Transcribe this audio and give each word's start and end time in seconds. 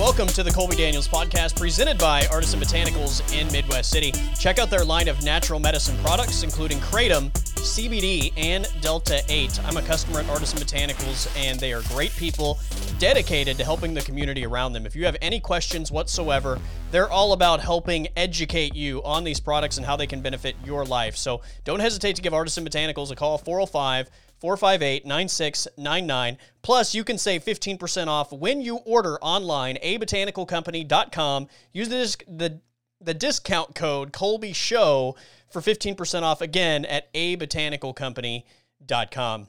Welcome 0.00 0.28
to 0.28 0.42
the 0.42 0.50
Colby 0.50 0.76
Daniels 0.76 1.06
podcast 1.06 1.56
presented 1.56 1.98
by 1.98 2.26
Artisan 2.32 2.58
Botanicals 2.58 3.20
in 3.38 3.52
Midwest 3.52 3.90
City. 3.90 4.14
Check 4.38 4.58
out 4.58 4.70
their 4.70 4.82
line 4.82 5.08
of 5.08 5.22
natural 5.22 5.60
medicine 5.60 5.94
products, 5.98 6.42
including 6.42 6.78
Kratom, 6.78 7.30
CBD, 7.32 8.32
and 8.38 8.66
Delta 8.80 9.22
8. 9.28 9.62
I'm 9.66 9.76
a 9.76 9.82
customer 9.82 10.20
at 10.20 10.28
Artisan 10.30 10.58
Botanicals, 10.58 11.30
and 11.36 11.60
they 11.60 11.74
are 11.74 11.82
great 11.82 12.12
people 12.12 12.58
dedicated 12.98 13.58
to 13.58 13.64
helping 13.64 13.92
the 13.92 14.00
community 14.00 14.46
around 14.46 14.72
them. 14.72 14.86
If 14.86 14.96
you 14.96 15.04
have 15.04 15.18
any 15.20 15.38
questions 15.38 15.92
whatsoever, 15.92 16.58
they're 16.90 17.10
all 17.10 17.34
about 17.34 17.60
helping 17.60 18.08
educate 18.16 18.74
you 18.74 19.02
on 19.02 19.22
these 19.22 19.38
products 19.38 19.76
and 19.76 19.84
how 19.84 19.96
they 19.96 20.06
can 20.06 20.22
benefit 20.22 20.56
your 20.64 20.86
life. 20.86 21.14
So 21.14 21.42
don't 21.64 21.80
hesitate 21.80 22.16
to 22.16 22.22
give 22.22 22.32
Artisan 22.32 22.64
Botanicals 22.64 23.10
a 23.10 23.16
call 23.16 23.36
405 23.36 24.08
458 24.40 25.06
9699. 25.06 26.38
Plus, 26.62 26.94
you 26.94 27.04
can 27.04 27.18
save 27.18 27.44
15% 27.44 28.08
off 28.08 28.32
when 28.32 28.60
you 28.60 28.78
order 28.78 29.18
online, 29.20 29.76
abotanicalcompany.com. 29.84 31.46
Use 31.72 31.88
the, 31.88 32.16
the, 32.26 32.60
the 33.00 33.14
discount 33.14 33.74
code 33.74 34.12
Colby 34.12 34.52
Show 34.52 35.14
for 35.50 35.60
15% 35.60 36.22
off 36.22 36.40
again 36.40 36.84
at 36.86 37.12
abotanicalcompany.com. 37.14 39.48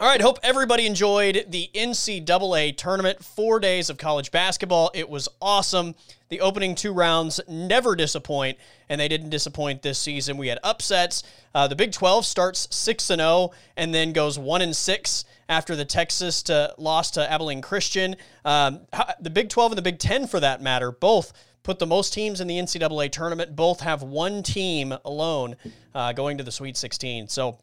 All 0.00 0.08
right, 0.08 0.20
hope 0.20 0.40
everybody 0.42 0.86
enjoyed 0.86 1.46
the 1.50 1.70
NCAA 1.72 2.76
tournament. 2.76 3.24
Four 3.24 3.60
days 3.60 3.88
of 3.88 3.96
college 3.96 4.32
basketball. 4.32 4.90
It 4.92 5.08
was 5.08 5.28
awesome. 5.40 5.94
The 6.30 6.40
opening 6.40 6.74
two 6.74 6.92
rounds 6.92 7.38
never 7.46 7.94
disappoint, 7.94 8.58
and 8.88 9.00
they 9.00 9.06
didn't 9.06 9.30
disappoint 9.30 9.82
this 9.82 9.96
season. 10.00 10.36
We 10.36 10.48
had 10.48 10.58
upsets. 10.64 11.22
Uh, 11.54 11.68
the 11.68 11.76
Big 11.76 11.92
12 11.92 12.26
starts 12.26 12.66
6 12.74 13.10
and 13.10 13.20
0 13.20 13.52
and 13.76 13.94
then 13.94 14.12
goes 14.12 14.36
1 14.36 14.62
and 14.62 14.74
6 14.74 15.24
after 15.48 15.76
the 15.76 15.84
Texas 15.84 16.42
to, 16.42 16.74
loss 16.76 17.12
to 17.12 17.30
Abilene 17.30 17.62
Christian. 17.62 18.16
Um, 18.44 18.80
the 19.20 19.30
Big 19.30 19.48
12 19.48 19.72
and 19.72 19.78
the 19.78 19.82
Big 19.82 20.00
10, 20.00 20.26
for 20.26 20.40
that 20.40 20.60
matter, 20.60 20.90
both 20.90 21.32
put 21.62 21.78
the 21.78 21.86
most 21.86 22.12
teams 22.12 22.40
in 22.40 22.48
the 22.48 22.58
NCAA 22.58 23.12
tournament. 23.12 23.54
Both 23.54 23.78
have 23.78 24.02
one 24.02 24.42
team 24.42 24.92
alone 25.04 25.54
uh, 25.94 26.12
going 26.12 26.38
to 26.38 26.44
the 26.44 26.52
Sweet 26.52 26.76
16. 26.76 27.28
So 27.28 27.58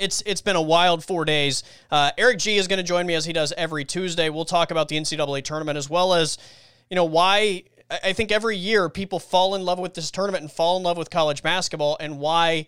it's 0.00 0.22
it's 0.26 0.40
been 0.40 0.56
a 0.56 0.62
wild 0.62 1.04
four 1.04 1.24
days. 1.24 1.62
Uh, 1.90 2.10
Erik 2.18 2.38
Gee 2.38 2.56
is 2.56 2.66
going 2.66 2.78
to 2.78 2.82
join 2.82 3.06
me 3.06 3.14
as 3.14 3.24
he 3.24 3.32
does 3.32 3.52
every 3.56 3.84
Tuesday. 3.84 4.30
We'll 4.30 4.44
talk 4.44 4.70
about 4.70 4.88
the 4.88 4.96
NCAA 4.96 5.44
tournament 5.44 5.78
as 5.78 5.88
well 5.88 6.14
as 6.14 6.38
you 6.88 6.96
know 6.96 7.04
why 7.04 7.64
I 8.02 8.12
think 8.12 8.32
every 8.32 8.56
year 8.56 8.88
people 8.88 9.18
fall 9.18 9.54
in 9.54 9.64
love 9.64 9.78
with 9.78 9.94
this 9.94 10.10
tournament 10.10 10.42
and 10.42 10.50
fall 10.50 10.76
in 10.76 10.82
love 10.82 10.96
with 10.96 11.10
college 11.10 11.42
basketball 11.42 11.96
and 12.00 12.18
why 12.18 12.66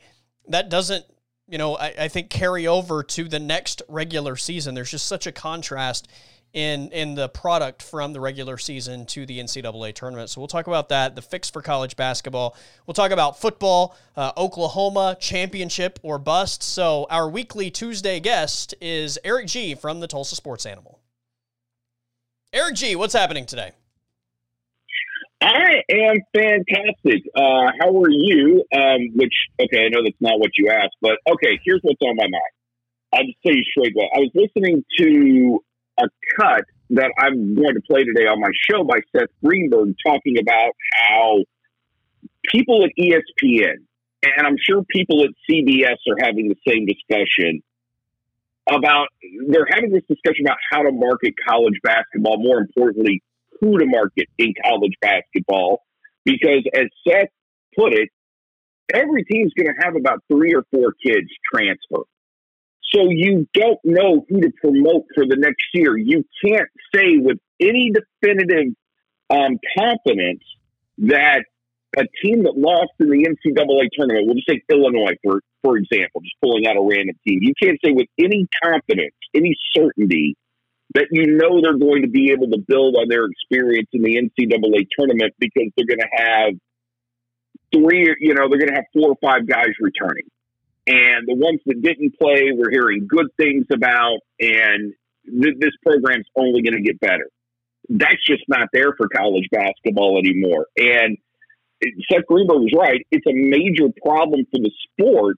that 0.48 0.68
doesn't 0.68 1.04
you 1.48 1.58
know 1.58 1.76
I, 1.76 1.94
I 1.98 2.08
think 2.08 2.30
carry 2.30 2.66
over 2.66 3.02
to 3.02 3.24
the 3.24 3.40
next 3.40 3.82
regular 3.88 4.36
season. 4.36 4.74
There's 4.74 4.90
just 4.90 5.06
such 5.06 5.26
a 5.26 5.32
contrast 5.32 6.08
in 6.52 6.90
in 6.90 7.14
the 7.14 7.28
product 7.28 7.82
from 7.82 8.12
the 8.12 8.20
regular 8.20 8.58
season 8.58 9.06
to 9.06 9.24
the 9.24 9.38
NCAA 9.38 9.94
tournament. 9.94 10.30
So 10.30 10.40
we'll 10.40 10.48
talk 10.48 10.66
about 10.66 10.88
that, 10.90 11.16
the 11.16 11.22
fix 11.22 11.48
for 11.48 11.62
college 11.62 11.96
basketball. 11.96 12.56
We'll 12.86 12.94
talk 12.94 13.10
about 13.10 13.40
football, 13.40 13.96
uh, 14.16 14.32
Oklahoma 14.36 15.16
championship 15.18 15.98
or 16.02 16.18
bust. 16.18 16.62
So 16.62 17.06
our 17.10 17.28
weekly 17.28 17.70
Tuesday 17.70 18.20
guest 18.20 18.74
is 18.80 19.18
Erik 19.24 19.46
Gee 19.46 19.74
from 19.74 20.00
the 20.00 20.06
Tulsa 20.06 20.36
Sports 20.36 20.66
Animal. 20.66 20.98
Erik 22.52 22.74
Gee, 22.74 22.96
what's 22.96 23.14
happening 23.14 23.46
today? 23.46 23.72
I 25.40 25.82
am 25.90 26.20
fantastic. 26.34 27.22
Uh, 27.34 27.72
how 27.80 28.00
are 28.00 28.10
you? 28.10 28.62
Um, 28.72 29.10
which 29.14 29.34
okay, 29.60 29.86
I 29.86 29.88
know 29.88 30.02
that's 30.04 30.20
not 30.20 30.38
what 30.38 30.50
you 30.56 30.68
asked, 30.70 30.96
but 31.00 31.18
okay, 31.28 31.58
here's 31.64 31.80
what's 31.82 32.00
on 32.02 32.14
my 32.16 32.24
mind. 32.24 32.52
I'll 33.12 33.24
just 33.24 33.38
tell 33.44 33.54
you 33.54 33.64
straight. 33.64 33.92
Well, 33.96 34.08
I 34.14 34.20
was 34.20 34.30
listening 34.34 34.84
to 34.98 35.62
a 35.98 36.08
cut 36.38 36.64
that 36.90 37.10
I'm 37.18 37.54
going 37.54 37.74
to 37.74 37.80
play 37.88 38.04
today 38.04 38.26
on 38.26 38.40
my 38.40 38.50
show 38.70 38.84
by 38.84 39.00
Seth 39.14 39.30
Greenberg 39.44 39.94
talking 40.04 40.36
about 40.38 40.72
how 40.94 41.38
people 42.50 42.84
at 42.84 42.90
ESPN, 42.98 43.76
and 44.22 44.46
I'm 44.46 44.56
sure 44.58 44.82
people 44.88 45.24
at 45.24 45.30
CBS 45.50 45.96
are 46.08 46.16
having 46.20 46.48
the 46.48 46.56
same 46.66 46.86
discussion 46.86 47.62
about, 48.68 49.08
they're 49.48 49.66
having 49.68 49.90
this 49.90 50.04
discussion 50.08 50.46
about 50.46 50.58
how 50.70 50.82
to 50.82 50.92
market 50.92 51.34
college 51.48 51.78
basketball, 51.82 52.38
more 52.38 52.58
importantly, 52.58 53.22
who 53.60 53.78
to 53.78 53.86
market 53.86 54.28
in 54.38 54.54
college 54.64 54.92
basketball. 55.00 55.82
Because 56.24 56.64
as 56.74 56.86
Seth 57.06 57.30
put 57.76 57.92
it, 57.92 58.08
every 58.92 59.24
team's 59.24 59.52
going 59.54 59.74
to 59.74 59.84
have 59.84 59.96
about 59.96 60.22
three 60.30 60.54
or 60.54 60.64
four 60.70 60.92
kids 61.04 61.28
transfer. 61.52 62.04
So 62.94 63.08
you 63.08 63.48
don't 63.54 63.78
know 63.84 64.24
who 64.28 64.40
to 64.40 64.50
promote 64.60 65.06
for 65.14 65.24
the 65.26 65.36
next 65.36 65.64
year. 65.72 65.96
You 65.96 66.24
can't 66.44 66.68
say 66.94 67.16
with 67.16 67.38
any 67.60 67.90
definitive 67.90 68.74
um, 69.30 69.58
confidence 69.78 70.42
that 70.98 71.44
a 71.96 72.04
team 72.22 72.42
that 72.44 72.56
lost 72.56 72.92
in 73.00 73.08
the 73.08 73.24
NCAA 73.24 73.88
tournament, 73.92 74.26
we'll 74.26 74.36
just 74.36 74.48
take 74.48 74.62
Illinois 74.70 75.16
for 75.22 75.40
for 75.62 75.76
example, 75.76 76.20
just 76.20 76.34
pulling 76.42 76.66
out 76.66 76.76
a 76.76 76.82
random 76.82 77.16
team. 77.26 77.38
You 77.40 77.54
can't 77.62 77.78
say 77.84 77.92
with 77.92 78.08
any 78.18 78.48
confidence, 78.62 79.14
any 79.32 79.54
certainty 79.72 80.36
that 80.94 81.06
you 81.10 81.36
know 81.36 81.60
they're 81.62 81.78
going 81.78 82.02
to 82.02 82.08
be 82.08 82.32
able 82.32 82.48
to 82.50 82.58
build 82.58 82.96
on 82.96 83.08
their 83.08 83.24
experience 83.26 83.88
in 83.92 84.02
the 84.02 84.16
NCAA 84.16 84.88
tournament 84.98 85.32
because 85.38 85.70
they're 85.76 85.86
going 85.86 86.00
to 86.00 86.16
have 86.16 86.54
three, 87.72 88.14
you 88.20 88.34
know, 88.34 88.48
they're 88.48 88.58
going 88.58 88.68
to 88.68 88.74
have 88.74 88.90
four 88.92 89.10
or 89.10 89.16
five 89.22 89.46
guys 89.46 89.70
returning. 89.80 90.26
And 90.86 91.28
the 91.28 91.34
ones 91.34 91.60
that 91.66 91.80
didn't 91.80 92.18
play, 92.18 92.50
we're 92.52 92.70
hearing 92.70 93.06
good 93.08 93.28
things 93.36 93.66
about, 93.72 94.18
and 94.40 94.94
th- 95.24 95.56
this 95.58 95.70
program's 95.84 96.26
only 96.36 96.62
going 96.62 96.74
to 96.74 96.82
get 96.82 96.98
better. 96.98 97.28
That's 97.88 98.24
just 98.26 98.42
not 98.48 98.68
there 98.72 98.92
for 98.96 99.08
college 99.08 99.46
basketball 99.52 100.18
anymore. 100.18 100.66
And 100.76 101.18
Seth 102.10 102.26
Greenberg 102.26 102.62
was 102.62 102.74
right. 102.76 103.06
It's 103.10 103.26
a 103.26 103.32
major 103.32 103.92
problem 104.04 104.44
for 104.50 104.58
the 104.58 104.70
sport. 104.90 105.36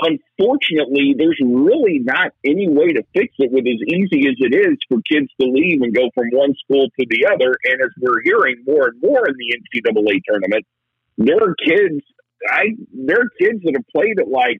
Unfortunately, 0.00 1.14
there's 1.18 1.38
really 1.42 1.98
not 1.98 2.30
any 2.44 2.68
way 2.68 2.92
to 2.92 3.02
fix 3.14 3.34
it 3.38 3.50
with 3.50 3.66
as 3.66 3.82
easy 3.90 4.28
as 4.28 4.36
it 4.38 4.54
is 4.54 4.78
for 4.88 4.98
kids 5.02 5.26
to 5.40 5.46
leave 5.46 5.82
and 5.82 5.94
go 5.94 6.08
from 6.14 6.26
one 6.32 6.54
school 6.64 6.86
to 6.98 7.06
the 7.10 7.26
other. 7.26 7.54
And 7.64 7.82
as 7.82 7.90
we're 8.00 8.22
hearing 8.22 8.62
more 8.66 8.88
and 8.88 9.02
more 9.02 9.26
in 9.28 9.34
the 9.34 9.58
NCAA 9.58 10.20
tournament, 10.26 10.66
there 11.18 11.42
are 11.42 11.54
kids 11.54 12.02
I 12.50 12.76
there 12.92 13.18
are 13.20 13.30
kids 13.40 13.62
that 13.64 13.74
have 13.74 13.86
played 13.94 14.20
at 14.20 14.28
like 14.28 14.58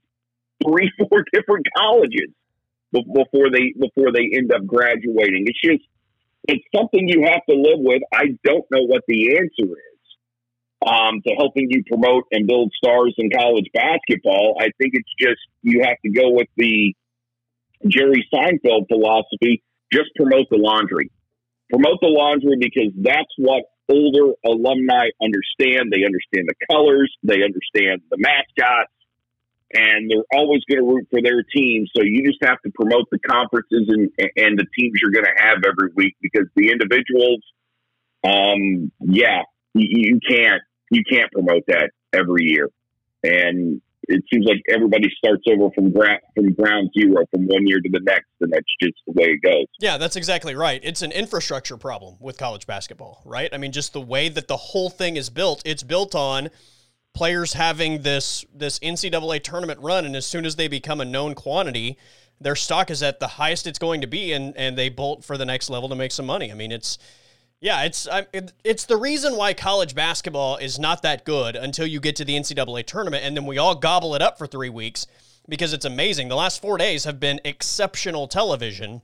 three, 0.63 0.91
four 1.09 1.23
different 1.31 1.67
colleges 1.77 2.29
before 2.91 3.51
they 3.51 3.73
before 3.79 4.11
they 4.11 4.31
end 4.35 4.51
up 4.53 4.65
graduating. 4.65 5.45
It's 5.47 5.61
just 5.61 5.83
it's 6.47 6.63
something 6.75 7.07
you 7.07 7.25
have 7.27 7.45
to 7.49 7.55
live 7.55 7.79
with. 7.79 8.01
I 8.13 8.37
don't 8.43 8.65
know 8.71 8.83
what 8.83 9.03
the 9.07 9.37
answer 9.37 9.69
is 9.69 9.99
um, 10.85 11.21
to 11.27 11.35
helping 11.35 11.67
you 11.69 11.83
promote 11.87 12.23
and 12.31 12.47
build 12.47 12.71
stars 12.75 13.13
in 13.17 13.29
college 13.29 13.65
basketball. 13.73 14.57
I 14.59 14.71
think 14.79 14.93
it's 14.93 15.13
just 15.19 15.41
you 15.61 15.81
have 15.83 15.97
to 16.05 16.11
go 16.11 16.31
with 16.31 16.47
the 16.57 16.95
Jerry 17.87 18.27
Seinfeld 18.33 18.87
philosophy. 18.87 19.63
Just 19.91 20.09
promote 20.15 20.47
the 20.49 20.57
laundry. 20.57 21.11
Promote 21.69 21.99
the 22.01 22.07
laundry 22.07 22.57
because 22.59 22.91
that's 22.95 23.31
what 23.37 23.63
older 23.89 24.33
alumni 24.45 25.09
understand. 25.21 25.91
They 25.91 26.05
understand 26.05 26.47
the 26.47 26.55
colors, 26.69 27.13
they 27.23 27.43
understand 27.43 28.01
the 28.09 28.17
mascots, 28.17 28.93
and 29.73 30.09
they're 30.09 30.39
always 30.39 30.61
going 30.69 30.81
to 30.81 30.87
root 30.87 31.07
for 31.09 31.21
their 31.21 31.43
team. 31.43 31.85
So 31.95 32.03
you 32.03 32.25
just 32.25 32.43
have 32.43 32.61
to 32.61 32.71
promote 32.71 33.07
the 33.11 33.19
conferences 33.19 33.87
and, 33.87 34.09
and 34.35 34.57
the 34.57 34.65
teams 34.77 34.99
you're 35.01 35.11
going 35.11 35.25
to 35.25 35.43
have 35.43 35.57
every 35.65 35.91
week 35.95 36.15
because 36.21 36.47
the 36.55 36.69
individuals, 36.71 37.43
um, 38.23 38.91
yeah, 38.99 39.43
you, 39.73 39.87
you 39.89 40.19
can't 40.27 40.61
you 40.91 41.03
can't 41.09 41.31
promote 41.31 41.63
that 41.67 41.91
every 42.13 42.45
year. 42.45 42.69
And 43.23 43.81
it 44.09 44.23
seems 44.31 44.45
like 44.45 44.61
everybody 44.73 45.07
starts 45.17 45.43
over 45.51 45.69
from 45.73 45.91
ground 45.91 46.19
from 46.35 46.51
ground 46.53 46.89
zero 46.97 47.25
from 47.31 47.45
one 47.45 47.67
year 47.67 47.79
to 47.79 47.89
the 47.89 47.99
next, 48.01 48.27
and 48.41 48.51
that's 48.51 48.65
just 48.81 48.95
the 49.05 49.13
way 49.13 49.27
it 49.27 49.41
goes. 49.41 49.65
Yeah, 49.79 49.97
that's 49.97 50.15
exactly 50.15 50.55
right. 50.55 50.81
It's 50.83 51.03
an 51.03 51.11
infrastructure 51.11 51.77
problem 51.77 52.15
with 52.19 52.37
college 52.37 52.65
basketball, 52.65 53.21
right? 53.23 53.49
I 53.53 53.57
mean, 53.57 53.71
just 53.71 53.93
the 53.93 54.01
way 54.01 54.27
that 54.29 54.47
the 54.47 54.57
whole 54.57 54.89
thing 54.89 55.15
is 55.15 55.29
built. 55.29 55.61
It's 55.63 55.83
built 55.83 56.15
on 56.15 56.49
players 57.13 57.53
having 57.53 58.01
this 58.01 58.45
this 58.53 58.79
NCAA 58.79 59.43
tournament 59.43 59.79
run, 59.79 60.05
and 60.05 60.15
as 60.15 60.25
soon 60.25 60.45
as 60.45 60.55
they 60.55 60.67
become 60.67 60.99
a 60.99 61.05
known 61.05 61.35
quantity, 61.35 61.97
their 62.41 62.55
stock 62.55 62.89
is 62.89 63.03
at 63.03 63.19
the 63.19 63.27
highest 63.27 63.67
it's 63.67 63.79
going 63.79 64.01
to 64.01 64.07
be, 64.07 64.33
and 64.33 64.57
and 64.57 64.75
they 64.75 64.89
bolt 64.89 65.23
for 65.23 65.37
the 65.37 65.45
next 65.45 65.69
level 65.69 65.87
to 65.87 65.95
make 65.95 66.11
some 66.11 66.25
money. 66.25 66.51
I 66.51 66.55
mean, 66.55 66.71
it's 66.71 66.97
yeah, 67.61 67.83
it's 67.83 68.07
it, 68.33 68.53
it's 68.63 68.85
the 68.85 68.95
reason 68.95 69.35
why 69.35 69.53
college 69.53 69.93
basketball 69.93 70.55
is 70.57 70.79
not 70.79 71.01
that 71.01 71.25
good 71.25 71.55
until 71.57 71.85
you 71.85 71.99
get 71.99 72.15
to 72.17 72.25
the 72.25 72.35
NCAA 72.35 72.85
tournament, 72.85 73.25
and 73.25 73.35
then 73.35 73.45
we 73.45 73.57
all 73.57 73.75
gobble 73.75 74.15
it 74.15 74.21
up 74.21 74.37
for 74.37 74.47
three 74.47 74.69
weeks 74.69 75.05
because 75.47 75.73
it's 75.73 75.85
amazing. 75.85 76.29
The 76.29 76.35
last 76.35 76.61
four 76.61 76.77
days 76.77 77.03
have 77.03 77.19
been 77.19 77.41
exceptional 77.43 78.27
television, 78.27 79.01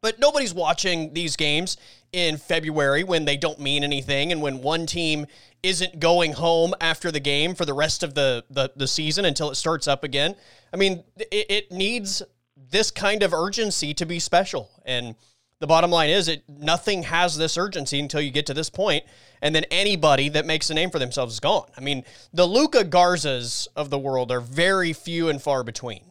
but 0.00 0.18
nobody's 0.18 0.54
watching 0.54 1.12
these 1.12 1.36
games 1.36 1.76
in 2.12 2.38
February 2.38 3.04
when 3.04 3.26
they 3.26 3.36
don't 3.36 3.60
mean 3.60 3.84
anything, 3.84 4.32
and 4.32 4.40
when 4.40 4.62
one 4.62 4.86
team 4.86 5.26
isn't 5.62 6.00
going 6.00 6.32
home 6.32 6.74
after 6.80 7.12
the 7.12 7.20
game 7.20 7.54
for 7.54 7.66
the 7.66 7.74
rest 7.74 8.02
of 8.02 8.14
the 8.14 8.42
the, 8.48 8.72
the 8.74 8.88
season 8.88 9.26
until 9.26 9.50
it 9.50 9.56
starts 9.56 9.86
up 9.86 10.02
again. 10.02 10.34
I 10.72 10.78
mean, 10.78 11.04
it, 11.18 11.46
it 11.50 11.72
needs 11.72 12.22
this 12.56 12.90
kind 12.90 13.22
of 13.22 13.34
urgency 13.34 13.92
to 13.92 14.06
be 14.06 14.18
special, 14.18 14.70
and 14.86 15.14
the 15.62 15.66
bottom 15.68 15.92
line 15.92 16.10
is 16.10 16.26
it 16.26 16.42
nothing 16.48 17.04
has 17.04 17.38
this 17.38 17.56
urgency 17.56 18.00
until 18.00 18.20
you 18.20 18.32
get 18.32 18.46
to 18.46 18.52
this 18.52 18.68
point, 18.68 19.04
and 19.40 19.54
then 19.54 19.62
anybody 19.70 20.28
that 20.28 20.44
makes 20.44 20.68
a 20.70 20.74
name 20.74 20.90
for 20.90 20.98
themselves 20.98 21.34
is 21.34 21.40
gone. 21.40 21.68
I 21.76 21.80
mean, 21.80 22.02
the 22.34 22.44
Luka 22.46 22.84
Garzas 22.84 23.68
of 23.76 23.88
the 23.88 23.98
world 23.98 24.32
are 24.32 24.40
very 24.40 24.92
few 24.92 25.28
and 25.28 25.40
far 25.40 25.62
between. 25.62 26.10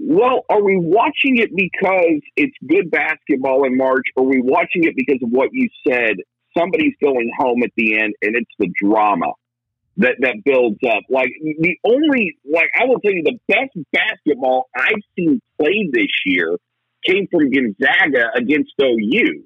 Well, 0.00 0.44
are 0.48 0.60
we 0.60 0.78
watching 0.78 1.36
it 1.36 1.54
because 1.54 2.20
it's 2.34 2.56
good 2.68 2.90
basketball 2.90 3.64
in 3.64 3.76
March, 3.76 4.04
or 4.16 4.24
are 4.24 4.28
we 4.28 4.42
watching 4.42 4.82
it 4.82 4.96
because 4.96 5.22
of 5.22 5.30
what 5.30 5.50
you 5.52 5.68
said? 5.86 6.16
Somebody's 6.58 6.94
going 7.00 7.30
home 7.38 7.62
at 7.62 7.70
the 7.76 8.00
end, 8.00 8.14
and 8.20 8.34
it's 8.34 8.50
the 8.58 8.68
drama 8.82 9.32
that 9.98 10.16
that 10.22 10.42
builds 10.44 10.80
up. 10.84 11.04
Like 11.08 11.30
the 11.40 11.76
only, 11.84 12.36
like 12.52 12.70
I 12.76 12.86
will 12.86 12.98
tell 12.98 13.12
you, 13.12 13.22
the 13.22 13.38
best 13.46 13.78
basketball 13.92 14.68
I've 14.74 15.04
seen 15.16 15.40
played 15.56 15.92
this 15.92 16.10
year 16.26 16.56
came 17.04 17.26
from 17.30 17.50
Gonzaga 17.50 18.30
against 18.36 18.72
OU, 18.80 19.44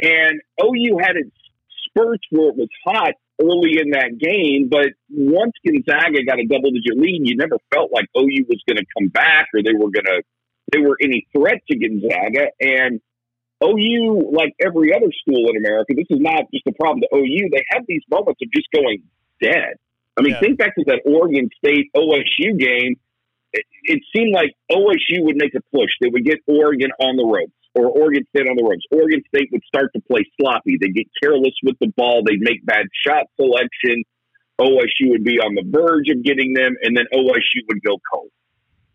and 0.00 0.40
OU 0.62 0.98
had 0.98 1.16
its 1.16 1.36
spurts 1.86 2.24
where 2.30 2.48
it 2.50 2.56
was 2.56 2.68
hot 2.84 3.14
early 3.40 3.78
in 3.80 3.90
that 3.90 4.18
game, 4.18 4.68
but 4.70 4.92
once 5.10 5.52
Gonzaga 5.66 6.24
got 6.24 6.38
a 6.38 6.46
double 6.46 6.70
digit 6.70 6.96
lead, 6.96 7.22
you 7.24 7.36
never 7.36 7.56
felt 7.74 7.90
like 7.92 8.06
OU 8.16 8.46
was 8.48 8.62
going 8.68 8.78
to 8.78 8.86
come 8.96 9.08
back 9.08 9.48
or 9.54 9.62
they 9.62 9.74
were 9.74 9.90
going 9.90 10.06
to 10.06 10.22
they 10.70 10.78
were 10.78 10.96
any 11.02 11.26
threat 11.34 11.60
to 11.70 11.78
Gonzaga 11.78 12.48
and. 12.60 13.00
OU, 13.64 14.32
like 14.34 14.50
every 14.58 14.92
other 14.92 15.12
school 15.22 15.48
in 15.50 15.56
America, 15.56 15.94
this 15.94 16.10
is 16.10 16.18
not 16.18 16.50
just 16.52 16.66
a 16.66 16.72
problem 16.72 17.00
to 17.00 17.16
OU. 17.16 17.48
They 17.52 17.64
have 17.70 17.84
these 17.86 18.02
moments 18.10 18.40
of 18.42 18.50
just 18.50 18.66
going 18.74 19.04
dead. 19.40 19.78
I 20.16 20.22
mean, 20.22 20.32
yeah. 20.32 20.40
think 20.40 20.58
back 20.58 20.74
to 20.76 20.84
that 20.86 21.02
Oregon 21.06 21.48
State 21.58 21.90
OSU 21.96 22.58
game. 22.58 22.96
It, 23.52 24.00
seemed 24.14 24.32
like 24.32 24.52
OSU 24.70 25.24
would 25.24 25.36
make 25.36 25.54
a 25.54 25.60
push. 25.74 25.90
They 26.00 26.08
would 26.08 26.24
get 26.24 26.38
Oregon 26.46 26.90
on 27.00 27.16
the 27.16 27.24
ropes 27.24 27.52
or 27.74 27.86
Oregon 27.86 28.24
State 28.34 28.48
on 28.48 28.56
the 28.56 28.64
ropes. 28.64 28.84
Oregon 28.90 29.22
State 29.28 29.48
would 29.52 29.62
start 29.66 29.92
to 29.94 30.02
play 30.02 30.24
sloppy. 30.40 30.78
They'd 30.80 30.94
get 30.94 31.06
careless 31.22 31.54
with 31.62 31.76
the 31.80 31.88
ball. 31.96 32.22
They'd 32.24 32.40
make 32.40 32.64
bad 32.64 32.86
shot 33.06 33.26
selection. 33.36 34.04
OSU 34.60 35.10
would 35.10 35.24
be 35.24 35.38
on 35.38 35.54
the 35.54 35.64
verge 35.66 36.08
of 36.08 36.22
getting 36.22 36.54
them, 36.54 36.76
and 36.82 36.96
then 36.96 37.06
OSU 37.12 37.60
would 37.68 37.82
go 37.82 37.98
cold. 38.12 38.30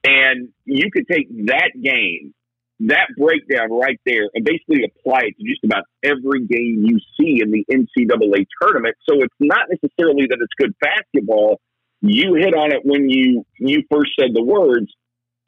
And 0.03 0.49
you 0.65 0.89
could 0.91 1.07
take 1.07 1.27
that 1.47 1.71
game 1.81 2.33
that 2.81 3.07
breakdown 3.17 3.71
right 3.71 3.99
there 4.05 4.29
and 4.33 4.45
basically 4.45 4.83
apply 4.85 5.21
it 5.21 5.35
to 5.37 5.43
just 5.43 5.63
about 5.63 5.83
every 6.03 6.45
game 6.45 6.85
you 6.85 6.99
see 7.19 7.41
in 7.41 7.51
the 7.51 7.65
NCAA 7.71 8.45
tournament. 8.61 8.95
So 9.09 9.21
it's 9.23 9.33
not 9.39 9.65
necessarily 9.69 10.27
that 10.29 10.37
it's 10.39 10.53
good 10.57 10.75
basketball. 10.79 11.59
You 12.01 12.35
hit 12.35 12.53
on 12.53 12.71
it 12.71 12.81
when 12.83 13.09
you 13.09 13.45
you 13.59 13.83
first 13.91 14.11
said 14.19 14.29
the 14.33 14.43
words. 14.43 14.87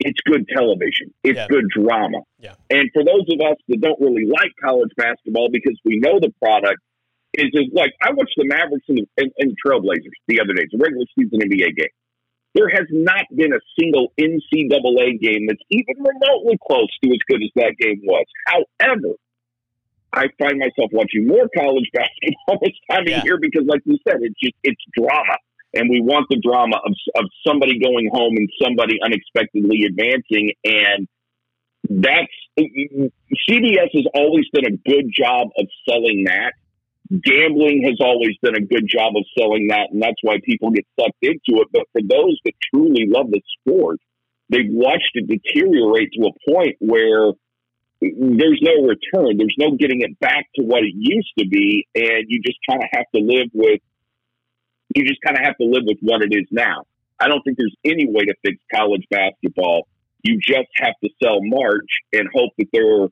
It's 0.02 0.20
good 0.26 0.48
television. 0.48 1.14
It's 1.26 1.36
yeah. 1.36 1.48
good 1.50 1.66
drama. 1.76 2.20
Yeah. 2.40 2.54
And 2.70 2.90
for 2.94 3.04
those 3.04 3.28
of 3.28 3.42
us 3.52 3.58
that 3.68 3.82
don't 3.82 4.00
really 4.00 4.26
like 4.26 4.52
college 4.64 4.92
basketball 4.96 5.50
because 5.52 5.78
we 5.84 6.00
know 6.00 6.22
the 6.22 6.32
product, 6.42 6.80
is 7.34 7.52
just 7.54 7.74
like 7.74 7.92
I 8.02 8.12
watched 8.12 8.34
the 8.38 8.46
Mavericks 8.46 8.86
and 8.88 9.00
the, 9.00 9.06
and, 9.18 9.32
and 9.38 9.56
Trailblazers 9.60 10.18
the 10.28 10.42
other 10.42 10.54
day. 10.54 10.64
It's 10.64 10.74
a 10.74 10.78
regular 10.78 11.06
season 11.18 11.40
NBA 11.40 11.76
game. 11.76 11.96
There 12.56 12.70
has 12.70 12.88
not 12.90 13.26
been 13.36 13.54
a 13.54 13.62
single 13.78 14.12
NCAA 14.18 15.20
game 15.22 15.46
that's 15.48 15.62
even 15.70 15.96
remotely 16.02 16.58
close 16.66 16.90
to 17.04 17.10
as 17.12 17.22
good 17.30 17.44
as 17.44 17.52
that 17.56 17.76
game 17.80 18.02
was. 18.04 18.26
However, 18.48 19.14
I 20.12 20.26
find 20.40 20.58
myself 20.58 20.90
watching 20.92 21.28
more 21.28 21.48
college 21.56 21.86
basketball 21.94 22.58
this 22.62 22.74
time 22.90 23.06
yeah. 23.06 23.20
of 23.20 23.26
year 23.26 23.38
because, 23.40 23.66
like 23.68 23.82
you 23.86 23.98
said, 24.08 24.18
it's 24.22 24.40
just 24.42 24.56
it's 24.64 24.82
drama, 24.98 25.38
and 25.74 25.90
we 25.90 26.02
want 26.02 26.28
the 26.30 26.40
drama 26.44 26.78
of 26.78 26.94
of 27.16 27.26
somebody 27.46 27.80
going 27.80 28.10
home 28.12 28.36
and 28.38 28.50
somebody 28.62 29.00
unexpectedly 29.04 29.86
advancing, 29.86 30.54
and 30.64 31.08
that's 31.90 32.34
CBS 33.50 33.90
has 33.94 34.06
always 34.14 34.46
done 34.54 34.66
a 34.66 34.90
good 34.90 35.12
job 35.14 35.48
of 35.58 35.68
selling 35.88 36.26
that 36.26 36.54
gambling 37.10 37.84
has 37.86 37.98
always 38.00 38.36
done 38.44 38.56
a 38.56 38.62
good 38.62 38.88
job 38.88 39.14
of 39.16 39.26
selling 39.38 39.68
that, 39.68 39.90
and 39.92 40.02
that's 40.02 40.22
why 40.22 40.38
people 40.46 40.70
get 40.72 40.86
sucked 41.00 41.18
into 41.22 41.62
it. 41.62 41.68
But 41.74 41.84
for 41.92 42.02
those 42.02 42.38
that 42.46 42.54
truly 42.74 43.06
love 43.08 43.32
the 43.32 43.42
sport, 43.60 44.00
they've 44.50 44.70
watched 44.70 45.12
it 45.16 45.28
deteriorate 45.28 46.12
to 46.14 46.30
a 46.30 46.52
point 46.52 46.76
where 46.80 47.34
there's 48.02 48.62
no 48.62 48.86
return. 48.86 49.38
There's 49.38 49.56
no 49.58 49.76
getting 49.76 50.02
it 50.02 50.20
back 50.20 50.46
to 50.56 50.64
what 50.64 50.84
it 50.84 50.94
used 50.96 51.34
to 51.40 51.48
be, 51.48 51.88
and 51.96 52.26
you 52.28 52.42
just 52.46 52.60
kind 52.70 52.82
of 52.82 52.90
have 52.94 53.06
to 53.16 53.22
live 53.22 53.50
with. 53.54 53.82
You 54.96 55.06
just 55.06 55.22
kind 55.22 55.38
of 55.38 55.44
have 55.44 55.58
to 55.58 55.66
live 55.66 55.84
with 55.86 55.98
what 56.02 56.22
it 56.22 56.34
is 56.34 56.48
now. 56.52 56.84
I 57.20 57.28
don't 57.28 57.42
think 57.44 57.58
there's 57.58 57.76
any 57.86 58.06
way 58.08 58.26
to 58.26 58.34
fix 58.44 58.58
college 58.74 59.06
basketball. 59.12 59.88
You 60.24 60.40
just 60.40 60.70
have 60.76 60.94
to 61.04 61.10
sell 61.22 61.40
March 61.42 61.90
and 62.14 62.28
hope 62.34 62.52
that 62.58 62.68
there 62.74 63.08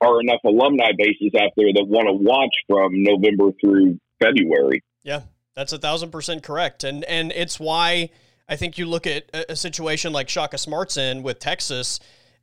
are 0.00 0.20
enough 0.20 0.40
alumni 0.44 0.92
bases 0.96 1.32
out 1.40 1.50
there 1.56 1.72
that 1.74 1.86
want 1.86 2.08
to 2.08 2.12
watch 2.12 2.54
from 2.68 3.02
November 3.02 3.50
through 3.60 3.98
February. 4.20 4.82
Yeah, 5.02 5.22
that's 5.54 5.72
a 5.72 5.78
thousand 5.78 6.10
percent 6.10 6.42
correct, 6.42 6.84
and 6.84 7.04
and 7.04 7.32
it's 7.32 7.60
why 7.60 8.10
I 8.48 8.56
think 8.56 8.78
you 8.78 8.86
look 8.86 9.06
at 9.06 9.24
a, 9.32 9.52
a 9.52 9.56
situation 9.56 10.12
like 10.12 10.28
Shaka 10.28 10.58
Smart's 10.58 10.96
in 10.96 11.22
with 11.22 11.38
Texas. 11.38 12.00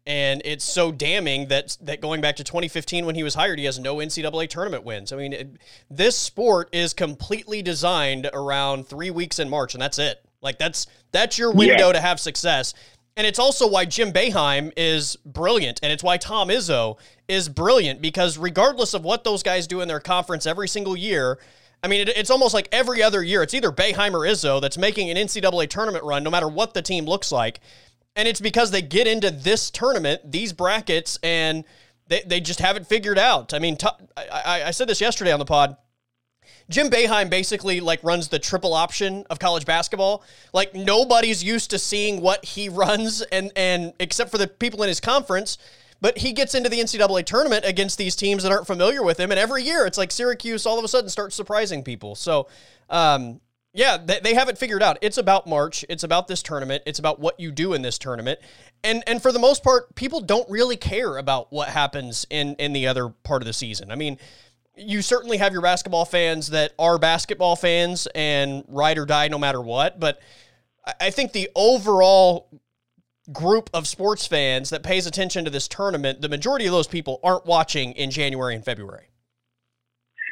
And 0.07 0.41
it's 0.45 0.65
so 0.65 0.91
damning 0.91 1.47
that 1.49 1.77
that 1.81 2.01
going 2.01 2.21
back 2.21 2.37
to 2.37 2.43
2015 2.43 3.05
when 3.05 3.13
he 3.13 3.23
was 3.23 3.35
hired, 3.35 3.59
he 3.59 3.65
has 3.65 3.77
no 3.77 3.97
NCAA 3.97 4.49
tournament 4.49 4.83
wins. 4.83 5.11
I 5.11 5.15
mean, 5.15 5.33
it, 5.33 5.57
this 5.91 6.17
sport 6.17 6.69
is 6.71 6.93
completely 6.93 7.61
designed 7.61 8.27
around 8.33 8.87
three 8.87 9.11
weeks 9.11 9.37
in 9.37 9.47
March, 9.47 9.75
and 9.75 9.81
that's 9.81 9.99
it. 9.99 10.25
Like 10.41 10.57
that's 10.57 10.87
that's 11.11 11.37
your 11.37 11.51
window 11.51 11.87
yeah. 11.87 11.93
to 11.93 12.01
have 12.01 12.19
success. 12.19 12.73
And 13.17 13.27
it's 13.27 13.39
also 13.39 13.67
why 13.67 13.85
Jim 13.85 14.11
Boeheim 14.11 14.71
is 14.77 15.17
brilliant, 15.17 15.79
and 15.83 15.91
it's 15.91 16.03
why 16.03 16.17
Tom 16.17 16.47
Izzo 16.47 16.97
is 17.27 17.49
brilliant 17.49 18.01
because 18.01 18.37
regardless 18.37 18.93
of 18.93 19.03
what 19.03 19.23
those 19.23 19.43
guys 19.43 19.67
do 19.67 19.81
in 19.81 19.87
their 19.87 19.99
conference 19.99 20.45
every 20.45 20.67
single 20.67 20.95
year, 20.95 21.37
I 21.83 21.87
mean, 21.87 22.07
it, 22.07 22.17
it's 22.17 22.29
almost 22.29 22.53
like 22.53 22.69
every 22.71 23.03
other 23.03 23.21
year, 23.21 23.43
it's 23.43 23.53
either 23.53 23.71
Boeheim 23.71 24.13
or 24.13 24.19
Izzo 24.19 24.61
that's 24.61 24.77
making 24.77 25.09
an 25.09 25.17
NCAA 25.17 25.69
tournament 25.69 26.03
run, 26.05 26.23
no 26.23 26.29
matter 26.29 26.47
what 26.47 26.73
the 26.73 26.81
team 26.81 27.05
looks 27.05 27.31
like. 27.31 27.59
And 28.15 28.27
it's 28.27 28.41
because 28.41 28.71
they 28.71 28.81
get 28.81 29.07
into 29.07 29.31
this 29.31 29.71
tournament, 29.71 30.31
these 30.31 30.51
brackets, 30.53 31.17
and 31.23 31.63
they, 32.07 32.21
they 32.25 32.39
just 32.41 32.59
haven't 32.59 32.87
figured 32.87 33.17
out. 33.17 33.53
I 33.53 33.59
mean, 33.59 33.77
t- 33.77 33.87
I, 34.17 34.63
I 34.65 34.71
said 34.71 34.89
this 34.89 34.99
yesterday 34.99 35.31
on 35.31 35.39
the 35.39 35.45
pod. 35.45 35.77
Jim 36.69 36.89
Boeheim 36.89 37.29
basically 37.29 37.79
like 37.79 38.03
runs 38.03 38.27
the 38.27 38.39
triple 38.39 38.73
option 38.73 39.25
of 39.29 39.39
college 39.39 39.65
basketball. 39.65 40.23
Like 40.53 40.73
nobody's 40.73 41.43
used 41.43 41.69
to 41.71 41.79
seeing 41.79 42.21
what 42.21 42.43
he 42.43 42.69
runs, 42.83 43.21
and 43.21 43.51
and 43.55 43.93
except 43.99 44.31
for 44.31 44.37
the 44.37 44.47
people 44.47 44.83
in 44.83 44.89
his 44.89 44.99
conference. 44.99 45.57
But 46.01 46.17
he 46.17 46.33
gets 46.33 46.55
into 46.55 46.67
the 46.67 46.79
NCAA 46.79 47.25
tournament 47.25 47.63
against 47.63 47.99
these 47.99 48.15
teams 48.15 48.41
that 48.41 48.51
aren't 48.51 48.65
familiar 48.65 49.03
with 49.03 49.19
him, 49.19 49.29
and 49.29 49.39
every 49.39 49.63
year 49.63 49.85
it's 49.85 49.99
like 49.99 50.11
Syracuse 50.11 50.65
all 50.65 50.79
of 50.79 50.83
a 50.83 50.87
sudden 50.87 51.09
starts 51.09 51.35
surprising 51.35 51.83
people. 51.83 52.15
So, 52.15 52.47
um, 52.89 53.39
yeah, 53.73 53.97
they, 53.97 54.19
they 54.19 54.33
haven't 54.33 54.57
figured 54.57 54.83
out. 54.83 54.97
It's 55.01 55.17
about 55.17 55.47
March. 55.47 55.85
It's 55.87 56.03
about 56.03 56.27
this 56.27 56.43
tournament. 56.43 56.83
It's 56.85 56.99
about 56.99 57.19
what 57.19 57.39
you 57.39 57.51
do 57.51 57.73
in 57.73 57.81
this 57.81 57.97
tournament, 57.97 58.39
and 58.83 59.03
and 59.07 59.21
for 59.21 59.31
the 59.31 59.39
most 59.39 59.63
part, 59.63 59.95
people 59.95 60.19
don't 60.19 60.49
really 60.49 60.77
care 60.77 61.17
about 61.17 61.51
what 61.51 61.69
happens 61.69 62.25
in 62.29 62.55
in 62.55 62.73
the 62.73 62.87
other 62.87 63.09
part 63.09 63.41
of 63.41 63.45
the 63.45 63.53
season. 63.53 63.91
I 63.91 63.95
mean, 63.95 64.17
you 64.75 65.01
certainly 65.01 65.37
have 65.37 65.53
your 65.53 65.61
basketball 65.61 66.05
fans 66.05 66.49
that 66.49 66.73
are 66.79 66.97
basketball 66.97 67.55
fans 67.55 68.07
and 68.13 68.63
ride 68.67 68.97
or 68.97 69.05
die 69.05 69.27
no 69.27 69.37
matter 69.37 69.61
what. 69.61 69.99
But 69.99 70.19
I 70.99 71.09
think 71.09 71.31
the 71.31 71.49
overall 71.55 72.49
group 73.31 73.69
of 73.73 73.87
sports 73.87 74.25
fans 74.25 74.71
that 74.71 74.83
pays 74.83 75.05
attention 75.05 75.45
to 75.45 75.51
this 75.51 75.67
tournament, 75.67 76.21
the 76.21 76.29
majority 76.29 76.65
of 76.65 76.71
those 76.71 76.87
people 76.87 77.19
aren't 77.23 77.45
watching 77.45 77.93
in 77.93 78.11
January 78.11 78.55
and 78.55 78.65
February, 78.65 79.09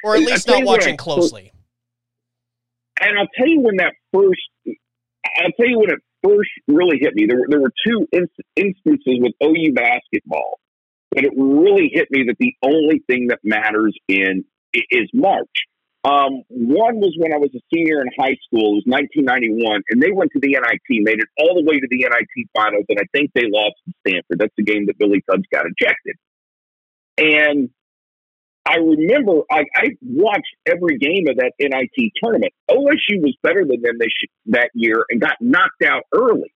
or 0.04 0.16
at 0.16 0.22
least 0.22 0.48
not 0.48 0.64
watching 0.64 0.98
closely. 0.98 1.52
And 3.02 3.18
I'll 3.18 3.28
tell 3.38 3.48
you 3.48 3.62
when 3.62 3.78
that 3.78 3.94
first, 4.14 4.42
I'll 5.38 5.52
tell 5.58 5.68
you 5.68 5.80
when 5.80 5.92
it 5.92 6.00
first 6.24 6.50
really 6.68 7.00
hit 7.00 7.16
me. 7.16 7.26
There 7.28 7.38
were, 7.40 7.48
there 7.50 7.62
were 7.62 7.74
two 7.86 8.08
instances 8.12 9.20
with 9.22 9.34
OU 9.42 9.74
basketball 9.74 10.60
but 11.12 11.26
it 11.26 11.34
really 11.36 11.90
hit 11.92 12.08
me 12.12 12.26
that 12.28 12.38
the 12.40 12.54
only 12.62 13.04
thing 13.08 13.28
that 13.28 13.40
matters 13.44 13.98
in 14.08 14.46
is 14.74 15.10
March. 15.14 15.48
Um, 16.04 16.44
one 16.48 17.02
was 17.02 17.14
when 17.18 17.34
I 17.34 17.38
was 17.38 17.50
a 17.56 17.60
senior 17.74 18.02
in 18.02 18.08
high 18.18 18.38
school. 18.48 18.80
It 18.80 18.86
was 18.86 18.88
1991, 18.88 19.82
and 19.90 20.02
they 20.02 20.12
went 20.12 20.32
to 20.32 20.40
the 20.40 20.56
NIT, 20.56 21.04
made 21.04 21.20
it 21.20 21.28
all 21.38 21.56
the 21.56 21.66
way 21.66 21.80
to 21.80 21.88
the 21.90 21.98
NIT 21.98 22.48
finals, 22.56 22.86
and 22.88 23.00
I 23.00 23.08
think 23.12 23.32
they 23.34 23.50
lost 23.52 23.76
to 23.86 23.94
Stanford. 24.08 24.40
That's 24.40 24.56
the 24.56 24.64
game 24.64 24.86
that 24.86 24.98
Billy 24.98 25.22
Tubbs 25.30 25.44
got 25.52 25.66
ejected. 25.66 26.16
And 27.18 27.70
I 28.70 28.76
remember 28.76 29.42
I, 29.50 29.64
I 29.76 29.88
watched 30.02 30.54
every 30.68 31.00
game 31.00 31.26
of 31.28 31.38
that 31.38 31.54
NIT 31.60 32.12
tournament. 32.22 32.54
OSU 32.70 33.18
was 33.18 33.36
better 33.42 33.66
than 33.66 33.82
them 33.82 33.98
this, 33.98 34.14
that 34.48 34.70
year 34.76 35.06
and 35.10 35.20
got 35.20 35.38
knocked 35.42 35.82
out 35.84 36.04
early. 36.14 36.54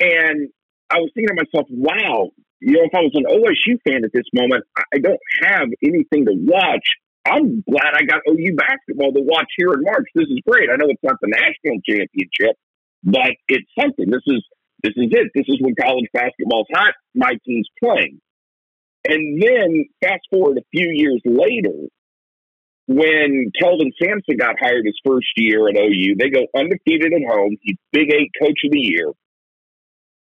And 0.00 0.48
I 0.88 0.96
was 0.96 1.10
thinking 1.12 1.36
to 1.36 1.44
myself, 1.44 1.66
wow, 1.68 2.30
you 2.60 2.72
know, 2.72 2.84
if 2.84 2.94
I 2.94 3.00
was 3.00 3.12
an 3.12 3.28
OSU 3.28 3.76
fan 3.86 4.04
at 4.04 4.12
this 4.14 4.24
moment, 4.32 4.64
I 4.78 4.98
don't 4.98 5.20
have 5.42 5.68
anything 5.84 6.24
to 6.24 6.32
watch. 6.32 6.88
I'm 7.26 7.62
glad 7.68 7.92
I 7.92 8.04
got 8.04 8.22
OU 8.26 8.56
basketball 8.56 9.12
to 9.12 9.20
watch 9.20 9.52
here 9.58 9.74
in 9.74 9.82
March. 9.82 10.08
This 10.14 10.28
is 10.28 10.40
great. 10.48 10.70
I 10.72 10.76
know 10.76 10.86
it's 10.88 11.02
not 11.02 11.16
the 11.20 11.28
national 11.28 11.82
championship, 11.84 12.56
but 13.04 13.36
it's 13.48 13.68
something. 13.78 14.08
This 14.08 14.24
is 14.26 14.42
this 14.82 14.94
is 14.96 15.08
it. 15.10 15.28
This 15.34 15.44
is 15.48 15.56
when 15.60 15.74
college 15.74 16.06
basketball's 16.14 16.68
hot. 16.72 16.94
My 17.14 17.32
team's 17.44 17.68
playing. 17.82 18.20
And 19.08 19.42
then 19.42 19.84
fast 20.02 20.22
forward 20.30 20.58
a 20.58 20.64
few 20.72 20.90
years 20.92 21.20
later, 21.24 21.88
when 22.86 23.50
Kelvin 23.60 23.92
Sampson 24.00 24.36
got 24.36 24.56
hired 24.60 24.84
his 24.84 24.98
first 25.04 25.26
year 25.36 25.68
at 25.68 25.76
OU, 25.76 26.16
they 26.18 26.30
go 26.30 26.46
undefeated 26.56 27.12
at 27.12 27.22
home. 27.28 27.56
He's 27.62 27.76
Big 27.92 28.12
Eight 28.12 28.30
Coach 28.40 28.60
of 28.64 28.70
the 28.70 28.78
Year. 28.78 29.12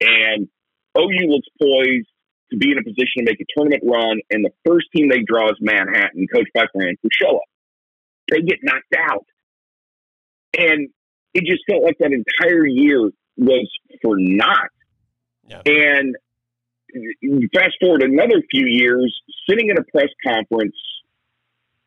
And 0.01 0.47
OU 0.97 1.27
looks 1.27 1.47
poised 1.61 2.07
to 2.51 2.57
be 2.57 2.71
in 2.71 2.77
a 2.77 2.83
position 2.83 3.19
to 3.19 3.23
make 3.23 3.39
a 3.39 3.45
tournament 3.55 3.83
run. 3.85 4.19
And 4.29 4.45
the 4.45 4.51
first 4.65 4.87
team 4.95 5.09
they 5.09 5.23
draw 5.25 5.49
is 5.49 5.57
Manhattan, 5.61 6.27
coached 6.33 6.51
by 6.53 6.65
Fran 6.73 6.95
Fraschilla. 7.03 7.39
They 8.29 8.41
get 8.41 8.59
knocked 8.63 8.95
out. 8.97 9.25
And 10.57 10.89
it 11.33 11.43
just 11.45 11.63
felt 11.69 11.83
like 11.83 11.97
that 11.99 12.11
entire 12.11 12.65
year 12.65 13.09
was 13.37 13.69
for 14.01 14.15
naught. 14.17 14.69
Yeah. 15.47 15.61
And 15.65 16.15
fast 17.53 17.75
forward 17.81 18.03
another 18.03 18.41
few 18.49 18.65
years, 18.67 19.13
sitting 19.49 19.69
in 19.69 19.77
a 19.77 19.83
press 19.83 20.09
conference, 20.25 20.75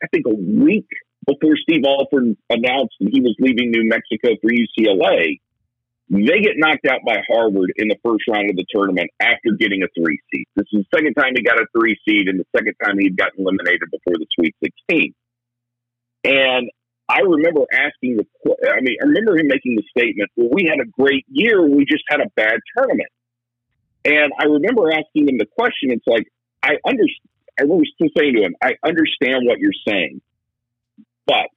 I 0.02 0.06
think 0.08 0.26
a 0.26 0.34
week 0.34 0.86
before 1.26 1.56
Steve 1.62 1.84
Alford 1.86 2.36
announced 2.48 2.94
that 3.00 3.10
he 3.12 3.20
was 3.20 3.36
leaving 3.38 3.70
New 3.70 3.88
Mexico 3.88 4.36
for 4.40 4.50
UCLA, 4.50 5.40
they 6.10 6.40
get 6.40 6.56
knocked 6.56 6.86
out 6.86 7.00
by 7.04 7.20
Harvard 7.28 7.72
in 7.76 7.88
the 7.88 7.96
first 8.02 8.24
round 8.28 8.48
of 8.48 8.56
the 8.56 8.64
tournament 8.70 9.10
after 9.20 9.52
getting 9.58 9.82
a 9.82 9.88
three 9.92 10.18
seed. 10.32 10.46
This 10.56 10.66
is 10.72 10.84
the 10.90 10.96
second 10.96 11.14
time 11.14 11.32
he 11.36 11.42
got 11.42 11.60
a 11.60 11.66
three 11.76 12.00
seed 12.08 12.28
and 12.28 12.40
the 12.40 12.48
second 12.56 12.74
time 12.82 12.98
he'd 12.98 13.16
gotten 13.16 13.44
eliminated 13.44 13.92
before 13.92 14.16
the 14.16 14.26
Sweet 14.38 14.56
16. 14.88 15.14
And 16.24 16.70
I 17.10 17.20
remember 17.20 17.60
asking 17.72 18.16
the, 18.16 18.24
I 18.72 18.80
mean, 18.80 18.96
I 19.02 19.06
remember 19.06 19.36
him 19.36 19.48
making 19.48 19.76
the 19.76 19.84
statement, 19.92 20.30
well, 20.36 20.48
we 20.50 20.64
had 20.64 20.80
a 20.80 20.88
great 20.88 21.26
year. 21.28 21.60
We 21.66 21.84
just 21.84 22.04
had 22.08 22.20
a 22.20 22.30
bad 22.36 22.56
tournament. 22.76 23.08
And 24.08 24.32
I 24.40 24.44
remember 24.44 24.90
asking 24.90 25.28
him 25.28 25.36
the 25.36 25.44
question. 25.44 25.90
It's 25.90 26.06
like, 26.06 26.26
I 26.62 26.76
understand. 26.86 27.28
I 27.60 27.64
remember 27.64 27.84
still 27.92 28.08
saying 28.16 28.34
to 28.36 28.42
him, 28.42 28.54
I 28.62 28.74
understand 28.86 29.42
what 29.44 29.58
you're 29.58 29.72
saying, 29.86 30.20
but 31.26 31.48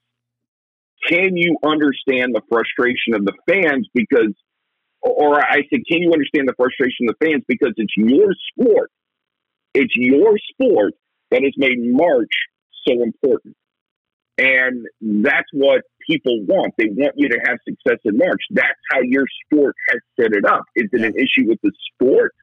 can 1.08 1.38
you 1.38 1.58
understand 1.64 2.34
the 2.34 2.42
frustration 2.50 3.14
of 3.14 3.24
the 3.24 3.34
fans 3.48 3.88
because 3.94 4.34
or 5.02 5.40
I 5.40 5.62
said, 5.70 5.82
can 5.90 6.00
you 6.00 6.12
understand 6.12 6.48
the 6.48 6.54
frustration 6.58 7.08
of 7.08 7.16
the 7.20 7.26
fans 7.26 7.44
because 7.48 7.74
it's 7.78 7.94
your 7.98 8.34
sport. 8.52 8.92
It's 9.74 9.94
your 9.96 10.38
sport 10.52 10.94
that 11.32 11.44
has 11.44 11.54
made 11.58 11.78
March 11.80 12.30
so 12.88 13.02
important. 13.02 13.56
And 14.42 14.88
that's 15.24 15.48
what 15.54 15.84
people 16.10 16.44
want. 16.48 16.74
They 16.76 16.88
want 16.90 17.14
you 17.16 17.30
to 17.30 17.40
have 17.46 17.58
success 17.64 18.00
in 18.06 18.18
March. 18.18 18.42
That's 18.50 18.80
how 18.92 19.02
your 19.04 19.26
sport 19.46 19.76
has 19.92 20.02
set 20.20 20.34
it 20.34 20.46
up. 20.46 20.64
Is 20.76 20.90
it 20.92 21.02
an 21.02 21.14
issue 21.16 21.48
with 21.48 21.60
the 21.62 21.72
sport 21.94 22.34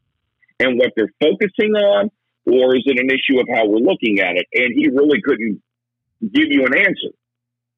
and 0.60 0.78
what 0.78 0.92
they're 0.94 1.12
focusing 1.20 1.74
on, 1.74 2.10
or 2.46 2.76
is 2.76 2.84
it 2.86 3.00
an 3.00 3.10
issue 3.10 3.40
of 3.40 3.48
how 3.52 3.66
we're 3.66 3.82
looking 3.82 4.20
at 4.20 4.36
it? 4.36 4.46
And 4.54 4.72
he 4.76 4.88
really 4.88 5.20
couldn't 5.24 5.60
give 6.22 6.46
you 6.50 6.66
an 6.66 6.76
answer. 6.76 7.10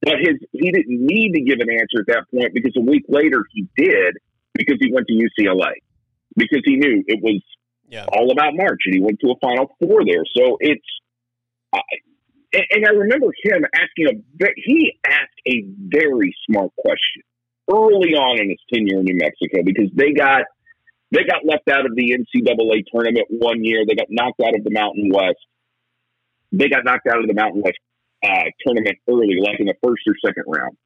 But 0.02 0.16
his 0.20 0.36
he 0.52 0.70
didn't 0.70 1.06
need 1.06 1.32
to 1.32 1.40
give 1.40 1.60
an 1.60 1.70
answer 1.70 2.00
at 2.00 2.06
that 2.08 2.24
point 2.34 2.52
because 2.52 2.72
a 2.76 2.80
week 2.80 3.04
later 3.08 3.44
he 3.54 3.66
did 3.76 4.18
because 4.52 4.76
he 4.80 4.92
went 4.92 5.06
to 5.08 5.14
UCLA 5.14 5.72
because 6.36 6.60
he 6.64 6.76
knew 6.76 7.04
it 7.06 7.20
was 7.22 7.42
yeah. 7.88 8.04
all 8.12 8.30
about 8.32 8.52
March 8.54 8.80
and 8.84 8.94
he 8.94 9.00
went 9.00 9.18
to 9.20 9.30
a 9.30 9.34
Final 9.40 9.70
Four 9.78 10.04
there. 10.04 10.24
So 10.36 10.58
it's 10.60 10.84
uh, 12.54 12.60
and 12.70 12.86
I 12.86 12.90
remember 12.90 13.26
him 13.42 13.64
asking 13.74 14.06
a 14.08 14.46
he 14.56 14.98
asked 15.06 15.40
a 15.46 15.64
very 15.78 16.34
smart 16.46 16.70
question 16.76 17.22
early 17.70 18.14
on 18.14 18.40
in 18.40 18.50
his 18.50 18.58
tenure 18.72 18.98
in 18.98 19.04
New 19.04 19.16
Mexico 19.16 19.62
because 19.64 19.90
they 19.94 20.12
got 20.12 20.42
they 21.12 21.24
got 21.24 21.44
left 21.44 21.68
out 21.68 21.86
of 21.86 21.94
the 21.94 22.14
NCAA 22.14 22.84
tournament 22.92 23.26
one 23.30 23.64
year. 23.64 23.84
They 23.86 23.94
got 23.94 24.06
knocked 24.10 24.40
out 24.40 24.54
of 24.54 24.64
the 24.64 24.70
Mountain 24.70 25.10
West. 25.12 25.42
They 26.52 26.68
got 26.68 26.84
knocked 26.84 27.06
out 27.06 27.18
of 27.18 27.26
the 27.26 27.34
Mountain 27.34 27.62
West 27.62 27.78
uh, 28.22 28.50
tournament 28.64 28.98
early, 29.08 29.38
like 29.40 29.58
in 29.60 29.66
the 29.66 29.74
first 29.82 30.02
or 30.06 30.14
second 30.24 30.44
round. 30.46 30.76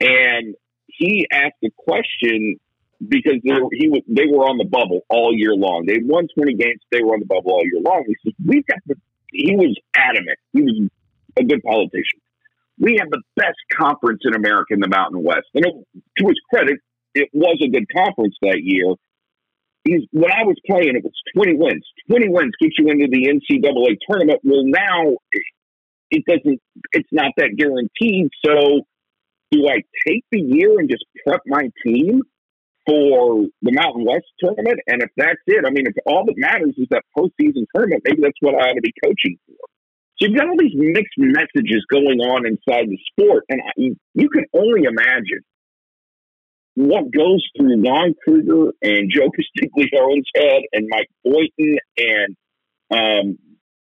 And 0.00 0.54
he 0.86 1.26
asked 1.30 1.60
a 1.64 1.70
question 1.76 2.56
because 3.06 3.40
they 3.44 3.52
were, 3.52 3.68
he 3.72 3.88
was, 3.88 4.02
they 4.08 4.26
were 4.26 4.44
on 4.44 4.58
the 4.58 4.64
bubble 4.64 5.00
all 5.08 5.32
year 5.34 5.54
long. 5.54 5.84
They 5.86 5.98
won 6.02 6.26
20 6.36 6.54
games. 6.54 6.80
They 6.90 7.02
were 7.02 7.14
on 7.14 7.20
the 7.20 7.26
bubble 7.26 7.52
all 7.52 7.64
year 7.64 7.80
long. 7.80 8.04
He 8.06 8.16
says, 8.24 8.34
we've 8.44 8.66
got 8.66 8.78
the, 8.86 8.96
he 9.32 9.54
was 9.56 9.76
adamant. 9.94 10.38
He 10.52 10.62
was 10.62 10.88
a 11.38 11.44
good 11.44 11.62
politician. 11.62 12.20
We 12.78 12.96
have 12.98 13.10
the 13.10 13.22
best 13.36 13.58
conference 13.76 14.20
in 14.24 14.34
America 14.34 14.72
in 14.72 14.80
the 14.80 14.88
Mountain 14.88 15.22
West. 15.22 15.46
And 15.54 15.66
it, 15.66 15.74
to 16.18 16.26
his 16.26 16.40
credit, 16.48 16.78
it 17.14 17.28
was 17.32 17.58
a 17.62 17.68
good 17.68 17.86
conference 17.94 18.34
that 18.42 18.60
year. 18.62 18.94
He's, 19.84 20.02
when 20.12 20.30
I 20.30 20.44
was 20.44 20.56
playing, 20.66 20.96
it 20.96 21.04
was 21.04 21.12
20 21.34 21.56
wins. 21.56 21.84
20 22.08 22.28
wins 22.28 22.52
get 22.60 22.72
you 22.78 22.88
into 22.88 23.08
the 23.10 23.28
NCAA 23.28 23.96
tournament. 24.08 24.40
Well, 24.44 24.64
now 24.64 25.16
it 26.10 26.24
doesn't, 26.26 26.60
it's 26.92 27.08
not 27.12 27.32
that 27.36 27.56
guaranteed. 27.56 28.30
So 28.44 28.82
do 29.50 29.68
I 29.68 29.82
take 30.06 30.24
the 30.30 30.40
year 30.40 30.78
and 30.78 30.88
just 30.88 31.04
prep 31.26 31.40
my 31.46 31.70
team 31.84 32.22
for 32.86 33.46
the 33.62 33.72
Mountain 33.72 34.04
West 34.04 34.26
tournament? 34.38 34.80
And 34.86 35.02
if 35.02 35.10
that's 35.16 35.40
it, 35.46 35.64
I 35.66 35.70
mean, 35.70 35.86
if 35.86 35.94
all 36.06 36.24
that 36.26 36.34
matters 36.36 36.74
is 36.76 36.88
that 36.90 37.04
postseason 37.16 37.66
tournament, 37.74 38.02
maybe 38.04 38.22
that's 38.22 38.40
what 38.40 38.54
I 38.54 38.70
ought 38.70 38.74
to 38.74 38.80
be 38.80 38.94
coaching 39.04 39.38
for. 39.46 39.56
So 40.18 40.28
you've 40.28 40.36
got 40.36 40.48
all 40.48 40.58
these 40.58 40.74
mixed 40.74 41.16
messages 41.16 41.84
going 41.90 42.20
on 42.20 42.46
inside 42.46 42.88
the 42.88 42.98
sport, 43.12 43.44
and 43.48 43.60
I, 43.60 43.96
you 44.14 44.28
can 44.28 44.44
only 44.54 44.84
imagine 44.84 45.40
what 46.74 47.10
goes 47.10 47.44
through 47.56 47.82
Lon 47.82 48.14
Kruger 48.24 48.72
and 48.82 49.10
Joe 49.10 49.30
Castiglione's 49.30 50.28
head 50.34 50.62
and 50.72 50.88
Mike 50.88 51.10
Boynton 51.24 51.78
and 51.98 52.36
um, 52.90 53.38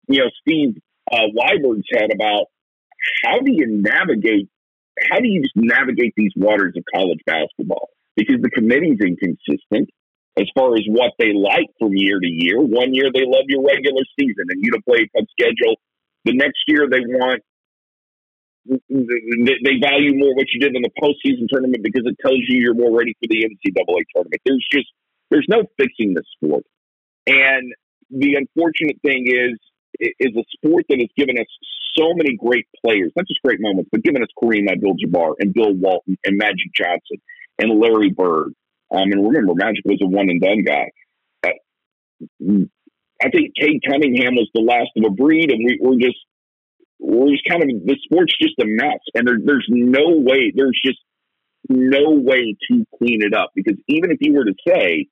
you 0.08 0.20
know 0.20 0.30
Steve 0.40 0.76
uh, 1.10 1.26
Weiberg's 1.36 1.86
head 1.92 2.10
about 2.14 2.46
how 3.24 3.38
do 3.40 3.52
you 3.52 3.66
navigate 3.68 4.48
how 5.10 5.18
do 5.18 5.28
you 5.28 5.42
just 5.42 5.56
navigate 5.56 6.12
these 6.16 6.32
waters 6.36 6.74
of 6.76 6.84
college 6.94 7.20
basketball? 7.24 7.88
Because 8.20 8.42
the 8.42 8.50
committee's 8.50 9.00
inconsistent 9.00 9.88
as 10.36 10.44
far 10.54 10.74
as 10.76 10.84
what 10.88 11.12
they 11.18 11.32
like 11.32 11.72
from 11.78 11.96
year 11.96 12.20
to 12.20 12.28
year. 12.28 12.60
One 12.60 12.92
year 12.92 13.08
they 13.08 13.24
love 13.24 13.48
your 13.48 13.64
regular 13.64 14.04
season 14.18 14.44
and 14.52 14.60
you 14.60 14.72
to 14.72 14.82
play 14.84 15.08
a 15.16 15.22
schedule. 15.32 15.80
The 16.24 16.36
next 16.36 16.60
year 16.68 16.84
they 16.84 17.00
want 17.00 17.40
they 18.68 19.76
value 19.80 20.12
more 20.14 20.36
what 20.36 20.46
you 20.52 20.60
did 20.60 20.76
in 20.76 20.82
the 20.82 20.92
postseason 21.00 21.48
tournament 21.48 21.82
because 21.82 22.04
it 22.04 22.16
tells 22.20 22.38
you 22.48 22.60
you're 22.60 22.74
more 22.74 22.96
ready 22.96 23.16
for 23.16 23.26
the 23.26 23.40
NCAA 23.40 24.04
tournament. 24.14 24.40
There's 24.44 24.66
just 24.70 24.86
there's 25.30 25.46
no 25.48 25.62
fixing 25.78 26.12
the 26.12 26.22
sport, 26.36 26.64
and 27.26 27.72
the 28.10 28.34
unfortunate 28.36 29.00
thing 29.02 29.24
is 29.26 29.58
is 29.98 30.36
a 30.36 30.44
sport 30.52 30.84
that 30.90 30.98
has 31.00 31.08
given 31.16 31.38
us 31.38 31.46
so 31.96 32.12
many 32.14 32.36
great 32.36 32.66
players, 32.84 33.12
not 33.16 33.26
just 33.26 33.40
great 33.42 33.60
moments, 33.60 33.88
but 33.90 34.02
given 34.02 34.22
us 34.22 34.28
Kareem 34.40 34.70
Abdul-Jabbar 34.70 35.34
and 35.40 35.52
Bill 35.52 35.72
Walton 35.72 36.16
and 36.24 36.36
Magic 36.36 36.70
Johnson 36.74 37.18
and 37.60 37.80
Larry 37.80 38.10
Bird. 38.10 38.54
Um, 38.92 39.12
and 39.12 39.26
remember, 39.26 39.54
Magic 39.54 39.84
was 39.84 40.00
a 40.02 40.06
one 40.06 40.28
and 40.30 40.40
done 40.40 40.64
guy. 40.64 40.90
Uh, 41.44 42.64
I 43.22 43.28
think 43.30 43.54
Cade 43.54 43.82
Cunningham 43.86 44.34
was 44.34 44.48
the 44.54 44.62
last 44.62 44.90
of 44.96 45.04
a 45.06 45.14
breed, 45.14 45.50
and 45.50 45.60
we, 45.64 45.78
we're 45.80 46.00
just 46.00 46.18
we're 46.98 47.30
just 47.30 47.48
kind 47.48 47.62
of 47.62 47.68
the 47.68 47.96
sport's 48.04 48.34
just 48.40 48.58
a 48.58 48.66
mess, 48.66 49.00
and 49.14 49.26
there, 49.26 49.38
there's 49.42 49.66
no 49.68 50.16
way, 50.16 50.52
there's 50.54 50.78
just 50.84 50.98
no 51.68 52.10
way 52.10 52.56
to 52.68 52.84
clean 52.98 53.22
it 53.22 53.34
up 53.34 53.50
because 53.54 53.76
even 53.86 54.10
if 54.10 54.18
you 54.20 54.32
were 54.32 54.44
to 54.44 54.54
say 54.66 55.06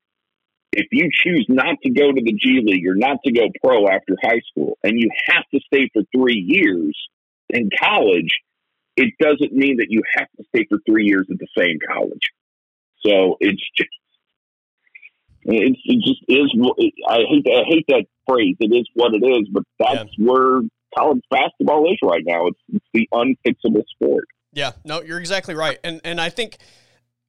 if 0.72 0.86
you 0.92 1.08
choose 1.12 1.46
not 1.48 1.76
to 1.82 1.90
go 1.90 2.12
to 2.12 2.20
the 2.22 2.32
G 2.32 2.60
League 2.62 2.86
or 2.86 2.94
not 2.94 3.18
to 3.24 3.32
go 3.32 3.48
pro 3.62 3.86
after 3.88 4.16
high 4.22 4.40
school 4.50 4.78
and 4.82 4.94
you 4.98 5.08
have 5.26 5.44
to 5.54 5.60
stay 5.66 5.88
for 5.92 6.02
three 6.14 6.44
years 6.46 6.96
in 7.48 7.70
college, 7.78 8.28
it 8.98 9.14
doesn't 9.20 9.52
mean 9.52 9.76
that 9.76 9.86
you 9.88 10.02
have 10.16 10.26
to 10.36 10.44
stay 10.48 10.66
for 10.68 10.78
three 10.84 11.06
years 11.06 11.26
at 11.30 11.38
the 11.38 11.46
same 11.56 11.78
college. 11.88 12.26
So 13.06 13.36
it's 13.40 13.62
just, 13.76 13.90
it, 15.44 15.76
it 15.84 16.04
just 16.04 16.22
is. 16.28 16.52
I 17.08 17.18
hate 17.28 17.44
that, 17.44 17.64
I 17.64 17.68
hate 17.68 17.84
that 17.88 18.06
phrase. 18.28 18.56
It 18.58 18.74
is 18.74 18.88
what 18.94 19.14
it 19.14 19.24
is, 19.24 19.48
but 19.52 19.62
that's 19.78 20.10
yeah. 20.18 20.26
where 20.26 20.60
college 20.96 21.22
basketball 21.30 21.90
is 21.90 21.98
right 22.02 22.24
now. 22.26 22.48
It's, 22.48 22.60
it's 22.68 22.86
the 22.92 23.08
unfixable 23.12 23.84
sport. 23.94 24.24
Yeah, 24.52 24.72
no, 24.84 25.02
you're 25.02 25.20
exactly 25.20 25.54
right, 25.54 25.78
and 25.84 26.00
and 26.04 26.20
I 26.20 26.30
think 26.30 26.56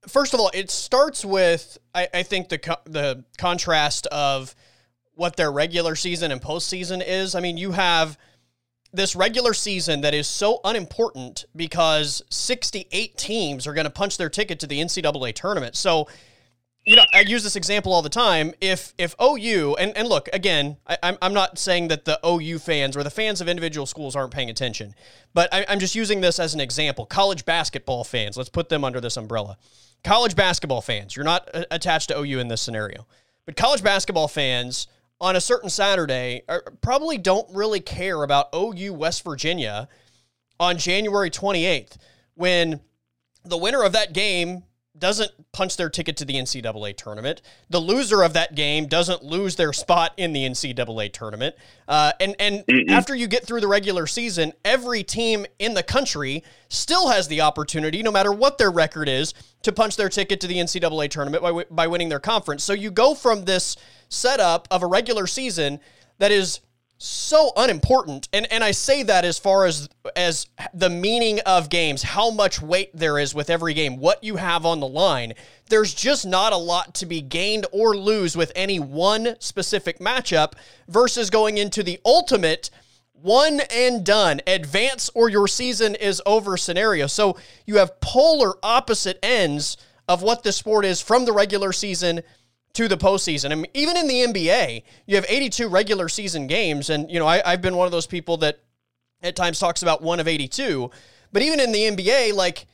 first 0.07 0.33
of 0.33 0.39
all, 0.39 0.49
it 0.53 0.71
starts 0.71 1.23
with 1.23 1.77
I, 1.93 2.07
I 2.13 2.23
think 2.23 2.49
the 2.49 2.57
co- 2.57 2.81
the 2.85 3.25
contrast 3.37 4.07
of 4.07 4.55
what 5.13 5.35
their 5.35 5.51
regular 5.51 5.95
season 5.95 6.31
and 6.31 6.41
postseason 6.41 7.03
is. 7.05 7.35
I 7.35 7.41
mean, 7.41 7.57
you 7.57 7.73
have 7.73 8.17
this 8.91 9.15
regular 9.15 9.53
season 9.53 10.01
that 10.01 10.13
is 10.13 10.27
so 10.27 10.59
unimportant 10.63 11.45
because 11.55 12.23
68 12.29 13.17
teams 13.17 13.67
are 13.67 13.73
going 13.73 13.85
to 13.85 13.91
punch 13.91 14.17
their 14.17 14.29
ticket 14.29 14.59
to 14.59 14.67
the 14.67 14.79
NCAA 14.79 15.33
tournament. 15.33 15.75
So 15.75 16.07
you 16.89 16.95
know, 16.95 17.05
I 17.13 17.19
use 17.19 17.43
this 17.43 17.55
example 17.55 17.93
all 17.93 18.01
the 18.01 18.09
time. 18.09 18.53
If 18.61 18.95
if 18.97 19.13
OU 19.21 19.75
and, 19.75 19.95
and 19.95 20.07
look 20.07 20.27
again, 20.33 20.77
I, 20.87 20.93
am 20.93 20.99
I'm, 21.03 21.17
I'm 21.21 21.33
not 21.33 21.59
saying 21.59 21.89
that 21.89 22.05
the 22.05 22.19
OU 22.25 22.57
fans 22.57 22.97
or 22.97 23.03
the 23.03 23.11
fans 23.11 23.41
of 23.41 23.47
individual 23.47 23.85
schools 23.85 24.15
aren't 24.15 24.33
paying 24.33 24.49
attention, 24.49 24.95
but 25.33 25.53
I, 25.53 25.65
I'm 25.69 25.79
just 25.79 25.93
using 25.93 26.21
this 26.21 26.39
as 26.39 26.55
an 26.55 26.59
example. 26.59 27.05
College 27.05 27.45
basketball 27.45 28.03
fans, 28.03 28.37
let's 28.37 28.49
put 28.49 28.69
them 28.69 28.83
under 28.83 28.99
this 28.99 29.17
umbrella. 29.17 29.57
College 30.03 30.35
basketball 30.35 30.81
fans, 30.81 31.15
you're 31.15 31.25
not 31.25 31.47
attached 31.69 32.09
to 32.09 32.17
OU 32.17 32.39
in 32.39 32.47
this 32.47 32.61
scenario, 32.61 33.05
but 33.45 33.55
college 33.55 33.83
basketball 33.83 34.27
fans 34.27 34.87
on 35.21 35.35
a 35.35 35.41
certain 35.41 35.69
Saturday 35.69 36.43
probably 36.81 37.17
don't 37.17 37.47
really 37.53 37.79
care 37.79 38.23
about 38.23 38.49
OU 38.55 38.93
West 38.93 39.23
Virginia 39.23 39.87
on 40.59 40.77
January 40.77 41.29
28th 41.29 41.97
when 42.35 42.79
the 43.43 43.57
winner 43.57 43.83
of 43.83 43.93
that 43.93 44.13
game 44.13 44.63
doesn't 44.97 45.31
punch 45.53 45.77
their 45.77 45.89
ticket 45.89 46.17
to 46.17 46.25
the 46.25 46.33
NCAA 46.33 46.95
tournament. 46.95 47.41
The 47.69 47.79
loser 47.79 48.21
of 48.21 48.33
that 48.33 48.55
game 48.55 48.87
doesn't 48.87 49.23
lose 49.23 49.55
their 49.55 49.71
spot 49.71 50.13
in 50.17 50.33
the 50.33 50.45
NCAA 50.45 51.13
tournament. 51.13 51.55
Uh, 51.87 52.11
and 52.19 52.35
and 52.39 52.65
Mm-mm. 52.65 52.89
after 52.89 53.15
you 53.15 53.27
get 53.27 53.45
through 53.45 53.61
the 53.61 53.67
regular 53.67 54.07
season, 54.07 54.53
every 54.65 55.03
team 55.03 55.45
in 55.57 55.73
the 55.73 55.83
country 55.83 56.43
still 56.67 57.09
has 57.09 57.27
the 57.27 57.41
opportunity, 57.41 58.03
no 58.03 58.11
matter 58.11 58.31
what 58.31 58.57
their 58.57 58.71
record 58.71 59.07
is, 59.07 59.33
to 59.63 59.71
punch 59.71 59.95
their 59.95 60.09
ticket 60.09 60.41
to 60.41 60.47
the 60.47 60.55
NCAA 60.55 61.09
tournament 61.09 61.41
by, 61.41 61.63
by 61.71 61.87
winning 61.87 62.09
their 62.09 62.19
conference. 62.19 62.63
So 62.63 62.73
you 62.73 62.91
go 62.91 63.15
from 63.15 63.45
this 63.45 63.77
setup 64.09 64.67
of 64.69 64.83
a 64.83 64.87
regular 64.87 65.27
season 65.27 65.79
that 66.17 66.31
is 66.31 66.59
so 66.99 67.51
unimportant. 67.55 68.27
And 68.33 68.51
and 68.51 68.61
I 68.61 68.71
say 68.71 69.03
that 69.03 69.23
as 69.23 69.39
far 69.39 69.65
as 69.65 69.87
as 70.17 70.47
the 70.73 70.89
meaning 70.89 71.39
of 71.45 71.69
games 71.69 72.03
how 72.03 72.29
much 72.29 72.61
weight 72.61 72.91
there 72.93 73.17
is 73.17 73.33
with 73.33 73.49
every 73.49 73.73
game 73.73 73.97
what 73.97 74.21
you 74.21 74.35
have 74.35 74.65
on 74.65 74.81
the 74.81 74.87
line. 74.87 75.33
There's 75.69 75.93
just 75.93 76.25
not 76.25 76.51
a 76.51 76.57
lot 76.57 76.93
to 76.95 77.05
be 77.05 77.21
gained 77.21 77.65
or 77.71 77.95
lose 77.95 78.35
with 78.35 78.51
any 78.53 78.79
one 78.79 79.37
specific 79.39 79.99
matchup 79.99 80.53
versus 80.89 81.29
going 81.29 81.57
into 81.57 81.83
the 81.83 81.99
ultimate 82.05 82.69
one 83.13 83.61
and 83.73 84.05
done. 84.05 84.41
Advance 84.45 85.09
or 85.15 85.29
your 85.29 85.47
season 85.47 85.95
is 85.95 86.21
over 86.25 86.57
scenario. 86.57 87.07
So 87.07 87.37
you 87.65 87.77
have 87.77 88.01
polar 88.01 88.55
opposite 88.61 89.19
ends 89.23 89.77
of 90.09 90.21
what 90.21 90.43
the 90.43 90.51
sport 90.51 90.83
is 90.83 91.01
from 91.01 91.23
the 91.23 91.31
regular 91.31 91.71
season 91.71 92.23
to 92.73 92.87
the 92.87 92.97
postseason. 92.97 93.51
I 93.51 93.55
mean, 93.55 93.67
even 93.73 93.97
in 93.97 94.07
the 94.07 94.25
NBA, 94.25 94.83
you 95.05 95.15
have 95.15 95.25
82 95.27 95.67
regular 95.67 96.09
season 96.09 96.47
games, 96.47 96.89
and 96.89 97.09
you 97.09 97.19
know 97.19 97.27
I, 97.27 97.41
I've 97.45 97.61
been 97.61 97.75
one 97.75 97.85
of 97.85 97.91
those 97.91 98.07
people 98.07 98.37
that 98.37 98.59
at 99.21 99.35
times 99.35 99.59
talks 99.59 99.81
about 99.81 100.01
one 100.01 100.19
of 100.19 100.27
82. 100.27 100.89
But 101.31 101.41
even 101.41 101.59
in 101.59 101.71
the 101.71 101.79
NBA, 101.79 102.33
like 102.33 102.65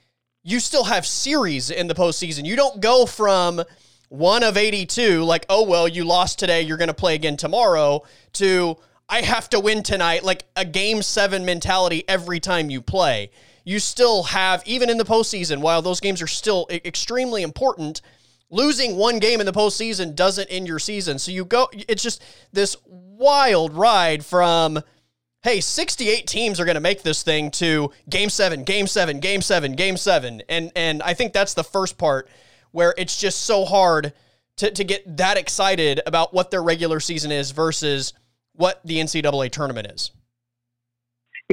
you 0.45 0.59
still 0.59 0.83
have 0.83 1.07
series 1.07 1.71
in 1.71 1.87
the 1.87 1.95
postseason. 1.95 2.45
You 2.45 2.55
don't 2.55 2.79
go 2.79 3.07
from 3.07 3.63
one 4.09 4.43
of 4.43 4.57
82, 4.57 5.23
like, 5.23 5.43
oh, 5.49 5.63
well, 5.63 5.87
you 5.87 6.03
lost 6.03 6.37
today, 6.37 6.61
you're 6.61 6.77
going 6.77 6.87
to 6.87 6.93
play 6.93 7.15
again 7.15 7.35
tomorrow, 7.35 8.03
to 8.33 8.77
I 9.09 9.21
have 9.21 9.49
to 9.49 9.59
win 9.59 9.81
tonight, 9.81 10.23
like 10.23 10.45
a 10.55 10.63
game 10.63 11.01
seven 11.01 11.45
mentality 11.45 12.03
every 12.07 12.39
time 12.39 12.69
you 12.69 12.79
play. 12.79 13.31
You 13.63 13.79
still 13.79 14.21
have, 14.21 14.61
even 14.67 14.91
in 14.91 14.99
the 14.99 15.03
postseason, 15.03 15.61
while 15.61 15.81
those 15.81 15.99
games 15.99 16.21
are 16.21 16.27
still 16.27 16.67
extremely 16.69 17.41
important, 17.41 18.01
losing 18.49 18.95
one 18.95 19.19
game 19.19 19.39
in 19.39 19.45
the 19.45 19.51
postseason 19.51 20.15
doesn't 20.15 20.47
end 20.47 20.67
your 20.67 20.79
season. 20.79 21.19
So 21.19 21.31
you 21.31 21.45
go, 21.45 21.67
it's 21.73 22.03
just 22.03 22.23
this 22.51 22.77
wild 22.85 23.73
ride 23.73 24.23
from, 24.23 24.81
hey, 25.43 25.59
68 25.59 26.27
teams 26.27 26.59
are 26.59 26.65
going 26.65 26.75
to 26.75 26.81
make 26.81 27.03
this 27.03 27.23
thing 27.23 27.51
to 27.51 27.91
game 28.09 28.29
seven, 28.29 28.63
game 28.63 28.87
seven, 28.87 29.19
game 29.19 29.41
seven, 29.41 29.73
game 29.73 29.97
seven. 29.97 30.41
And, 30.49 30.71
and 30.75 31.01
I 31.03 31.13
think 31.13 31.33
that's 31.33 31.53
the 31.53 31.63
first 31.63 31.97
part 31.97 32.29
where 32.71 32.93
it's 32.97 33.17
just 33.19 33.43
so 33.43 33.65
hard 33.65 34.13
to, 34.57 34.71
to 34.71 34.83
get 34.83 35.17
that 35.17 35.37
excited 35.37 36.01
about 36.05 36.33
what 36.33 36.51
their 36.51 36.63
regular 36.63 36.99
season 36.99 37.31
is 37.31 37.51
versus 37.51 38.13
what 38.53 38.81
the 38.85 38.99
NCAA 38.99 39.51
tournament 39.51 39.87
is. 39.87 40.11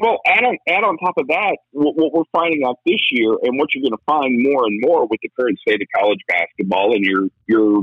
Well, 0.01 0.19
add 0.27 0.43
on, 0.45 0.57
add 0.69 0.85
on 0.85 0.97
top 0.97 1.15
of 1.19 1.29
that, 1.29 1.59
what, 1.73 1.95
what 1.97 2.13
we're 2.15 2.31
finding 2.33 2.65
out 2.65 2.79
this 2.87 3.01
year, 3.11 3.37
and 3.43 3.59
what 3.59 3.69
you're 3.75 3.83
going 3.83 3.93
to 3.93 4.05
find 4.07 4.43
more 4.43 4.65
and 4.65 4.81
more 4.81 5.07
with 5.07 5.21
the 5.23 5.31
current 5.39 5.59
state 5.59 5.83
of 5.83 5.89
college 5.95 6.21
basketball, 6.27 6.95
and 6.95 7.05
your 7.05 7.29
your 7.47 7.83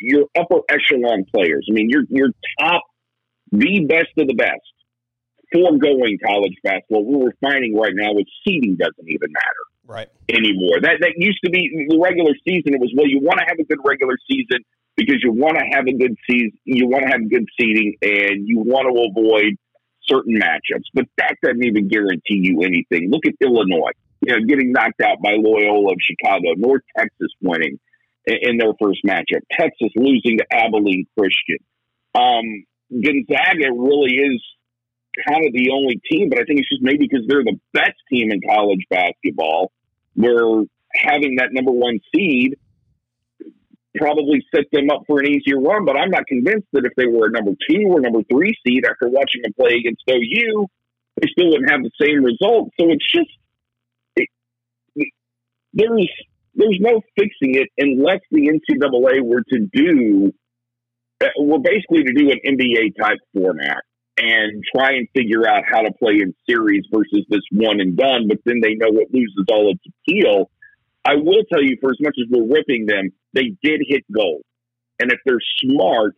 your 0.00 0.24
upper 0.38 0.60
echelon 0.70 1.26
players. 1.34 1.66
I 1.70 1.74
mean, 1.74 1.90
your 1.90 2.04
your 2.08 2.28
top, 2.58 2.82
the 3.52 3.84
best 3.84 4.16
of 4.16 4.28
the 4.28 4.34
best, 4.34 4.64
foregoing 5.52 6.18
college 6.24 6.56
basketball. 6.64 7.04
What 7.04 7.20
we're 7.20 7.50
finding 7.50 7.76
right 7.76 7.92
now 7.94 8.12
is 8.16 8.26
seeding 8.46 8.76
doesn't 8.76 9.06
even 9.06 9.30
matter 9.30 9.64
right 9.86 10.08
anymore. 10.28 10.80
That 10.80 10.98
that 11.00 11.14
used 11.16 11.40
to 11.44 11.50
be 11.50 11.86
the 11.88 11.98
regular 11.98 12.32
season. 12.48 12.74
It 12.74 12.80
was 12.80 12.92
well, 12.96 13.06
you 13.06 13.20
want 13.20 13.38
to 13.40 13.44
have 13.46 13.58
a 13.58 13.64
good 13.64 13.78
regular 13.84 14.16
season 14.28 14.64
because 14.96 15.20
you 15.22 15.32
want 15.32 15.58
to 15.58 15.64
have 15.76 15.86
a 15.86 15.92
good 15.92 16.16
season, 16.28 16.58
you 16.64 16.88
want 16.88 17.04
to 17.04 17.10
have 17.12 17.28
good 17.30 17.46
seeding, 17.60 17.94
and 18.02 18.48
you 18.48 18.60
want 18.60 18.88
to 18.88 18.94
avoid 18.96 19.56
certain 20.08 20.38
matchups, 20.38 20.84
but 20.94 21.04
that 21.18 21.36
doesn't 21.42 21.64
even 21.64 21.88
guarantee 21.88 22.40
you 22.42 22.62
anything. 22.62 23.10
Look 23.10 23.26
at 23.26 23.34
Illinois, 23.40 23.92
you 24.20 24.32
know, 24.32 24.44
getting 24.46 24.72
knocked 24.72 25.00
out 25.00 25.22
by 25.22 25.34
Loyola 25.36 25.92
of 25.92 25.98
Chicago, 26.00 26.54
North 26.56 26.82
Texas 26.96 27.30
winning 27.40 27.78
in, 28.24 28.36
in 28.42 28.58
their 28.58 28.72
first 28.80 29.00
matchup, 29.04 29.42
Texas 29.52 29.90
losing 29.96 30.38
to 30.38 30.46
Abilene 30.50 31.06
Christian. 31.18 31.58
Um, 32.14 32.64
Gonzaga 32.90 33.72
really 33.72 34.14
is 34.14 34.42
kind 35.28 35.46
of 35.46 35.52
the 35.52 35.70
only 35.72 36.00
team, 36.10 36.28
but 36.28 36.38
I 36.40 36.44
think 36.44 36.60
it's 36.60 36.68
just 36.68 36.82
maybe 36.82 37.08
because 37.08 37.26
they're 37.26 37.44
the 37.44 37.58
best 37.72 37.96
team 38.10 38.30
in 38.32 38.40
college 38.40 38.84
basketball. 38.90 39.72
Where 40.14 40.64
having 40.94 41.36
that 41.36 41.52
number 41.52 41.72
one 41.72 42.00
seed 42.14 42.56
probably 43.96 44.44
set 44.54 44.64
them 44.72 44.90
up 44.90 45.02
for 45.06 45.20
an 45.20 45.26
easier 45.26 45.60
run. 45.60 45.84
But 45.84 45.96
I'm 45.96 46.10
not 46.10 46.26
convinced 46.26 46.68
that 46.72 46.84
if 46.84 46.92
they 46.96 47.06
were 47.06 47.26
a 47.26 47.30
number 47.30 47.52
two 47.68 47.84
or 47.88 48.00
number 48.00 48.20
three 48.30 48.54
seed 48.66 48.84
after 48.84 49.08
watching 49.08 49.42
them 49.42 49.52
play 49.58 49.76
against 49.76 50.02
OU, 50.08 50.66
they 51.20 51.28
still 51.30 51.50
wouldn't 51.50 51.70
have 51.70 51.82
the 51.82 51.90
same 52.00 52.24
result. 52.24 52.70
So 52.78 52.90
it's 52.90 53.06
just 53.12 53.30
it, 54.16 54.28
there's 55.72 56.08
there's 56.54 56.78
no 56.80 57.00
fixing 57.16 57.54
it 57.54 57.68
unless 57.78 58.20
the 58.30 58.48
NCAA 58.48 59.22
were 59.22 59.42
to 59.52 59.66
do 59.72 60.32
uh, 61.22 61.28
we're 61.38 61.58
basically 61.58 62.04
to 62.04 62.12
do 62.12 62.30
an 62.30 62.38
NBA 62.44 62.96
type 63.00 63.18
format 63.34 63.82
and 64.18 64.62
try 64.74 64.92
and 64.92 65.08
figure 65.14 65.48
out 65.48 65.62
how 65.70 65.82
to 65.82 65.92
play 65.92 66.14
in 66.20 66.34
series 66.48 66.84
versus 66.92 67.24
this 67.28 67.42
one 67.52 67.80
and 67.80 67.96
done. 67.96 68.28
But 68.28 68.38
then 68.44 68.60
they 68.62 68.74
know 68.74 68.88
it 68.88 69.08
loses 69.12 69.44
all 69.50 69.72
its 69.72 69.82
appeal. 69.86 70.50
I 71.06 71.14
will 71.14 71.44
tell 71.52 71.62
you, 71.62 71.76
for 71.80 71.90
as 71.90 71.98
much 72.00 72.16
as 72.18 72.26
we're 72.28 72.52
ripping 72.52 72.86
them, 72.86 73.10
they 73.32 73.54
did 73.62 73.80
hit 73.86 74.04
gold. 74.12 74.42
And 74.98 75.12
if 75.12 75.20
they're 75.24 75.38
smart, 75.62 76.14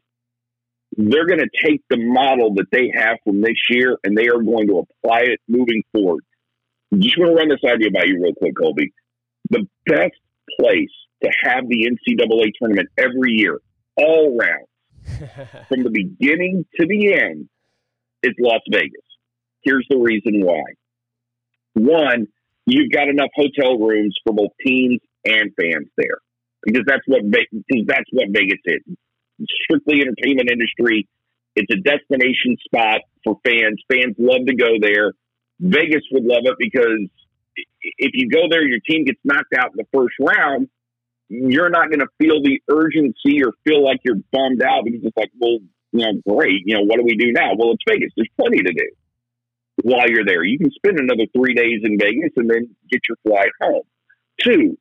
they're 0.96 1.27
going 1.27 1.40
to 1.40 1.51
take 1.62 1.83
the 1.90 1.98
model 1.98 2.55
that 2.55 2.66
they 2.72 2.90
have 2.94 3.18
from 3.22 3.42
this 3.42 3.57
year 3.68 3.98
and 4.03 4.16
they 4.16 4.29
are 4.29 4.42
going 4.42 4.66
to 4.68 4.79
apply 4.79 5.20
it 5.20 5.40
moving 5.46 5.83
forward. 5.92 6.24
Just 6.98 7.18
want 7.18 7.33
to 7.33 7.37
run 7.37 7.48
this 7.48 7.70
idea 7.70 7.90
by 7.90 8.05
you 8.07 8.22
real 8.22 8.33
quick, 8.35 8.55
Colby. 8.57 8.92
The 9.51 9.66
best 9.87 10.16
place 10.59 10.88
to 11.22 11.31
have 11.42 11.68
the 11.68 11.87
NCAA 11.87 12.53
tournament 12.59 12.88
every 12.96 13.33
year, 13.33 13.59
all 13.96 14.38
round, 14.38 14.66
from 15.68 15.83
the 15.83 15.90
beginning 15.90 16.64
to 16.81 16.87
the 16.87 17.12
end, 17.12 17.48
is 18.22 18.33
Las 18.40 18.62
Vegas. 18.70 19.03
Here's 19.62 19.87
the 19.90 19.98
reason 19.98 20.44
why. 20.44 20.62
One, 21.74 22.27
you've 22.70 22.92
got 22.92 23.09
enough 23.09 23.31
hotel 23.35 23.78
rooms 23.78 24.16
for 24.24 24.33
both 24.33 24.52
teams 24.64 25.00
and 25.24 25.52
fans 25.59 25.88
there 25.96 26.18
because 26.64 26.83
that's 26.87 27.02
what 27.07 27.22
that's 27.31 28.11
what 28.12 28.28
Vegas 28.31 28.61
is. 28.64 28.83
Strictly 29.64 30.00
entertainment 30.00 30.50
industry. 30.50 31.09
It's 31.57 31.72
a 31.72 31.81
destination 31.81 32.57
spot 32.64 33.00
for 33.24 33.38
fans. 33.44 33.83
Fans 33.90 34.14
love 34.18 34.46
to 34.46 34.54
go 34.54 34.78
there. 34.81 35.12
Vegas 35.61 36.02
would 36.12 36.24
love 36.24 36.44
it 36.44 36.54
because 36.59 37.09
if 37.83 38.12
you 38.14 38.31
go 38.31 38.42
there, 38.50 38.62
your 38.62 38.78
team 38.88 39.04
gets 39.04 39.18
knocked 39.24 39.54
out 39.59 39.72
in 39.72 39.76
the 39.76 39.87
first 39.92 40.14
round. 40.20 40.68
You're 41.28 41.70
not 41.70 41.88
going 41.90 42.00
to 42.00 42.09
feel 42.18 42.42
the 42.42 42.61
urgency 42.70 43.42
or 43.42 43.52
feel 43.64 43.85
like 43.85 43.98
you're 44.04 44.22
bummed 44.33 44.62
out 44.62 44.85
because 44.85 45.00
it's 45.02 45.16
like, 45.16 45.31
well, 45.38 45.59
you 45.92 46.07
know, 46.07 46.37
great. 46.37 46.62
You 46.64 46.76
know, 46.76 46.85
what 46.85 46.96
do 46.96 47.04
we 47.04 47.16
do 47.16 47.33
now? 47.33 47.52
Well, 47.59 47.72
it's 47.72 47.83
Vegas. 47.88 48.12
There's 48.16 48.31
plenty 48.38 48.59
to 48.59 48.72
do 48.72 48.87
while 49.82 50.08
you're 50.08 50.24
there. 50.24 50.44
You 50.44 50.58
can 50.58 50.70
spend 50.70 50.98
another 50.98 51.26
three 51.36 51.54
days 51.54 51.80
in 51.84 51.98
Vegas 51.98 52.32
and 52.36 52.50
then 52.50 52.74
get 52.90 53.00
your 53.08 53.16
flight 53.26 53.50
home. 53.60 53.82
Two, 54.42 54.78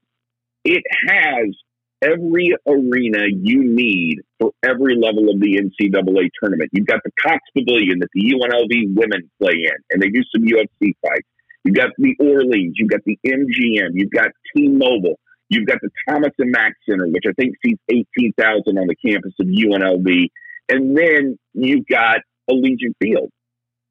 it 0.64 0.84
has 1.10 1.56
every 2.02 2.54
arena 2.68 3.26
you 3.32 3.64
need 3.64 4.22
for 4.40 4.52
every 4.64 4.96
level 4.96 5.30
of 5.30 5.40
the 5.40 5.58
NCAA 5.58 6.30
tournament. 6.40 6.70
You've 6.72 6.88
got 6.88 7.02
the 7.04 7.12
Cox 7.22 7.40
Pavilion 7.56 8.00
that 8.00 8.10
the 8.14 8.34
UNLV 8.34 8.96
women 8.96 9.30
play 9.42 9.54
in, 9.54 9.78
and 9.92 10.02
they 10.02 10.10
do 10.10 10.22
some 10.36 10.46
UFC 10.46 10.94
fights. 11.02 11.28
You've 11.64 11.76
got 11.76 11.90
the 11.98 12.16
Orleans, 12.20 12.76
you've 12.78 12.90
got 12.90 13.02
the 13.06 13.18
MGM, 13.26 13.90
you've 13.94 14.12
got 14.12 14.30
T-Mobile, 14.56 15.20
you've 15.50 15.68
got 15.68 15.80
the 15.82 15.90
Thomas 16.08 16.32
and 16.38 16.52
Mack 16.52 16.74
Center, 16.88 17.08
which 17.08 17.24
I 17.28 17.34
think 17.34 17.56
seats 17.66 17.82
18,000 17.90 18.78
on 18.78 18.88
the 18.88 18.96
campus 18.96 19.34
of 19.40 19.48
UNLV. 19.48 20.28
And 20.70 20.98
then 20.98 21.38
you've 21.54 21.88
got 21.88 22.20
Allegiant 22.50 22.94
Field. 23.02 23.32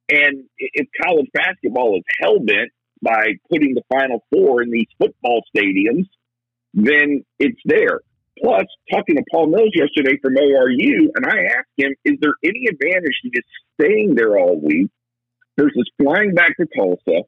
And 0.09 0.45
if 0.59 0.87
college 1.03 1.27
basketball 1.33 1.97
is 1.97 2.05
hell 2.21 2.39
bent 2.39 2.71
by 3.03 3.35
putting 3.51 3.75
the 3.75 3.83
Final 3.93 4.25
Four 4.33 4.63
in 4.63 4.71
these 4.71 4.87
football 4.99 5.43
stadiums, 5.55 6.07
then 6.75 7.25
it's 7.39 7.61
there. 7.65 8.01
Plus, 8.43 8.67
talking 8.93 9.17
to 9.17 9.23
Paul 9.33 9.49
Mills 9.49 9.73
yesterday 9.75 10.19
from 10.21 10.37
ORU, 10.37 11.09
and 11.15 11.27
I 11.27 11.57
asked 11.57 11.73
him, 11.77 11.95
is 12.05 12.19
there 12.21 12.35
any 12.45 12.67
advantage 12.69 13.17
to 13.25 13.31
just 13.35 13.49
staying 13.81 14.15
there 14.15 14.39
all 14.39 14.61
week 14.61 14.91
versus 15.59 15.91
flying 16.01 16.35
back 16.35 16.57
to 16.59 16.67
Tulsa, 16.77 17.25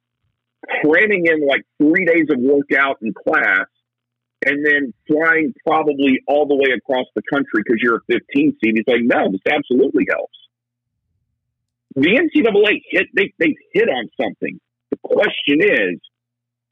cramming 0.83 1.27
in 1.27 1.47
like 1.47 1.63
three 1.81 2.05
days 2.05 2.27
of 2.31 2.39
workout 2.39 2.99
and 3.01 3.15
class, 3.15 3.67
and 4.45 4.65
then 4.65 4.93
flying 5.07 5.55
probably 5.67 6.21
all 6.29 6.47
the 6.47 6.55
way 6.55 6.77
across 6.77 7.07
the 7.17 7.23
country 7.33 7.63
because 7.65 7.81
you're 7.83 7.97
a 7.97 8.13
15 8.13 8.57
seed. 8.63 8.75
He's 8.77 8.85
like, 8.87 9.03
no, 9.03 9.33
this 9.33 9.41
absolutely 9.51 10.07
helps. 10.11 10.37
The 11.99 12.15
NCAA 12.15 12.81
hit 12.91 13.09
they 13.13 13.33
they 13.41 13.57
hit 13.73 13.89
on 13.89 14.09
something. 14.23 14.61
The 14.93 14.99
question 15.03 15.59
is, 15.61 15.99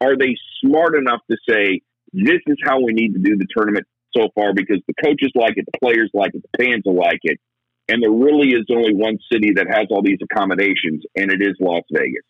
are 0.01 0.17
they 0.17 0.37
smart 0.63 0.95
enough 0.95 1.19
to 1.29 1.37
say 1.49 1.81
this 2.13 2.39
is 2.47 2.57
how 2.65 2.81
we 2.81 2.93
need 2.93 3.13
to 3.15 3.19
do 3.19 3.37
the 3.37 3.47
tournament 3.51 3.87
so 4.17 4.29
far 4.37 4.55
because 4.55 4.79
the 4.87 4.95
coaches 5.03 5.33
like 5.35 5.55
it, 5.57 5.67
the 5.67 5.79
players 5.83 6.11
like 6.15 6.31
it, 6.35 6.45
the 6.47 6.65
fans 6.65 6.85
will 6.87 6.95
like 6.95 7.19
it, 7.25 7.41
and 7.89 8.05
there 8.05 8.11
really 8.13 8.51
is 8.51 8.67
only 8.71 8.95
one 8.95 9.19
city 9.33 9.55
that 9.57 9.67
has 9.69 9.89
all 9.91 10.01
these 10.01 10.21
accommodations, 10.23 11.03
and 11.17 11.33
it 11.33 11.43
is 11.43 11.57
Las 11.59 11.83
Vegas. 11.91 12.23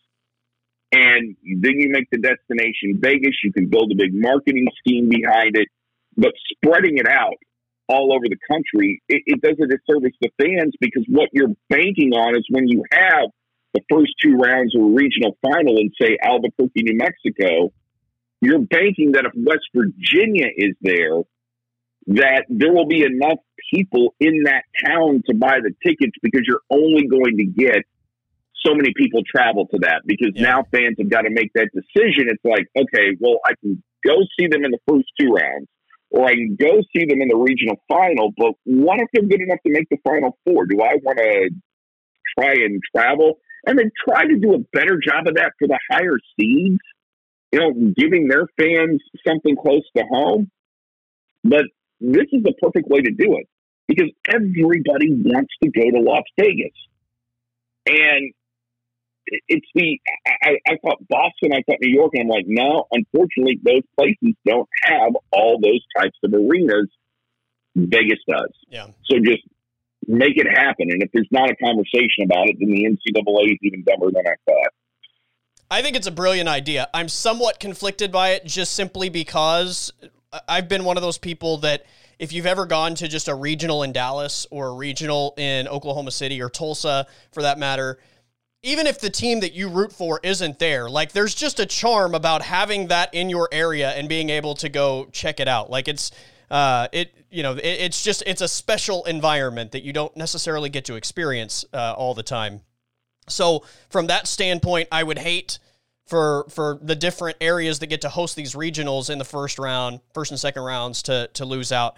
And 0.91 1.35
then 1.43 1.73
you 1.77 1.91
make 1.91 2.09
the 2.11 2.17
destination 2.17 2.97
Vegas. 2.99 3.35
You 3.43 3.53
can 3.53 3.67
build 3.67 3.91
a 3.91 3.95
big 3.95 4.11
marketing 4.11 4.65
scheme 4.79 5.07
behind 5.07 5.55
it, 5.55 5.67
but 6.15 6.31
spreading 6.55 6.97
it 6.97 7.07
out 7.07 7.37
all 7.87 8.13
over 8.13 8.25
the 8.27 8.37
country, 8.49 9.01
it, 9.07 9.23
it 9.25 9.41
does 9.41 9.57
a 9.61 9.67
disservice 9.67 10.13
to 10.23 10.29
fans 10.41 10.73
because 10.79 11.05
what 11.07 11.29
you're 11.31 11.55
banking 11.69 12.13
on 12.13 12.35
is 12.35 12.45
when 12.49 12.67
you 12.67 12.83
have 12.91 13.29
the 13.73 13.81
first 13.89 14.13
two 14.23 14.35
rounds 14.35 14.75
of 14.75 14.81
a 14.81 14.85
regional 14.85 15.37
final 15.41 15.77
in, 15.77 15.91
say, 15.99 16.17
Albuquerque, 16.21 16.83
New 16.83 16.97
Mexico, 16.97 17.71
you're 18.41 18.59
banking 18.59 19.13
that 19.13 19.25
if 19.25 19.33
West 19.35 19.67
Virginia 19.73 20.47
is 20.55 20.75
there, 20.81 21.21
that 22.07 22.45
there 22.49 22.73
will 22.73 22.87
be 22.87 23.03
enough 23.03 23.39
people 23.73 24.15
in 24.19 24.43
that 24.43 24.63
town 24.85 25.21
to 25.27 25.35
buy 25.35 25.59
the 25.61 25.73
tickets 25.85 26.13
because 26.21 26.41
you're 26.45 26.63
only 26.69 27.07
going 27.07 27.37
to 27.37 27.45
get 27.45 27.83
so 28.65 28.73
many 28.73 28.93
people 28.95 29.21
travel 29.23 29.67
to 29.67 29.79
that 29.79 30.01
because 30.05 30.31
yeah. 30.35 30.43
now 30.43 30.63
fans 30.71 30.95
have 30.97 31.09
got 31.09 31.21
to 31.21 31.29
make 31.29 31.51
that 31.53 31.69
decision. 31.73 32.27
It's 32.27 32.43
like, 32.43 32.67
okay, 32.75 33.17
well, 33.19 33.39
I 33.45 33.53
can 33.61 33.83
go 34.05 34.15
see 34.39 34.47
them 34.47 34.63
in 34.63 34.71
the 34.71 34.79
first 34.87 35.07
two 35.19 35.29
rounds, 35.29 35.67
or 36.09 36.25
I 36.25 36.35
can 36.35 36.57
go 36.59 36.81
see 36.95 37.05
them 37.05 37.21
in 37.21 37.27
the 37.27 37.35
regional 37.35 37.75
final. 37.87 38.33
But 38.37 38.53
what 38.63 38.99
if 38.99 39.07
they're 39.13 39.27
good 39.27 39.41
enough 39.41 39.59
to 39.65 39.71
make 39.71 39.89
the 39.89 39.97
final 40.03 40.37
four? 40.45 40.65
Do 40.65 40.81
I 40.81 40.95
want 41.03 41.17
to 41.17 41.49
try 42.37 42.53
and 42.53 42.81
travel 42.95 43.39
and 43.65 43.77
then 43.77 43.91
try 44.07 44.25
to 44.25 44.37
do 44.37 44.53
a 44.53 44.59
better 44.73 44.99
job 45.03 45.27
of 45.27 45.35
that 45.35 45.53
for 45.59 45.67
the 45.67 45.79
higher 45.91 46.17
seeds? 46.39 46.79
You 47.51 47.59
know, 47.59 47.71
giving 47.95 48.27
their 48.27 48.47
fans 48.59 49.01
something 49.25 49.55
close 49.55 49.83
to 49.95 50.03
home. 50.03 50.51
But 51.43 51.65
this 51.99 52.25
is 52.31 52.43
the 52.43 52.53
perfect 52.61 52.89
way 52.89 53.01
to 53.01 53.11
do 53.11 53.37
it 53.37 53.47
because 53.87 54.11
everybody 54.27 55.13
wants 55.13 55.53
to 55.63 55.69
go 55.69 55.91
to 55.91 55.99
Las 55.99 56.23
Vegas. 56.37 56.73
And 57.87 58.33
it's 59.47 59.67
the 59.75 59.99
I, 60.25 60.57
I 60.67 60.77
thought 60.83 61.05
Boston, 61.09 61.53
I 61.53 61.61
thought 61.67 61.77
New 61.81 61.93
York, 61.93 62.11
and 62.13 62.23
I'm 62.23 62.27
like, 62.29 62.45
no, 62.47 62.87
unfortunately, 62.91 63.59
those 63.63 63.83
places 63.97 64.35
don't 64.45 64.69
have 64.83 65.13
all 65.31 65.59
those 65.61 65.81
types 65.97 66.17
of 66.23 66.33
arenas. 66.33 66.89
Vegas 67.75 68.19
does. 68.27 68.51
Yeah. 68.69 68.87
So 69.09 69.19
just 69.23 69.43
make 70.07 70.37
it 70.37 70.47
happen, 70.47 70.89
and 70.89 71.03
if 71.03 71.09
there's 71.13 71.27
not 71.31 71.49
a 71.49 71.55
conversation 71.55 72.25
about 72.25 72.49
it, 72.49 72.57
then 72.59 72.69
the 72.69 72.85
NCAA 72.85 73.51
is 73.51 73.57
even 73.61 73.83
dumber 73.83 74.11
than 74.11 74.25
I 74.25 74.35
thought. 74.45 74.73
I 75.69 75.81
think 75.81 75.97
it's 75.97 76.07
a 76.07 76.11
brilliant 76.11 76.47
idea. 76.47 76.89
I'm 76.93 77.09
somewhat 77.09 77.59
conflicted 77.59 78.11
by 78.11 78.29
it, 78.29 78.45
just 78.45 78.73
simply 78.73 79.09
because 79.09 79.91
I've 80.47 80.69
been 80.69 80.85
one 80.85 80.95
of 80.95 81.03
those 81.03 81.17
people 81.17 81.57
that 81.57 81.85
if 82.19 82.31
you've 82.31 82.45
ever 82.45 82.65
gone 82.65 82.95
to 82.95 83.07
just 83.07 83.27
a 83.27 83.35
regional 83.35 83.83
in 83.83 83.91
Dallas 83.91 84.47
or 84.49 84.67
a 84.67 84.73
regional 84.73 85.33
in 85.37 85.67
Oklahoma 85.67 86.11
City 86.11 86.41
or 86.41 86.49
Tulsa, 86.49 87.05
for 87.31 87.43
that 87.43 87.59
matter 87.59 87.99
even 88.67 88.85
if 88.85 88.99
the 88.99 89.09
team 89.09 89.39
that 89.39 89.53
you 89.53 89.69
root 89.69 89.93
for 89.93 90.19
isn't 90.23 90.59
there, 90.59 90.89
like 90.89 91.13
there's 91.13 91.33
just 91.33 91.57
a 91.61 91.65
charm 91.65 92.13
about 92.13 92.41
having 92.41 92.87
that 92.87 93.13
in 93.13 93.29
your 93.29 93.47
area 93.49 93.91
and 93.91 94.09
being 94.09 94.29
able 94.29 94.55
to 94.55 94.67
go 94.67 95.07
check 95.13 95.39
it 95.39 95.47
out. 95.47 95.69
Like 95.69 95.87
it's 95.87 96.11
uh, 96.51 96.89
it 96.91 97.13
you 97.31 97.43
know 97.43 97.53
it, 97.53 97.63
it's 97.63 98.03
just 98.03 98.23
it's 98.27 98.41
a 98.41 98.47
special 98.47 99.05
environment 99.05 99.71
that 99.71 99.83
you 99.83 99.93
don't 99.93 100.15
necessarily 100.17 100.69
get 100.69 100.83
to 100.85 100.95
experience 100.95 101.63
uh, 101.73 101.93
all 101.97 102.13
the 102.13 102.23
time. 102.23 102.59
So 103.29 103.63
from 103.89 104.07
that 104.07 104.27
standpoint, 104.27 104.89
I 104.91 105.01
would 105.01 105.19
hate 105.19 105.59
for 106.05 106.45
for 106.49 106.77
the 106.81 106.95
different 106.95 107.37
areas 107.39 107.79
that 107.79 107.87
get 107.87 108.01
to 108.01 108.09
host 108.09 108.35
these 108.35 108.53
regionals 108.53 109.09
in 109.09 109.17
the 109.17 109.25
first 109.25 109.59
round, 109.59 110.01
first 110.13 110.31
and 110.31 110.39
second 110.39 110.63
rounds 110.63 111.03
to 111.03 111.29
to 111.35 111.45
lose 111.45 111.71
out. 111.71 111.95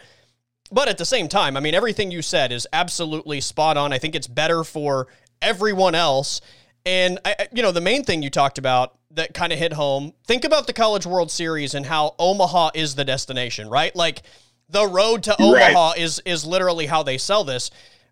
But 0.72 0.88
at 0.88 1.00
the 1.00 1.06
same 1.06 1.30
time, 1.30 1.58
I 1.58 1.62
mean, 1.62 1.74
everything 1.74 2.12
you 2.12 2.22
said 2.22 2.52
is 2.52 2.68
absolutely 2.72 3.42
spot 3.42 3.76
on. 3.76 3.92
I 3.92 3.98
think 3.98 4.14
it's 4.14 4.28
better 4.28 4.64
for 4.64 5.08
everyone 5.42 5.96
else. 5.96 6.42
And 6.86 7.20
I, 7.26 7.48
you 7.52 7.62
know, 7.62 7.72
the 7.72 7.82
main 7.82 8.04
thing 8.04 8.24
you 8.24 8.30
talked 8.30 8.58
about 8.58 8.98
that 9.12 9.34
kind 9.34 9.52
of 9.52 9.60
hit 9.60 9.74
home. 9.74 10.14
Think 10.26 10.46
about 10.46 10.68
the 10.68 10.74
College 10.74 11.06
World 11.06 11.32
Series 11.32 11.74
and 11.74 11.86
how 11.86 12.16
Omaha 12.20 12.72
is 12.76 12.96
the 12.96 13.06
destination, 13.06 13.70
right? 13.70 13.96
Like 13.96 14.24
the 14.70 14.86
road 14.88 15.24
to 15.24 15.42
Omaha 15.42 15.90
right. 15.90 16.00
is 16.00 16.22
is 16.26 16.46
literally 16.46 16.86
how 16.86 17.04
they 17.04 17.18
sell 17.18 17.44
this. 17.44 17.72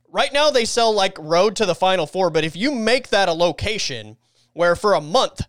Right 0.09 0.31
now 0.33 0.49
they 0.49 0.65
sell 0.65 0.93
like 0.93 1.17
road 1.19 1.55
to 1.57 1.65
the 1.65 1.75
Final 1.75 2.07
Four, 2.07 2.29
but 2.29 2.43
if 2.43 2.55
you 2.55 2.71
make 2.71 3.09
that 3.09 3.29
a 3.29 3.33
location 3.33 4.17
where 4.53 4.75
for 4.75 4.93
a 4.93 5.01
month 5.01 5.41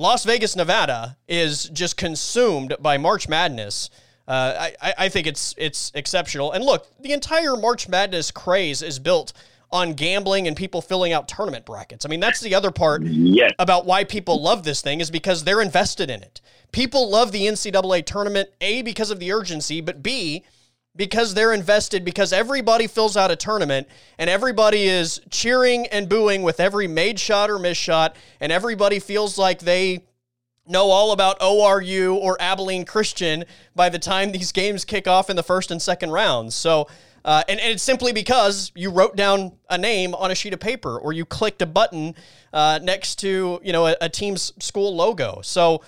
Las 0.00 0.24
Vegas, 0.24 0.56
Nevada 0.56 1.18
is 1.28 1.64
just 1.64 1.96
consumed 1.96 2.74
by 2.80 2.96
March 2.96 3.28
Madness. 3.28 3.90
Uh, 4.26 4.70
I, 4.80 4.94
I 4.96 5.08
think 5.08 5.26
it's 5.26 5.54
it's 5.58 5.90
exceptional. 5.94 6.52
And 6.52 6.64
look, 6.64 6.86
the 7.00 7.12
entire 7.12 7.56
March 7.56 7.88
Madness 7.88 8.30
craze 8.30 8.80
is 8.80 8.98
built 8.98 9.32
on 9.72 9.92
gambling 9.92 10.48
and 10.48 10.56
people 10.56 10.82
filling 10.82 11.12
out 11.12 11.28
tournament 11.28 11.64
brackets. 11.64 12.04
I 12.04 12.08
mean, 12.08 12.20
that's 12.20 12.40
the 12.40 12.54
other 12.54 12.70
part 12.70 13.02
yes. 13.02 13.52
about 13.58 13.86
why 13.86 14.04
people 14.04 14.42
love 14.42 14.64
this 14.64 14.82
thing 14.82 15.00
is 15.00 15.10
because 15.10 15.44
they're 15.44 15.62
invested 15.62 16.10
in 16.10 16.22
it. 16.22 16.40
People 16.72 17.08
love 17.08 17.32
the 17.32 17.46
NCAA 17.46 18.04
tournament, 18.04 18.48
A, 18.60 18.82
because 18.82 19.10
of 19.10 19.20
the 19.20 19.32
urgency, 19.32 19.80
but 19.80 20.02
B, 20.02 20.44
because 20.96 21.34
they're 21.34 21.52
invested 21.52 22.04
because 22.04 22.32
everybody 22.32 22.86
fills 22.86 23.16
out 23.16 23.30
a 23.30 23.36
tournament 23.36 23.86
and 24.18 24.28
everybody 24.28 24.84
is 24.84 25.20
cheering 25.30 25.86
and 25.86 26.08
booing 26.08 26.42
with 26.42 26.58
every 26.58 26.88
made 26.88 27.18
shot 27.18 27.48
or 27.48 27.58
miss 27.58 27.78
shot 27.78 28.16
and 28.40 28.50
everybody 28.50 28.98
feels 28.98 29.38
like 29.38 29.60
they 29.60 30.04
know 30.66 30.90
all 30.90 31.12
about 31.12 31.38
ORU 31.40 32.14
or 32.16 32.40
Abilene 32.40 32.84
Christian 32.84 33.44
by 33.74 33.88
the 33.88 33.98
time 33.98 34.32
these 34.32 34.52
games 34.52 34.84
kick 34.84 35.06
off 35.06 35.30
in 35.30 35.36
the 35.36 35.42
first 35.42 35.70
and 35.70 35.80
second 35.80 36.10
rounds. 36.10 36.54
So 36.54 36.88
uh, 37.24 37.42
and, 37.48 37.60
and, 37.60 37.70
it's 37.72 37.82
simply 37.82 38.12
because 38.12 38.72
you 38.74 38.90
wrote 38.90 39.16
down 39.16 39.52
a 39.68 39.76
name 39.76 40.14
on 40.14 40.30
a 40.30 40.34
sheet 40.34 40.54
of 40.54 40.60
paper 40.60 40.98
or 40.98 41.12
you 41.12 41.24
clicked 41.24 41.60
a 41.62 41.66
button 41.66 42.14
uh, 42.52 42.78
next 42.82 43.16
to 43.16 43.60
you 43.62 43.72
know 43.72 43.86
a, 43.86 43.96
a, 44.00 44.08
team's 44.08 44.52
school 44.58 44.94
logo. 44.94 45.40
So 45.42 45.82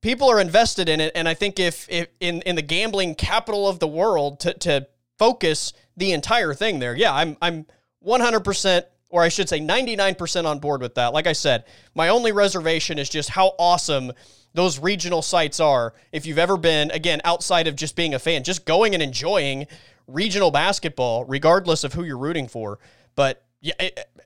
people 0.00 0.30
are 0.30 0.40
invested 0.40 0.88
in 0.88 1.00
it, 1.00 1.12
and 1.14 1.28
I 1.28 1.34
think 1.34 1.58
if, 1.58 1.86
if 1.90 2.08
in 2.20 2.42
in 2.42 2.56
the 2.56 2.62
gambling 2.62 3.14
capital 3.14 3.68
of 3.68 3.78
the 3.78 3.88
world 3.88 4.40
to 4.40 4.54
to 4.54 4.86
focus 5.18 5.72
the 5.96 6.12
entire 6.12 6.54
thing 6.54 6.78
there, 6.78 6.96
yeah, 6.96 7.14
I'm 7.14 7.36
I'm 7.42 7.66
100 8.00 8.40
percent. 8.40 8.86
Or 9.12 9.24
I 9.24 9.28
should 9.28 9.48
say 9.48 9.58
99% 9.58 10.44
on 10.44 10.60
board 10.60 10.82
with 10.82 10.94
that. 10.94 11.12
Like 11.12 11.26
I 11.26 11.32
said, 11.32 11.64
my 11.96 12.10
only 12.10 12.30
reservation 12.30 12.96
is 12.96 13.08
just 13.08 13.28
how 13.28 13.56
awesome 13.58 14.12
those 14.54 14.78
regional 14.78 15.22
sites 15.22 15.60
are. 15.60 15.94
If 16.12 16.26
you've 16.26 16.38
ever 16.38 16.56
been, 16.56 16.90
again, 16.90 17.20
outside 17.24 17.66
of 17.66 17.76
just 17.76 17.96
being 17.96 18.14
a 18.14 18.18
fan, 18.18 18.44
just 18.44 18.64
going 18.64 18.94
and 18.94 19.02
enjoying 19.02 19.66
regional 20.12 20.50
basketball, 20.50 21.24
regardless 21.24 21.84
of 21.84 21.94
who 21.94 22.04
you're 22.04 22.18
rooting 22.18 22.48
for. 22.48 22.78
But 23.14 23.44
yeah, 23.60 23.74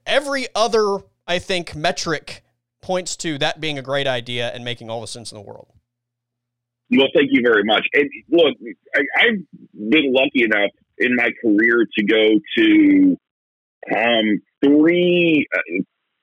every 0.07 0.47
other, 0.55 0.99
I 1.27 1.38
think, 1.38 1.75
metric 1.75 2.44
points 2.83 3.16
to 3.16 3.38
that 3.38 3.61
being 3.61 3.79
a 3.79 3.83
great 3.83 4.07
idea 4.07 4.51
and 4.53 4.64
making 4.64 4.90
all 4.90 5.01
the 5.01 5.07
sense 5.07 5.33
in 5.33 5.37
the 5.37 5.42
world. 5.42 5.68
Well, 6.90 7.09
thank 7.14 7.31
you 7.33 7.40
very 7.42 7.64
much. 7.64 7.87
And 7.94 8.09
look, 8.31 8.55
I, 8.94 9.01
have 9.16 9.38
been 9.73 10.12
lucky 10.12 10.44
enough 10.44 10.70
in 10.99 11.16
my 11.16 11.31
career 11.42 11.87
to 11.99 12.05
go 12.05 12.38
to 12.59 13.16
um, 13.97 14.42
three, 14.64 15.47
uh, 15.55 15.83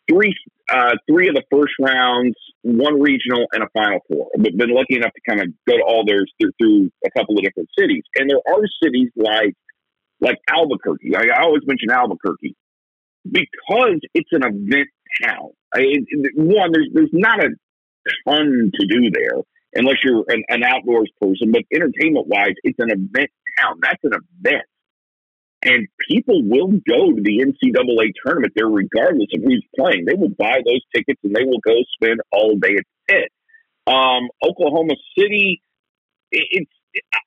three, 0.10 0.36
uh, 0.72 0.96
three 1.10 1.28
of 1.28 1.36
the 1.36 1.44
first 1.52 1.74
rounds, 1.80 2.36
one 2.62 3.02
regional, 3.02 3.46
and 3.52 3.64
a 3.64 3.68
Final 3.74 4.00
Four. 4.08 4.30
I've 4.36 4.44
been 4.44 4.74
lucky 4.74 4.96
enough 4.96 5.12
to 5.14 5.22
kind 5.28 5.42
of 5.42 5.48
go 5.68 5.78
to 5.78 5.84
all 5.84 6.06
those 6.08 6.26
through, 6.40 6.52
through 6.60 6.90
a 7.06 7.12
couple 7.12 7.38
of 7.38 7.44
different 7.44 7.70
cities, 7.78 8.04
and 8.16 8.30
there 8.30 8.38
are 8.38 8.64
cities 8.82 9.10
like 9.16 9.54
like 10.22 10.38
Albuquerque. 10.50 11.16
I, 11.16 11.36
I 11.36 11.44
always 11.44 11.64
mention 11.66 11.90
Albuquerque 11.92 12.56
because 13.30 14.00
it's 14.14 14.30
an 14.32 14.44
event 14.44 14.88
town. 15.24 15.50
I, 15.74 15.80
it, 15.82 16.34
one, 16.36 16.72
there's 16.72 16.90
there's 16.94 17.14
not 17.14 17.44
a 17.44 17.50
ton 18.28 18.72
to 18.74 18.88
do 18.88 19.12
there 19.12 19.42
unless 19.74 19.98
you're 20.04 20.24
an, 20.28 20.44
an 20.50 20.64
outdoors 20.64 21.12
person, 21.22 21.52
but 21.52 21.62
entertainment 21.74 22.28
wise, 22.28 22.56
it's 22.64 22.80
an 22.80 22.92
event 22.92 23.30
town. 23.60 23.80
That's 23.82 24.04
an 24.04 24.12
event. 24.14 24.64
And 25.64 25.88
people 26.10 26.42
will 26.44 26.70
go 26.70 27.14
to 27.14 27.22
the 27.22 27.46
NCAA 27.46 28.14
tournament 28.26 28.54
there 28.56 28.68
regardless 28.68 29.28
of 29.36 29.44
who's 29.44 29.64
playing. 29.78 30.06
They 30.06 30.16
will 30.16 30.34
buy 30.38 30.58
those 30.66 30.82
tickets 30.96 31.20
and 31.24 31.36
they 31.36 31.44
will 31.44 31.60
go 31.66 31.76
spend 31.94 32.20
all 32.32 32.58
day 32.58 32.76
at 32.80 32.86
Pit. 33.08 33.30
Um, 33.86 34.30
Oklahoma 34.44 34.96
City, 35.18 35.62
it's 36.32 36.72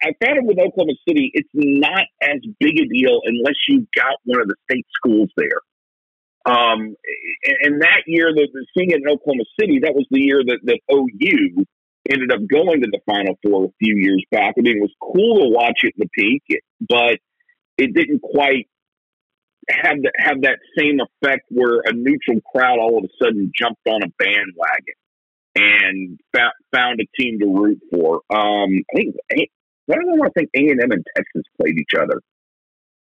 I 0.02 0.12
found 0.22 0.38
it 0.38 0.44
with 0.44 0.58
Oklahoma 0.58 0.94
City, 1.08 1.30
it's 1.32 1.48
not 1.54 2.04
as 2.22 2.40
big 2.60 2.78
a 2.78 2.86
deal 2.86 3.20
unless 3.24 3.56
you 3.68 3.86
got 3.96 4.18
one 4.24 4.40
of 4.40 4.48
the 4.48 4.56
state 4.70 4.86
schools 4.94 5.30
there. 5.36 5.60
Um, 6.46 6.94
and, 7.62 7.80
that 7.80 8.04
year, 8.06 8.28
the, 8.34 8.46
the 8.52 8.66
seeing 8.76 8.90
it 8.90 9.00
in 9.00 9.08
Oklahoma 9.08 9.44
City, 9.58 9.80
that 9.82 9.94
was 9.94 10.06
the 10.10 10.20
year 10.20 10.42
that, 10.44 10.58
that 10.64 10.80
OU 10.92 11.64
ended 12.10 12.30
up 12.32 12.40
going 12.46 12.82
to 12.82 12.88
the 12.90 13.00
Final 13.06 13.38
Four 13.42 13.64
a 13.64 13.74
few 13.82 13.96
years 13.96 14.22
back. 14.30 14.54
I 14.58 14.60
mean, 14.60 14.76
it 14.76 14.82
was 14.82 14.92
cool 15.00 15.40
to 15.40 15.48
watch 15.48 15.80
it 15.84 15.94
in 15.96 16.06
the 16.06 16.10
Peake, 16.12 16.60
but 16.86 17.18
it 17.78 17.94
didn't 17.94 18.20
quite 18.22 18.68
have 19.68 19.96
that 20.02 20.12
have 20.18 20.42
that 20.42 20.58
same 20.78 20.98
effect 21.00 21.46
where 21.50 21.80
a 21.86 21.92
neutral 21.92 22.40
crowd 22.54 22.78
all 22.78 22.98
of 22.98 23.04
a 23.04 23.24
sudden 23.24 23.50
jumped 23.58 23.86
on 23.86 24.02
a 24.02 24.08
bandwagon 24.18 24.94
and 25.56 26.20
found, 26.34 26.52
found 26.74 27.00
a 27.00 27.22
team 27.22 27.38
to 27.40 27.46
root 27.46 27.80
for. 27.90 28.16
Um, 28.30 28.82
I 28.92 28.96
think 28.96 29.16
I 29.30 29.94
don't 29.94 30.16
know. 30.16 30.24
I 30.24 30.30
think 30.36 30.50
A 30.54 30.70
and 30.70 30.82
M 30.82 30.90
and 30.90 31.04
Texas 31.16 31.42
played 31.60 31.78
each 31.78 31.98
other 31.98 32.20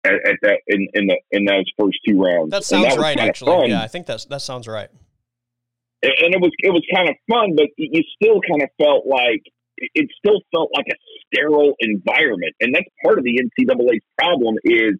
at, 0.03 0.13
at, 0.13 0.35
that 0.41 0.59
in, 0.67 0.87
in 0.93 1.07
the 1.07 1.17
in 1.31 1.45
those 1.45 1.65
first 1.79 1.97
two 2.07 2.21
rounds. 2.21 2.51
That 2.51 2.63
sounds 2.63 2.95
that 2.95 3.01
right, 3.01 3.17
actually. 3.17 3.51
Fun. 3.51 3.69
Yeah, 3.69 3.81
I 3.81 3.87
think 3.87 4.05
that's 4.05 4.25
that 4.25 4.41
sounds 4.41 4.67
right. 4.67 4.89
And 6.03 6.33
it 6.35 6.41
was 6.41 6.51
it 6.59 6.71
was 6.71 6.83
kind 6.93 7.09
of 7.09 7.15
fun, 7.31 7.55
but 7.55 7.67
you 7.77 8.03
still 8.21 8.41
kind 8.41 8.61
of 8.61 8.69
felt 8.77 9.05
like 9.07 9.43
it 9.77 10.09
still 10.17 10.41
felt 10.53 10.69
like 10.75 10.85
a 10.89 10.97
sterile 11.25 11.73
environment, 11.79 12.53
and 12.59 12.73
that's 12.73 12.87
part 13.03 13.17
of 13.17 13.23
the 13.23 13.39
NCAA's 13.39 14.03
problem 14.17 14.55
is 14.63 14.95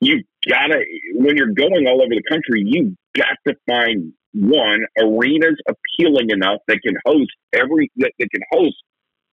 you've 0.00 0.24
gotta 0.48 0.80
when 1.14 1.36
you're 1.36 1.54
going 1.54 1.86
all 1.86 2.02
over 2.02 2.14
the 2.14 2.22
country, 2.28 2.62
you've 2.64 2.94
got 3.16 3.36
to 3.46 3.54
find 3.66 4.12
one 4.34 4.80
arenas 5.00 5.56
appealing 5.68 6.30
enough 6.30 6.60
that 6.68 6.80
can 6.84 6.94
host 7.04 7.32
every 7.54 7.90
that, 7.96 8.12
that 8.18 8.28
can 8.30 8.42
host 8.52 8.76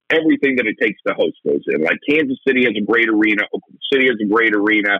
everything 0.09 0.55
that 0.57 0.67
it 0.67 0.77
takes 0.81 0.99
to 1.07 1.13
host 1.13 1.37
those 1.43 1.63
in. 1.67 1.81
Like 1.81 1.97
Kansas 2.07 2.37
City 2.47 2.63
has 2.65 2.73
a 2.77 2.85
great 2.85 3.09
arena, 3.09 3.43
Oklahoma 3.53 3.83
City 3.91 4.07
has 4.07 4.17
a 4.21 4.29
great 4.31 4.55
arena. 4.55 4.99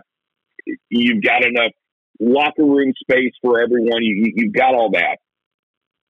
You've 0.88 1.22
got 1.22 1.44
enough 1.44 1.72
locker 2.20 2.64
room 2.64 2.92
space 3.00 3.32
for 3.42 3.60
everyone. 3.60 4.02
You, 4.02 4.32
you, 4.34 4.46
have 4.46 4.54
got 4.54 4.74
all 4.74 4.90
that. 4.92 5.18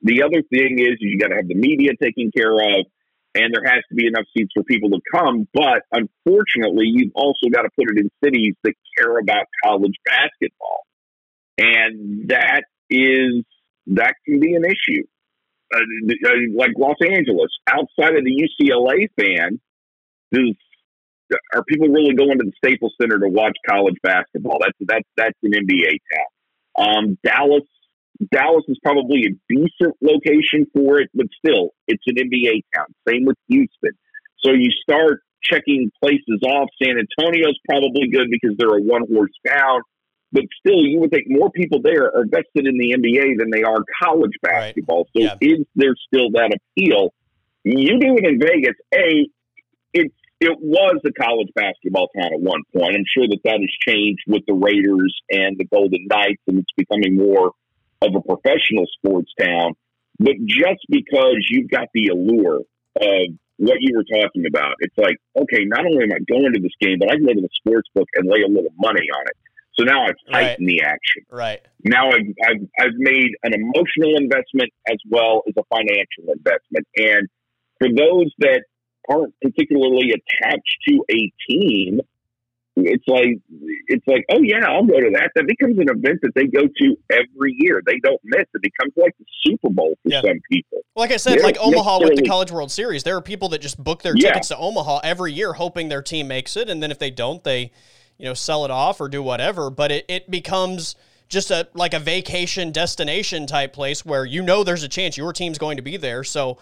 The 0.01 0.23
other 0.23 0.41
thing 0.49 0.79
is 0.79 0.97
you 0.99 1.17
got 1.17 1.29
to 1.29 1.35
have 1.35 1.47
the 1.47 1.55
media 1.55 1.91
taken 2.01 2.31
care 2.35 2.53
of, 2.53 2.85
and 3.35 3.53
there 3.53 3.63
has 3.65 3.83
to 3.89 3.95
be 3.95 4.07
enough 4.07 4.25
seats 4.35 4.51
for 4.53 4.63
people 4.63 4.89
to 4.89 4.99
come. 5.13 5.47
But 5.53 5.83
unfortunately, 5.91 6.85
you've 6.87 7.13
also 7.15 7.49
got 7.51 7.63
to 7.63 7.69
put 7.75 7.89
it 7.91 7.97
in 7.97 8.09
cities 8.23 8.53
that 8.63 8.73
care 8.97 9.17
about 9.17 9.45
college 9.63 9.95
basketball, 10.05 10.85
and 11.57 12.29
that 12.29 12.63
is 12.89 13.43
that 13.87 14.15
can 14.25 14.39
be 14.39 14.55
an 14.55 14.63
issue. 14.65 15.03
Uh, 15.73 15.79
uh, 15.79 16.29
like 16.55 16.71
Los 16.77 16.97
Angeles, 17.01 17.49
outside 17.67 18.15
of 18.15 18.23
the 18.23 18.47
UCLA 18.61 19.07
fan, 19.19 19.59
does 20.31 20.55
are 21.53 21.63
people 21.63 21.87
really 21.87 22.13
going 22.13 22.37
to 22.37 22.45
the 22.45 22.51
Staples 22.57 22.93
Center 23.01 23.19
to 23.19 23.27
watch 23.27 23.57
college 23.67 23.95
basketball? 24.03 24.59
That's 24.61 24.77
that's 24.81 25.07
that's 25.17 25.37
an 25.43 25.51
NBA 25.51 25.99
town. 26.13 26.29
Um, 26.75 27.17
Dallas, 27.23 27.63
Dallas 28.31 28.63
is 28.67 28.77
probably 28.83 29.25
a 29.25 29.31
decent 29.49 29.95
location 30.01 30.65
for 30.73 30.99
it, 30.99 31.09
but 31.13 31.27
still, 31.37 31.71
it's 31.87 32.03
an 32.07 32.15
NBA 32.15 32.63
town. 32.75 32.87
Same 33.07 33.25
with 33.25 33.37
Houston. 33.47 33.91
So 34.39 34.51
you 34.51 34.69
start 34.81 35.21
checking 35.41 35.91
places 36.01 36.41
off. 36.45 36.69
San 36.81 36.95
Antonio's 36.97 37.57
probably 37.67 38.07
good 38.11 38.27
because 38.29 38.55
they're 38.57 38.77
a 38.77 38.81
one 38.81 39.03
horse 39.09 39.31
town 39.47 39.81
but 40.33 40.45
still, 40.59 40.83
you 40.83 40.99
would 40.99 41.11
think 41.11 41.25
more 41.29 41.51
people 41.51 41.79
there 41.81 42.05
are 42.05 42.25
vested 42.25 42.65
in 42.65 42.75
the 42.79 42.97
NBA 42.97 43.37
than 43.37 43.51
they 43.51 43.61
are 43.61 43.85
college 44.01 44.33
basketball. 44.41 45.07
Right. 45.15 45.29
So, 45.29 45.37
yeah. 45.39 45.53
is 45.53 45.65
there 45.75 45.93
still 46.07 46.31
that 46.33 46.57
appeal? 46.57 47.13
You 47.63 47.99
do 47.99 48.17
it 48.17 48.25
in 48.25 48.39
Vegas. 48.39 48.73
A, 48.95 49.29
it's 49.93 50.13
it 50.41 50.57
was 50.59 50.99
a 51.05 51.13
college 51.13 51.49
basketball 51.55 52.09
town 52.17 52.33
at 52.33 52.41
one 52.41 52.63
point. 52.75 52.97
I'm 52.97 53.05
sure 53.15 53.27
that 53.29 53.39
that 53.45 53.59
has 53.61 53.69
changed 53.87 54.23
with 54.27 54.41
the 54.47 54.55
Raiders 54.55 55.13
and 55.29 55.55
the 55.55 55.65
Golden 55.65 56.07
Knights, 56.09 56.41
and 56.47 56.57
it's 56.57 56.73
becoming 56.75 57.15
more 57.15 57.51
of 58.03 58.15
a 58.15 58.21
professional 58.21 58.85
sports 58.97 59.31
town. 59.39 59.73
But 60.19 60.35
just 60.45 60.85
because 60.89 61.37
you've 61.49 61.69
got 61.69 61.87
the 61.93 62.07
allure 62.07 62.61
of 63.01 63.27
what 63.57 63.77
you 63.79 63.95
were 63.95 64.21
talking 64.21 64.45
about, 64.47 64.75
it's 64.79 64.97
like, 64.97 65.17
okay, 65.35 65.65
not 65.65 65.85
only 65.85 66.03
am 66.03 66.11
I 66.11 66.19
going 66.27 66.53
to 66.53 66.59
this 66.59 66.75
game, 66.79 66.97
but 66.99 67.09
I 67.09 67.15
can 67.15 67.25
go 67.25 67.33
to 67.33 67.41
the 67.41 67.49
sports 67.55 67.89
book 67.95 68.07
and 68.15 68.29
lay 68.29 68.41
a 68.41 68.47
little 68.47 68.73
money 68.77 69.07
on 69.15 69.23
it. 69.25 69.37
So 69.79 69.85
now 69.85 70.03
I've 70.05 70.21
heightened 70.29 70.67
right. 70.67 70.77
the 70.77 70.81
action. 70.85 71.23
Right. 71.31 71.61
Now 71.83 72.09
I've, 72.09 72.29
I've, 72.45 72.61
I've 72.79 72.97
made 72.97 73.31
an 73.43 73.53
emotional 73.53 74.17
investment 74.17 74.69
as 74.87 74.97
well 75.09 75.41
as 75.47 75.55
a 75.57 75.63
financial 75.69 76.29
investment. 76.29 76.85
And 76.95 77.27
for 77.79 77.87
those 77.89 78.31
that 78.39 78.63
aren't 79.09 79.33
particularly 79.41 80.13
attached 80.13 80.77
to 80.87 81.03
a 81.09 81.31
team, 81.49 82.01
it's 82.75 83.03
like 83.07 83.39
it's 83.87 84.05
like 84.07 84.25
oh 84.31 84.41
yeah 84.41 84.65
I'll 84.65 84.85
go 84.85 84.99
to 84.99 85.11
that. 85.13 85.31
That 85.35 85.47
becomes 85.47 85.77
an 85.79 85.89
event 85.89 86.19
that 86.23 86.31
they 86.35 86.47
go 86.47 86.63
to 86.63 86.97
every 87.11 87.55
year. 87.57 87.81
They 87.85 87.99
don't 88.03 88.19
miss. 88.23 88.45
It 88.53 88.61
becomes 88.61 88.93
like 88.97 89.15
the 89.19 89.25
Super 89.45 89.69
Bowl 89.69 89.95
for 90.03 90.09
yeah. 90.09 90.21
some 90.21 90.39
people. 90.51 90.79
Like 90.95 91.11
I 91.11 91.17
said, 91.17 91.37
They're 91.37 91.43
like 91.43 91.57
Omaha 91.59 91.99
with 91.99 92.15
the 92.15 92.23
College 92.23 92.51
World 92.51 92.71
Series, 92.71 93.03
there 93.03 93.15
are 93.15 93.21
people 93.21 93.49
that 93.49 93.61
just 93.61 93.83
book 93.83 94.01
their 94.03 94.13
yeah. 94.15 94.29
tickets 94.29 94.49
to 94.49 94.57
Omaha 94.57 95.01
every 95.03 95.33
year, 95.33 95.53
hoping 95.53 95.89
their 95.89 96.01
team 96.01 96.27
makes 96.27 96.55
it, 96.57 96.69
and 96.69 96.81
then 96.81 96.91
if 96.91 96.99
they 96.99 97.11
don't, 97.11 97.43
they 97.43 97.71
you 98.17 98.25
know, 98.25 98.33
sell 98.33 98.65
it 98.65 98.71
off 98.71 99.01
or 99.01 99.09
do 99.09 99.21
whatever, 99.21 99.69
but 99.69 99.91
it, 99.91 100.05
it 100.07 100.29
becomes 100.29 100.95
just 101.27 101.51
a 101.51 101.67
like 101.73 101.93
a 101.93 101.99
vacation 101.99 102.71
destination 102.71 103.47
type 103.47 103.73
place 103.73 104.05
where 104.05 104.23
you 104.23 104.41
know 104.41 104.63
there's 104.63 104.83
a 104.83 104.87
chance 104.87 105.17
your 105.17 105.33
team's 105.33 105.57
going 105.57 105.77
to 105.77 105.83
be 105.83 105.97
there. 105.97 106.23
So 106.23 106.59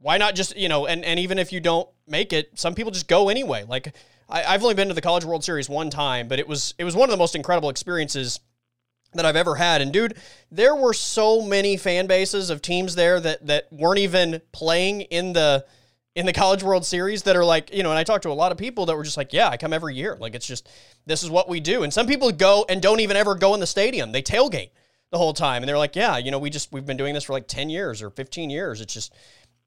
why 0.00 0.16
not 0.16 0.34
just, 0.34 0.56
you 0.56 0.68
know, 0.68 0.86
and, 0.86 1.04
and 1.04 1.18
even 1.20 1.38
if 1.38 1.52
you 1.52 1.60
don't 1.60 1.88
make 2.06 2.32
it, 2.32 2.58
some 2.58 2.74
people 2.74 2.92
just 2.92 3.08
go 3.08 3.28
anyway. 3.28 3.64
Like 3.68 3.94
I, 4.28 4.44
I've 4.44 4.62
only 4.62 4.74
been 4.74 4.88
to 4.88 4.94
the 4.94 5.00
College 5.00 5.24
World 5.24 5.44
Series 5.44 5.68
one 5.68 5.90
time, 5.90 6.28
but 6.28 6.38
it 6.38 6.48
was 6.48 6.74
it 6.78 6.84
was 6.84 6.94
one 6.94 7.08
of 7.08 7.12
the 7.12 7.18
most 7.18 7.34
incredible 7.34 7.70
experiences 7.70 8.40
that 9.14 9.24
I've 9.24 9.36
ever 9.36 9.54
had. 9.54 9.80
And 9.80 9.92
dude, 9.92 10.16
there 10.50 10.74
were 10.74 10.92
so 10.92 11.40
many 11.40 11.76
fan 11.76 12.06
bases 12.06 12.50
of 12.50 12.60
teams 12.62 12.94
there 12.94 13.18
that 13.20 13.46
that 13.46 13.72
weren't 13.72 14.00
even 14.00 14.42
playing 14.52 15.02
in 15.02 15.32
the 15.32 15.64
in 16.18 16.26
the 16.26 16.32
College 16.32 16.64
World 16.64 16.84
Series 16.84 17.22
that 17.22 17.36
are 17.36 17.44
like, 17.44 17.72
you 17.72 17.84
know, 17.84 17.90
and 17.90 17.98
I 17.98 18.02
talked 18.02 18.24
to 18.24 18.30
a 18.30 18.32
lot 18.32 18.50
of 18.50 18.58
people 18.58 18.86
that 18.86 18.96
were 18.96 19.04
just 19.04 19.16
like, 19.16 19.32
yeah, 19.32 19.48
I 19.50 19.56
come 19.56 19.72
every 19.72 19.94
year. 19.94 20.16
Like, 20.18 20.34
it's 20.34 20.48
just, 20.48 20.68
this 21.06 21.22
is 21.22 21.30
what 21.30 21.48
we 21.48 21.60
do. 21.60 21.84
And 21.84 21.94
some 21.94 22.08
people 22.08 22.32
go 22.32 22.66
and 22.68 22.82
don't 22.82 22.98
even 22.98 23.16
ever 23.16 23.36
go 23.36 23.54
in 23.54 23.60
the 23.60 23.68
stadium. 23.68 24.10
They 24.10 24.20
tailgate 24.20 24.70
the 25.12 25.18
whole 25.18 25.32
time. 25.32 25.62
And 25.62 25.68
they're 25.68 25.78
like, 25.78 25.94
yeah, 25.94 26.18
you 26.18 26.32
know, 26.32 26.40
we 26.40 26.50
just, 26.50 26.72
we've 26.72 26.84
been 26.84 26.96
doing 26.96 27.14
this 27.14 27.22
for 27.22 27.34
like 27.34 27.46
10 27.46 27.70
years 27.70 28.02
or 28.02 28.10
15 28.10 28.50
years. 28.50 28.80
It's 28.80 28.92
just, 28.92 29.14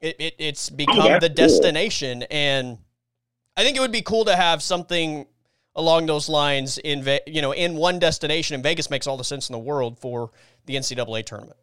it, 0.02 0.18
it 0.20 0.36
it's 0.40 0.70
become 0.70 1.00
oh, 1.00 1.20
the 1.20 1.30
destination. 1.30 2.20
Cool. 2.20 2.28
And 2.32 2.78
I 3.58 3.64
think 3.64 3.78
it 3.78 3.80
would 3.80 3.92
be 3.92 4.02
cool 4.02 4.26
to 4.26 4.36
have 4.36 4.62
something 4.64 5.26
along 5.76 6.06
those 6.06 6.30
lines 6.30 6.78
in, 6.78 7.08
you 7.28 7.42
know, 7.42 7.52
in 7.52 7.76
one 7.76 8.00
destination. 8.00 8.56
And 8.56 8.64
Vegas 8.64 8.90
makes 8.90 9.08
all 9.08 9.18
the 9.18 9.24
sense 9.24 9.50
in 9.50 9.54
the 9.54 9.60
world 9.60 10.00
for 10.00 10.32
the 10.66 10.76
NCAA 10.76 11.26
tournament. 11.26 11.58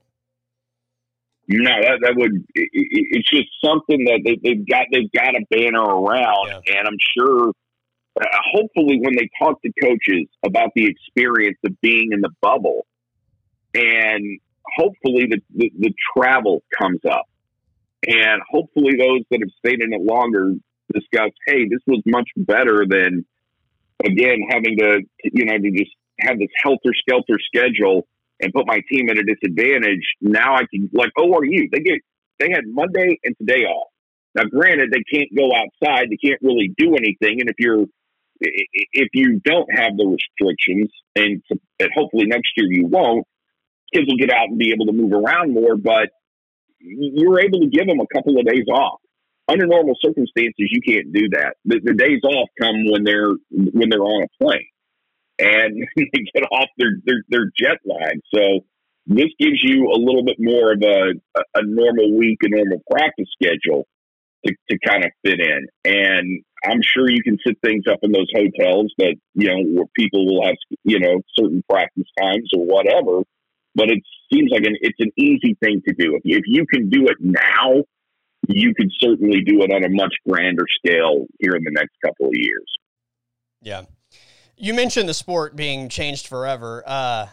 No, 1.49 1.71
that, 1.71 1.99
that 2.03 2.15
would. 2.17 2.45
It, 2.55 2.69
it's 2.75 3.31
just 3.31 3.49
something 3.65 4.05
that 4.05 4.21
they, 4.23 4.37
they've 4.43 4.67
got. 4.69 4.87
They've 4.93 5.11
got 5.11 5.35
a 5.35 5.45
banner 5.51 5.83
around, 5.83 6.49
yeah. 6.49 6.77
and 6.77 6.87
I'm 6.87 6.99
sure. 7.17 7.53
Uh, 8.21 8.25
hopefully, 8.53 8.99
when 9.01 9.15
they 9.17 9.31
talk 9.41 9.63
to 9.63 9.73
coaches 9.81 10.27
about 10.45 10.71
the 10.75 10.87
experience 10.87 11.57
of 11.65 11.81
being 11.81 12.11
in 12.13 12.21
the 12.21 12.31
bubble, 12.43 12.85
and 13.75 14.41
hopefully 14.77 15.27
the, 15.31 15.41
the, 15.55 15.73
the 15.79 15.95
travel 16.15 16.63
comes 16.79 17.01
up, 17.11 17.27
and 18.07 18.43
hopefully 18.51 18.97
those 18.99 19.23
that 19.31 19.41
have 19.41 19.51
stayed 19.59 19.81
in 19.81 19.95
it 19.95 20.03
longer 20.03 20.53
discuss, 20.93 21.31
hey, 21.47 21.65
this 21.69 21.81
was 21.87 22.03
much 22.07 22.29
better 22.37 22.85
than 22.89 23.25
again 24.05 24.39
having 24.49 24.77
to 24.79 25.01
you 25.23 25.45
know 25.45 25.59
to 25.59 25.71
just 25.71 25.91
have 26.21 26.39
this 26.39 26.49
helter 26.63 26.93
skelter 27.01 27.39
schedule 27.55 28.07
and 28.41 28.53
put 28.53 28.67
my 28.67 28.81
team 28.91 29.09
at 29.11 29.19
a 29.19 29.23
disadvantage. 29.23 30.05
Now 30.21 30.57
I 30.57 30.63
can 30.73 30.91
like 30.93 31.11
oh, 31.19 31.33
ORU. 31.33 31.71
They 31.73 31.81
get 31.81 31.99
they 32.39 32.51
had 32.53 32.65
Monday 32.67 33.19
and 33.25 33.37
today 33.39 33.65
off. 33.65 33.89
Now, 34.35 34.45
granted, 34.45 34.93
they 34.93 35.03
can't 35.13 35.29
go 35.37 35.51
outside. 35.55 36.09
They 36.11 36.17
can't 36.17 36.41
really 36.43 36.73
do 36.77 36.95
anything. 36.95 37.41
And 37.41 37.51
if 37.51 37.57
you're 37.59 37.87
if 38.41 39.09
you 39.15 39.41
don't 39.45 39.67
have 39.75 39.97
the 39.97 40.07
restrictions, 40.07 40.93
and, 41.17 41.43
and 41.81 41.91
hopefully 41.93 42.27
next 42.27 42.51
year 42.57 42.71
you 42.71 42.87
won't, 42.87 43.27
kids 43.93 44.07
will 44.07 44.17
get 44.17 44.31
out 44.31 44.47
and 44.49 44.59
be 44.59 44.73
able 44.73 44.87
to 44.87 44.93
move 44.93 45.13
around 45.13 45.53
more. 45.53 45.77
But 45.77 46.11
you're 46.79 47.41
able 47.41 47.61
to 47.61 47.67
give 47.67 47.89
them 47.89 47.99
a 47.99 48.07
couple 48.15 48.39
of 48.39 48.47
days 48.47 48.67
off. 48.73 49.01
Under 49.49 49.67
normal 49.67 49.95
circumstances, 50.05 50.55
you 50.59 50.81
can't 50.83 51.13
do 51.13 51.31
that. 51.31 51.57
The, 51.65 51.81
the 51.83 51.95
days 51.95 52.21
off 52.23 52.49
come 52.61 52.91
when 52.91 53.05
they're 53.05 53.33
when 53.51 53.89
they're 53.89 54.03
on 54.03 54.25
a 54.25 54.45
plane 54.45 54.69
and 55.39 55.87
they 55.97 56.25
get 56.35 56.45
off 56.51 56.69
their, 56.77 56.99
their, 57.05 57.23
their 57.29 57.51
jet 57.59 57.79
lag. 57.85 58.21
So 58.35 58.65
this 59.07 59.29
gives 59.39 59.63
you 59.63 59.87
a 59.87 59.99
little 59.99 60.25
bit 60.25 60.37
more 60.39 60.73
of 60.73 60.83
a, 60.83 61.41
a 61.55 61.63
normal 61.65 62.17
week, 62.17 62.39
a 62.43 62.49
normal 62.49 62.83
practice 62.91 63.29
schedule 63.41 63.87
to, 64.45 64.55
to 64.71 64.79
kind 64.87 65.05
of 65.05 65.11
fit 65.25 65.41
in. 65.41 65.67
And 65.85 66.43
I'm 66.65 66.81
sure 66.83 67.11
you 67.11 67.23
can 67.23 67.39
set 67.47 67.57
things 67.65 67.85
up 67.91 67.99
in 68.03 68.13
those 68.13 68.31
hotels 68.35 68.93
that, 68.99 69.15
you 69.35 69.49
know, 69.49 69.63
where 69.75 69.87
people 69.97 70.27
will 70.27 70.45
have, 70.45 70.57
you 70.85 71.01
know, 71.01 71.21
certain 71.39 71.63
practice 71.69 72.07
times 72.21 72.51
or 72.57 72.65
whatever. 72.67 73.23
But 73.75 73.91
it 73.91 74.03
seems 74.33 74.51
like 74.51 74.65
an, 74.65 74.77
it's 74.81 74.99
an 74.99 75.13
easy 75.17 75.57
thing 75.63 75.83
to 75.87 75.95
do. 75.95 76.17
If 76.17 76.23
you, 76.25 76.39
if 76.39 76.45
you 76.47 76.67
can 76.67 76.91
do 76.91 77.07
it 77.07 77.17
now, 77.21 77.85
you 78.47 78.75
could 78.75 78.91
certainly 79.01 79.41
do 79.43 79.63
it 79.63 79.73
on 79.73 79.85
a 79.85 79.89
much 79.89 80.15
grander 80.29 80.65
scale 80.79 81.27
here 81.41 81.53
in 81.55 81.65
the 81.65 81.73
next 81.73 81.97
couple 82.05 82.27
of 82.27 82.35
years. 82.35 82.67
Yeah. 83.61 83.83
You 84.57 84.75
mentioned 84.75 85.09
the 85.09 85.15
sport 85.15 85.57
being 85.57 85.89
changed 85.89 86.27
forever. 86.27 86.83
Uh, 86.87 87.27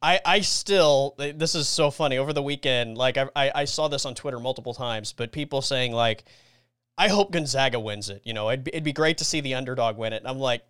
I, 0.00 0.20
I 0.24 0.40
still 0.40 1.14
this 1.18 1.54
is 1.54 1.68
so 1.68 1.90
funny 1.90 2.18
over 2.18 2.32
the 2.32 2.42
weekend 2.42 2.96
like 2.96 3.16
I, 3.16 3.28
I, 3.34 3.64
saw 3.64 3.88
this 3.88 4.04
on 4.04 4.14
twitter 4.14 4.38
multiple 4.38 4.72
times 4.72 5.12
but 5.12 5.32
people 5.32 5.60
saying 5.60 5.92
like 5.92 6.24
i 6.96 7.08
hope 7.08 7.32
gonzaga 7.32 7.80
wins 7.80 8.08
it 8.08 8.22
you 8.24 8.32
know 8.32 8.48
it'd 8.48 8.64
be, 8.64 8.70
it'd 8.70 8.84
be 8.84 8.92
great 8.92 9.18
to 9.18 9.24
see 9.24 9.40
the 9.40 9.54
underdog 9.54 9.96
win 9.96 10.12
it 10.12 10.18
and 10.18 10.28
i'm 10.28 10.38
like 10.38 10.62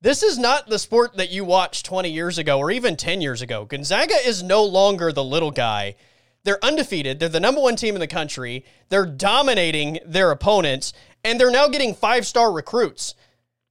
this 0.00 0.22
is 0.22 0.38
not 0.38 0.66
the 0.68 0.78
sport 0.78 1.16
that 1.18 1.30
you 1.30 1.44
watched 1.44 1.84
20 1.84 2.10
years 2.10 2.38
ago 2.38 2.58
or 2.58 2.70
even 2.70 2.96
10 2.96 3.20
years 3.20 3.42
ago 3.42 3.66
gonzaga 3.66 4.14
is 4.24 4.42
no 4.42 4.64
longer 4.64 5.12
the 5.12 5.24
little 5.24 5.50
guy 5.50 5.94
they're 6.46 6.64
undefeated 6.64 7.20
they're 7.20 7.28
the 7.28 7.38
number 7.38 7.60
one 7.60 7.76
team 7.76 7.94
in 7.94 8.00
the 8.00 8.06
country 8.06 8.64
they're 8.88 9.04
dominating 9.04 9.98
their 10.06 10.30
opponents 10.30 10.94
and 11.22 11.38
they're 11.38 11.50
now 11.50 11.68
getting 11.68 11.94
five 11.94 12.26
star 12.26 12.50
recruits 12.50 13.14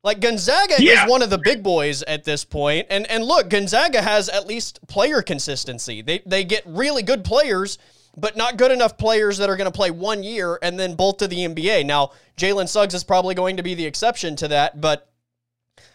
like 0.06 0.20
Gonzaga 0.20 0.76
yeah. 0.78 1.04
is 1.04 1.10
one 1.10 1.24
of 1.24 1.32
the 1.32 1.40
big 1.40 1.64
boys 1.64 2.04
at 2.04 2.24
this 2.26 2.46
point. 2.46 2.86
And 2.92 3.10
and 3.10 3.24
look, 3.24 3.50
Gonzaga 3.50 4.04
has 4.04 4.30
at 4.30 4.46
least 4.46 4.80
player 4.88 5.24
consistency. 5.24 6.04
They 6.04 6.22
they 6.28 6.44
get 6.44 6.62
really 6.68 7.02
good 7.02 7.24
players, 7.24 7.80
but 8.16 8.38
not 8.38 8.58
good 8.58 8.72
enough 8.72 9.00
players 9.00 9.40
that 9.40 9.50
are 9.50 9.58
going 9.58 9.66
to 9.66 9.76
play 9.76 9.90
one 9.90 10.22
year 10.22 10.60
and 10.62 10.80
then 10.80 10.94
bolt 10.94 11.18
to 11.20 11.28
the 11.28 11.38
NBA. 11.38 11.88
Now, 11.88 12.12
Jalen 12.38 12.70
Suggs 12.70 12.94
is 12.94 13.04
probably 13.04 13.34
going 13.34 13.58
to 13.58 13.64
be 13.64 13.74
the 13.74 13.88
exception 13.88 14.36
to 14.36 14.48
that, 14.50 14.80
but 14.80 15.10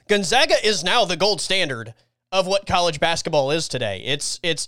Gonzaga 0.08 0.54
is 0.66 0.82
now 0.82 1.04
the 1.04 1.16
gold 1.16 1.40
standard 1.40 1.94
of 2.32 2.48
what 2.48 2.66
college 2.66 2.98
basketball 2.98 3.52
is 3.52 3.68
today. 3.68 4.02
It's 4.04 4.40
it's 4.42 4.66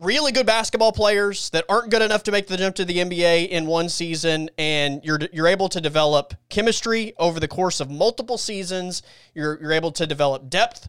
really 0.00 0.32
good 0.32 0.46
basketball 0.46 0.92
players 0.92 1.50
that 1.50 1.64
aren't 1.68 1.90
good 1.90 2.02
enough 2.02 2.22
to 2.24 2.32
make 2.32 2.46
the 2.46 2.56
jump 2.56 2.76
to 2.76 2.84
the 2.84 2.98
NBA 2.98 3.48
in 3.48 3.66
one 3.66 3.88
season, 3.88 4.50
and 4.58 5.02
you're 5.04 5.18
you're 5.32 5.46
able 5.46 5.68
to 5.68 5.80
develop 5.80 6.34
chemistry 6.48 7.12
over 7.18 7.40
the 7.40 7.48
course 7.48 7.80
of 7.80 7.90
multiple 7.90 8.38
seasons. 8.38 9.02
You're 9.34 9.60
you're 9.60 9.72
able 9.72 9.92
to 9.92 10.06
develop 10.06 10.48
depth, 10.48 10.88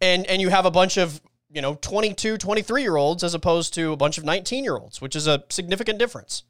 and 0.00 0.26
and 0.26 0.40
you 0.40 0.48
have 0.48 0.66
a 0.66 0.70
bunch 0.70 0.96
of 0.96 1.20
you 1.50 1.62
know 1.62 1.76
22, 1.76 2.38
23 2.38 2.82
year 2.82 2.96
olds 2.96 3.22
as 3.22 3.34
opposed 3.34 3.74
to 3.74 3.92
a 3.92 3.96
bunch 3.96 4.18
of 4.18 4.24
19 4.24 4.64
year 4.64 4.76
olds, 4.76 5.00
which 5.00 5.16
is 5.16 5.26
a 5.26 5.44
significant 5.48 5.98
difference. 5.98 6.44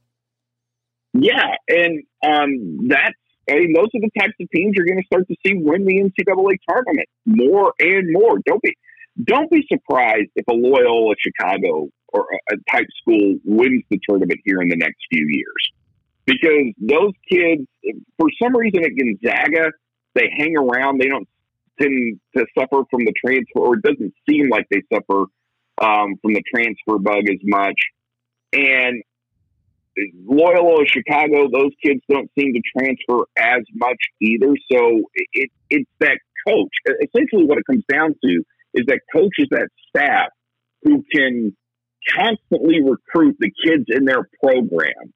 Yeah, 1.13 1.55
and 1.69 2.03
um, 2.27 2.89
that's 2.89 3.15
I 3.49 3.55
mean, 3.57 3.75
those 3.75 3.89
are 3.95 4.01
the 4.01 4.11
types 4.19 4.35
of 4.41 4.49
teams 4.55 4.73
you're 4.75 4.87
going 4.87 5.01
to 5.01 5.07
start 5.07 5.29
to 5.29 5.37
see 5.47 5.55
win 5.55 5.85
the 5.85 6.01
NCAA 6.01 6.57
tournament 6.69 7.09
more 7.27 7.75
and 7.79 8.11
more. 8.11 8.39
Don't 8.47 8.63
be 8.63 8.75
don't 9.23 9.51
be 9.51 9.65
surprised 9.71 10.31
if 10.35 10.47
a 10.49 10.55
Loyola 10.55 11.15
Chicago 11.19 11.89
or 12.09 12.27
a 12.51 12.57
type 12.71 12.87
school 13.01 13.37
wins 13.45 13.83
the 13.91 14.01
tournament 14.09 14.41
here 14.45 14.61
in 14.61 14.69
the 14.69 14.77
next 14.77 14.99
few 15.13 15.27
years. 15.29 15.73
Because 16.27 16.73
those 16.79 17.13
kids, 17.31 17.67
for 18.19 18.29
some 18.43 18.57
reason 18.57 18.83
at 18.85 18.91
Gonzaga, 18.99 19.71
they 20.15 20.31
hang 20.37 20.57
around. 20.57 21.01
They 21.01 21.09
don't 21.09 21.29
tend 21.81 22.21
to 22.37 22.47
suffer 22.59 22.83
from 22.91 23.05
the 23.05 23.13
transfer, 23.25 23.59
or 23.59 23.75
it 23.75 23.83
doesn't 23.83 24.15
seem 24.29 24.49
like 24.49 24.67
they 24.71 24.83
suffer 24.93 25.27
um, 25.83 26.15
from 26.23 26.33
the 26.33 26.43
transfer 26.55 26.99
bug 26.99 27.25
as 27.29 27.41
much. 27.43 27.75
And 28.53 29.03
Loyola 30.27 30.87
Chicago, 30.87 31.49
those 31.53 31.73
kids 31.85 32.01
don't 32.09 32.31
seem 32.39 32.55
to 32.55 32.61
transfer 32.77 33.25
as 33.37 33.63
much 33.75 33.99
either. 34.21 34.55
So 34.73 35.03
it, 35.15 35.51
it's 35.71 35.91
that 36.01 36.19
coach. 36.47 36.73
Essentially, 36.87 37.45
what 37.45 37.59
it 37.59 37.65
comes 37.67 37.85
down 37.91 38.15
to 38.25 38.45
is 38.75 38.87
that 38.87 39.01
coaches, 39.13 39.47
that 39.51 39.69
staff 39.89 40.29
who 40.83 41.05
can 41.15 41.57
constantly 42.09 42.81
recruit 42.83 43.37
the 43.39 43.51
kids 43.65 43.85
in 43.89 44.05
their 44.05 44.29
program 44.43 45.13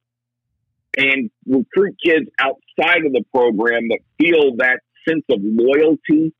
and 0.97 1.31
recruit 1.47 1.95
kids 2.03 2.27
outside 2.39 3.05
of 3.05 3.13
the 3.13 3.25
program 3.35 3.89
that 3.89 4.01
feel 4.19 4.57
that 4.57 4.81
sense 5.07 5.25
of 5.31 5.39
loyalty 5.43 6.33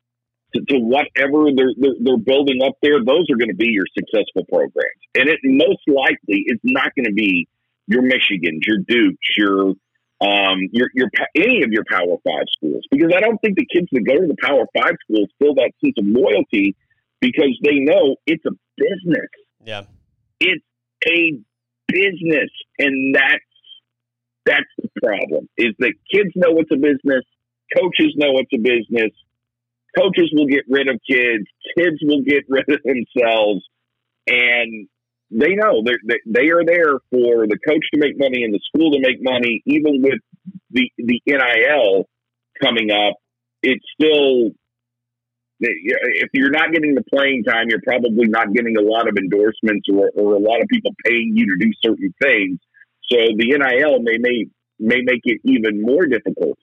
to, 0.55 0.61
to 0.69 0.79
whatever 0.79 1.53
they're, 1.55 1.75
they're, 1.77 1.99
they're 2.01 2.17
building 2.17 2.61
up 2.65 2.73
there, 2.83 3.05
those 3.05 3.27
are 3.31 3.37
going 3.37 3.51
to 3.51 3.57
be 3.57 3.69
your 3.71 3.85
successful 3.97 4.45
programs. 4.49 5.03
And 5.15 5.29
it 5.29 5.39
most 5.45 5.83
likely 5.87 6.45
is 6.47 6.59
not 6.65 6.95
going 6.97 7.05
to 7.05 7.13
be 7.13 7.47
your 7.87 8.03
Michigans, 8.03 8.65
your 8.67 8.79
Dukes, 8.87 9.29
your 9.37 9.75
um, 10.21 10.59
your, 10.73 10.89
your 10.95 11.09
any 11.37 11.63
of 11.63 11.71
your 11.71 11.85
Power 11.89 12.17
Five 12.27 12.47
schools, 12.51 12.83
because 12.91 13.13
I 13.17 13.21
don't 13.21 13.39
think 13.39 13.57
the 13.57 13.67
kids 13.73 13.87
that 13.93 14.03
go 14.03 14.15
to 14.15 14.27
the 14.27 14.37
Power 14.43 14.67
Five 14.77 14.95
schools 15.05 15.29
feel 15.39 15.55
that 15.55 15.71
sense 15.83 15.95
of 15.97 16.07
loyalty 16.07 16.75
because 17.21 17.59
they 17.65 17.79
know 17.79 18.17
it's 18.27 18.45
a 18.47 18.53
business. 18.77 19.31
Yeah. 19.65 19.83
It's 20.41 20.65
a 21.07 21.39
business. 21.89 22.51
And 22.79 23.15
that's 23.15 23.45
that's 24.47 24.73
the 24.79 24.89
problem. 25.03 25.49
Is 25.57 25.75
that 25.79 25.93
kids 26.13 26.31
know 26.35 26.59
it's 26.59 26.71
a 26.73 26.77
business, 26.77 27.25
coaches 27.77 28.15
know 28.17 28.39
it's 28.39 28.53
a 28.55 28.59
business, 28.59 29.13
coaches 29.97 30.31
will 30.33 30.47
get 30.47 30.65
rid 30.69 30.89
of 30.89 31.01
kids, 31.09 31.45
kids 31.77 31.99
will 32.03 32.23
get 32.23 32.45
rid 32.49 32.65
of 32.69 32.81
themselves, 32.83 33.65
and 34.27 34.89
they 35.31 35.55
know 35.55 35.83
they 35.85 36.17
they 36.27 36.49
are 36.49 36.65
there 36.65 36.97
for 37.11 37.47
the 37.47 37.59
coach 37.69 37.85
to 37.93 38.01
make 38.01 38.19
money 38.19 38.45
and 38.45 38.55
the 38.55 38.61
school 38.73 38.93
to 38.93 39.01
make 39.01 39.21
money. 39.21 39.63
Even 39.67 40.03
with 40.03 40.21
the 40.71 40.91
the 40.97 41.21
NIL 41.27 42.09
coming 42.63 42.91
up, 42.91 43.17
it's 43.63 43.85
still 44.01 44.53
if 45.61 46.31
you're 46.33 46.51
not 46.51 46.73
getting 46.73 46.95
the 46.95 47.05
playing 47.13 47.45
time, 47.45 47.67
you're 47.69 47.83
probably 47.83 48.29
not 48.29 48.53
getting 48.53 48.77
a 48.77 48.83
lot 48.83 49.09
of 49.09 49.17
endorsements 49.17 49.89
or, 49.93 50.11
or 50.15 50.35
a 50.35 50.39
lot 50.39 50.61
of 50.61 50.69
people 50.69 50.93
paying 51.05 51.33
you 51.35 51.47
to 51.47 51.57
do 51.59 51.73
certain 51.85 52.15
things. 52.23 52.59
So 53.11 53.17
the 53.37 53.59
NIL 53.59 54.03
may 54.03 54.19
may 54.19 54.47
may 54.79 55.03
make 55.03 55.23
it 55.25 55.41
even 55.45 55.83
more 55.83 56.07
difficult 56.07 56.59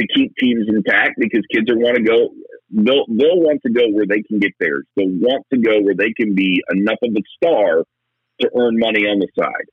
to 0.00 0.06
keep 0.14 0.34
teams 0.36 0.66
intact 0.68 1.16
because 1.18 1.42
kids 1.52 1.70
are 1.70 1.76
want 1.76 1.96
to 1.96 2.02
go. 2.02 2.30
They'll 2.70 3.04
they'll 3.08 3.40
want 3.40 3.60
to 3.66 3.72
go 3.72 3.82
where 3.92 4.06
they 4.06 4.22
can 4.22 4.38
get 4.38 4.52
theirs. 4.60 4.86
They'll 4.96 5.08
want 5.08 5.44
to 5.52 5.58
go 5.58 5.80
where 5.80 5.94
they 5.94 6.12
can 6.12 6.34
be 6.34 6.62
enough 6.70 6.98
of 7.02 7.10
a 7.16 7.22
star 7.36 7.84
to 8.40 8.50
earn 8.56 8.78
money 8.78 9.04
on 9.06 9.18
the 9.18 9.28
side, 9.38 9.68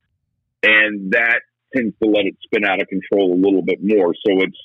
and 0.64 1.12
that 1.12 1.42
tends 1.76 1.96
to 2.02 2.10
let 2.10 2.26
it 2.26 2.36
spin 2.44 2.66
out 2.66 2.82
of 2.82 2.88
control 2.88 3.34
a 3.34 3.40
little 3.40 3.62
bit 3.62 3.80
more. 3.82 4.14
So 4.26 4.42
it's 4.42 4.58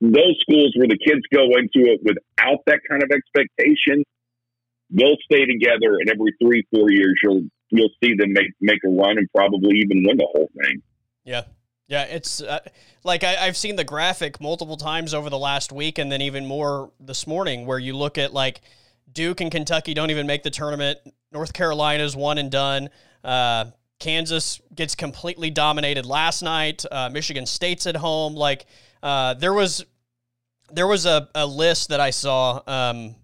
those 0.00 0.36
schools 0.40 0.72
where 0.76 0.88
the 0.88 0.98
kids 0.98 1.22
go 1.32 1.44
into 1.56 1.90
it 1.90 2.00
without 2.02 2.60
that 2.66 2.80
kind 2.88 3.02
of 3.02 3.10
expectation, 3.10 4.04
they'll 4.90 5.16
stay 5.24 5.46
together, 5.46 5.98
and 6.00 6.10
every 6.10 6.34
three, 6.42 6.66
four 6.74 6.90
years, 6.90 7.14
you'll 7.22 7.42
you'll 7.70 7.90
see 8.02 8.14
them 8.14 8.32
make 8.32 8.52
make 8.60 8.78
a 8.84 8.88
run 8.88 9.18
and 9.18 9.28
probably 9.34 9.78
even 9.78 10.04
win 10.06 10.16
the 10.16 10.28
whole 10.32 10.48
thing. 10.60 10.82
Yeah. 11.24 11.42
Yeah, 11.88 12.02
it's 12.02 12.42
uh, 12.42 12.58
like 13.04 13.22
I, 13.22 13.34
have 13.46 13.56
seen 13.56 13.76
the 13.76 13.84
graphic 13.84 14.40
multiple 14.40 14.76
times 14.76 15.14
over 15.14 15.30
the 15.30 15.38
last 15.38 15.70
week, 15.70 15.98
and 15.98 16.10
then 16.10 16.20
even 16.20 16.44
more 16.44 16.90
this 16.98 17.28
morning, 17.28 17.64
where 17.64 17.78
you 17.78 17.96
look 17.96 18.18
at 18.18 18.32
like 18.32 18.60
Duke 19.12 19.40
and 19.40 19.52
Kentucky 19.52 19.94
don't 19.94 20.10
even 20.10 20.26
make 20.26 20.42
the 20.42 20.50
tournament. 20.50 20.98
North 21.30 21.52
Carolina's 21.52 22.16
one 22.16 22.38
and 22.38 22.50
done. 22.50 22.90
Uh, 23.22 23.66
Kansas 24.00 24.60
gets 24.74 24.96
completely 24.96 25.48
dominated 25.50 26.06
last 26.06 26.42
night. 26.42 26.84
Uh, 26.90 27.08
Michigan 27.08 27.46
State's 27.46 27.86
at 27.86 27.96
home. 27.96 28.34
Like 28.34 28.66
uh, 29.06 29.34
there 29.34 29.52
was 29.52 29.84
there 30.72 30.88
was 30.88 31.06
a, 31.06 31.28
a 31.36 31.46
list 31.46 31.90
that 31.90 32.00
I 32.00 32.10
saw 32.10 32.60
um, 32.66 33.14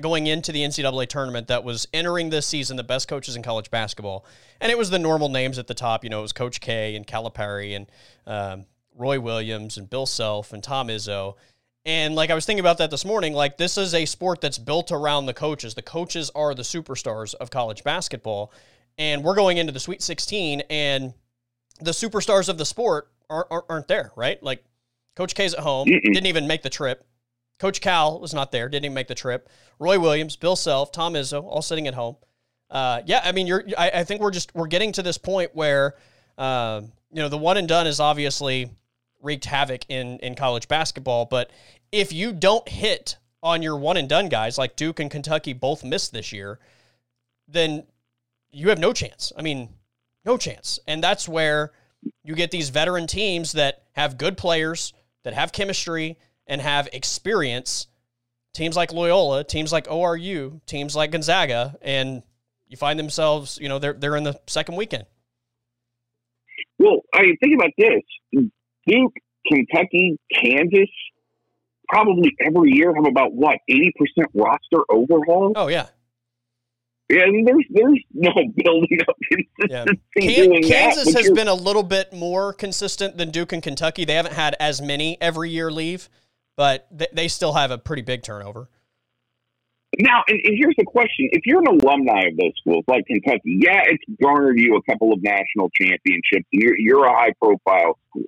going 0.00 0.26
into 0.26 0.50
the 0.50 0.62
NCAA 0.62 1.06
tournament 1.06 1.46
that 1.46 1.62
was 1.62 1.86
entering 1.92 2.28
this 2.28 2.44
season 2.44 2.76
the 2.76 2.82
best 2.82 3.06
coaches 3.06 3.36
in 3.36 3.44
college 3.44 3.70
basketball, 3.70 4.26
and 4.60 4.72
it 4.72 4.76
was 4.76 4.90
the 4.90 4.98
normal 4.98 5.28
names 5.28 5.56
at 5.60 5.68
the 5.68 5.74
top. 5.74 6.02
You 6.02 6.10
know, 6.10 6.18
it 6.18 6.22
was 6.22 6.32
Coach 6.32 6.60
K 6.60 6.96
and 6.96 7.06
Calipari 7.06 7.76
and 7.76 7.86
um, 8.26 8.66
Roy 8.96 9.20
Williams 9.20 9.76
and 9.78 9.88
Bill 9.88 10.06
Self 10.06 10.52
and 10.52 10.60
Tom 10.60 10.88
Izzo. 10.88 11.36
And 11.84 12.16
like 12.16 12.30
I 12.30 12.34
was 12.34 12.44
thinking 12.44 12.58
about 12.58 12.78
that 12.78 12.90
this 12.90 13.04
morning, 13.04 13.32
like 13.32 13.58
this 13.58 13.78
is 13.78 13.94
a 13.94 14.06
sport 14.06 14.40
that's 14.40 14.58
built 14.58 14.90
around 14.90 15.26
the 15.26 15.34
coaches. 15.34 15.76
The 15.76 15.82
coaches 15.82 16.32
are 16.34 16.52
the 16.52 16.62
superstars 16.62 17.36
of 17.36 17.48
college 17.48 17.84
basketball, 17.84 18.52
and 18.98 19.22
we're 19.22 19.36
going 19.36 19.58
into 19.58 19.72
the 19.72 19.78
Sweet 19.78 20.02
16, 20.02 20.62
and 20.68 21.14
the 21.80 21.92
superstars 21.92 22.48
of 22.48 22.58
the 22.58 22.64
sport 22.64 23.12
aren't, 23.30 23.46
aren't 23.68 23.86
there, 23.86 24.10
right? 24.16 24.42
Like 24.42 24.64
Coach 25.18 25.34
K's 25.34 25.52
at 25.52 25.58
home, 25.58 25.88
Mm-mm. 25.88 26.00
didn't 26.00 26.26
even 26.26 26.46
make 26.46 26.62
the 26.62 26.70
trip. 26.70 27.04
Coach 27.58 27.80
Cal 27.80 28.20
was 28.20 28.32
not 28.32 28.52
there, 28.52 28.68
didn't 28.68 28.84
even 28.84 28.94
make 28.94 29.08
the 29.08 29.16
trip. 29.16 29.48
Roy 29.80 29.98
Williams, 29.98 30.36
Bill 30.36 30.54
Self, 30.54 30.92
Tom 30.92 31.14
Izzo, 31.14 31.42
all 31.42 31.60
sitting 31.60 31.88
at 31.88 31.94
home. 31.94 32.14
Uh, 32.70 33.02
yeah, 33.04 33.20
I 33.24 33.32
mean, 33.32 33.48
you're. 33.48 33.64
I, 33.76 33.90
I, 33.90 34.04
think 34.04 34.20
we're 34.20 34.30
just 34.30 34.54
we're 34.54 34.68
getting 34.68 34.92
to 34.92 35.02
this 35.02 35.18
point 35.18 35.50
where, 35.56 35.96
uh, 36.36 36.82
you 37.10 37.20
know, 37.20 37.28
the 37.28 37.36
one 37.36 37.56
and 37.56 37.66
done 37.66 37.88
is 37.88 37.98
obviously 37.98 38.70
wreaked 39.20 39.46
havoc 39.46 39.86
in 39.88 40.20
in 40.20 40.36
college 40.36 40.68
basketball. 40.68 41.24
But 41.24 41.50
if 41.90 42.12
you 42.12 42.32
don't 42.32 42.68
hit 42.68 43.16
on 43.42 43.60
your 43.60 43.76
one 43.76 43.96
and 43.96 44.08
done 44.08 44.28
guys, 44.28 44.56
like 44.56 44.76
Duke 44.76 45.00
and 45.00 45.10
Kentucky 45.10 45.52
both 45.52 45.82
missed 45.82 46.12
this 46.12 46.32
year, 46.32 46.60
then 47.48 47.88
you 48.52 48.68
have 48.68 48.78
no 48.78 48.92
chance. 48.92 49.32
I 49.36 49.42
mean, 49.42 49.70
no 50.24 50.36
chance. 50.36 50.78
And 50.86 51.02
that's 51.02 51.28
where 51.28 51.72
you 52.22 52.36
get 52.36 52.52
these 52.52 52.68
veteran 52.68 53.08
teams 53.08 53.50
that 53.52 53.82
have 53.94 54.16
good 54.16 54.36
players 54.36 54.92
that 55.24 55.34
have 55.34 55.52
chemistry 55.52 56.18
and 56.46 56.60
have 56.60 56.88
experience. 56.92 57.86
Teams 58.54 58.76
like 58.76 58.92
Loyola, 58.92 59.44
teams 59.44 59.72
like 59.72 59.86
ORU, 59.86 60.60
teams 60.66 60.96
like 60.96 61.10
Gonzaga, 61.10 61.76
and 61.82 62.22
you 62.66 62.76
find 62.76 62.98
themselves, 62.98 63.58
you 63.60 63.68
know, 63.68 63.78
they're 63.78 63.92
they're 63.92 64.16
in 64.16 64.24
the 64.24 64.40
second 64.46 64.76
weekend. 64.76 65.04
Well, 66.78 67.00
I 67.14 67.22
mean, 67.22 67.36
think 67.42 67.54
about 67.54 67.70
this: 67.76 68.50
Duke, 68.86 69.12
Kentucky, 69.46 70.18
Kansas, 70.34 70.88
probably 71.88 72.34
every 72.44 72.72
year 72.72 72.94
have 72.94 73.06
about 73.06 73.32
what 73.32 73.58
eighty 73.68 73.92
percent 73.96 74.30
roster 74.34 74.82
overhaul. 74.90 75.52
Oh 75.56 75.68
yeah, 75.68 75.86
and 77.10 77.46
there's 77.46 77.64
there's 77.70 78.00
no 78.12 78.32
building 78.56 78.98
up 79.08 79.16
consistency 79.30 79.48
yeah. 79.68 79.84
Can, 80.20 80.62
Kansas 80.62 81.12
that, 81.12 81.24
has 81.24 81.30
been 81.30 81.48
a 81.48 81.54
little 81.54 81.82
bit 81.82 82.12
more 82.12 82.52
consistent 82.52 83.16
than 83.16 83.30
Duke 83.30 83.52
and 83.52 83.62
Kentucky. 83.62 84.04
They 84.04 84.14
haven't 84.14 84.34
had 84.34 84.56
as 84.60 84.80
many 84.82 85.20
every 85.20 85.50
year 85.50 85.70
leave, 85.70 86.08
but 86.56 86.86
they, 86.90 87.06
they 87.12 87.28
still 87.28 87.54
have 87.54 87.70
a 87.70 87.78
pretty 87.78 88.02
big 88.02 88.22
turnover. 88.22 88.68
Now, 89.98 90.22
and, 90.28 90.38
and, 90.44 90.56
here's 90.58 90.74
the 90.76 90.84
question: 90.84 91.30
If 91.32 91.46
you're 91.46 91.60
an 91.60 91.66
alumni 91.66 92.28
of 92.28 92.36
those 92.36 92.52
schools, 92.60 92.84
like 92.88 93.06
Kentucky, 93.06 93.58
yeah, 93.62 93.82
it's 93.86 94.04
garnered 94.22 94.58
you 94.58 94.76
a 94.76 94.82
couple 94.90 95.12
of 95.12 95.22
national 95.22 95.70
championships. 95.70 96.46
You're, 96.52 96.78
you're 96.78 97.06
a 97.06 97.12
high-profile 97.12 97.98
school, 98.10 98.24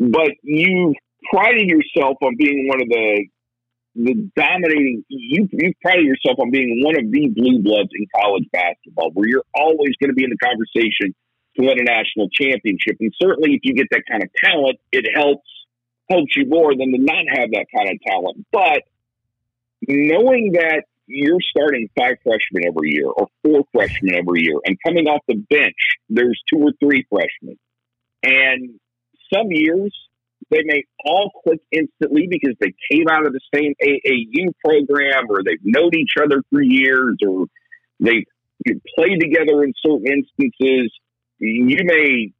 but 0.00 0.32
you 0.42 0.94
prided 1.32 1.68
yourself 1.68 2.16
on 2.22 2.36
being 2.36 2.66
one 2.68 2.82
of 2.82 2.88
the 2.88 3.26
the 3.98 4.30
dominating. 4.36 5.04
You 5.08 5.48
you 5.50 5.72
pride 5.82 6.00
yourself 6.00 6.38
on 6.38 6.50
being 6.50 6.82
one 6.84 6.96
of 6.96 7.10
the 7.10 7.28
blue 7.28 7.58
bloods 7.62 7.90
in 7.92 8.06
college 8.14 8.44
basketball, 8.52 9.10
where 9.12 9.28
you're 9.28 9.48
always 9.54 9.96
going 10.00 10.10
to 10.10 10.14
be 10.14 10.24
in 10.24 10.30
the 10.30 10.38
conversation 10.38 11.14
to 11.56 11.66
win 11.66 11.80
a 11.80 11.84
national 11.84 12.28
championship. 12.30 12.96
And 13.00 13.12
certainly, 13.20 13.54
if 13.54 13.60
you 13.64 13.74
get 13.74 13.88
that 13.90 14.04
kind 14.08 14.22
of 14.22 14.30
talent, 14.42 14.78
it 14.92 15.04
helps 15.14 15.48
helps 16.08 16.36
you 16.36 16.46
more 16.46 16.74
than 16.76 16.92
to 16.92 16.98
not 16.98 17.24
have 17.28 17.50
that 17.50 17.66
kind 17.74 17.90
of 17.90 18.00
talent. 18.06 18.46
But 18.52 18.84
knowing 19.86 20.52
that 20.52 20.84
you're 21.06 21.40
starting 21.40 21.88
five 21.98 22.16
freshmen 22.22 22.66
every 22.66 22.94
year 22.94 23.08
or 23.08 23.26
four 23.42 23.64
freshmen 23.72 24.14
every 24.14 24.42
year, 24.44 24.56
and 24.64 24.78
coming 24.86 25.08
off 25.08 25.22
the 25.26 25.34
bench, 25.34 25.98
there's 26.08 26.40
two 26.48 26.60
or 26.60 26.72
three 26.78 27.04
freshmen, 27.10 27.58
and 28.22 28.78
some 29.32 29.50
years 29.50 29.92
they 30.50 30.62
may 30.64 30.84
all 31.04 31.30
click 31.44 31.60
instantly 31.70 32.26
because 32.28 32.56
they 32.60 32.72
came 32.90 33.08
out 33.08 33.26
of 33.26 33.32
the 33.32 33.40
same 33.54 33.74
AAU 33.82 34.52
program 34.64 35.24
or 35.28 35.42
they've 35.44 35.58
known 35.62 35.90
each 35.94 36.14
other 36.20 36.42
for 36.50 36.62
years 36.62 37.16
or 37.26 37.46
they've 38.00 38.24
played 38.96 39.20
together 39.20 39.62
in 39.62 39.72
certain 39.84 40.06
instances. 40.06 40.92
You 41.38 41.84
may 41.84 42.32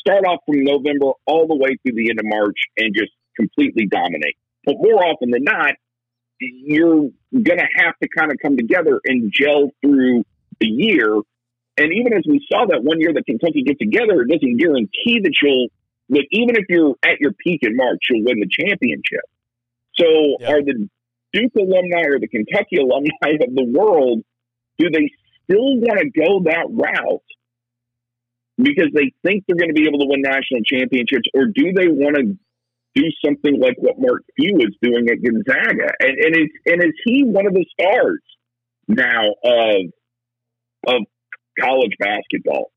start 0.00 0.24
off 0.26 0.40
from 0.46 0.64
November 0.64 1.12
all 1.26 1.46
the 1.46 1.56
way 1.56 1.76
through 1.82 1.96
the 1.96 2.10
end 2.10 2.18
of 2.18 2.24
March 2.26 2.56
and 2.78 2.94
just 2.94 3.12
completely 3.36 3.86
dominate. 3.86 4.36
But 4.64 4.76
more 4.78 5.04
often 5.04 5.30
than 5.30 5.44
not, 5.44 5.74
you're 6.40 7.10
going 7.32 7.58
to 7.58 7.68
have 7.76 7.94
to 8.02 8.08
kind 8.16 8.32
of 8.32 8.38
come 8.42 8.56
together 8.56 9.00
and 9.04 9.30
gel 9.32 9.70
through 9.82 10.24
the 10.60 10.66
year. 10.66 11.14
And 11.76 11.92
even 11.92 12.14
as 12.14 12.24
we 12.28 12.44
saw 12.50 12.66
that 12.66 12.82
one 12.82 13.00
year 13.00 13.12
that 13.14 13.26
Kentucky 13.26 13.62
get 13.62 13.78
together, 13.78 14.22
it 14.22 14.28
doesn't 14.28 14.56
guarantee 14.56 15.20
that 15.22 15.34
you'll 15.42 15.68
but 16.10 16.22
even 16.30 16.56
if 16.56 16.64
you're 16.68 16.94
at 17.04 17.20
your 17.20 17.32
peak 17.32 17.60
in 17.62 17.76
March, 17.76 18.00
you'll 18.10 18.24
win 18.24 18.40
the 18.40 18.48
championship. 18.50 19.24
So 19.94 20.06
yeah. 20.40 20.52
are 20.52 20.62
the 20.62 20.88
Duke 21.32 21.52
alumni 21.56 22.02
or 22.08 22.18
the 22.18 22.28
Kentucky 22.28 22.76
alumni 22.76 23.38
of 23.40 23.54
the 23.54 23.64
world, 23.64 24.22
do 24.78 24.90
they 24.90 25.10
still 25.44 25.78
want 25.78 26.00
to 26.00 26.10
go 26.10 26.42
that 26.50 26.66
route 26.70 27.22
because 28.58 28.90
they 28.94 29.12
think 29.22 29.44
they're 29.46 29.56
going 29.56 29.72
to 29.72 29.80
be 29.80 29.86
able 29.86 30.00
to 30.00 30.06
win 30.06 30.22
national 30.22 30.62
championships, 30.64 31.28
or 31.34 31.46
do 31.46 31.72
they 31.72 31.88
want 31.88 32.16
to 32.16 32.36
do 32.94 33.04
something 33.24 33.60
like 33.60 33.76
what 33.78 33.94
Mark 33.98 34.22
Few 34.36 34.56
is 34.58 34.74
doing 34.82 35.08
at 35.08 35.22
Gonzaga? 35.22 35.92
And, 36.00 36.18
and 36.18 36.36
is 36.36 36.50
and 36.66 36.82
is 36.82 36.92
he 37.04 37.24
one 37.24 37.46
of 37.46 37.54
the 37.54 37.64
stars 37.72 38.20
now 38.88 39.22
of 39.44 39.92
of 40.86 41.02
college 41.58 41.94
basketball? 41.98 42.72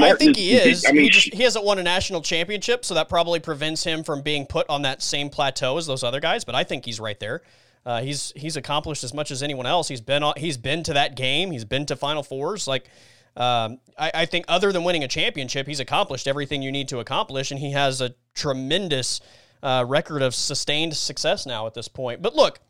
I 0.00 0.14
think 0.14 0.36
he 0.36 0.52
is. 0.52 0.84
I 0.86 0.92
mean, 0.92 1.04
he, 1.04 1.10
just, 1.10 1.34
he 1.34 1.42
hasn't 1.42 1.64
won 1.64 1.78
a 1.78 1.82
national 1.82 2.22
championship, 2.22 2.84
so 2.84 2.94
that 2.94 3.08
probably 3.08 3.40
prevents 3.40 3.84
him 3.84 4.04
from 4.04 4.22
being 4.22 4.46
put 4.46 4.68
on 4.68 4.82
that 4.82 5.02
same 5.02 5.30
plateau 5.30 5.78
as 5.78 5.86
those 5.86 6.02
other 6.02 6.20
guys. 6.20 6.44
But 6.44 6.54
I 6.54 6.64
think 6.64 6.84
he's 6.84 7.00
right 7.00 7.18
there. 7.18 7.42
Uh, 7.84 8.00
he's 8.02 8.32
he's 8.36 8.56
accomplished 8.56 9.02
as 9.04 9.12
much 9.12 9.30
as 9.30 9.42
anyone 9.42 9.66
else. 9.66 9.88
He's 9.88 10.00
been 10.00 10.22
he's 10.36 10.56
been 10.56 10.82
to 10.84 10.92
that 10.94 11.16
game. 11.16 11.50
He's 11.50 11.64
been 11.64 11.86
to 11.86 11.96
Final 11.96 12.22
Fours. 12.22 12.68
Like 12.68 12.88
um, 13.36 13.80
I, 13.98 14.10
I, 14.14 14.26
think, 14.26 14.44
other 14.48 14.72
than 14.72 14.84
winning 14.84 15.04
a 15.04 15.08
championship, 15.08 15.66
he's 15.66 15.80
accomplished 15.80 16.28
everything 16.28 16.62
you 16.62 16.70
need 16.70 16.88
to 16.88 16.98
accomplish, 16.98 17.50
and 17.50 17.58
he 17.58 17.72
has 17.72 18.00
a 18.00 18.14
tremendous 18.34 19.20
uh, 19.62 19.84
record 19.86 20.22
of 20.22 20.34
sustained 20.34 20.94
success 20.96 21.46
now 21.46 21.66
at 21.66 21.74
this 21.74 21.88
point. 21.88 22.20
But 22.20 22.34
look, 22.34 22.60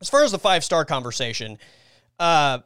as 0.00 0.10
far 0.10 0.24
as 0.24 0.32
the 0.32 0.38
five 0.38 0.64
star 0.64 0.84
conversation. 0.84 1.58
Uh, 2.18 2.58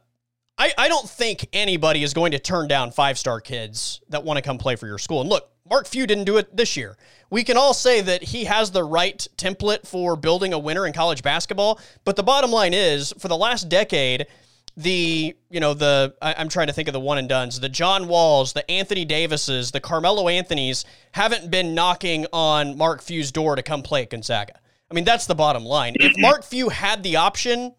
I, 0.59 0.73
I 0.77 0.87
don't 0.89 1.09
think 1.09 1.47
anybody 1.53 2.03
is 2.03 2.13
going 2.13 2.33
to 2.33 2.39
turn 2.39 2.67
down 2.67 2.91
five 2.91 3.17
star 3.17 3.39
kids 3.39 4.01
that 4.09 4.25
want 4.25 4.37
to 4.37 4.41
come 4.41 4.57
play 4.57 4.75
for 4.75 4.87
your 4.87 4.97
school. 4.97 5.21
And 5.21 5.29
look, 5.29 5.49
Mark 5.69 5.87
Few 5.87 6.05
didn't 6.05 6.25
do 6.25 6.37
it 6.37 6.55
this 6.55 6.75
year. 6.75 6.97
We 7.29 7.43
can 7.43 7.55
all 7.55 7.73
say 7.73 8.01
that 8.01 8.23
he 8.23 8.43
has 8.43 8.71
the 8.71 8.83
right 8.83 9.25
template 9.37 9.87
for 9.87 10.17
building 10.17 10.51
a 10.51 10.59
winner 10.59 10.85
in 10.85 10.93
college 10.93 11.23
basketball, 11.23 11.79
but 12.03 12.15
the 12.15 12.23
bottom 12.23 12.51
line 12.51 12.73
is 12.73 13.13
for 13.19 13.29
the 13.29 13.37
last 13.37 13.69
decade, 13.69 14.27
the 14.75 15.35
you 15.49 15.59
know 15.59 15.73
the 15.73 16.15
I, 16.21 16.33
am 16.33 16.49
trying 16.49 16.67
to 16.67 16.73
think 16.73 16.87
of 16.87 16.93
the 16.93 16.99
one 16.99 17.17
and 17.17 17.29
duns, 17.29 17.59
the 17.59 17.69
John 17.69 18.07
Walls, 18.07 18.53
the 18.53 18.69
Anthony 18.69 19.05
Davises, 19.05 19.71
the 19.71 19.79
Carmelo 19.79 20.27
Anthony's 20.27 20.85
haven't 21.13 21.49
been 21.49 21.73
knocking 21.73 22.25
on 22.33 22.77
Mark 22.77 23.01
Few's 23.01 23.31
door 23.31 23.55
to 23.55 23.63
come 23.63 23.81
play 23.81 24.03
at 24.03 24.09
Gonzaga. 24.09 24.59
I 24.89 24.93
mean 24.93 25.05
that's 25.05 25.25
the 25.25 25.35
bottom 25.35 25.63
line. 25.63 25.95
If 25.99 26.13
mm-hmm. 26.13 26.21
Mark 26.21 26.43
Few 26.43 26.69
had 26.69 27.03
the 27.03 27.17
option 27.17 27.75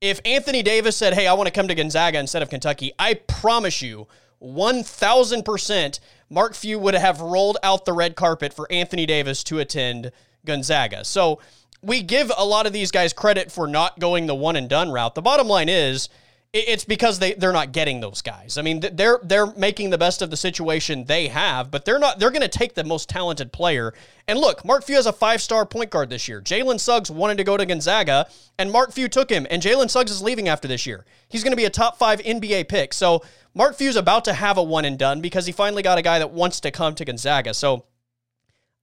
if 0.00 0.20
Anthony 0.24 0.62
Davis 0.62 0.96
said, 0.96 1.14
Hey, 1.14 1.26
I 1.26 1.32
want 1.32 1.46
to 1.46 1.52
come 1.52 1.68
to 1.68 1.74
Gonzaga 1.74 2.18
instead 2.18 2.42
of 2.42 2.50
Kentucky, 2.50 2.92
I 2.98 3.14
promise 3.14 3.82
you, 3.82 4.06
1000% 4.42 6.00
Mark 6.30 6.54
Few 6.54 6.78
would 6.78 6.94
have 6.94 7.20
rolled 7.20 7.58
out 7.62 7.84
the 7.84 7.92
red 7.92 8.14
carpet 8.14 8.52
for 8.52 8.70
Anthony 8.70 9.06
Davis 9.06 9.42
to 9.44 9.58
attend 9.58 10.12
Gonzaga. 10.44 11.04
So 11.04 11.40
we 11.82 12.02
give 12.02 12.30
a 12.36 12.44
lot 12.44 12.66
of 12.66 12.72
these 12.72 12.90
guys 12.90 13.12
credit 13.12 13.50
for 13.50 13.66
not 13.66 13.98
going 13.98 14.26
the 14.26 14.34
one 14.34 14.56
and 14.56 14.68
done 14.68 14.90
route. 14.90 15.14
The 15.14 15.22
bottom 15.22 15.48
line 15.48 15.68
is, 15.68 16.08
it's 16.54 16.84
because 16.86 17.18
they 17.18 17.34
they're 17.34 17.52
not 17.52 17.72
getting 17.72 18.00
those 18.00 18.22
guys. 18.22 18.56
I 18.56 18.62
mean, 18.62 18.80
they're 18.80 19.20
they're 19.22 19.52
making 19.54 19.90
the 19.90 19.98
best 19.98 20.22
of 20.22 20.30
the 20.30 20.36
situation 20.36 21.04
they 21.04 21.28
have, 21.28 21.70
but 21.70 21.84
they're 21.84 21.98
not. 21.98 22.18
They're 22.18 22.30
going 22.30 22.40
to 22.42 22.48
take 22.48 22.74
the 22.74 22.84
most 22.84 23.08
talented 23.10 23.52
player. 23.52 23.92
And 24.26 24.38
look, 24.38 24.64
Mark 24.64 24.84
Few 24.84 24.96
has 24.96 25.04
a 25.04 25.12
five 25.12 25.42
star 25.42 25.66
point 25.66 25.90
guard 25.90 26.08
this 26.08 26.26
year. 26.26 26.40
Jalen 26.40 26.80
Suggs 26.80 27.10
wanted 27.10 27.36
to 27.36 27.44
go 27.44 27.58
to 27.58 27.66
Gonzaga, 27.66 28.28
and 28.58 28.72
Mark 28.72 28.92
Few 28.92 29.08
took 29.08 29.28
him. 29.28 29.46
And 29.50 29.60
Jalen 29.60 29.90
Suggs 29.90 30.10
is 30.10 30.22
leaving 30.22 30.48
after 30.48 30.66
this 30.66 30.86
year. 30.86 31.04
He's 31.28 31.44
going 31.44 31.52
to 31.52 31.56
be 31.56 31.66
a 31.66 31.70
top 31.70 31.98
five 31.98 32.20
NBA 32.20 32.68
pick. 32.68 32.94
So 32.94 33.22
Mark 33.54 33.76
Few's 33.76 33.96
about 33.96 34.24
to 34.24 34.32
have 34.32 34.56
a 34.56 34.62
one 34.62 34.86
and 34.86 34.98
done 34.98 35.20
because 35.20 35.44
he 35.44 35.52
finally 35.52 35.82
got 35.82 35.98
a 35.98 36.02
guy 36.02 36.18
that 36.18 36.30
wants 36.30 36.60
to 36.60 36.70
come 36.70 36.94
to 36.94 37.04
Gonzaga. 37.04 37.52
So 37.52 37.84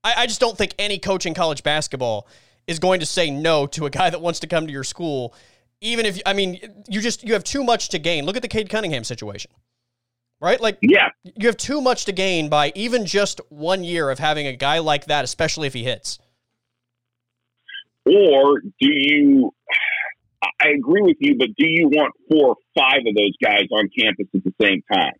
I, 0.04 0.14
I 0.18 0.28
just 0.28 0.40
don't 0.40 0.56
think 0.56 0.76
any 0.78 1.00
coach 1.00 1.26
in 1.26 1.34
college 1.34 1.64
basketball 1.64 2.28
is 2.68 2.78
going 2.78 3.00
to 3.00 3.08
say 3.08 3.32
no 3.32 3.66
to 3.68 3.88
a 3.88 3.90
guy 3.90 4.12
that 4.12 4.22
wants 4.22 4.40
to 4.42 4.48
come 4.48 4.68
to 4.68 4.72
your 4.72 4.84
school 4.84 5.34
even 5.82 6.06
if 6.06 6.20
I 6.26 6.34
mean 6.34 6.60
you 6.88 7.02
just 7.02 7.24
you 7.24 7.34
have 7.34 7.44
too 7.44 7.64
much 7.64 7.90
to 7.90 8.00
gain. 8.00 8.26
Look 8.26 8.36
at 8.36 8.42
the 8.42 8.48
Cade 8.48 8.70
Cunningham 8.70 9.04
situation. 9.04 9.52
Right? 10.42 10.60
Like 10.60 10.78
yeah. 10.82 11.10
you 11.24 11.48
have 11.48 11.58
too 11.58 11.82
much 11.82 12.06
to 12.06 12.12
gain 12.12 12.50
by 12.50 12.72
even 12.76 13.06
just 13.06 13.40
one 13.50 13.84
year 13.84 14.10
of 14.10 14.20
having 14.20 14.48
a 14.48 14.56
guy 14.56 14.80
like 14.80 15.06
that, 15.06 15.24
especially 15.24 15.68
if 15.68 15.74
he 15.74 15.84
hits. 15.84 16.20
Or 18.06 18.60
do 18.60 18.72
you 18.80 19.52
I 20.62 20.70
agree 20.78 21.02
with 21.02 21.18
you, 21.20 21.38
but 21.38 21.48
do 21.58 21.66
you 21.66 21.88
want 21.88 22.14
four 22.30 22.50
or 22.50 22.56
five 22.78 23.02
of 23.08 23.16
those 23.16 23.34
guys 23.44 23.68
on 23.72 23.90
campus 23.98 24.28
at 24.36 24.44
the 24.44 24.54
same 24.62 24.84
time? 24.92 25.14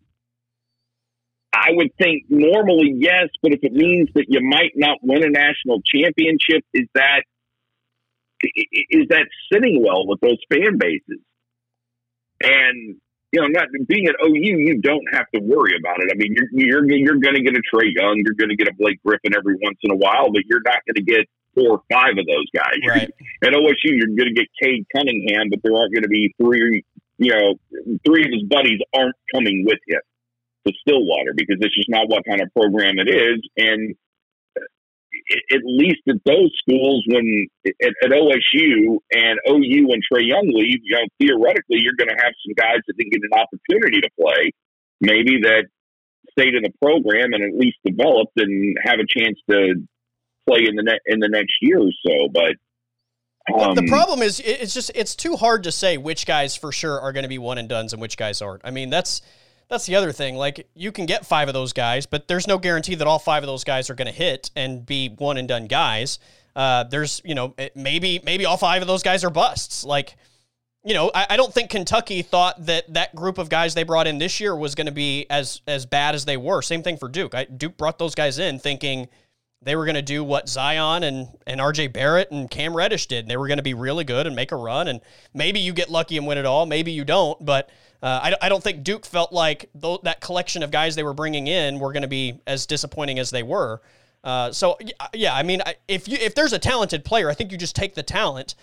I 1.52 1.70
would 1.70 1.90
think 1.98 2.24
normally 2.28 2.94
yes, 2.96 3.28
but 3.42 3.52
if 3.52 3.60
it 3.62 3.72
means 3.72 4.08
that 4.14 4.26
you 4.28 4.40
might 4.42 4.72
not 4.74 4.98
win 5.02 5.24
a 5.24 5.30
national 5.30 5.80
championship, 5.82 6.64
is 6.74 6.86
that 6.94 7.22
is 8.42 9.08
that 9.10 9.26
sitting 9.52 9.82
well 9.82 10.06
with 10.06 10.20
those 10.20 10.38
fan 10.50 10.78
bases? 10.78 11.20
And 12.42 12.96
you 13.32 13.40
know, 13.40 13.48
not 13.48 13.68
being 13.88 14.06
at 14.06 14.14
OU, 14.24 14.58
you 14.58 14.80
don't 14.80 15.04
have 15.12 15.26
to 15.34 15.40
worry 15.40 15.74
about 15.78 15.96
it. 15.98 16.10
I 16.12 16.16
mean, 16.16 16.34
you're 16.52 16.84
you're, 16.84 16.96
you're 16.96 17.20
going 17.20 17.34
to 17.34 17.42
get 17.42 17.54
a 17.56 17.62
Trae 17.68 17.90
Young, 17.92 18.22
you're 18.24 18.38
going 18.38 18.50
to 18.50 18.56
get 18.56 18.68
a 18.68 18.74
Blake 18.78 19.02
Griffin 19.04 19.36
every 19.36 19.56
once 19.60 19.78
in 19.82 19.90
a 19.90 19.96
while, 19.96 20.32
but 20.32 20.42
you're 20.46 20.62
not 20.64 20.78
going 20.86 20.96
to 20.96 21.02
get 21.02 21.26
four 21.54 21.80
or 21.80 21.82
five 21.90 22.16
of 22.16 22.26
those 22.26 22.48
guys. 22.54 22.78
Right. 22.86 23.10
At 23.42 23.52
OSU, 23.52 23.92
you're 23.92 24.14
going 24.14 24.32
to 24.32 24.36
get 24.36 24.46
Cade 24.62 24.86
Cunningham, 24.94 25.48
but 25.50 25.60
there 25.64 25.74
aren't 25.74 25.92
going 25.92 26.04
to 26.04 26.12
be 26.12 26.34
three. 26.40 26.84
You 27.18 27.32
know, 27.32 27.54
three 28.04 28.24
of 28.24 28.30
his 28.30 28.44
buddies 28.48 28.80
aren't 28.94 29.16
coming 29.34 29.64
with 29.66 29.80
you 29.88 30.00
to 30.66 30.72
Stillwater 30.82 31.32
because 31.34 31.56
it's 31.60 31.74
just 31.74 31.88
not 31.88 32.08
what 32.08 32.24
kind 32.28 32.42
of 32.42 32.52
program 32.52 32.98
it 32.98 33.08
is, 33.08 33.40
and 33.56 33.96
at 35.30 35.60
least 35.64 36.02
at 36.08 36.16
those 36.24 36.52
schools, 36.58 37.04
when 37.08 37.46
at, 37.66 37.92
at 38.04 38.10
OSU 38.10 38.98
and 39.12 39.38
OU 39.48 39.92
and 39.92 40.02
Trae 40.02 40.26
Young 40.26 40.50
leave, 40.54 40.80
you 40.82 40.96
know, 40.96 41.06
theoretically, 41.20 41.78
you're 41.82 41.98
going 41.98 42.08
to 42.08 42.22
have 42.22 42.32
some 42.46 42.54
guys 42.56 42.78
that 42.86 42.96
didn't 42.96 43.12
get 43.12 43.22
an 43.30 43.38
opportunity 43.38 44.00
to 44.00 44.10
play, 44.20 44.52
maybe 45.00 45.40
that 45.42 45.66
stayed 46.30 46.54
in 46.54 46.62
the 46.62 46.72
program 46.82 47.32
and 47.32 47.42
at 47.42 47.58
least 47.58 47.76
developed 47.84 48.32
and 48.36 48.76
have 48.84 48.98
a 49.00 49.06
chance 49.06 49.38
to 49.50 49.74
play 50.48 50.60
in 50.68 50.76
the 50.76 50.82
ne- 50.82 51.00
in 51.06 51.20
the 51.20 51.28
next 51.28 51.54
year 51.60 51.80
or 51.80 51.92
so. 52.06 52.28
But 52.32 52.56
um, 53.60 53.74
the 53.74 53.88
problem 53.88 54.22
is, 54.22 54.40
it's 54.40 54.74
just 54.74 54.90
it's 54.94 55.14
too 55.14 55.36
hard 55.36 55.64
to 55.64 55.72
say 55.72 55.96
which 55.96 56.26
guys 56.26 56.56
for 56.56 56.72
sure 56.72 57.00
are 57.00 57.12
going 57.12 57.22
to 57.22 57.28
be 57.28 57.38
one 57.38 57.58
and 57.58 57.68
duns 57.68 57.92
and 57.92 58.02
which 58.02 58.16
guys 58.16 58.42
aren't. 58.42 58.62
I 58.64 58.70
mean, 58.70 58.90
that's 58.90 59.22
that's 59.68 59.86
the 59.86 59.96
other 59.96 60.12
thing. 60.12 60.36
Like 60.36 60.68
you 60.74 60.92
can 60.92 61.06
get 61.06 61.26
five 61.26 61.48
of 61.48 61.54
those 61.54 61.72
guys, 61.72 62.06
but 62.06 62.28
there's 62.28 62.46
no 62.46 62.58
guarantee 62.58 62.94
that 62.96 63.06
all 63.06 63.18
five 63.18 63.42
of 63.42 63.46
those 63.46 63.64
guys 63.64 63.90
are 63.90 63.94
going 63.94 64.06
to 64.06 64.12
hit 64.12 64.50
and 64.54 64.84
be 64.84 65.08
one 65.08 65.36
and 65.36 65.48
done 65.48 65.66
guys. 65.66 66.18
Uh, 66.54 66.84
there's 66.84 67.20
you 67.24 67.34
know 67.34 67.54
maybe 67.74 68.20
maybe 68.24 68.44
all 68.46 68.56
five 68.56 68.82
of 68.82 68.88
those 68.88 69.02
guys 69.02 69.24
are 69.24 69.30
busts. 69.30 69.84
Like 69.84 70.16
you 70.84 70.94
know, 70.94 71.10
I, 71.12 71.26
I, 71.30 71.36
don't 71.36 71.52
think 71.52 71.70
Kentucky 71.70 72.22
thought 72.22 72.64
that 72.66 72.94
that 72.94 73.12
group 73.16 73.38
of 73.38 73.48
guys 73.48 73.74
they 73.74 73.82
brought 73.82 74.06
in 74.06 74.18
this 74.18 74.38
year 74.38 74.54
was 74.54 74.76
going 74.76 74.86
to 74.86 74.92
be 74.92 75.26
as 75.28 75.60
as 75.66 75.84
bad 75.84 76.14
as 76.14 76.24
they 76.24 76.36
were. 76.36 76.62
Same 76.62 76.84
thing 76.84 76.96
for 76.96 77.08
Duke. 77.08 77.34
I, 77.34 77.44
Duke 77.44 77.76
brought 77.76 77.98
those 77.98 78.14
guys 78.14 78.38
in 78.38 78.60
thinking 78.60 79.08
they 79.62 79.74
were 79.74 79.84
going 79.84 79.96
to 79.96 80.02
do 80.02 80.22
what 80.22 80.48
Zion 80.48 81.02
and, 81.02 81.28
and 81.46 81.60
RJ 81.60 81.92
Barrett 81.92 82.30
and 82.30 82.50
Cam 82.50 82.76
Reddish 82.76 83.06
did. 83.06 83.26
They 83.26 83.36
were 83.36 83.48
going 83.48 83.58
to 83.58 83.62
be 83.62 83.74
really 83.74 84.04
good 84.04 84.26
and 84.26 84.36
make 84.36 84.52
a 84.52 84.56
run. 84.56 84.88
And 84.88 85.00
maybe 85.34 85.60
you 85.60 85.72
get 85.72 85.90
lucky 85.90 86.16
and 86.16 86.26
win 86.26 86.38
it 86.38 86.46
all. 86.46 86.66
Maybe 86.66 86.92
you 86.92 87.04
don't. 87.04 87.42
But 87.44 87.70
uh, 88.02 88.20
I, 88.22 88.46
I 88.46 88.48
don't 88.48 88.62
think 88.62 88.84
Duke 88.84 89.06
felt 89.06 89.32
like 89.32 89.70
th- 89.80 90.00
that 90.02 90.20
collection 90.20 90.62
of 90.62 90.70
guys 90.70 90.94
they 90.94 91.02
were 91.02 91.14
bringing 91.14 91.46
in 91.46 91.78
were 91.78 91.92
going 91.92 92.02
to 92.02 92.08
be 92.08 92.40
as 92.46 92.66
disappointing 92.66 93.18
as 93.18 93.30
they 93.30 93.42
were. 93.42 93.80
Uh, 94.22 94.52
so 94.52 94.76
yeah, 95.14 95.34
I 95.34 95.42
mean, 95.42 95.62
if 95.88 96.08
you 96.08 96.18
if 96.20 96.34
there's 96.34 96.52
a 96.52 96.58
talented 96.58 97.04
player, 97.04 97.30
I 97.30 97.34
think 97.34 97.52
you 97.52 97.58
just 97.58 97.76
take 97.76 97.94
the 97.94 98.02
talent 98.02 98.56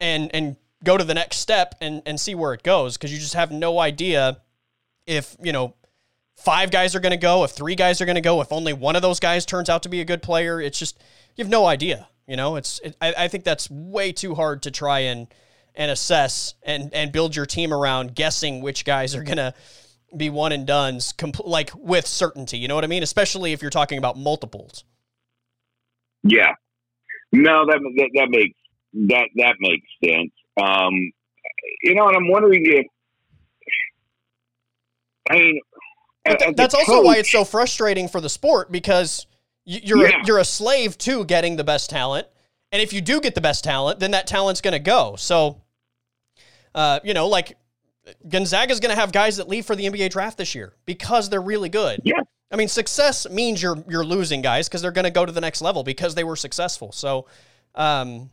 and 0.00 0.30
and 0.32 0.56
go 0.84 0.96
to 0.96 1.04
the 1.04 1.14
next 1.14 1.38
step 1.38 1.74
and 1.80 2.00
and 2.06 2.18
see 2.18 2.34
where 2.34 2.54
it 2.54 2.62
goes 2.62 2.96
because 2.96 3.12
you 3.12 3.18
just 3.18 3.34
have 3.34 3.50
no 3.50 3.80
idea 3.80 4.40
if 5.06 5.36
you 5.42 5.52
know 5.52 5.74
five 6.40 6.70
guys 6.70 6.94
are 6.94 7.00
going 7.00 7.10
to 7.10 7.16
go, 7.16 7.44
if 7.44 7.50
three 7.50 7.74
guys 7.74 8.00
are 8.00 8.06
going 8.06 8.16
to 8.16 8.20
go, 8.20 8.40
if 8.40 8.52
only 8.52 8.72
one 8.72 8.96
of 8.96 9.02
those 9.02 9.20
guys 9.20 9.44
turns 9.44 9.68
out 9.68 9.82
to 9.82 9.88
be 9.88 10.00
a 10.00 10.04
good 10.04 10.22
player. 10.22 10.60
It's 10.60 10.78
just 10.78 10.98
you 11.36 11.44
have 11.44 11.50
no 11.50 11.66
idea. 11.66 12.08
You 12.26 12.36
know, 12.36 12.56
it's 12.56 12.80
it, 12.80 12.96
I, 13.00 13.14
I 13.18 13.28
think 13.28 13.44
that's 13.44 13.70
way 13.70 14.12
too 14.12 14.34
hard 14.34 14.62
to 14.62 14.70
try 14.70 15.00
and 15.00 15.26
and 15.74 15.90
assess 15.90 16.54
and 16.62 16.92
and 16.94 17.12
build 17.12 17.36
your 17.36 17.46
team 17.46 17.72
around 17.72 18.14
guessing 18.14 18.60
which 18.60 18.84
guys 18.84 19.14
are 19.14 19.22
going 19.22 19.36
to 19.36 19.54
be 20.16 20.30
one 20.30 20.52
and 20.52 20.66
duns 20.66 21.12
compl- 21.12 21.46
like 21.46 21.70
with 21.74 22.06
certainty. 22.06 22.58
You 22.58 22.68
know 22.68 22.74
what 22.74 22.84
I 22.84 22.88
mean? 22.88 23.02
Especially 23.02 23.52
if 23.52 23.62
you're 23.62 23.70
talking 23.70 23.98
about 23.98 24.16
multiples. 24.16 24.84
Yeah. 26.22 26.54
No, 27.32 27.64
that 27.66 27.80
that, 27.96 28.10
that 28.14 28.28
makes 28.30 28.58
that 29.08 29.28
that 29.36 29.54
makes 29.60 29.86
sense. 30.04 30.32
Um, 30.60 31.12
you 31.82 31.94
know, 31.94 32.08
and 32.08 32.16
I'm 32.16 32.28
wondering 32.28 32.62
if 32.64 32.86
I 35.30 35.36
mean, 35.36 35.60
th- 36.38 36.56
that's 36.56 36.74
also 36.74 36.92
coach, 36.92 37.04
why 37.04 37.16
it's 37.16 37.30
so 37.30 37.44
frustrating 37.44 38.08
for 38.08 38.20
the 38.20 38.28
sport 38.28 38.70
because 38.70 39.26
you're 39.64 40.06
yeah. 40.06 40.20
a, 40.22 40.26
you're 40.26 40.38
a 40.38 40.44
slave 40.44 40.98
to 40.98 41.24
getting 41.24 41.56
the 41.56 41.64
best 41.64 41.90
talent, 41.90 42.26
and 42.72 42.82
if 42.82 42.92
you 42.92 43.00
do 43.00 43.20
get 43.20 43.34
the 43.34 43.40
best 43.40 43.64
talent, 43.64 44.00
then 44.00 44.12
that 44.12 44.26
talent's 44.26 44.60
going 44.60 44.72
to 44.72 44.78
go. 44.78 45.16
So, 45.16 45.60
uh, 46.74 47.00
you 47.04 47.14
know, 47.14 47.28
like 47.28 47.56
Gonzaga's 48.28 48.80
going 48.80 48.94
to 48.94 49.00
have 49.00 49.12
guys 49.12 49.36
that 49.36 49.48
leave 49.48 49.66
for 49.66 49.76
the 49.76 49.84
NBA 49.84 50.10
draft 50.10 50.38
this 50.38 50.54
year 50.54 50.74
because 50.86 51.28
they're 51.28 51.40
really 51.40 51.68
good. 51.68 52.00
Yeah. 52.04 52.20
I 52.50 52.56
mean, 52.56 52.68
success 52.68 53.28
means 53.28 53.62
you're 53.62 53.82
you're 53.88 54.04
losing 54.04 54.42
guys 54.42 54.68
because 54.68 54.82
they're 54.82 54.90
going 54.90 55.04
to 55.04 55.10
go 55.10 55.24
to 55.24 55.32
the 55.32 55.40
next 55.40 55.62
level 55.62 55.84
because 55.84 56.14
they 56.14 56.24
were 56.24 56.36
successful. 56.36 56.90
So, 56.90 57.26
um, 57.74 58.30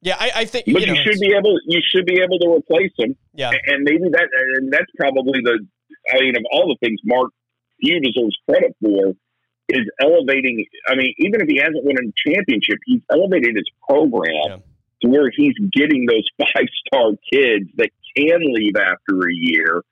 yeah, 0.00 0.16
I, 0.18 0.32
I 0.34 0.44
think. 0.46 0.66
But 0.66 0.80
you, 0.80 0.88
know, 0.88 0.94
you 0.94 1.02
should 1.04 1.20
be 1.20 1.32
able. 1.32 1.56
You 1.66 1.80
should 1.92 2.06
be 2.06 2.20
able 2.20 2.38
to 2.40 2.48
replace 2.54 2.90
them. 2.98 3.16
Yeah, 3.34 3.50
and 3.66 3.84
maybe 3.84 4.08
that. 4.10 4.28
And 4.56 4.72
that's 4.72 4.90
probably 4.96 5.40
the. 5.42 5.64
I 6.10 6.20
mean, 6.20 6.36
of 6.36 6.42
all 6.52 6.68
the 6.68 6.86
things 6.86 7.00
Mark 7.04 7.30
Few 7.80 8.00
deserves 8.00 8.36
credit 8.48 8.76
for 8.80 9.12
is 9.68 9.86
elevating. 10.00 10.64
I 10.86 10.94
mean, 10.94 11.14
even 11.18 11.40
if 11.40 11.48
he 11.48 11.58
hasn't 11.58 11.84
won 11.84 11.96
a 11.98 12.30
championship, 12.30 12.78
he's 12.86 13.02
elevated 13.10 13.56
his 13.56 13.68
program 13.88 14.30
yeah. 14.46 14.56
to 15.02 15.08
where 15.08 15.30
he's 15.34 15.54
getting 15.72 16.06
those 16.06 16.26
five 16.38 16.68
star 16.86 17.10
kids 17.32 17.70
that 17.76 17.90
can 18.16 18.40
leave 18.40 18.76
after 18.76 19.28
a 19.28 19.34
year, 19.34 19.82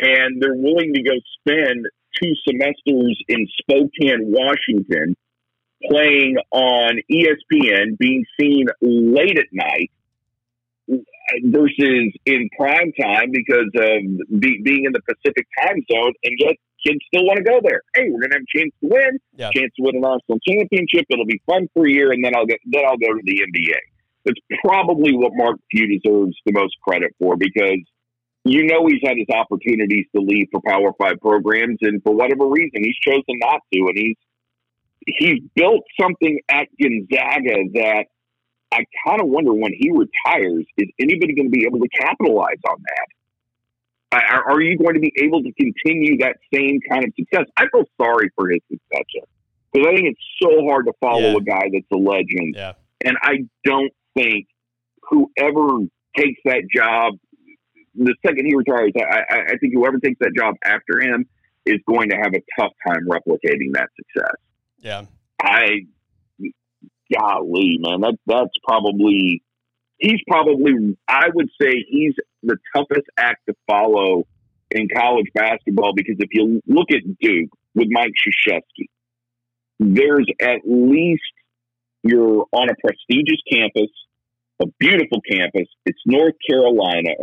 and 0.00 0.40
they're 0.40 0.56
willing 0.56 0.94
to 0.94 1.02
go 1.02 1.14
spend 1.40 1.86
two 2.20 2.32
semesters 2.48 3.22
in 3.28 3.46
Spokane, 3.60 4.32
Washington, 4.32 5.14
playing 5.90 6.36
on 6.52 6.98
ESPN, 7.10 7.98
being 7.98 8.24
seen 8.40 8.66
late 8.80 9.38
at 9.38 9.52
night 9.52 9.90
versus 10.88 12.12
in 12.24 12.48
prime 12.56 12.92
time 13.00 13.30
because 13.32 13.70
of 13.74 14.40
be, 14.40 14.60
being 14.62 14.84
in 14.84 14.92
the 14.92 15.02
Pacific 15.02 15.46
time 15.60 15.82
zone, 15.90 16.12
and 16.22 16.36
yet 16.38 16.56
kids 16.86 17.00
still 17.08 17.26
want 17.26 17.38
to 17.38 17.44
go 17.44 17.60
there. 17.62 17.82
Hey, 17.94 18.08
we're 18.10 18.20
gonna 18.22 18.36
have 18.36 18.46
a 18.46 18.58
chance 18.58 18.72
to 18.80 18.88
win, 18.88 19.18
yeah. 19.36 19.50
chance 19.50 19.72
to 19.76 19.82
win 19.82 19.96
a 19.96 20.00
national 20.00 20.38
championship. 20.46 21.06
It'll 21.10 21.26
be 21.26 21.42
fun 21.46 21.68
for 21.74 21.86
a 21.86 21.90
year, 21.90 22.12
and 22.12 22.24
then 22.24 22.36
I'll 22.36 22.46
get 22.46 22.60
then 22.66 22.84
I'll 22.86 22.98
go 22.98 23.14
to 23.14 23.22
the 23.24 23.42
NBA. 23.42 23.78
That's 24.24 24.40
probably 24.64 25.16
what 25.16 25.32
Mark 25.34 25.58
Few 25.70 25.86
deserves 25.86 26.36
the 26.44 26.52
most 26.52 26.76
credit 26.82 27.14
for 27.18 27.36
because 27.36 27.82
you 28.44 28.66
know 28.66 28.86
he's 28.86 29.02
had 29.02 29.16
his 29.16 29.28
opportunities 29.34 30.06
to 30.14 30.22
leave 30.22 30.48
for 30.52 30.60
Power 30.64 30.92
Five 30.98 31.20
programs, 31.20 31.78
and 31.82 32.02
for 32.02 32.14
whatever 32.14 32.46
reason, 32.46 32.82
he's 32.82 32.98
chosen 33.02 33.38
not 33.40 33.60
to, 33.72 33.80
and 33.80 33.98
he's 33.98 34.16
he's 35.06 35.40
built 35.54 35.82
something 36.00 36.40
at 36.48 36.68
Gonzaga 36.80 37.70
that 37.74 38.06
I 38.72 38.84
kind 39.06 39.20
of 39.20 39.28
wonder 39.28 39.52
when 39.52 39.72
he 39.72 39.90
retires, 39.90 40.64
is 40.76 40.88
anybody 40.98 41.34
going 41.34 41.46
to 41.46 41.50
be 41.50 41.64
able 41.64 41.78
to 41.80 41.88
capitalize 41.88 42.60
on 42.68 42.82
that? 42.82 43.06
Are, 44.12 44.52
are, 44.52 44.60
you 44.60 44.78
going 44.78 44.94
to 44.94 45.00
be 45.00 45.12
able 45.22 45.42
to 45.42 45.52
continue 45.52 46.18
that 46.18 46.36
same 46.52 46.80
kind 46.88 47.04
of 47.04 47.12
success? 47.18 47.46
I 47.56 47.66
feel 47.68 47.84
sorry 48.00 48.30
for 48.34 48.48
his 48.50 48.60
successor 48.70 49.26
because 49.72 49.88
I 49.88 49.94
think 49.94 50.08
it's 50.08 50.20
so 50.40 50.66
hard 50.68 50.86
to 50.86 50.92
follow 51.00 51.20
yeah. 51.20 51.36
a 51.36 51.40
guy 51.40 51.70
that's 51.72 51.86
a 51.92 51.96
legend. 51.96 52.54
Yeah. 52.56 52.72
And 53.04 53.16
I 53.22 53.46
don't 53.64 53.92
think 54.14 54.46
whoever 55.02 55.80
takes 56.16 56.40
that 56.44 56.62
job 56.74 57.14
the 57.96 58.14
second 58.24 58.46
he 58.46 58.54
retires, 58.54 58.92
I, 58.96 59.22
I 59.30 59.56
think 59.58 59.74
whoever 59.74 59.98
takes 59.98 60.18
that 60.20 60.32
job 60.36 60.54
after 60.64 61.00
him 61.00 61.26
is 61.64 61.80
going 61.88 62.10
to 62.10 62.16
have 62.16 62.32
a 62.34 62.42
tough 62.58 62.72
time 62.86 63.08
replicating 63.08 63.72
that 63.72 63.88
success. 63.96 64.34
Yeah. 64.78 65.04
I, 65.40 65.86
golly, 67.12 67.78
man, 67.80 68.00
that 68.00 68.16
that's 68.26 68.56
probably 68.66 69.42
he's 69.98 70.20
probably 70.28 70.96
I 71.08 71.26
would 71.32 71.48
say 71.60 71.84
he's 71.88 72.14
the 72.42 72.56
toughest 72.74 73.06
act 73.16 73.46
to 73.48 73.54
follow 73.66 74.24
in 74.70 74.88
college 74.94 75.26
basketball 75.34 75.92
because 75.94 76.16
if 76.18 76.30
you 76.32 76.60
look 76.66 76.88
at 76.90 77.02
Duke 77.20 77.50
with 77.74 77.88
Mike 77.90 78.12
Krzyzewski, 78.48 78.88
there's 79.78 80.26
at 80.40 80.60
least 80.64 81.22
you're 82.02 82.46
on 82.52 82.68
a 82.70 82.74
prestigious 82.80 83.40
campus, 83.50 83.90
a 84.60 84.66
beautiful 84.78 85.20
campus. 85.28 85.68
It's 85.84 86.00
North 86.06 86.34
Carolina 86.48 87.14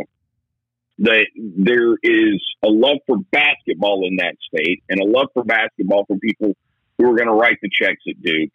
that 0.98 1.26
there 1.36 1.94
is 2.02 2.42
a 2.62 2.68
love 2.68 2.98
for 3.06 3.16
basketball 3.32 4.06
in 4.06 4.16
that 4.16 4.36
state 4.52 4.82
and 4.88 5.00
a 5.00 5.04
love 5.04 5.26
for 5.34 5.42
basketball 5.42 6.04
for 6.06 6.16
people 6.18 6.52
who 6.98 7.10
are 7.10 7.16
going 7.16 7.28
to 7.28 7.34
write 7.34 7.58
the 7.62 7.70
checks 7.70 8.02
at 8.08 8.20
Duke. 8.22 8.50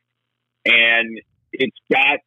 And 0.65 1.21
it's 1.51 1.77
got 1.91 2.19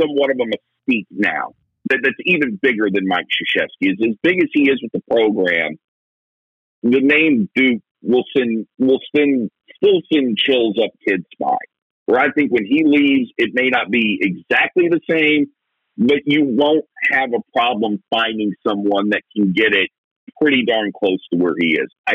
somewhat 0.00 0.30
of 0.30 0.38
a 0.40 0.90
mystique 0.90 1.06
now 1.10 1.54
that, 1.90 2.00
that's 2.02 2.16
even 2.24 2.58
bigger 2.60 2.88
than 2.92 3.06
Mike 3.06 3.26
Krzyzewski. 3.26 3.92
Is 3.92 3.98
as 4.00 4.16
big 4.22 4.42
as 4.42 4.48
he 4.52 4.70
is 4.70 4.80
with 4.82 4.92
the 4.92 5.02
program, 5.10 5.76
the 6.82 7.00
name 7.00 7.48
Duke 7.54 7.82
will 8.02 8.24
send 8.36 8.66
will 8.78 9.00
send 9.14 9.50
still 9.76 10.00
send 10.12 10.36
chills 10.36 10.76
up 10.82 10.90
kids' 11.06 11.24
spine. 11.32 11.56
Where 12.06 12.20
I 12.20 12.30
think 12.32 12.52
when 12.52 12.64
he 12.64 12.84
leaves, 12.84 13.30
it 13.36 13.50
may 13.52 13.68
not 13.68 13.90
be 13.90 14.18
exactly 14.20 14.88
the 14.88 15.00
same, 15.10 15.46
but 15.98 16.18
you 16.24 16.44
won't 16.44 16.86
have 17.12 17.30
a 17.34 17.42
problem 17.56 18.02
finding 18.10 18.54
someone 18.66 19.10
that 19.10 19.22
can 19.36 19.52
get 19.52 19.74
it 19.74 19.90
pretty 20.40 20.64
darn 20.64 20.92
close 20.98 21.18
to 21.32 21.38
where 21.38 21.54
he 21.58 21.72
is. 21.72 21.88
I 22.06 22.14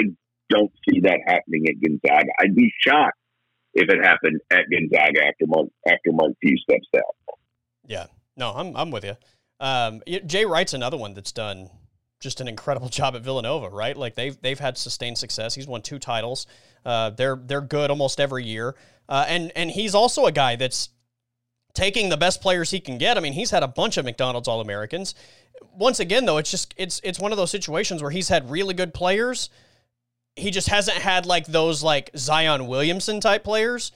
don't 0.49 0.71
see 0.89 1.01
that 1.01 1.19
happening 1.27 1.67
at 1.67 1.75
Gonzaga. 1.79 2.29
I'd 2.39 2.55
be 2.55 2.71
shocked 2.79 3.17
if 3.73 3.89
it 3.89 4.03
happened 4.03 4.41
at 4.51 4.65
Gonzaga 4.69 5.25
after 5.25 5.45
Mark 5.47 5.67
after 5.87 6.11
Few 6.41 6.57
steps 6.57 6.87
down. 6.93 7.03
Yeah, 7.85 8.05
no, 8.37 8.51
I'm 8.51 8.75
I'm 8.75 8.91
with 8.91 9.03
you. 9.03 9.15
Um, 9.59 10.01
Jay 10.25 10.45
Wright's 10.45 10.73
another 10.73 10.97
one 10.97 11.13
that's 11.13 11.31
done 11.31 11.69
just 12.19 12.41
an 12.41 12.47
incredible 12.47 12.89
job 12.99 13.15
at 13.15 13.21
Villanova, 13.21 13.69
right? 13.69 13.95
Like 13.95 14.15
they've 14.15 14.39
they've 14.41 14.59
had 14.59 14.77
sustained 14.77 15.17
success. 15.17 15.53
He's 15.53 15.67
won 15.67 15.81
two 15.81 15.99
titles. 15.99 16.47
Uh, 16.85 17.11
they're 17.11 17.35
they're 17.35 17.61
good 17.61 17.89
almost 17.89 18.19
every 18.19 18.45
year, 18.45 18.75
uh, 19.07 19.25
and 19.27 19.51
and 19.55 19.69
he's 19.69 19.93
also 19.93 20.25
a 20.25 20.31
guy 20.31 20.55
that's 20.55 20.89
taking 21.73 22.09
the 22.09 22.17
best 22.17 22.41
players 22.41 22.71
he 22.71 22.79
can 22.79 22.97
get. 22.97 23.17
I 23.17 23.19
mean, 23.19 23.33
he's 23.33 23.51
had 23.51 23.63
a 23.63 23.67
bunch 23.67 23.97
of 23.97 24.05
McDonald's 24.05 24.47
All 24.47 24.61
Americans. 24.61 25.15
Once 25.75 25.99
again, 25.99 26.25
though, 26.25 26.37
it's 26.37 26.51
just 26.51 26.73
it's 26.77 27.01
it's 27.03 27.19
one 27.19 27.31
of 27.31 27.37
those 27.37 27.51
situations 27.51 28.01
where 28.01 28.11
he's 28.11 28.29
had 28.29 28.49
really 28.49 28.73
good 28.73 28.93
players. 28.93 29.49
He 30.35 30.51
just 30.51 30.69
hasn't 30.69 30.97
had 30.97 31.25
like 31.25 31.45
those 31.45 31.83
like 31.83 32.09
Zion 32.17 32.67
Williamson 32.67 33.19
type 33.19 33.43
players. 33.43 33.91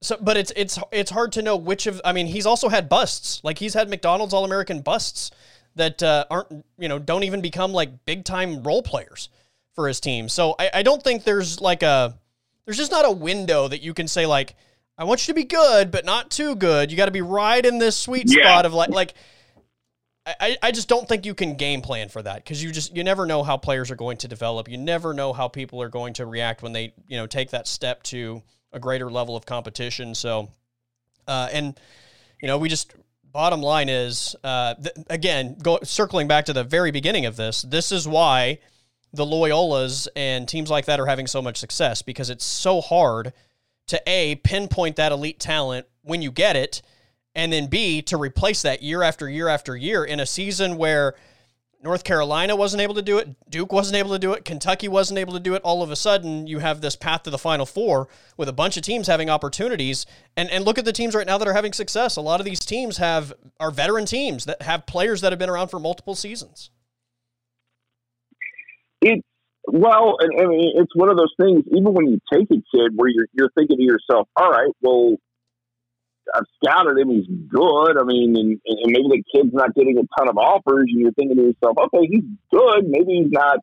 So, 0.00 0.16
but 0.20 0.36
it's 0.36 0.52
it's 0.56 0.78
it's 0.92 1.10
hard 1.10 1.32
to 1.32 1.42
know 1.42 1.56
which 1.56 1.86
of. 1.86 2.00
I 2.04 2.12
mean, 2.12 2.26
he's 2.26 2.46
also 2.46 2.68
had 2.68 2.88
busts. 2.88 3.42
Like 3.42 3.58
he's 3.58 3.74
had 3.74 3.88
McDonald's 3.88 4.32
All 4.32 4.44
American 4.44 4.80
busts 4.80 5.30
that 5.74 6.02
uh, 6.02 6.24
aren't 6.30 6.64
you 6.78 6.88
know 6.88 6.98
don't 6.98 7.24
even 7.24 7.40
become 7.40 7.72
like 7.72 8.04
big 8.04 8.24
time 8.24 8.62
role 8.62 8.82
players 8.82 9.28
for 9.74 9.88
his 9.88 10.00
team. 10.00 10.28
So 10.28 10.54
I, 10.58 10.70
I 10.74 10.82
don't 10.82 11.02
think 11.02 11.24
there's 11.24 11.60
like 11.60 11.82
a 11.82 12.16
there's 12.64 12.76
just 12.76 12.92
not 12.92 13.04
a 13.06 13.10
window 13.10 13.68
that 13.68 13.82
you 13.82 13.92
can 13.94 14.08
say 14.08 14.26
like 14.26 14.54
I 14.96 15.04
want 15.04 15.26
you 15.26 15.32
to 15.32 15.36
be 15.36 15.44
good, 15.44 15.90
but 15.90 16.04
not 16.04 16.30
too 16.30 16.56
good. 16.56 16.90
You 16.90 16.96
got 16.96 17.06
to 17.06 17.12
be 17.12 17.22
right 17.22 17.64
in 17.64 17.78
this 17.78 17.96
sweet 17.96 18.24
yeah. 18.26 18.42
spot 18.42 18.66
of 18.66 18.74
like 18.74 18.90
like. 18.90 19.14
I, 20.40 20.56
I 20.62 20.72
just 20.72 20.88
don't 20.88 21.08
think 21.08 21.24
you 21.24 21.34
can 21.34 21.56
game 21.56 21.80
plan 21.80 22.08
for 22.08 22.22
that 22.22 22.44
because 22.44 22.62
you 22.62 22.72
just 22.72 22.96
you 22.96 23.04
never 23.04 23.26
know 23.26 23.42
how 23.42 23.56
players 23.56 23.90
are 23.90 23.96
going 23.96 24.18
to 24.18 24.28
develop. 24.28 24.68
You 24.68 24.76
never 24.76 25.14
know 25.14 25.32
how 25.32 25.48
people 25.48 25.80
are 25.82 25.88
going 25.88 26.14
to 26.14 26.26
react 26.26 26.62
when 26.62 26.72
they 26.72 26.92
you 27.06 27.16
know 27.16 27.26
take 27.26 27.50
that 27.50 27.66
step 27.66 28.02
to 28.04 28.42
a 28.72 28.78
greater 28.78 29.10
level 29.10 29.36
of 29.36 29.46
competition. 29.46 30.14
So, 30.14 30.48
uh, 31.26 31.48
and 31.52 31.78
you 32.42 32.48
know 32.48 32.58
we 32.58 32.68
just 32.68 32.94
bottom 33.32 33.60
line 33.60 33.88
is, 33.88 34.34
uh, 34.42 34.74
th- 34.74 35.06
again, 35.10 35.56
go, 35.62 35.78
circling 35.82 36.28
back 36.28 36.46
to 36.46 36.52
the 36.52 36.64
very 36.64 36.90
beginning 36.90 37.26
of 37.26 37.36
this, 37.36 37.62
this 37.62 37.92
is 37.92 38.08
why 38.08 38.58
the 39.12 39.24
Loyolas 39.24 40.08
and 40.16 40.48
teams 40.48 40.70
like 40.70 40.86
that 40.86 41.00
are 41.00 41.06
having 41.06 41.26
so 41.26 41.40
much 41.40 41.56
success 41.56 42.02
because 42.02 42.30
it's 42.30 42.44
so 42.44 42.80
hard 42.80 43.32
to 43.86 44.02
A, 44.06 44.36
pinpoint 44.36 44.96
that 44.96 45.12
elite 45.12 45.40
talent 45.40 45.86
when 46.02 46.22
you 46.22 46.30
get 46.30 46.56
it, 46.56 46.82
and 47.34 47.52
then 47.52 47.66
B, 47.66 48.02
to 48.02 48.16
replace 48.16 48.62
that 48.62 48.82
year 48.82 49.02
after 49.02 49.28
year 49.28 49.48
after 49.48 49.76
year 49.76 50.04
in 50.04 50.20
a 50.20 50.26
season 50.26 50.76
where 50.76 51.14
North 51.80 52.02
Carolina 52.02 52.56
wasn't 52.56 52.82
able 52.82 52.94
to 52.94 53.02
do 53.02 53.18
it, 53.18 53.28
Duke 53.48 53.72
wasn't 53.72 53.96
able 53.96 54.10
to 54.10 54.18
do 54.18 54.32
it, 54.32 54.44
Kentucky 54.44 54.88
wasn't 54.88 55.18
able 55.18 55.32
to 55.34 55.40
do 55.40 55.54
it. 55.54 55.62
All 55.62 55.82
of 55.82 55.90
a 55.90 55.96
sudden, 55.96 56.48
you 56.48 56.58
have 56.58 56.80
this 56.80 56.96
path 56.96 57.22
to 57.22 57.30
the 57.30 57.38
Final 57.38 57.66
Four 57.66 58.08
with 58.36 58.48
a 58.48 58.52
bunch 58.52 58.76
of 58.76 58.82
teams 58.82 59.06
having 59.06 59.30
opportunities. 59.30 60.04
And 60.36 60.50
and 60.50 60.64
look 60.64 60.78
at 60.78 60.84
the 60.84 60.92
teams 60.92 61.14
right 61.14 61.26
now 61.26 61.38
that 61.38 61.46
are 61.46 61.52
having 61.52 61.72
success. 61.72 62.16
A 62.16 62.20
lot 62.20 62.40
of 62.40 62.46
these 62.46 62.60
teams 62.60 62.96
have 62.96 63.32
are 63.60 63.70
veteran 63.70 64.06
teams 64.06 64.44
that 64.46 64.62
have 64.62 64.86
players 64.86 65.20
that 65.20 65.30
have 65.30 65.38
been 65.38 65.50
around 65.50 65.68
for 65.68 65.78
multiple 65.78 66.16
seasons. 66.16 66.70
It's 69.00 69.22
well, 69.70 70.16
and, 70.18 70.32
and 70.32 70.52
it's 70.74 70.96
one 70.96 71.10
of 71.10 71.16
those 71.16 71.34
things. 71.40 71.62
Even 71.70 71.92
when 71.92 72.08
you 72.08 72.18
take 72.32 72.50
a 72.50 72.54
kid, 72.54 72.92
where 72.96 73.08
you're 73.08 73.26
you're 73.34 73.50
thinking 73.56 73.76
to 73.76 73.82
yourself, 73.84 74.28
"All 74.36 74.50
right, 74.50 74.72
well, 74.82 75.16
I've 76.34 76.44
scouted 76.62 76.98
him. 76.98 77.10
He's 77.10 77.26
good. 77.48 77.98
I 77.98 78.04
mean, 78.04 78.36
and, 78.36 78.60
and 78.64 78.92
maybe 78.92 79.08
the 79.08 79.24
kid's 79.34 79.52
not 79.52 79.74
getting 79.74 79.98
a 79.98 80.06
ton 80.18 80.28
of 80.28 80.36
offers, 80.36 80.86
and 80.88 81.00
you're 81.00 81.12
thinking 81.12 81.36
to 81.36 81.42
yourself, 81.42 81.76
okay, 81.78 82.06
he's 82.06 82.24
good. 82.50 82.84
Maybe 82.86 83.22
he's 83.22 83.32
not 83.32 83.58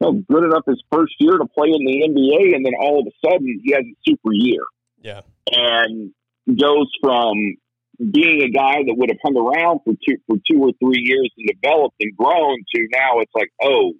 you 0.00 0.06
know, 0.06 0.22
good 0.30 0.44
enough 0.44 0.64
his 0.66 0.82
first 0.92 1.14
year 1.18 1.38
to 1.38 1.46
play 1.46 1.68
in 1.68 1.84
the 1.84 2.08
NBA, 2.08 2.54
and 2.54 2.64
then 2.64 2.72
all 2.80 3.00
of 3.00 3.06
a 3.06 3.14
sudden 3.26 3.60
he 3.62 3.72
has 3.72 3.82
a 3.82 3.96
super 4.06 4.32
year. 4.32 4.62
Yeah, 5.00 5.20
and 5.50 6.12
goes 6.48 6.90
from 7.02 7.56
being 7.98 8.42
a 8.42 8.50
guy 8.50 8.82
that 8.86 8.94
would 8.96 9.10
have 9.10 9.18
hung 9.22 9.36
around 9.36 9.80
for 9.84 9.94
two 10.06 10.16
for 10.26 10.36
two 10.50 10.60
or 10.60 10.72
three 10.80 11.02
years 11.02 11.30
and 11.38 11.48
developed 11.60 11.96
and 12.00 12.16
grown 12.16 12.56
to 12.74 12.88
now 12.90 13.20
it's 13.20 13.32
like, 13.34 13.50
oh, 13.62 13.92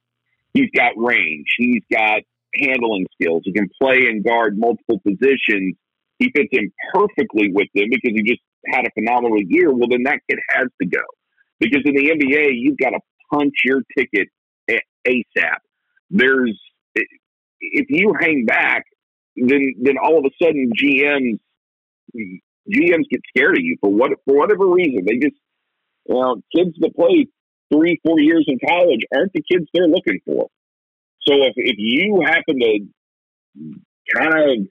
he's 0.53 0.71
got 0.75 0.93
range, 0.97 1.47
he's 1.59 1.83
got 1.93 2.23
handling 2.55 3.07
skills, 3.21 3.43
he 3.45 3.53
can 3.53 3.69
play 3.81 4.07
and 4.09 4.25
guard 4.25 4.59
multiple 4.59 5.01
positions 5.01 5.77
he 6.19 6.31
fits 6.35 6.49
in 6.53 6.73
perfectly 6.93 7.51
with 7.53 7.69
them 7.75 7.89
because 7.91 8.13
he 8.15 8.23
just 8.23 8.41
had 8.67 8.87
a 8.87 8.91
phenomenal 8.95 9.41
year. 9.43 9.73
Well, 9.73 9.89
then 9.91 10.05
that 10.05 10.21
kid 10.29 10.39
has 10.51 10.69
to 10.81 10.89
go 10.89 11.03
because 11.61 11.83
in 11.85 11.95
the 11.95 12.11
NBA, 12.11 12.53
you've 12.55 12.79
got 12.79 12.91
to 12.91 13.01
punch 13.33 13.55
your 13.65 13.83
ticket 13.97 14.29
ASAP. 15.07 15.59
There's 16.11 16.59
if 17.61 17.87
you 17.89 18.15
hang 18.21 18.45
back, 18.47 18.85
then 19.37 19.75
then 19.83 19.97
all 20.03 20.19
of 20.19 20.25
a 20.25 20.45
sudden 20.45 20.71
GMs 20.81 21.39
GMs 22.17 23.09
get 23.11 23.21
scared 23.29 23.57
of 23.57 23.63
you 23.63 23.77
for 23.81 23.91
what 23.91 24.11
for 24.25 24.37
whatever 24.37 24.67
reason. 24.67 25.05
They 25.07 25.17
just 25.17 25.37
you 26.07 26.15
know 26.15 26.37
kids 26.55 26.77
that 26.81 26.95
play 26.95 27.27
three 27.73 28.01
four 28.05 28.21
years 28.21 28.45
in 28.47 28.59
college 28.67 29.01
aren't 29.15 29.33
the 29.33 29.43
kids 29.43 29.67
they're 29.73 29.89
looking 29.89 30.21
for. 30.25 30.49
So 31.27 31.35
if 31.35 31.55
if 31.57 31.77
you 31.79 32.23
happen 32.25 32.61
to 32.61 32.79
kind 34.15 34.35
of 34.35 34.69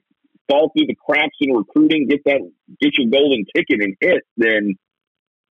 fall 0.48 0.70
through 0.70 0.86
the 0.86 0.94
cracks 0.94 1.36
in 1.40 1.54
recruiting, 1.54 2.08
get 2.08 2.20
that, 2.24 2.40
get 2.80 2.92
your 2.98 3.10
golden 3.10 3.44
ticket 3.54 3.80
and 3.80 3.96
hit, 4.00 4.22
then 4.36 4.74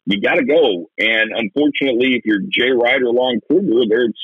you 0.06 0.22
got 0.22 0.36
to 0.36 0.46
go. 0.46 0.90
And 0.98 1.32
unfortunately, 1.36 2.16
if 2.16 2.24
you're 2.26 2.42
Jay 2.42 2.72
Wright 2.72 3.02
or 3.02 3.14
Lon 3.14 3.40
Kruger, 3.48 3.86
there's 3.88 4.20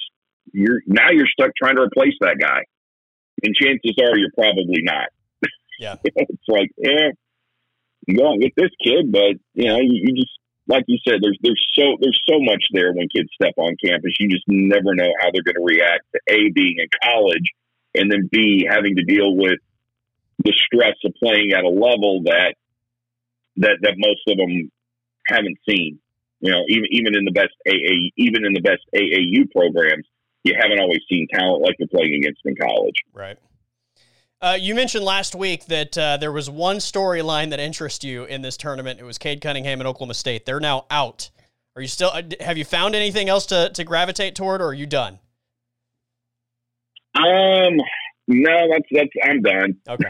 you're 0.51 0.81
now 0.87 1.09
you're 1.11 1.27
stuck 1.27 1.51
trying 1.55 1.75
to 1.75 1.83
replace 1.83 2.15
that 2.21 2.37
guy, 2.39 2.63
and 3.43 3.55
chances 3.55 3.95
are 4.01 4.17
you're 4.17 4.33
probably 4.35 4.81
not. 4.83 5.07
Yeah, 5.79 5.95
it's 6.03 6.49
like, 6.49 6.67
eh, 6.83 7.11
you 8.05 8.17
go 8.17 8.33
and 8.33 8.41
get 8.41 8.51
this 8.57 8.71
kid, 8.83 9.13
but 9.13 9.39
you 9.53 9.67
know, 9.67 9.77
you, 9.77 10.03
you 10.03 10.15
just 10.15 10.35
like 10.67 10.83
you 10.87 10.97
said, 11.07 11.19
there's 11.21 11.37
there's 11.41 11.65
so 11.73 11.95
there's 12.01 12.19
so 12.29 12.39
much 12.39 12.63
there 12.73 12.91
when 12.91 13.07
kids 13.07 13.29
step 13.33 13.53
on 13.55 13.77
campus. 13.83 14.11
You 14.19 14.27
just 14.27 14.43
never 14.47 14.93
know 14.93 15.07
how 15.21 15.29
they're 15.31 15.43
going 15.43 15.55
to 15.55 15.63
react 15.63 16.03
to 16.13 16.19
a 16.27 16.51
being 16.51 16.75
in 16.79 16.87
college, 17.01 17.47
and 17.95 18.11
then 18.11 18.27
b 18.29 18.67
having 18.69 18.97
to 18.97 19.03
deal 19.03 19.37
with 19.37 19.59
the 20.43 20.53
stress 20.53 20.95
of 21.05 21.13
playing 21.21 21.53
at 21.53 21.63
a 21.63 21.69
level 21.69 22.23
that 22.25 22.55
that 23.57 23.77
that 23.81 23.95
most 23.97 24.21
of 24.27 24.37
them 24.37 24.71
haven't 25.27 25.57
seen. 25.67 25.99
You 26.39 26.51
know, 26.51 26.63
even 26.69 26.85
even 26.91 27.15
in 27.17 27.25
the 27.25 27.31
best 27.31 27.53
AA, 27.67 28.11
even 28.17 28.45
in 28.45 28.53
the 28.53 28.61
best 28.61 28.81
AAU 28.95 29.51
programs, 29.51 30.05
you 30.43 30.53
haven't 30.59 30.79
always 30.79 31.01
seen 31.09 31.27
talent 31.33 31.63
like 31.63 31.75
you're 31.79 31.89
playing 31.89 32.15
against 32.15 32.41
in 32.45 32.55
college. 32.55 32.95
Right. 33.13 33.37
Uh, 34.41 34.57
you 34.57 34.73
mentioned 34.73 35.03
last 35.03 35.35
week 35.35 35.65
that 35.65 35.97
uh, 35.97 36.15
there 36.15 36.31
was 36.31 36.49
one 36.49 36.77
storyline 36.77 37.49
that 37.49 37.59
interests 37.59 38.05
you 38.05 38.23
in 38.23 38.41
this 38.41 38.55
tournament. 38.55 38.97
It 38.97 39.03
was 39.03 39.17
Cade 39.17 39.41
Cunningham 39.41 39.81
and 39.81 39.87
Oklahoma 39.87 40.13
State. 40.13 40.45
They're 40.45 40.61
now 40.61 40.85
out. 40.89 41.29
Are 41.75 41.81
you 41.81 41.89
still? 41.89 42.11
Uh, 42.13 42.21
have 42.39 42.57
you 42.57 42.63
found 42.63 42.95
anything 42.95 43.27
else 43.27 43.45
to, 43.47 43.69
to 43.73 43.83
gravitate 43.83 44.35
toward, 44.35 44.61
or 44.61 44.67
are 44.67 44.73
you 44.73 44.85
done? 44.85 45.19
Um, 47.15 47.81
no, 48.27 48.69
that's 48.69 48.87
that's 48.91 49.09
I'm 49.23 49.41
done. 49.41 49.77
Okay. 49.89 50.09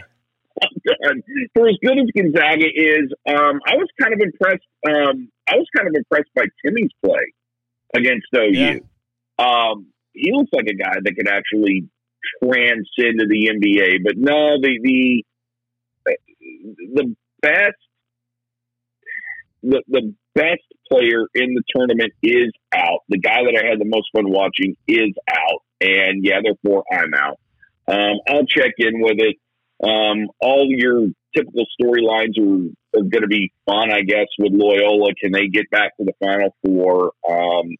For 1.55 1.69
as 1.69 1.75
good 1.83 1.99
as 1.99 2.07
Gonzaga 2.15 2.65
is, 2.65 3.11
um, 3.27 3.59
I 3.67 3.75
was 3.75 3.87
kind 4.01 4.13
of 4.13 4.19
impressed. 4.19 4.65
Um, 4.87 5.29
I 5.47 5.55
was 5.55 5.67
kind 5.75 5.87
of 5.87 5.93
impressed 5.95 6.29
by 6.35 6.45
Timme's 6.63 6.91
play 7.03 7.33
against 7.95 8.27
OU. 8.35 8.51
Yeah. 8.51 8.79
Um, 9.37 9.87
he 10.13 10.31
looks 10.33 10.49
like 10.53 10.67
a 10.67 10.75
guy 10.75 10.95
that 11.03 11.15
could 11.15 11.27
actually 11.27 11.87
transcend 12.43 13.19
to 13.19 13.27
the 13.27 13.51
NBA. 13.53 14.03
But 14.03 14.17
no, 14.17 14.59
the 14.61 14.79
the 14.83 15.23
the 16.93 17.15
best 17.41 17.77
the 19.63 19.83
the 19.87 20.13
best 20.35 20.63
player 20.89 21.27
in 21.35 21.53
the 21.53 21.63
tournament 21.75 22.13
is 22.23 22.51
out. 22.73 23.01
The 23.09 23.19
guy 23.19 23.43
that 23.43 23.61
I 23.61 23.67
had 23.67 23.79
the 23.79 23.85
most 23.85 24.09
fun 24.15 24.29
watching 24.29 24.75
is 24.87 25.13
out, 25.29 25.63
and 25.81 26.23
yeah, 26.23 26.39
therefore 26.43 26.83
I'm 26.91 27.13
out. 27.13 27.39
Um, 27.87 28.19
I'll 28.27 28.45
check 28.45 28.73
in 28.77 29.01
with 29.01 29.17
it. 29.17 29.35
Um, 29.83 30.27
all 30.41 30.67
your 30.69 31.07
typical 31.35 31.65
storylines 31.79 32.37
are, 32.37 32.99
are 32.99 33.03
going 33.03 33.21
to 33.21 33.27
be 33.27 33.51
fun, 33.65 33.91
I 33.91 34.01
guess, 34.01 34.27
with 34.37 34.51
Loyola. 34.53 35.13
Can 35.21 35.31
they 35.31 35.47
get 35.47 35.69
back 35.69 35.95
to 35.97 36.05
the 36.05 36.13
Final 36.19 36.55
Four? 36.65 37.11
Um, 37.29 37.75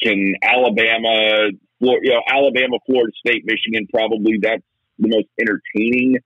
can 0.00 0.34
Alabama, 0.42 1.50
you 1.80 2.00
know, 2.12 2.22
Alabama, 2.28 2.76
Florida 2.86 3.12
State, 3.26 3.44
Michigan, 3.44 3.88
probably 3.92 4.38
that's 4.40 4.62
the 4.98 5.08
most 5.08 5.28
entertaining 5.40 6.18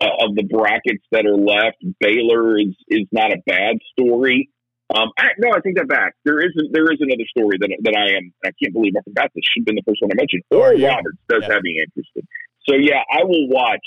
uh, 0.00 0.26
of 0.26 0.34
the 0.34 0.44
brackets 0.44 1.04
that 1.10 1.26
are 1.26 1.36
left. 1.36 1.78
Baylor 2.00 2.58
is 2.58 2.74
is 2.88 3.06
not 3.12 3.32
a 3.32 3.38
bad 3.46 3.76
story. 3.92 4.50
Um, 4.94 5.08
I, 5.18 5.28
no, 5.38 5.50
I 5.50 5.60
take 5.64 5.76
that 5.76 5.88
back. 5.88 6.14
There 6.24 6.38
isn't. 6.38 6.72
There 6.72 6.84
is 6.92 6.98
another 7.00 7.24
story 7.36 7.56
that 7.58 7.70
that 7.82 7.96
I 7.96 8.16
am. 8.16 8.32
I 8.44 8.50
can't 8.62 8.72
believe 8.72 8.92
I 8.96 9.02
forgot 9.02 9.30
this. 9.34 9.42
Should 9.50 9.62
have 9.62 9.66
been 9.66 9.76
the 9.76 9.86
first 9.86 10.02
one 10.02 10.10
I 10.12 10.16
mentioned. 10.16 10.42
Or 10.50 10.68
oh, 10.68 10.70
yeah. 10.72 10.94
Roberts 10.94 11.18
does 11.28 11.42
yeah. 11.42 11.54
have 11.54 11.62
me 11.62 11.82
interested. 11.82 12.26
So 12.68 12.76
yeah, 12.76 13.02
I 13.10 13.24
will 13.24 13.48
watch 13.48 13.86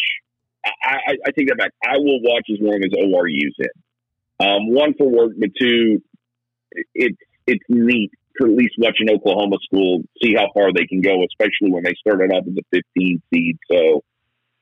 I, 0.84 1.16
I, 1.26 1.32
take 1.32 1.48
that 1.48 1.58
back. 1.58 1.72
I 1.84 1.98
will 1.98 2.20
watch 2.22 2.46
as 2.52 2.58
long 2.60 2.82
as 2.84 2.92
ORU's 2.98 3.56
in. 3.60 4.46
Um, 4.46 4.74
one 4.74 4.94
for 4.98 5.10
work, 5.10 5.34
but 5.38 5.50
two, 5.60 6.02
it's 6.94 7.18
it's 7.48 7.64
neat 7.70 8.12
to 8.40 8.48
at 8.48 8.54
least 8.56 8.76
watch 8.78 8.98
an 9.00 9.10
Oklahoma 9.10 9.58
school 9.64 10.04
see 10.22 10.36
how 10.36 10.48
far 10.54 10.72
they 10.74 10.86
can 10.86 11.02
go, 11.02 11.24
especially 11.24 11.72
when 11.72 11.84
they 11.84 11.94
started 12.00 12.32
out 12.32 12.48
as 12.48 12.54
a 12.58 12.84
15 12.96 13.22
seed. 13.34 13.58
So 13.72 14.04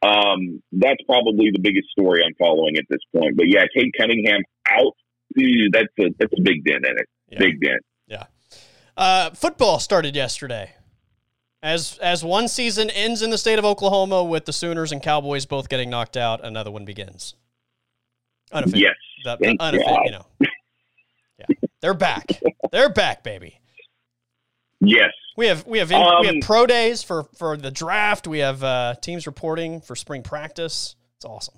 um, 0.01 0.61
that's 0.71 1.01
probably 1.05 1.49
the 1.51 1.59
biggest 1.59 1.89
story 1.89 2.21
I'm 2.25 2.35
following 2.35 2.77
at 2.77 2.85
this 2.89 3.01
point. 3.13 3.35
But 3.35 3.47
yeah, 3.47 3.65
Cade 3.75 3.91
Cunningham 3.99 4.41
out. 4.71 4.93
That's 5.35 5.87
a 5.99 6.15
that's 6.17 6.33
a 6.37 6.41
big 6.41 6.63
dent 6.63 6.85
in 6.85 6.97
it. 6.97 7.09
Yeah. 7.29 7.39
Big 7.39 7.59
dent. 7.59 7.81
Yeah. 8.07 8.25
Uh, 8.95 9.31
football 9.31 9.79
started 9.79 10.15
yesterday. 10.15 10.75
As 11.65 11.97
as 11.97 12.23
one 12.23 12.47
season 12.47 12.91
ends 12.91 13.23
in 13.23 13.31
the 13.31 13.39
state 13.39 13.57
of 13.57 13.65
Oklahoma 13.65 14.23
with 14.23 14.45
the 14.45 14.53
Sooners 14.53 14.91
and 14.91 15.01
Cowboys 15.01 15.47
both 15.47 15.67
getting 15.67 15.89
knocked 15.89 16.15
out, 16.15 16.45
another 16.45 16.69
one 16.69 16.85
begins. 16.85 17.33
Unofficial. 18.51 18.81
Yes. 18.81 18.93
The, 19.23 19.37
the 19.37 19.57
unofficial, 19.59 19.99
you 20.05 20.11
know. 20.11 20.25
Yeah. 21.39 21.55
They're 21.81 21.95
back. 21.95 22.39
They're 22.71 22.89
back, 22.89 23.23
baby. 23.23 23.59
Yes. 24.79 25.09
We 25.37 25.47
have 25.47 25.65
we 25.65 25.79
have 25.79 25.91
in, 25.91 25.97
um, 25.97 26.21
we 26.21 26.27
have 26.27 26.35
um, 26.35 26.41
pro 26.41 26.67
days 26.67 27.01
for 27.01 27.23
for 27.35 27.57
the 27.57 27.71
draft. 27.71 28.27
We 28.27 28.39
have 28.39 28.63
uh, 28.63 28.93
teams 29.01 29.25
reporting 29.25 29.81
for 29.81 29.95
spring 29.95 30.21
practice. 30.21 30.95
It's 31.17 31.25
awesome. 31.25 31.55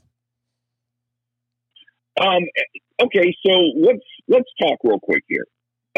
Um. 2.17 2.43
Okay, 3.01 3.35
so 3.45 3.51
let's 3.75 4.05
let's 4.29 4.49
talk 4.61 4.79
real 4.85 5.01
quick 5.01 5.25
here 5.27 5.47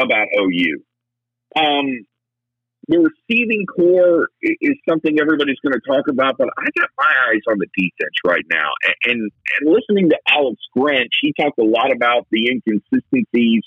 about 0.00 0.26
OU. 0.36 0.82
Um 1.54 2.06
the 2.90 2.98
receiving 2.98 3.66
corps 3.66 4.28
is 4.42 4.74
something 4.88 5.20
everybody's 5.20 5.60
going 5.62 5.74
to 5.74 5.80
talk 5.86 6.08
about, 6.08 6.36
but 6.36 6.48
I 6.58 6.64
got 6.76 6.90
my 6.98 7.14
eyes 7.30 7.42
on 7.48 7.58
the 7.58 7.68
defense 7.76 8.16
right 8.26 8.44
now. 8.50 8.70
And, 9.04 9.30
and 9.30 9.62
listening 9.62 10.10
to 10.10 10.18
Alex 10.28 10.60
Grinch, 10.76 11.14
he 11.20 11.32
talked 11.38 11.58
a 11.60 11.64
lot 11.64 11.92
about 11.94 12.26
the 12.32 12.50
inconsistencies 12.50 13.62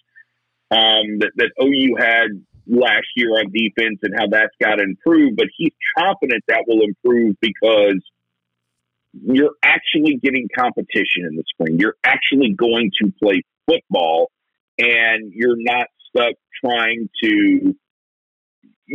um, 0.71 1.19
that, 1.19 1.31
that 1.37 1.51
OU 1.61 1.95
had 1.97 2.43
last 2.67 3.07
year 3.15 3.29
on 3.31 3.51
defense 3.53 3.99
and 4.03 4.13
how 4.13 4.27
that's 4.27 4.55
got 4.61 4.75
to 4.75 4.83
improve. 4.83 5.37
But 5.37 5.47
he's 5.55 5.73
confident 5.97 6.43
that 6.49 6.65
will 6.67 6.81
improve 6.83 7.37
because 7.39 8.03
you're 9.13 9.55
actually 9.63 10.19
getting 10.21 10.49
competition 10.53 11.23
in 11.29 11.37
the 11.37 11.43
spring. 11.47 11.79
You're 11.79 11.95
actually 12.03 12.55
going 12.57 12.91
to 13.01 13.13
play 13.23 13.43
football 13.67 14.31
and 14.77 15.31
you're 15.33 15.55
not 15.55 15.87
stuck 16.09 16.33
trying 16.61 17.09
to 17.23 17.73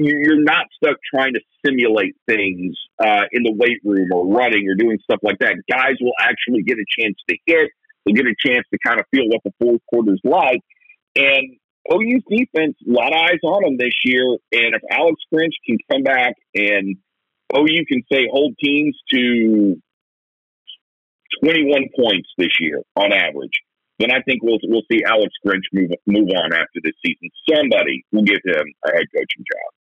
you're 0.04 0.42
not 0.42 0.66
stuck 0.76 0.96
trying 1.12 1.34
to 1.34 1.40
simulate 1.64 2.14
things 2.26 2.76
uh, 2.98 3.24
in 3.32 3.42
the 3.42 3.52
weight 3.52 3.80
room 3.84 4.08
or 4.12 4.26
running 4.26 4.68
or 4.68 4.74
doing 4.74 4.98
stuff 5.02 5.20
like 5.22 5.38
that. 5.40 5.56
Guys 5.70 5.96
will 6.00 6.14
actually 6.20 6.62
get 6.62 6.78
a 6.78 6.84
chance 6.98 7.16
to 7.28 7.36
hit. 7.46 7.70
They'll 8.04 8.14
get 8.14 8.26
a 8.26 8.34
chance 8.38 8.64
to 8.72 8.78
kind 8.84 9.00
of 9.00 9.06
feel 9.10 9.26
what 9.28 9.42
the 9.44 9.52
fourth 9.58 9.80
quarter's 9.90 10.20
like. 10.24 10.60
And 11.16 11.58
OU's 11.92 12.22
defense, 12.28 12.76
a 12.86 12.90
lot 12.90 13.12
of 13.12 13.18
eyes 13.18 13.40
on 13.42 13.62
them 13.64 13.76
this 13.78 13.94
year. 14.04 14.24
And 14.52 14.74
if 14.74 14.82
Alex 14.90 15.20
Grinch 15.32 15.56
can 15.66 15.78
come 15.90 16.02
back 16.02 16.34
and 16.54 16.96
OU 17.54 17.84
can 17.88 18.02
say 18.12 18.28
hold 18.30 18.54
teams 18.62 18.96
to 19.12 19.80
21 21.42 21.88
points 21.96 22.28
this 22.36 22.56
year 22.60 22.82
on 22.96 23.12
average, 23.12 23.62
then 23.98 24.10
I 24.12 24.22
think 24.22 24.42
we'll 24.42 24.58
we'll 24.64 24.86
see 24.90 25.02
Alex 25.04 25.32
Grinch 25.44 25.66
move 25.72 25.90
move 26.06 26.28
on 26.30 26.52
after 26.52 26.78
this 26.82 26.94
season. 27.04 27.30
Somebody 27.50 28.04
will 28.12 28.22
give 28.22 28.40
him 28.44 28.64
a 28.86 28.90
head 28.92 29.06
coaching 29.14 29.44
job. 29.44 29.77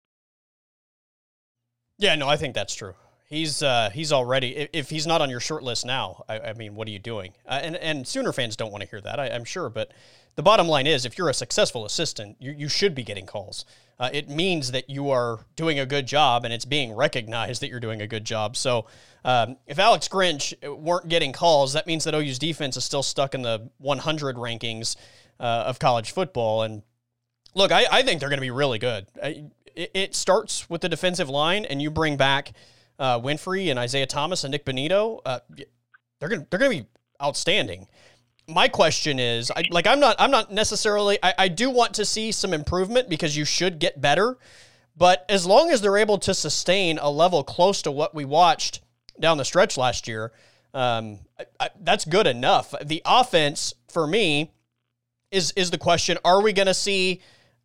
Yeah, 1.98 2.14
no, 2.14 2.28
I 2.28 2.36
think 2.36 2.54
that's 2.54 2.74
true. 2.74 2.94
He's 3.28 3.62
uh, 3.62 3.90
he's 3.92 4.12
already 4.12 4.68
if 4.72 4.88
he's 4.88 5.06
not 5.06 5.20
on 5.20 5.30
your 5.30 5.40
short 5.40 5.62
list 5.62 5.84
now. 5.84 6.22
I, 6.28 6.38
I 6.38 6.52
mean, 6.52 6.76
what 6.76 6.86
are 6.86 6.92
you 6.92 7.00
doing? 7.00 7.32
Uh, 7.46 7.60
and 7.62 7.76
and 7.76 8.06
Sooner 8.06 8.32
fans 8.32 8.54
don't 8.54 8.70
want 8.70 8.82
to 8.84 8.88
hear 8.88 9.00
that. 9.00 9.18
I, 9.18 9.26
am 9.26 9.44
sure, 9.44 9.68
but 9.68 9.92
the 10.36 10.42
bottom 10.42 10.68
line 10.68 10.86
is, 10.86 11.04
if 11.04 11.18
you're 11.18 11.28
a 11.28 11.34
successful 11.34 11.84
assistant, 11.84 12.36
you 12.38 12.52
you 12.52 12.68
should 12.68 12.94
be 12.94 13.02
getting 13.02 13.26
calls. 13.26 13.64
Uh, 13.98 14.10
it 14.12 14.28
means 14.28 14.72
that 14.72 14.90
you 14.90 15.10
are 15.10 15.40
doing 15.56 15.80
a 15.80 15.86
good 15.86 16.06
job, 16.06 16.44
and 16.44 16.52
it's 16.52 16.66
being 16.66 16.94
recognized 16.94 17.62
that 17.62 17.68
you're 17.68 17.80
doing 17.80 18.02
a 18.02 18.06
good 18.06 18.24
job. 18.24 18.56
So, 18.56 18.86
um, 19.24 19.56
if 19.66 19.78
Alex 19.78 20.06
Grinch 20.06 20.54
weren't 20.62 21.08
getting 21.08 21.32
calls, 21.32 21.72
that 21.72 21.86
means 21.86 22.04
that 22.04 22.14
OU's 22.14 22.38
defense 22.38 22.76
is 22.76 22.84
still 22.84 23.02
stuck 23.02 23.34
in 23.34 23.42
the 23.42 23.70
100 23.78 24.36
rankings 24.36 24.96
uh, 25.40 25.64
of 25.66 25.78
college 25.78 26.12
football. 26.12 26.62
And 26.62 26.82
look, 27.54 27.72
I, 27.72 27.86
I 27.90 28.02
think 28.02 28.20
they're 28.20 28.28
going 28.28 28.36
to 28.36 28.42
be 28.42 28.50
really 28.50 28.78
good. 28.78 29.06
I, 29.20 29.46
it, 29.76 29.90
it 29.94 30.14
starts 30.14 30.68
with 30.68 30.80
the 30.80 30.88
defensive 30.88 31.28
line, 31.28 31.64
and 31.64 31.80
you 31.80 31.90
bring 31.90 32.16
back 32.16 32.52
uh, 32.98 33.20
Winfrey 33.20 33.70
and 33.70 33.78
Isaiah 33.78 34.06
Thomas 34.06 34.42
and 34.42 34.52
Nik 34.52 34.64
Bonitto. 34.64 35.20
uh, 35.24 35.40
they're 36.18 36.28
gonna 36.28 36.46
they're 36.50 36.58
gonna 36.58 36.70
be 36.70 36.86
outstanding. 37.22 37.86
My 38.48 38.68
question 38.68 39.18
is, 39.18 39.50
I, 39.50 39.64
like, 39.70 39.86
I'm 39.86 40.00
not 40.00 40.16
I'm 40.18 40.30
not 40.30 40.52
necessarily 40.52 41.18
I, 41.22 41.34
I 41.38 41.48
do 41.48 41.70
want 41.70 41.94
to 41.94 42.04
see 42.04 42.32
some 42.32 42.54
improvement 42.54 43.08
because 43.08 43.36
you 43.36 43.44
should 43.44 43.78
get 43.78 44.00
better, 44.00 44.38
but 44.96 45.26
as 45.28 45.46
long 45.46 45.70
as 45.70 45.80
they're 45.80 45.98
able 45.98 46.18
to 46.18 46.32
sustain 46.32 46.98
a 46.98 47.10
level 47.10 47.44
close 47.44 47.82
to 47.82 47.90
what 47.90 48.14
we 48.14 48.24
watched 48.24 48.80
down 49.20 49.36
the 49.36 49.44
stretch 49.44 49.76
last 49.76 50.08
year, 50.08 50.32
um, 50.74 51.18
I, 51.60 51.70
that's 51.80 52.04
good 52.04 52.26
enough. 52.26 52.74
The 52.84 53.02
offense 53.04 53.74
for 53.88 54.06
me 54.06 54.52
is 55.30 55.52
is 55.52 55.70
the 55.70 55.78
question: 55.78 56.18
Are 56.24 56.40
we 56.40 56.52
going 56.52 56.66
to 56.66 56.74
see 56.74 57.20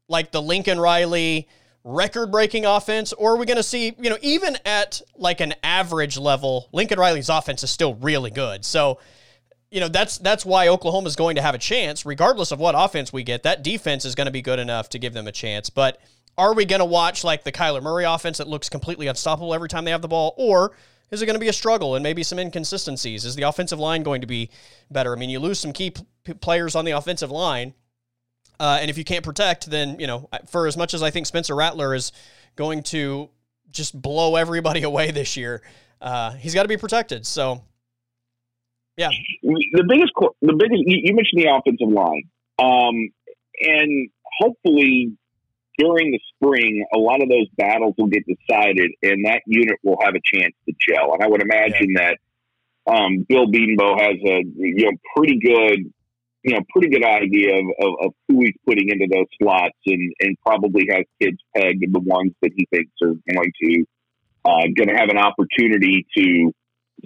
like 0.07 0.31
the 0.31 0.41
Lincoln 0.41 0.79
Riley? 0.79 1.47
Record 1.83 2.31
breaking 2.31 2.65
offense, 2.65 3.13
or 3.13 3.33
are 3.33 3.37
we 3.37 3.45
going 3.45 3.57
to 3.57 3.63
see, 3.63 3.95
you 3.99 4.09
know, 4.09 4.17
even 4.21 4.57
at 4.65 5.01
like 5.15 5.41
an 5.41 5.53
average 5.63 6.17
level, 6.17 6.69
Lincoln 6.71 6.99
Riley's 6.99 7.29
offense 7.29 7.63
is 7.63 7.71
still 7.71 7.95
really 7.95 8.31
good. 8.31 8.63
So, 8.65 8.99
you 9.71 9.79
know, 9.79 9.87
that's 9.87 10.17
that's 10.17 10.45
why 10.45 10.67
Oklahoma 10.67 11.07
is 11.07 11.15
going 11.15 11.37
to 11.37 11.41
have 11.41 11.55
a 11.55 11.59
chance, 11.59 12.05
regardless 12.05 12.51
of 12.51 12.59
what 12.59 12.75
offense 12.77 13.11
we 13.11 13.23
get. 13.23 13.43
That 13.43 13.63
defense 13.63 14.05
is 14.05 14.15
going 14.15 14.25
to 14.25 14.31
be 14.31 14.41
good 14.41 14.59
enough 14.59 14.89
to 14.89 14.99
give 14.99 15.13
them 15.13 15.27
a 15.27 15.31
chance. 15.31 15.69
But 15.69 15.99
are 16.37 16.53
we 16.53 16.65
going 16.65 16.79
to 16.79 16.85
watch 16.85 17.23
like 17.23 17.43
the 17.43 17.51
Kyler 17.51 17.81
Murray 17.81 18.05
offense 18.05 18.37
that 18.37 18.47
looks 18.47 18.69
completely 18.69 19.07
unstoppable 19.07 19.53
every 19.53 19.69
time 19.69 19.85
they 19.85 19.91
have 19.91 20.01
the 20.01 20.07
ball, 20.07 20.33
or 20.37 20.73
is 21.09 21.21
it 21.21 21.25
going 21.25 21.35
to 21.35 21.39
be 21.39 21.49
a 21.49 21.53
struggle 21.53 21.95
and 21.95 22.03
maybe 22.03 22.23
some 22.23 22.39
inconsistencies? 22.39 23.25
Is 23.25 23.35
the 23.35 23.43
offensive 23.43 23.79
line 23.79 24.03
going 24.03 24.21
to 24.21 24.27
be 24.27 24.49
better? 24.89 25.13
I 25.13 25.19
mean, 25.19 25.29
you 25.29 25.39
lose 25.39 25.59
some 25.59 25.73
key 25.73 25.91
p- 26.23 26.33
players 26.35 26.75
on 26.75 26.85
the 26.85 26.91
offensive 26.91 27.31
line 27.31 27.73
uh, 28.61 28.77
and 28.79 28.91
if 28.91 28.97
you 28.99 29.03
can't 29.03 29.25
protect, 29.25 29.71
then, 29.71 29.99
you 29.99 30.05
know, 30.05 30.29
for 30.47 30.67
as 30.67 30.77
much 30.77 30.93
as 30.93 31.01
I 31.01 31.09
think 31.09 31.25
Spencer 31.25 31.55
Rattler 31.55 31.95
is 31.95 32.11
going 32.55 32.83
to 32.83 33.31
just 33.71 33.99
blow 33.99 34.35
everybody 34.35 34.83
away 34.91 35.09
this 35.09 35.35
year, 35.35 35.63
uh, 35.99 36.33
he's 36.33 36.53
got 36.53 36.61
to 36.61 36.69
be 36.69 36.77
protected. 36.77 37.25
So, 37.25 37.63
yeah. 38.97 39.09
The 39.41 39.83
biggest, 39.89 40.11
the 40.43 40.53
biggest, 40.53 40.83
you 40.85 41.15
mentioned 41.15 41.41
the 41.41 41.49
offensive 41.49 41.89
line. 41.89 42.29
Um, 42.59 43.09
and 43.61 44.09
hopefully 44.39 45.17
during 45.79 46.11
the 46.11 46.19
spring, 46.35 46.85
a 46.93 46.99
lot 46.99 47.23
of 47.23 47.29
those 47.29 47.47
battles 47.57 47.95
will 47.97 48.09
get 48.09 48.23
decided 48.27 48.91
and 49.01 49.25
that 49.25 49.41
unit 49.47 49.79
will 49.83 49.97
have 50.03 50.13
a 50.13 50.37
chance 50.37 50.53
to 50.67 50.75
gel. 50.87 51.15
And 51.15 51.23
I 51.23 51.27
would 51.27 51.41
imagine 51.41 51.95
yeah. 51.95 52.11
that 52.85 52.93
um, 52.93 53.25
Bill 53.27 53.47
Bedenbaugh 53.47 53.99
has 53.99 54.17
a 54.23 54.43
you 54.55 54.85
know 54.85 54.91
pretty 55.15 55.39
good 55.39 55.91
you 56.43 56.53
know, 56.53 56.61
pretty 56.71 56.89
good 56.89 57.05
idea 57.05 57.55
of, 57.55 57.65
of, 57.79 57.93
of, 58.05 58.13
who 58.27 58.41
he's 58.41 58.55
putting 58.65 58.89
into 58.89 59.07
those 59.11 59.27
slots 59.41 59.77
and, 59.85 60.13
and 60.21 60.35
probably 60.45 60.87
has 60.89 61.05
kids 61.21 61.37
pegged 61.55 61.85
the 61.91 61.99
ones 61.99 62.33
that 62.41 62.51
he 62.55 62.67
thinks 62.71 62.91
are 63.03 63.13
going 63.31 63.51
to 63.63 63.85
uh, 64.43 64.65
going 64.75 64.87
to 64.87 64.95
have 64.95 65.09
an 65.09 65.19
opportunity 65.19 66.05
to 66.17 66.51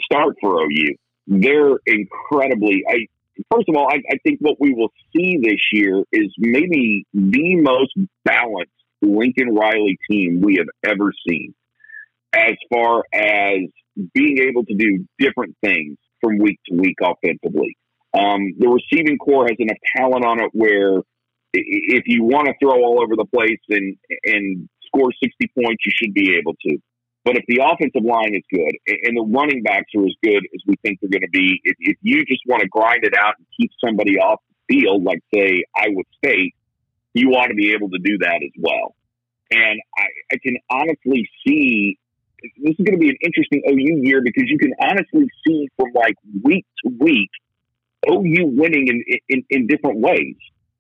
start 0.01 0.35
for 0.41 0.61
OU. 0.61 0.95
They're 1.27 1.77
incredibly. 1.85 2.83
I 2.87 3.07
first 3.51 3.67
of 3.67 3.75
all, 3.75 3.87
I, 3.87 3.97
I 4.09 4.17
think 4.23 4.39
what 4.39 4.55
we 4.59 4.73
will 4.73 4.91
see 5.15 5.37
this 5.41 5.59
year 5.71 6.03
is 6.11 6.33
maybe 6.37 7.05
the 7.13 7.55
most 7.57 7.93
balanced 8.23 8.71
Lincoln 9.01 9.53
Riley 9.53 9.97
team 10.09 10.41
we 10.41 10.55
have 10.55 10.67
ever 10.83 11.11
seen, 11.27 11.53
as 12.33 12.55
far 12.71 13.03
as 13.13 13.59
being 14.13 14.39
able 14.39 14.63
to 14.65 14.75
do 14.75 15.05
different 15.19 15.55
things 15.61 15.97
from 16.21 16.37
week 16.37 16.59
to 16.67 16.75
week 16.75 16.97
offensively. 17.01 17.77
Um, 18.15 18.55
the 18.57 18.67
receiving 18.67 19.17
corps 19.17 19.47
has 19.49 19.57
enough 19.59 19.77
talent 19.97 20.25
on 20.25 20.39
it 20.39 20.49
where 20.53 21.01
if 21.53 22.03
you 22.07 22.23
want 22.23 22.47
to 22.47 22.53
throw 22.61 22.75
all 22.83 23.01
over 23.03 23.15
the 23.15 23.25
place 23.25 23.59
and 23.69 23.97
and 24.23 24.69
score 24.87 25.11
60 25.11 25.51
points, 25.53 25.83
you 25.85 25.91
should 25.95 26.13
be 26.13 26.37
able 26.37 26.53
to. 26.67 26.77
But 27.25 27.37
if 27.37 27.43
the 27.47 27.59
offensive 27.63 28.05
line 28.05 28.35
is 28.35 28.43
good 28.53 28.71
and 28.87 29.17
the 29.17 29.25
running 29.25 29.63
backs 29.63 29.91
are 29.97 30.05
as 30.05 30.13
good 30.23 30.45
as 30.53 30.61
we 30.67 30.75
think 30.83 30.99
they're 31.01 31.09
going 31.09 31.25
to 31.25 31.33
be, 31.33 31.59
if, 31.63 31.75
if 31.79 31.97
you 32.01 32.23
just 32.23 32.41
want 32.45 32.61
to 32.61 32.67
grind 32.67 33.03
it 33.03 33.15
out 33.17 33.33
and 33.37 33.47
keep 33.59 33.71
somebody 33.83 34.17
off 34.19 34.39
the 34.69 34.75
field, 34.75 35.03
like 35.03 35.19
say 35.33 35.63
Iowa 35.75 36.03
State, 36.23 36.53
you 37.13 37.31
ought 37.31 37.47
to 37.47 37.55
be 37.55 37.73
able 37.73 37.89
to 37.89 37.97
do 37.97 38.19
that 38.19 38.41
as 38.43 38.51
well. 38.59 38.95
And 39.51 39.81
I, 39.97 40.05
I 40.33 40.37
can 40.43 40.55
honestly 40.69 41.27
see 41.45 41.97
this 42.61 42.75
is 42.77 42.85
going 42.85 42.93
to 42.93 43.01
be 43.01 43.09
an 43.09 43.17
interesting 43.21 43.63
OU 43.67 44.05
year 44.05 44.21
because 44.21 44.43
you 44.45 44.59
can 44.59 44.73
honestly 44.79 45.27
see 45.47 45.67
from 45.77 45.89
like 45.95 46.15
week 46.43 46.65
to 46.83 46.91
week 46.99 47.31
OU 48.09 48.47
winning 48.57 48.87
in, 48.87 49.03
in, 49.29 49.43
in 49.49 49.67
different 49.67 49.99
ways. 49.99 50.35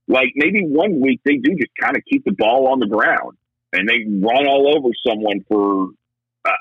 Like 0.07 0.29
maybe 0.35 0.61
one 0.63 1.01
week 1.01 1.21
they 1.25 1.37
do 1.37 1.55
just 1.55 1.71
kind 1.79 1.95
of 1.95 2.03
keep 2.09 2.23
the 2.25 2.33
ball 2.33 2.67
on 2.67 2.79
the 2.79 2.87
ground 2.87 3.37
and 3.73 3.89
they 3.89 4.05
run 4.07 4.47
all 4.47 4.73
over 4.77 4.89
someone 5.07 5.43
for 5.47 5.87
uh, 6.45 6.51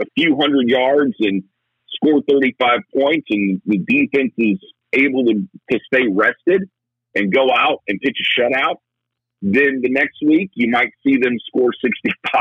a 0.00 0.04
few 0.16 0.36
hundred 0.40 0.68
yards 0.68 1.14
and 1.20 1.44
score 1.94 2.20
35 2.28 2.80
points 2.94 3.26
and 3.30 3.60
the 3.66 3.78
defense 3.78 4.32
is 4.36 4.58
able 4.92 5.24
to, 5.24 5.48
to 5.70 5.78
stay 5.86 6.06
rested 6.10 6.68
and 7.14 7.32
go 7.32 7.46
out 7.54 7.82
and 7.88 8.00
pitch 8.00 8.18
a 8.18 8.40
shutout. 8.40 8.76
Then 9.42 9.80
the 9.82 9.90
next 9.90 10.18
week 10.24 10.50
you 10.54 10.70
might 10.70 10.92
see 11.04 11.18
them 11.18 11.36
score 11.46 11.70
65 11.82 12.36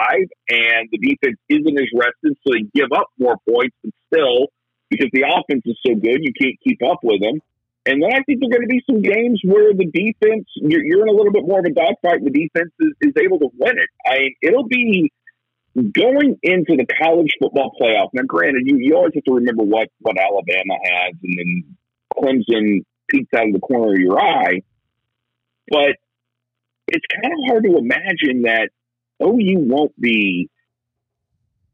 and 0.50 0.90
the 0.92 0.98
defense 0.98 1.38
isn't 1.50 1.80
as 1.80 1.88
rested. 1.94 2.38
So 2.46 2.54
they 2.54 2.64
give 2.74 2.92
up 2.96 3.08
more 3.18 3.38
points, 3.48 3.76
but 3.84 3.94
still 4.14 4.48
because 4.90 5.10
the 5.14 5.24
offense 5.24 5.64
is 5.66 5.78
so 5.86 5.96
good, 5.96 6.20
you 6.22 6.34
can't 6.40 6.58
keep 6.64 6.80
up 6.84 7.00
with 7.02 7.22
them. 7.22 7.40
And 7.86 8.02
then 8.02 8.12
I 8.14 8.22
think 8.24 8.40
there 8.40 8.50
are 8.50 8.58
going 8.58 8.68
to 8.68 8.68
be 8.68 8.84
some 8.86 9.02
games 9.02 9.42
where 9.44 9.74
the 9.74 9.86
defense, 9.86 10.46
you're, 10.56 10.86
you're 10.86 11.02
in 11.02 11.10
a 11.10 11.18
little 11.18 11.32
bit 11.32 11.48
more 11.48 11.60
of 11.60 11.66
a 11.66 11.74
dogfight, 11.74 12.22
and 12.22 12.28
the 12.28 12.48
defense 12.48 12.72
is, 12.80 12.94
is 13.02 13.14
able 13.24 13.40
to 13.40 13.50
win 13.58 13.78
it. 13.78 13.90
I 14.06 14.30
it'll 14.42 14.68
be 14.68 15.12
going 15.76 16.38
into 16.44 16.76
the 16.78 16.86
college 17.02 17.32
football 17.42 17.72
playoff. 17.82 18.10
Now, 18.14 18.24
granted, 18.28 18.64
you, 18.66 18.78
you 18.78 18.96
always 18.96 19.14
have 19.16 19.24
to 19.24 19.34
remember 19.34 19.64
what, 19.64 19.88
what 20.00 20.18
Alabama 20.18 20.76
has, 20.84 21.14
and 21.24 21.38
then 21.38 21.78
Clemson 22.16 22.86
peeks 23.10 23.34
out 23.36 23.48
of 23.48 23.54
the 23.54 23.60
corner 23.60 23.94
of 23.94 24.00
your 24.00 24.20
eye. 24.20 24.62
But 25.70 25.96
it's 26.88 27.06
kind 27.22 27.34
of 27.34 27.40
hard 27.48 27.64
to 27.64 27.78
imagine 27.78 28.44
that 28.44 28.70
OU 29.24 29.66
won't 29.68 30.00
be 30.00 30.50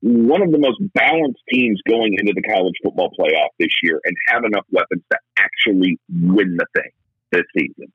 one 0.01 0.41
of 0.41 0.51
the 0.51 0.59
most 0.59 0.77
balanced 0.93 1.41
teams 1.51 1.81
going 1.87 2.15
into 2.17 2.33
the 2.35 2.41
college 2.41 2.75
football 2.83 3.09
playoff 3.19 3.49
this 3.59 3.73
year 3.81 3.99
and 4.03 4.15
have 4.27 4.43
enough 4.43 4.65
weapons 4.71 5.01
to 5.11 5.17
actually 5.37 5.99
win 6.09 6.57
the 6.57 6.65
thing 6.75 6.91
this 7.31 7.43
season. 7.57 7.91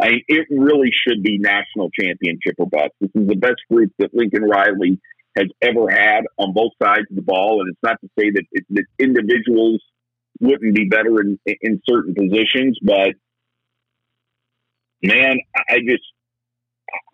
I 0.00 0.08
mean, 0.08 0.22
it 0.28 0.46
really 0.50 0.90
should 0.92 1.22
be 1.22 1.38
national 1.38 1.90
championship 1.98 2.56
or 2.58 2.66
bust. 2.66 2.90
This 3.00 3.10
is 3.14 3.26
the 3.26 3.36
best 3.36 3.62
group 3.70 3.92
that 3.98 4.10
Lincoln 4.12 4.44
Riley 4.44 5.00
has 5.38 5.46
ever 5.62 5.88
had 5.90 6.24
on 6.38 6.52
both 6.52 6.72
sides 6.82 7.06
of 7.10 7.16
the 7.16 7.22
ball, 7.22 7.60
and 7.60 7.70
it's 7.70 7.82
not 7.82 8.00
to 8.02 8.08
say 8.18 8.30
that, 8.30 8.44
it, 8.52 8.64
that 8.70 8.84
individuals 8.98 9.82
wouldn't 10.40 10.74
be 10.74 10.84
better 10.84 11.20
in 11.20 11.38
in 11.62 11.80
certain 11.88 12.14
positions, 12.14 12.78
but 12.82 13.14
man, 15.02 15.38
I 15.56 15.78
just 15.78 16.04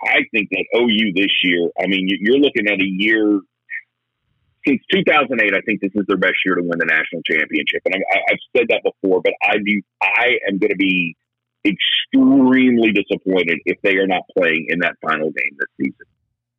I 0.05 0.21
think 0.33 0.49
that 0.51 0.65
OU 0.77 1.13
this 1.15 1.33
year. 1.45 1.71
I 1.81 1.87
mean, 1.87 2.09
you're 2.09 2.39
looking 2.39 2.67
at 2.67 2.81
a 2.81 2.85
year 2.85 3.41
since 4.67 4.81
2008, 4.93 5.55
I 5.55 5.61
think 5.63 5.81
this 5.81 5.91
is 5.95 6.07
their 6.07 6.17
best 6.17 6.39
year 6.45 6.57
to 6.57 6.63
win 6.63 6.79
the 6.79 6.87
national 6.87 7.23
championship. 7.27 7.83
And 7.85 7.95
I, 7.95 8.19
have 8.29 8.39
said 8.57 8.67
that 8.71 8.83
before, 8.83 9.21
but 9.23 9.33
I 9.43 9.57
do, 9.59 9.83
I 10.03 10.39
am 10.49 10.59
going 10.59 10.71
to 10.71 10.77
be 10.77 11.17
extremely 11.65 12.93
disappointed 12.93 13.59
if 13.65 13.79
they 13.83 13.97
are 13.97 14.07
not 14.07 14.23
playing 14.37 14.67
in 14.69 14.81
that 14.81 14.97
final 15.03 15.31
game 15.31 15.57
this 15.59 15.87
season. 15.87 16.07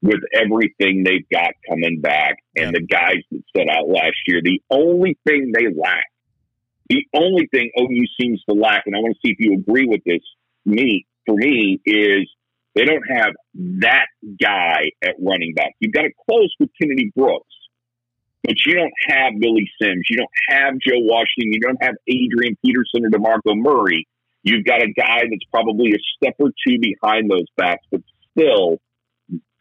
With 0.01 0.19
everything 0.33 1.03
they've 1.03 1.27
got 1.31 1.51
coming 1.69 2.01
back 2.01 2.35
and 2.57 2.75
the 2.75 2.81
guys 2.81 3.23
that 3.31 3.41
set 3.55 3.67
out 3.69 3.87
last 3.87 4.17
year, 4.27 4.41
the 4.43 4.61
only 4.69 5.17
thing 5.25 5.53
they 5.55 5.67
lack, 5.73 6.03
the 6.89 7.05
only 7.15 7.47
thing 7.47 7.71
OU 7.79 8.05
seems 8.19 8.43
to 8.49 8.53
lack, 8.53 8.83
and 8.85 8.95
I 8.95 8.99
want 8.99 9.15
to 9.15 9.19
see 9.25 9.31
if 9.31 9.37
you 9.39 9.53
agree 9.53 9.87
with 9.87 10.01
this, 10.05 10.19
me 10.65 11.05
for 11.25 11.35
me 11.35 11.79
is 11.85 12.29
they 12.75 12.85
don't 12.85 13.03
have 13.09 13.33
that 13.79 14.07
guy 14.41 14.91
at 15.03 15.15
running 15.19 15.53
back. 15.53 15.73
You've 15.79 15.93
got 15.93 16.05
it 16.05 16.13
close 16.29 16.53
with 16.59 16.69
Kennedy 16.81 17.11
Brooks, 17.15 17.53
but 18.43 18.55
you 18.65 18.75
don't 18.75 18.93
have 19.07 19.33
Billy 19.39 19.69
Sims. 19.81 20.05
You 20.09 20.17
don't 20.17 20.29
have 20.49 20.73
Joe 20.79 20.99
Washington. 20.99 21.53
You 21.53 21.59
don't 21.61 21.81
have 21.81 21.95
Adrian 22.07 22.57
Peterson 22.63 23.05
or 23.05 23.09
DeMarco 23.09 23.55
Murray. 23.55 24.07
You've 24.43 24.65
got 24.65 24.81
a 24.81 24.91
guy 24.91 25.21
that's 25.29 25.45
probably 25.49 25.91
a 25.91 25.99
step 26.17 26.35
or 26.39 26.49
two 26.67 26.77
behind 26.79 27.31
those 27.31 27.45
backs, 27.55 27.85
but 27.89 28.01
still 28.37 28.79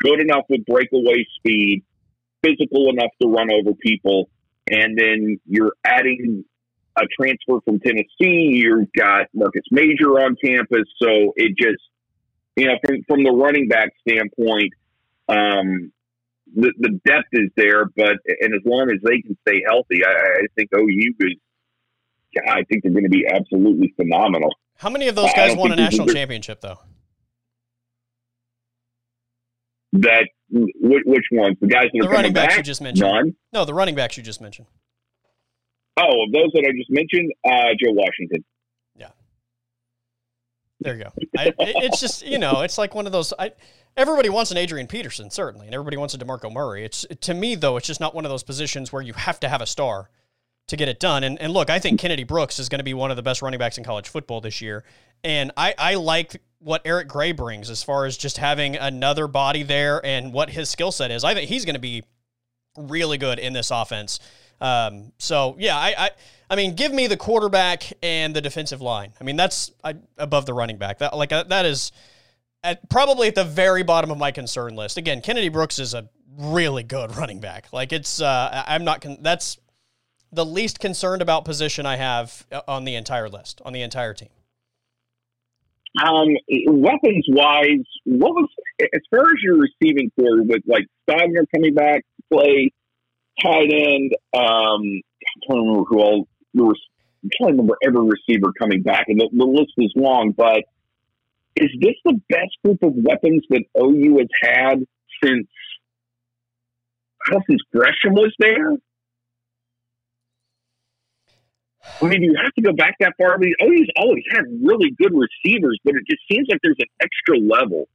good 0.01 0.21
enough 0.21 0.45
with 0.49 0.67
breakaway 0.67 1.25
speed, 1.37 1.85
physical 2.43 2.91
enough 2.91 3.13
to 3.21 3.29
run 3.29 3.49
over 3.53 3.73
people. 3.75 4.29
And 4.69 4.99
then 4.99 5.39
you're 5.47 5.75
adding 5.85 6.45
a 6.97 7.03
transfer 7.19 7.61
from 7.65 7.79
Tennessee. 7.79 8.63
You've 8.65 8.89
got 8.97 9.27
Marcus 9.33 9.63
Major 9.71 10.11
on 10.21 10.37
campus. 10.45 10.89
So 11.01 11.33
it 11.37 11.57
just, 11.57 11.83
you 12.57 12.67
know, 12.67 12.75
from, 12.85 12.97
from 13.09 13.23
the 13.23 13.31
running 13.31 13.69
back 13.69 13.91
standpoint, 14.07 14.73
um, 15.29 15.93
the, 16.55 16.73
the 16.79 17.01
depth 17.07 17.29
is 17.33 17.51
there, 17.57 17.85
but 17.97 18.17
and 18.41 18.55
as 18.55 18.61
long 18.65 18.91
as 18.91 18.99
they 19.03 19.21
can 19.21 19.37
stay 19.47 19.63
healthy, 19.67 20.05
I, 20.05 20.11
I 20.11 20.47
think 20.57 20.71
OU 20.75 21.15
is. 21.21 21.37
I 22.49 22.63
think 22.65 22.83
they're 22.83 22.93
going 22.93 23.05
to 23.05 23.11
be 23.11 23.27
absolutely 23.27 23.93
phenomenal. 23.95 24.49
How 24.79 24.89
many 24.89 25.07
of 25.09 25.15
those 25.15 25.31
guys 25.35 25.55
won 25.55 25.71
a 25.71 25.77
national 25.77 26.07
championship, 26.07 26.63
though? 26.63 26.79
That 29.93 30.29
which, 30.51 31.03
which 31.05 31.25
ones? 31.31 31.59
The 31.61 31.67
guys 31.67 31.85
that 31.93 32.01
the 32.01 32.09
are 32.09 32.11
running 32.11 32.33
backs 32.33 32.55
back? 32.55 32.57
you 32.59 32.63
just 32.63 32.81
mentioned. 32.81 33.11
None. 33.11 33.37
No, 33.53 33.67
the 33.67 33.75
running 33.75 33.95
backs 33.95 34.17
you 34.17 34.23
just 34.23 34.41
mentioned. 34.41 34.67
Oh, 35.99 36.25
of 36.25 36.33
those 36.33 36.51
that 36.55 36.65
I 36.67 36.73
just 36.77 36.91
mentioned, 36.91 37.33
uh, 37.45 37.77
Joe 37.79 37.93
Washington. 37.93 38.45
There 40.83 40.97
you 40.97 41.05
go. 41.05 41.13
I, 41.37 41.47
it, 41.49 41.55
it's 41.59 42.01
just 42.01 42.27
you 42.27 42.39
know, 42.39 42.63
it's 42.63 42.79
like 42.79 42.95
one 42.95 43.07
of 43.07 43.13
those. 43.13 43.33
I, 43.39 43.53
everybody 43.97 44.29
wants 44.29 44.51
an 44.51 44.57
Adrian 44.57 44.87
Peterson 44.87 45.31
certainly, 45.31 45.67
and 45.67 45.75
everybody 45.75 45.97
wants 45.97 46.15
a 46.15 46.19
DeMarco 46.19 46.53
Murray. 46.53 46.85
It's 46.85 47.07
to 47.21 47.35
me 47.35 47.55
though, 47.55 47.77
it's 47.77 47.87
just 47.87 48.01
not 48.01 48.15
one 48.15 48.25
of 48.25 48.31
those 48.31 48.43
positions 48.43 48.93
where 48.93 49.03
you 49.03 49.13
have 49.13 49.41
to 49.41 49.49
have 49.49 49.61
a 49.61 49.67
star 49.67 50.11
to 50.69 50.77
get 50.77 50.89
it 50.89 51.01
done. 51.01 51.25
And, 51.25 51.41
and 51.41 51.53
look, 51.53 51.71
I 51.71 51.79
think 51.79 52.01
Kennedy 52.01 52.25
Brooks 52.25 52.59
is 52.59 52.69
going 52.69 52.79
to 52.79 52.85
be 52.85 52.95
one 52.95 53.11
of 53.11 53.17
the 53.17 53.23
best 53.23 53.43
running 53.43 53.59
backs 53.59 53.79
in 53.79 53.85
college 53.85 54.09
football 54.09 54.41
this 54.41 54.61
year. 54.61 54.85
And 55.25 55.53
I, 55.57 55.75
I 55.77 55.95
like 55.97 56.41
what 56.61 56.83
Eric 56.85 57.09
Gray 57.09 57.33
brings 57.33 57.69
as 57.69 57.83
far 57.83 58.07
as 58.07 58.17
just 58.17 58.39
having 58.39 58.77
another 58.77 59.27
body 59.27 59.65
there 59.65 60.05
and 60.05 60.33
what 60.33 60.51
his 60.51 60.71
skill 60.71 60.93
set 60.93 61.11
is. 61.11 61.25
I 61.25 61.35
think 61.35 61.49
he's 61.49 61.65
going 61.65 61.75
to 61.75 61.81
be 61.81 62.05
really 62.77 63.19
good 63.19 63.39
in 63.39 63.53
this 63.53 63.71
offense. 63.71 64.21
Um, 64.63 65.13
so 65.19 65.57
yeah, 65.59 65.77
I, 65.77 65.95
I, 65.99 66.11
I 66.49 66.57
mean, 66.57 66.77
give 66.77 66.93
me 66.93 67.09
the 67.09 67.17
quarterback 67.17 67.93
and 68.01 68.35
the 68.35 68.41
defensive 68.41 68.81
line. 68.81 69.13
I 69.21 69.25
mean, 69.25 69.37
that's 69.37 69.73
I, 69.83 69.97
above 70.17 70.47
the 70.47 70.55
running 70.55 70.79
back. 70.79 70.99
That 70.99 71.17
like 71.17 71.33
uh, 71.33 71.43
that 71.45 71.67
is 71.67 71.91
at, 72.63 72.89
probably 72.89 73.27
at 73.27 73.35
the 73.35 73.45
very 73.45 73.83
bottom 73.83 74.13
of 74.13 74.19
my 74.19 74.31
concern 74.31 74.77
list. 74.77 74.97
Again, 74.97 75.21
Kennedy 75.21 75.49
Brooks 75.49 75.81
is 75.81 75.95
a 75.95 76.09
really 76.39 76.85
good 76.85 77.17
running 77.17 77.41
back. 77.41 77.73
Like 77.73 77.93
it's, 77.93 78.21
uh, 78.21 78.63
I'm 78.69 78.85
not. 78.85 79.01
Con- 79.01 79.19
that's 79.21 79.59
the 80.31 80.47
least 80.47 80.79
concerned 80.79 81.23
about 81.23 81.45
position 81.45 81.85
I 81.85 81.97
have 81.97 82.47
uh, 82.53 82.61
on 82.69 82.85
the 82.85 82.95
entire 82.95 83.29
list, 83.29 83.61
on 83.65 83.73
the 83.73 83.83
entire 83.83 84.15
team. 84.15 84.31
Um, 86.01 86.29
weapons 86.69 87.27
wise, 87.29 87.85
what 88.05 88.31
was 88.31 88.49
as 88.81 89.01
far 89.11 89.23
as 89.23 89.43
your 89.43 89.57
receiving 89.57 90.11
corps 90.19 90.43
with 90.43 90.63
like 90.67 90.87
Stogner 91.11 91.45
coming 91.53 91.75
back 91.75 91.97
to 91.99 92.23
play 92.33 92.73
tight 93.41 93.71
end? 93.73 94.13
Um, 94.35 95.03
trying 95.47 95.59
to 95.59 95.63
remember 95.63 95.85
who 95.89 96.01
all 96.01 96.29
there 96.55 96.65
was. 96.65 96.81
I'm 97.23 97.31
trying 97.39 97.51
to 97.51 97.63
remember 97.63 97.77
every 97.85 98.09
receiver 98.09 98.53
coming 98.59 98.83
back, 98.83 99.07
and 99.09 99.21
the, 99.21 99.29
the 99.33 99.45
list 99.45 99.73
is 99.79 99.93
long. 99.95 100.33
But 100.37 100.65
is 101.57 101.71
this 101.81 101.95
the 102.05 102.21
best 102.29 102.57
group 102.65 102.83
of 102.83 102.93
weapons 102.95 103.43
that 103.51 103.65
OU 103.79 104.19
has 104.19 104.29
had 104.43 104.87
since? 105.23 105.47
Since 107.49 107.63
Gresham 107.73 108.15
was 108.15 108.35
there, 108.41 108.73
I 112.01 112.07
mean, 112.07 112.23
you 112.23 112.35
have 112.43 112.53
to 112.55 112.63
go 112.63 112.73
back 112.73 112.97
that 113.01 113.15
far. 113.19 113.35
I 113.35 113.37
mean, 113.39 113.55
OU's 113.63 113.89
always 113.97 114.25
had 114.31 114.45
really 114.63 114.91
good 114.91 115.13
receivers, 115.13 115.79
but 115.85 115.95
it 115.95 116.03
just 116.09 116.23
seems 116.31 116.47
like 116.49 116.61
there's 116.63 116.79
an 116.79 116.87
extra 117.01 117.39
level 117.39 117.89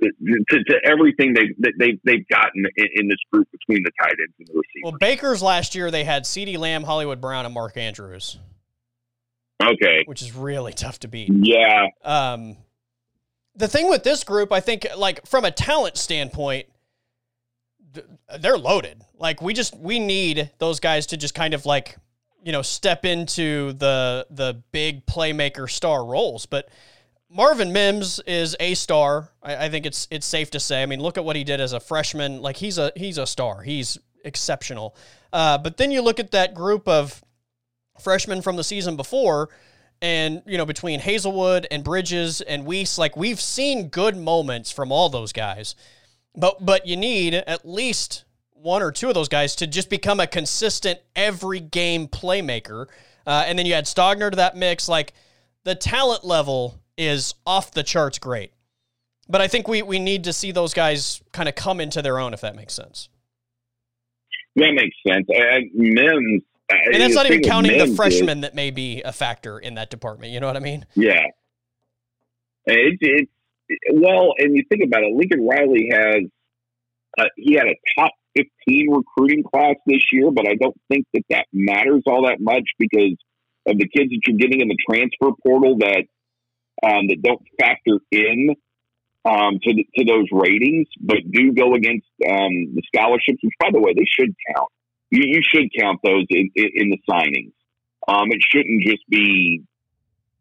to, 0.00 0.64
to, 0.64 0.74
everything 0.84 1.34
they, 1.34 1.54
they, 1.78 1.98
they've 2.04 2.26
gotten 2.28 2.64
in, 2.76 2.86
in, 2.94 3.08
this 3.08 3.18
group 3.32 3.48
between 3.50 3.82
the 3.82 3.90
tight 4.02 4.12
ends 4.12 4.34
and 4.38 4.48
the 4.48 4.52
receivers. 4.52 4.82
Well, 4.82 4.96
Baker's 4.98 5.42
last 5.42 5.74
year, 5.74 5.90
they 5.90 6.04
had 6.04 6.24
CeeDee 6.24 6.58
Lamb, 6.58 6.84
Hollywood 6.84 7.20
Brown, 7.20 7.44
and 7.44 7.54
Mark 7.54 7.76
Andrews. 7.76 8.38
Okay. 9.62 10.04
Which 10.06 10.22
is 10.22 10.34
really 10.34 10.72
tough 10.72 11.00
to 11.00 11.08
beat. 11.08 11.30
Yeah. 11.32 11.88
Um, 12.04 12.56
the 13.54 13.68
thing 13.68 13.88
with 13.88 14.02
this 14.02 14.24
group, 14.24 14.52
I 14.52 14.60
think, 14.60 14.86
like 14.96 15.26
from 15.26 15.44
a 15.44 15.50
talent 15.50 15.96
standpoint, 15.96 16.66
they're 18.38 18.58
loaded. 18.58 19.02
Like 19.18 19.42
we 19.42 19.52
just 19.52 19.76
we 19.76 19.98
need 19.98 20.50
those 20.58 20.80
guys 20.80 21.06
to 21.06 21.16
just 21.16 21.34
kind 21.34 21.54
of 21.54 21.66
like 21.66 21.96
you 22.42 22.52
know 22.52 22.62
step 22.62 23.04
into 23.04 23.72
the 23.74 24.26
the 24.30 24.62
big 24.72 25.06
playmaker 25.06 25.68
star 25.68 26.04
roles. 26.04 26.46
But 26.46 26.68
Marvin 27.32 27.72
Mims 27.72 28.18
is 28.26 28.56
a 28.58 28.74
star. 28.74 29.30
I, 29.40 29.66
I, 29.66 29.68
think 29.68 29.86
it's 29.86 30.08
it's 30.10 30.26
safe 30.26 30.50
to 30.50 30.60
say. 30.60 30.82
I 30.82 30.86
mean, 30.86 31.00
look 31.00 31.16
at 31.16 31.24
what 31.24 31.36
he 31.36 31.44
did 31.44 31.60
as 31.60 31.72
a 31.72 31.78
freshman. 31.78 32.42
Like 32.42 32.56
he's 32.56 32.76
a 32.76 32.90
he's 32.96 33.18
a 33.18 33.26
star. 33.26 33.62
He's 33.62 33.98
exceptional. 34.24 34.96
Uh, 35.32 35.56
but 35.56 35.76
then 35.76 35.92
you 35.92 36.02
look 36.02 36.18
at 36.18 36.32
that 36.32 36.54
group 36.54 36.88
of 36.88 37.22
freshmen 38.00 38.42
from 38.42 38.56
the 38.56 38.64
season 38.64 38.96
before. 38.96 39.48
And 40.02 40.42
you 40.44 40.58
know, 40.58 40.66
between 40.66 40.98
Haselwood 40.98 41.66
and 41.70 41.84
Bridges 41.84 42.40
and 42.40 42.66
Wease, 42.66 42.98
like 42.98 43.16
we've 43.16 43.40
seen 43.40 43.88
good 43.88 44.16
moments 44.16 44.72
from 44.72 44.90
all 44.90 45.08
those 45.08 45.32
guys, 45.32 45.76
but 46.34 46.64
but 46.64 46.86
you 46.86 46.96
need 46.96 47.34
at 47.34 47.68
least 47.68 48.24
one 48.50 48.82
or 48.82 48.90
two 48.90 49.08
of 49.08 49.14
those 49.14 49.28
guys 49.28 49.54
to 49.56 49.66
just 49.66 49.88
become 49.88 50.18
a 50.18 50.26
consistent 50.26 50.98
every 51.14 51.60
game 51.60 52.08
playmaker. 52.08 52.86
Uh, 53.26 53.44
and 53.46 53.56
then 53.58 53.66
you 53.66 53.74
add 53.74 53.84
Stogner 53.84 54.30
to 54.30 54.36
that 54.36 54.56
mix. 54.56 54.88
Like 54.88 55.12
the 55.64 55.74
talent 55.74 56.24
level 56.24 56.80
is 57.00 57.34
off 57.46 57.72
the 57.72 57.82
charts 57.82 58.18
great. 58.18 58.52
But 59.28 59.40
I 59.40 59.48
think 59.48 59.68
we, 59.68 59.82
we 59.82 59.98
need 59.98 60.24
to 60.24 60.32
see 60.32 60.52
those 60.52 60.74
guys 60.74 61.22
kind 61.32 61.48
of 61.48 61.54
come 61.54 61.80
into 61.80 62.02
their 62.02 62.18
own, 62.18 62.34
if 62.34 62.40
that 62.40 62.56
makes 62.56 62.74
sense. 62.74 63.08
That 64.56 64.72
makes 64.72 64.96
sense. 65.06 65.26
Uh, 65.30 65.60
Mims. 65.74 66.42
And 66.68 67.02
that's 67.02 67.14
not 67.14 67.26
even 67.26 67.42
counting 67.42 67.78
the 67.78 67.94
freshmen 67.96 68.38
is, 68.38 68.42
that 68.42 68.54
may 68.54 68.70
be 68.70 69.02
a 69.02 69.12
factor 69.12 69.58
in 69.58 69.74
that 69.74 69.90
department. 69.90 70.32
You 70.32 70.40
know 70.40 70.46
what 70.46 70.56
I 70.56 70.60
mean? 70.60 70.86
Yeah. 70.94 71.26
It's, 72.66 72.98
it's 73.00 73.30
well, 73.92 74.34
and 74.38 74.56
you 74.56 74.64
think 74.68 74.82
about 74.84 75.02
it, 75.02 75.12
Lincoln 75.14 75.46
Riley 75.46 75.88
has 75.92 76.22
uh, 77.18 77.28
he 77.36 77.54
had 77.54 77.66
a 77.66 77.74
top 77.98 78.12
15 78.36 78.90
recruiting 78.90 79.42
class 79.42 79.74
this 79.86 80.02
year, 80.12 80.30
but 80.30 80.46
I 80.46 80.54
don't 80.54 80.76
think 80.88 81.06
that 81.14 81.22
that 81.30 81.46
matters 81.52 82.02
all 82.06 82.26
that 82.26 82.40
much 82.40 82.64
because 82.78 83.16
of 83.66 83.78
the 83.78 83.88
kids 83.88 84.10
that 84.10 84.20
you're 84.26 84.36
getting 84.36 84.60
in 84.60 84.68
the 84.68 84.76
transfer 84.88 85.30
portal 85.44 85.78
that 85.78 86.04
um, 86.82 87.08
that 87.08 87.22
don't 87.22 87.42
factor 87.58 87.98
in 88.10 88.54
um, 89.24 89.58
to 89.62 89.74
the, 89.74 89.86
to 89.96 90.04
those 90.04 90.26
ratings, 90.32 90.88
but 91.00 91.18
do 91.30 91.52
go 91.52 91.74
against 91.74 92.06
um, 92.28 92.74
the 92.74 92.82
scholarships. 92.86 93.38
Which, 93.42 93.54
by 93.60 93.68
the 93.72 93.80
way, 93.80 93.92
they 93.94 94.06
should 94.06 94.34
count. 94.54 94.68
You, 95.10 95.22
you 95.26 95.42
should 95.42 95.68
count 95.78 96.00
those 96.04 96.24
in, 96.30 96.50
in, 96.54 96.68
in 96.74 96.90
the 96.90 96.98
signings. 97.08 97.52
Um, 98.08 98.30
it 98.30 98.42
shouldn't 98.48 98.82
just 98.82 99.02
be 99.08 99.62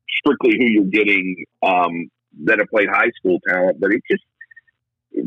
strictly 0.09 0.55
who 0.57 0.65
you're 0.65 0.83
getting 0.85 1.45
um, 1.61 2.09
that 2.45 2.59
have 2.59 2.67
played 2.69 2.89
high 2.89 3.11
school 3.17 3.39
talent, 3.47 3.79
but 3.79 3.91
it 3.91 4.01
just 4.09 4.23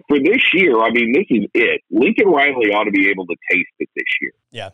for 0.08 0.18
this 0.18 0.42
year, 0.54 0.80
I 0.80 0.90
mean, 0.90 1.12
this 1.12 1.26
is 1.28 1.48
it. 1.54 1.82
Lincoln 1.90 2.28
Riley 2.28 2.72
ought 2.72 2.84
to 2.84 2.90
be 2.90 3.08
able 3.08 3.26
to 3.26 3.36
taste 3.50 3.68
it 3.78 3.88
this 3.94 4.04
year. 4.20 4.32
Yeah. 4.50 4.70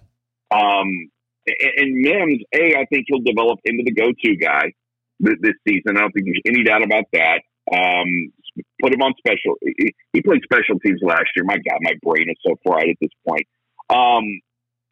Um, 0.50 1.10
and, 1.46 1.72
and 1.76 1.94
Mims, 1.96 2.42
A, 2.54 2.76
I 2.78 2.84
think 2.86 3.06
he'll 3.08 3.20
develop 3.20 3.58
into 3.64 3.84
the 3.84 3.92
go-to 3.92 4.36
guy 4.36 4.72
this 5.20 5.56
season. 5.66 5.96
I 5.96 6.00
don't 6.00 6.12
think 6.12 6.26
there's 6.26 6.42
any 6.46 6.64
doubt 6.64 6.84
about 6.84 7.04
that. 7.12 7.40
Um, 7.70 8.32
put 8.80 8.94
him 8.94 9.02
on 9.02 9.14
special. 9.18 9.56
He 9.62 10.22
played 10.22 10.42
special 10.44 10.78
teams 10.80 11.00
last 11.02 11.26
year. 11.36 11.44
My 11.44 11.56
God, 11.56 11.78
my 11.80 11.92
brain 12.02 12.30
is 12.30 12.36
so 12.46 12.54
fried 12.64 12.88
at 12.88 12.96
this 13.00 13.10
point. 13.26 13.46
Um, 13.90 14.24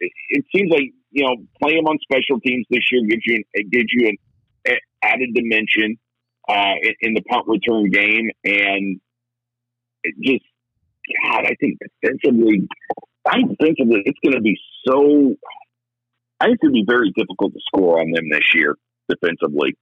it, 0.01 0.13
it, 0.29 0.45
seems 0.55 0.71
like 0.71 0.93
you 1.11 1.25
know 1.25 1.37
playing 1.61 1.79
him 1.79 1.87
on 1.87 1.99
special 2.03 2.41
teams 2.41 2.67
this 2.71 2.85
year 2.91 3.03
gives 3.09 3.23
you 3.27 3.43
an, 3.55 3.71
gives 3.71 3.89
you 3.93 4.09
an 4.09 4.77
added 5.03 5.35
dimension 5.35 5.99
uh, 6.49 6.75
in, 6.83 6.95
in 7.01 7.15
the 7.15 7.23
punt 7.23 7.47
return 7.47 7.91
game, 7.91 8.31
and 8.45 9.01
just 10.23 10.45
God, 11.23 11.45
I 11.47 11.55
think 11.61 11.79
defensively, 12.03 12.69
I 13.27 13.37
think 13.37 13.59
defensively, 13.59 14.03
it's 14.05 14.19
going 14.23 14.35
to 14.35 14.43
be 14.43 14.59
so. 14.87 15.37
I 16.41 16.47
think 16.47 16.55
it's 16.55 16.63
going 16.63 16.75
to 16.75 16.85
be 16.85 16.87
very 16.87 17.13
difficult 17.17 17.55
to 17.55 17.61
score 17.67 18.01
on 18.01 18.11
them 18.11 18.29
this 18.31 18.55
year 18.55 18.77
defensively. 19.09 19.77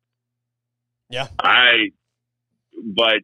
Yeah. 1.09 1.29
I, 1.39 1.91
but 2.83 3.21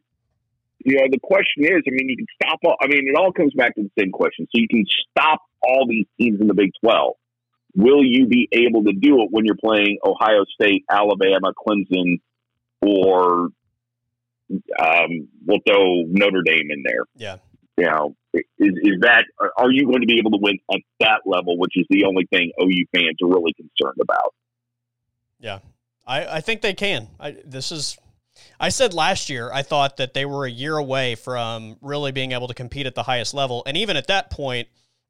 you 0.83 0.97
know, 0.97 1.07
the 1.11 1.19
question 1.19 1.63
is, 1.63 1.83
I 1.87 1.91
mean, 1.91 2.09
you 2.09 2.17
can 2.17 2.27
stop 2.41 2.59
all, 2.65 2.75
I 2.81 2.87
mean, 2.87 3.07
it 3.07 3.15
all 3.15 3.31
comes 3.31 3.53
back 3.53 3.75
to 3.75 3.83
the 3.83 3.91
same 3.99 4.11
question. 4.11 4.47
So 4.47 4.59
you 4.59 4.67
can 4.67 4.85
stop 5.09 5.41
all 5.61 5.85
these 5.87 6.05
teams 6.19 6.41
in 6.41 6.47
the 6.47 6.53
Big 6.53 6.71
12. 6.83 7.13
Will 7.75 8.03
you 8.03 8.27
be 8.27 8.49
able 8.51 8.83
to 8.83 8.93
do 8.93 9.21
it 9.21 9.29
when 9.31 9.45
you're 9.45 9.55
playing 9.55 9.99
Ohio 10.03 10.43
State, 10.53 10.83
Alabama, 10.89 11.53
Clemson, 11.53 12.19
or 12.81 13.49
um, 14.79 15.27
we'll 15.45 15.59
throw 15.65 16.03
Notre 16.07 16.41
Dame 16.43 16.69
in 16.69 16.83
there? 16.83 17.05
Yeah. 17.15 17.37
You 17.77 17.85
know, 17.85 18.15
is, 18.33 18.43
is 18.59 18.99
that, 19.01 19.25
are 19.57 19.71
you 19.71 19.85
going 19.85 20.01
to 20.01 20.07
be 20.07 20.19
able 20.19 20.31
to 20.31 20.39
win 20.41 20.59
at 20.73 20.81
that 20.99 21.21
level, 21.25 21.57
which 21.57 21.73
is 21.75 21.85
the 21.89 22.05
only 22.05 22.25
thing 22.25 22.51
OU 22.61 22.85
fans 22.93 23.17
are 23.23 23.27
really 23.27 23.53
concerned 23.53 23.99
about? 24.01 24.33
Yeah. 25.39 25.59
I, 26.05 26.37
I 26.37 26.41
think 26.41 26.61
they 26.61 26.73
can. 26.73 27.07
I, 27.19 27.37
this 27.45 27.71
is 27.71 27.97
I 28.59 28.69
said 28.69 28.93
last 28.93 29.29
year 29.29 29.51
I 29.51 29.61
thought 29.61 29.97
that 29.97 30.13
they 30.13 30.25
were 30.25 30.45
a 30.45 30.51
year 30.51 30.77
away 30.77 31.15
from 31.15 31.77
really 31.81 32.11
being 32.11 32.31
able 32.31 32.47
to 32.47 32.53
compete 32.53 32.85
at 32.85 32.95
the 32.95 33.03
highest 33.03 33.33
level. 33.33 33.63
And 33.65 33.77
even 33.77 33.97
at 33.97 34.07
that 34.07 34.29
point, 34.29 34.67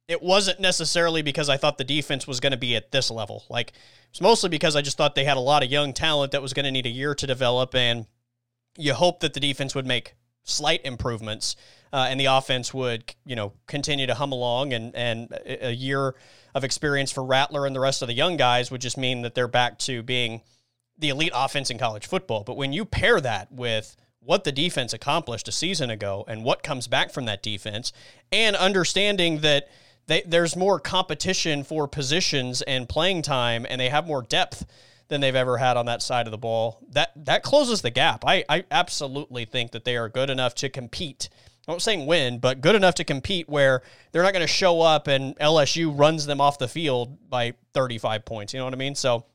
it 0.08 0.22
wasn't 0.22 0.60
necessarily 0.60 1.22
because 1.22 1.50
I 1.50 1.58
thought 1.58 1.78
the 1.78 1.84
defense 1.84 2.28
was 2.28 2.40
going 2.40 2.52
to 2.52 2.58
be 2.58 2.76
at 2.76 2.92
this 2.92 3.10
level. 3.10 3.46
Like, 3.50 3.74
it's 4.10 4.22
mostly 4.22 4.50
because 4.50 4.76
I 4.76 4.82
just 4.82 4.98
thought 4.98 5.16
they 5.16 5.24
had 5.24 5.38
a 5.38 5.42
lot 5.42 5.64
of 5.64 5.72
young 5.72 5.94
talent 5.94 6.32
that 6.34 6.42
was 6.42 6.54
going 6.54 6.66
to 6.66 6.72
need 6.72 6.86
a 6.86 6.90
year 6.90 7.16
to 7.16 7.28
develop. 7.28 7.74
And 7.76 8.08
you 8.78 8.94
hope 8.94 9.22
that 9.22 9.34
the 9.34 9.40
defense 9.40 9.76
would 9.76 9.86
make 9.86 10.16
slight 10.44 10.82
improvements 10.84 11.56
uh, 11.94 12.08
and 12.10 12.20
the 12.20 12.26
offense 12.26 12.74
would, 12.74 13.14
you 13.26 13.36
know, 13.36 13.54
continue 13.68 14.08
to 14.08 14.16
hum 14.16 14.32
along. 14.32 14.74
And, 14.74 14.94
and 14.96 15.38
a 15.46 15.72
year 15.72 16.16
of 16.54 16.64
experience 16.64 17.12
for 17.12 17.24
Rattler 17.24 17.66
and 17.66 17.76
the 17.76 17.80
rest 17.80 18.02
of 18.02 18.10
the 18.10 18.14
young 18.14 18.36
guys 18.36 18.72
would 18.72 18.82
just 18.82 18.98
mean 18.98 19.22
that 19.22 19.36
they're 19.36 19.48
back 19.48 19.78
to 19.80 20.04
being– 20.04 20.42
the 21.02 21.10
elite 21.10 21.34
offense 21.36 21.70
in 21.70 21.78
college 21.78 22.08
football. 22.08 22.44
But 22.44 22.56
when 22.56 22.72
you 22.72 22.86
pair 22.86 23.20
that 23.20 23.52
with 23.52 23.98
what 24.20 24.44
the 24.44 24.52
defense 24.52 24.94
accomplished 24.94 25.48
a 25.48 25.52
season 25.52 25.90
ago 25.90 26.24
and 26.28 26.44
what 26.44 26.64
comes 26.64 26.88
back 26.88 27.12
from 27.12 27.26
that 27.26 27.44
defense, 27.44 27.92
and 28.32 28.56
understanding 28.56 29.40
that 29.40 29.68
they, 30.08 30.22
there's 30.26 30.56
more 30.56 30.80
competition 30.80 31.64
for 31.64 31.88
positions 31.88 32.62
and 32.62 32.88
playing 32.88 33.24
time, 33.24 33.66
and 33.70 33.82
they 33.82 33.90
have 33.90 34.06
more 34.06 34.22
depth 34.22 34.66
than 35.08 35.22
they've 35.22 35.36
ever 35.36 35.58
had 35.58 35.76
on 35.76 35.88
that 35.88 36.02
side 36.02 36.28
of 36.28 36.32
the 36.32 36.38
ball, 36.38 36.80
that 36.92 37.12
that 37.26 37.44
closes 37.44 37.82
the 37.82 37.90
gap. 37.90 38.24
I, 38.26 38.46
I 38.48 38.64
absolutely 38.72 39.46
think 39.46 39.72
that 39.72 39.84
they 39.84 39.98
are 39.98 40.08
good 40.08 40.30
enough 40.30 40.56
to 40.56 40.70
compete. 40.70 41.30
I'm 41.68 41.74
not 41.76 41.82
saying 41.82 42.08
win, 42.08 42.40
but 42.40 42.62
good 42.62 42.76
enough 42.76 42.96
to 42.96 43.04
compete 43.04 43.50
where 43.50 43.82
they're 44.12 44.24
not 44.24 44.34
going 44.34 44.42
to 44.42 44.48
show 44.48 44.82
up 44.82 45.08
and 45.08 45.38
LSU 45.38 45.98
runs 45.98 46.26
them 46.26 46.42
off 46.42 46.58
the 46.58 46.68
field 46.68 47.30
by 47.30 47.54
35 47.74 48.26
points. 48.26 48.54
You 48.54 48.60
know 48.60 48.66
what 48.66 48.74
I 48.74 48.78
mean? 48.78 48.96
So 48.96 49.26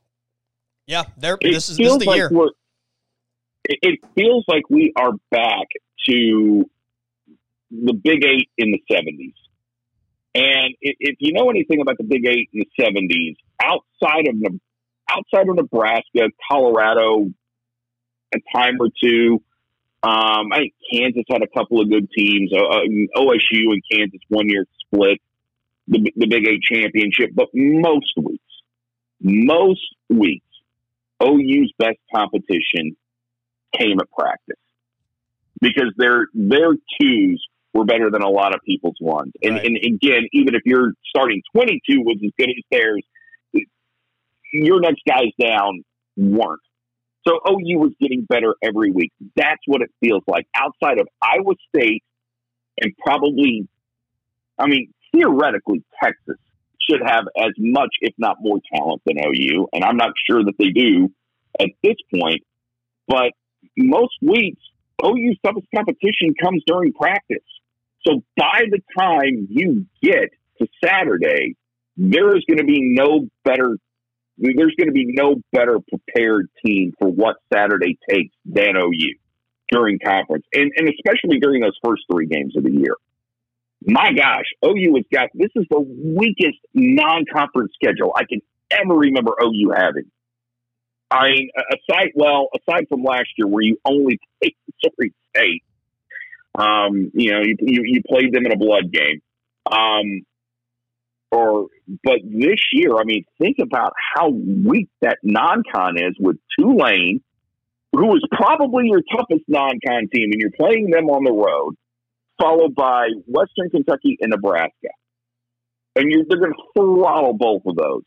yeah, 0.87 1.03
they're, 1.17 1.37
this, 1.41 1.69
is, 1.69 1.77
this 1.77 1.91
is 1.91 1.97
the 1.99 2.05
like 2.05 2.17
year. 2.17 2.31
It, 3.65 3.79
it 3.81 3.99
feels 4.15 4.45
like 4.47 4.63
we 4.69 4.93
are 4.95 5.11
back 5.29 5.67
to 6.07 6.69
the 7.69 7.93
Big 7.93 8.25
Eight 8.25 8.49
in 8.57 8.71
the 8.71 8.81
70s. 8.89 9.33
And 10.33 10.75
if 10.81 11.17
you 11.19 11.33
know 11.33 11.49
anything 11.49 11.81
about 11.81 11.97
the 11.97 12.03
Big 12.03 12.25
Eight 12.25 12.49
in 12.53 12.63
the 12.63 12.83
70s, 12.83 13.35
outside 13.61 14.27
of 14.27 14.59
outside 15.09 15.49
of 15.49 15.55
Nebraska, 15.55 16.29
Colorado, 16.49 17.31
a 18.33 18.37
time 18.55 18.77
or 18.79 18.89
two, 19.01 19.41
um, 20.03 20.51
I 20.53 20.57
think 20.57 20.73
Kansas 20.93 21.23
had 21.29 21.41
a 21.41 21.47
couple 21.47 21.81
of 21.81 21.89
good 21.89 22.09
teams. 22.11 22.51
Uh, 22.53 22.59
uh 22.59 22.81
OSU 23.17 23.71
and 23.71 23.81
Kansas 23.91 24.21
one 24.29 24.47
year 24.47 24.65
split 24.85 25.19
the, 25.87 26.11
the 26.15 26.27
Big 26.27 26.47
Eight 26.47 26.61
championship, 26.61 27.31
but 27.33 27.47
most 27.53 28.13
weeks, 28.17 28.43
most 29.21 29.95
weeks, 30.09 30.45
OU's 31.21 31.71
best 31.77 31.97
competition 32.13 32.95
came 33.77 33.99
at 33.99 34.09
practice 34.11 34.57
because 35.61 35.93
their 35.97 36.27
their 36.33 36.73
twos 36.99 37.43
were 37.73 37.85
better 37.85 38.09
than 38.11 38.21
a 38.21 38.29
lot 38.29 38.55
of 38.55 38.61
people's 38.65 38.97
ones. 38.99 39.33
And, 39.43 39.55
right. 39.55 39.65
and 39.65 39.77
again, 39.77 40.27
even 40.33 40.55
if 40.55 40.61
your 40.65 40.93
starting 41.07 41.41
22 41.55 41.99
was 41.99 42.17
as 42.23 42.31
good 42.37 42.49
as 42.49 42.63
theirs, 42.71 43.03
your 44.53 44.79
next 44.79 45.01
guys 45.07 45.31
down 45.39 45.83
weren't. 46.15 46.61
So 47.27 47.39
OU 47.47 47.79
was 47.79 47.91
getting 47.99 48.25
better 48.27 48.55
every 48.63 48.91
week. 48.91 49.11
That's 49.35 49.61
what 49.65 49.81
it 49.81 49.89
feels 49.99 50.23
like. 50.27 50.47
Outside 50.55 50.99
of 50.99 51.07
Iowa 51.21 51.53
State 51.75 52.03
and 52.81 52.93
probably, 52.97 53.67
I 54.57 54.67
mean, 54.67 54.93
theoretically, 55.13 55.83
Texas 56.01 56.37
should 56.89 57.01
have 57.05 57.25
as 57.37 57.51
much, 57.57 57.89
if 58.01 58.13
not 58.17 58.37
more, 58.39 58.59
talent 58.73 59.01
than 59.05 59.17
OU. 59.19 59.67
And 59.73 59.83
I'm 59.83 59.97
not 59.97 60.11
sure 60.29 60.43
that 60.43 60.53
they 60.57 60.69
do 60.69 61.09
at 61.59 61.69
this 61.83 61.95
point. 62.13 62.43
But 63.07 63.31
most 63.77 64.15
weeks, 64.21 64.61
OU's 65.03 65.37
toughest 65.43 65.67
competition 65.75 66.33
comes 66.41 66.63
during 66.65 66.93
practice. 66.93 67.37
So 68.05 68.23
by 68.35 68.61
the 68.69 68.79
time 68.97 69.47
you 69.49 69.85
get 70.01 70.29
to 70.59 70.67
Saturday, 70.83 71.55
there 71.97 72.35
is 72.35 72.43
going 72.47 72.59
to 72.59 72.65
be 72.65 72.81
no 72.81 73.27
better. 73.43 73.77
There's 74.37 74.75
going 74.77 74.87
to 74.87 74.93
be 74.93 75.07
no 75.07 75.35
better 75.51 75.79
prepared 75.89 76.47
team 76.63 76.93
for 76.99 77.07
what 77.07 77.37
Saturday 77.51 77.97
takes 78.09 78.35
than 78.45 78.77
OU 78.77 79.15
during 79.69 79.99
conference, 79.99 80.45
and, 80.53 80.71
and 80.77 80.87
especially 80.87 81.39
during 81.39 81.61
those 81.61 81.77
first 81.83 82.03
three 82.11 82.27
games 82.27 82.55
of 82.55 82.63
the 82.63 82.71
year 82.71 82.95
my 83.85 84.11
gosh, 84.15 84.45
OU 84.65 84.95
has 84.95 85.05
got 85.13 85.29
this 85.33 85.51
is 85.55 85.65
the 85.69 85.79
weakest 85.79 86.59
non-conference 86.73 87.71
schedule 87.75 88.13
I 88.15 88.23
can 88.25 88.41
ever 88.71 88.93
remember 88.93 89.31
OU 89.41 89.71
having. 89.75 90.11
I 91.09 91.29
mean, 91.29 91.49
aside 91.55 92.11
well, 92.15 92.49
aside 92.55 92.87
from 92.89 93.03
last 93.03 93.29
year 93.37 93.47
where 93.47 93.63
you 93.63 93.77
only 93.85 94.19
played 94.41 94.55
Missouri 94.83 95.13
State, 95.35 95.63
um, 96.55 97.11
you 97.13 97.31
know, 97.31 97.41
you, 97.43 97.55
you, 97.59 97.81
you 97.85 98.01
played 98.07 98.33
them 98.33 98.45
in 98.45 98.51
a 98.51 98.57
blood 98.57 98.91
game. 98.91 99.21
Um, 99.71 100.25
or 101.31 101.67
but 102.03 102.19
this 102.23 102.59
year, 102.73 102.95
I 102.97 103.03
mean, 103.03 103.23
think 103.39 103.57
about 103.61 103.93
how 104.15 104.29
weak 104.29 104.89
that 105.01 105.17
non-con 105.23 105.97
is 105.97 106.15
with 106.19 106.37
Tulane, 106.57 107.21
who 107.91 108.15
is 108.15 108.23
probably 108.31 108.87
your 108.87 109.01
toughest 109.11 109.43
non-con 109.47 110.07
team, 110.13 110.29
and 110.31 110.39
you're 110.39 110.51
playing 110.51 110.89
them 110.89 111.09
on 111.09 111.23
the 111.23 111.31
road 111.31 111.75
followed 112.39 112.75
by 112.75 113.07
Western 113.25 113.69
Kentucky 113.69 114.17
and 114.21 114.31
Nebraska. 114.31 114.89
And 115.95 116.11
you're, 116.11 116.25
going 116.25 116.51
to 116.51 116.63
throttle 116.77 117.33
both 117.33 117.63
of 117.65 117.75
those. 117.75 118.03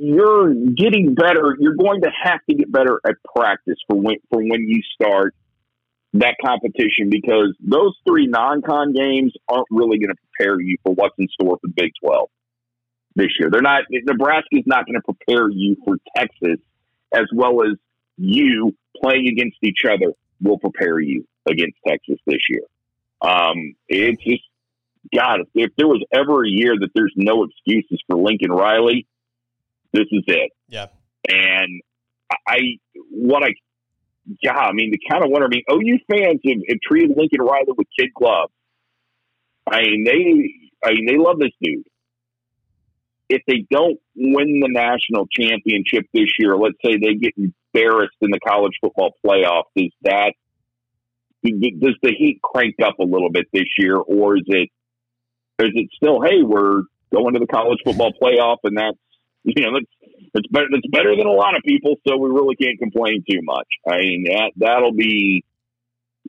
You're 0.00 0.52
getting 0.54 1.14
better. 1.14 1.56
You're 1.58 1.76
going 1.76 2.02
to 2.02 2.10
have 2.24 2.40
to 2.48 2.56
get 2.56 2.70
better 2.70 3.00
at 3.06 3.14
practice 3.36 3.76
for 3.86 3.96
when, 3.96 4.16
for 4.30 4.40
when 4.40 4.66
you 4.66 4.80
start 4.94 5.34
that 6.14 6.34
competition 6.44 7.10
because 7.10 7.54
those 7.60 7.94
three 8.06 8.26
non-con 8.26 8.92
games 8.92 9.32
aren't 9.48 9.66
really 9.70 9.98
going 9.98 10.10
to 10.10 10.16
prepare 10.36 10.60
you 10.60 10.76
for 10.84 10.94
what's 10.94 11.14
in 11.18 11.28
store 11.28 11.58
for 11.60 11.68
the 11.68 11.74
Big 11.76 11.92
12 12.02 12.28
this 13.14 13.28
year. 13.38 13.50
They're 13.50 13.62
not, 13.62 13.82
Nebraska 13.90 14.48
is 14.52 14.64
not 14.66 14.86
going 14.86 14.96
to 14.96 15.02
prepare 15.02 15.48
you 15.50 15.76
for 15.84 15.96
Texas 16.16 16.58
as 17.14 17.26
well 17.32 17.62
as 17.62 17.76
you 18.16 18.74
playing 19.00 19.28
against 19.28 19.58
each 19.62 19.84
other 19.84 20.12
will 20.40 20.58
prepare 20.58 20.98
you 21.00 21.24
against 21.48 21.76
Texas 21.86 22.16
this 22.26 22.40
year. 22.48 22.62
Um, 23.20 23.74
it's 23.88 24.22
just, 24.22 24.42
God, 25.14 25.40
if, 25.40 25.48
if 25.54 25.70
there 25.76 25.86
was 25.86 26.04
ever 26.12 26.44
a 26.44 26.48
year 26.48 26.74
that 26.78 26.90
there's 26.94 27.14
no 27.16 27.44
excuses 27.44 28.02
for 28.06 28.16
Lincoln 28.16 28.52
Riley, 28.52 29.06
this 29.92 30.06
is 30.10 30.24
it. 30.26 30.52
Yeah. 30.68 30.86
And 31.28 31.82
I, 32.46 32.58
what 33.10 33.42
I, 33.42 33.54
yeah, 34.42 34.52
I 34.52 34.72
mean, 34.72 34.90
the 34.90 35.00
kind 35.10 35.24
of 35.24 35.30
wonder, 35.30 35.46
I 35.46 35.48
mean, 35.48 35.64
OU 35.70 35.98
fans 36.10 36.40
have, 36.46 36.62
have 36.68 36.80
treated 36.82 37.16
Lincoln 37.16 37.40
Riley 37.40 37.72
with 37.76 37.86
kid 37.98 38.10
gloves. 38.14 38.52
I 39.70 39.82
mean, 39.82 40.04
they, 40.04 40.86
I 40.86 40.92
mean, 40.92 41.06
they 41.06 41.16
love 41.16 41.38
this 41.38 41.52
dude. 41.62 41.84
If 43.28 43.42
they 43.46 43.66
don't 43.70 43.98
win 44.16 44.60
the 44.60 44.68
national 44.70 45.26
championship 45.26 46.06
this 46.14 46.28
year, 46.38 46.56
let's 46.56 46.76
say 46.84 46.96
they 46.96 47.14
get 47.14 47.34
embarrassed 47.36 48.16
in 48.22 48.30
the 48.30 48.40
college 48.40 48.72
football 48.80 49.12
playoffs, 49.24 49.64
is 49.76 49.92
that 50.02 50.32
does 51.42 51.96
the 52.02 52.12
heat 52.16 52.40
crank 52.42 52.76
up 52.84 52.98
a 52.98 53.04
little 53.04 53.30
bit 53.30 53.46
this 53.52 53.68
year, 53.78 53.96
or 53.96 54.36
is 54.36 54.44
it 54.46 54.70
is 55.60 55.70
it 55.74 55.88
still 55.96 56.20
hey 56.20 56.42
we're 56.42 56.82
going 57.12 57.34
to 57.34 57.40
the 57.40 57.46
college 57.46 57.78
football 57.84 58.12
playoff 58.22 58.58
and 58.64 58.76
that's 58.76 58.98
you 59.44 59.64
know 59.64 59.72
that's 59.74 60.12
it's 60.34 60.48
better 60.48 60.66
that's 60.70 60.86
better 60.90 61.16
than 61.16 61.26
a 61.26 61.32
lot 61.32 61.56
of 61.56 61.62
people, 61.64 61.94
so 62.06 62.16
we 62.16 62.28
really 62.28 62.56
can't 62.56 62.78
complain 62.78 63.24
too 63.28 63.40
much. 63.42 63.66
I 63.88 63.98
mean 63.98 64.24
that 64.24 64.52
that'll 64.56 64.92
be 64.92 65.44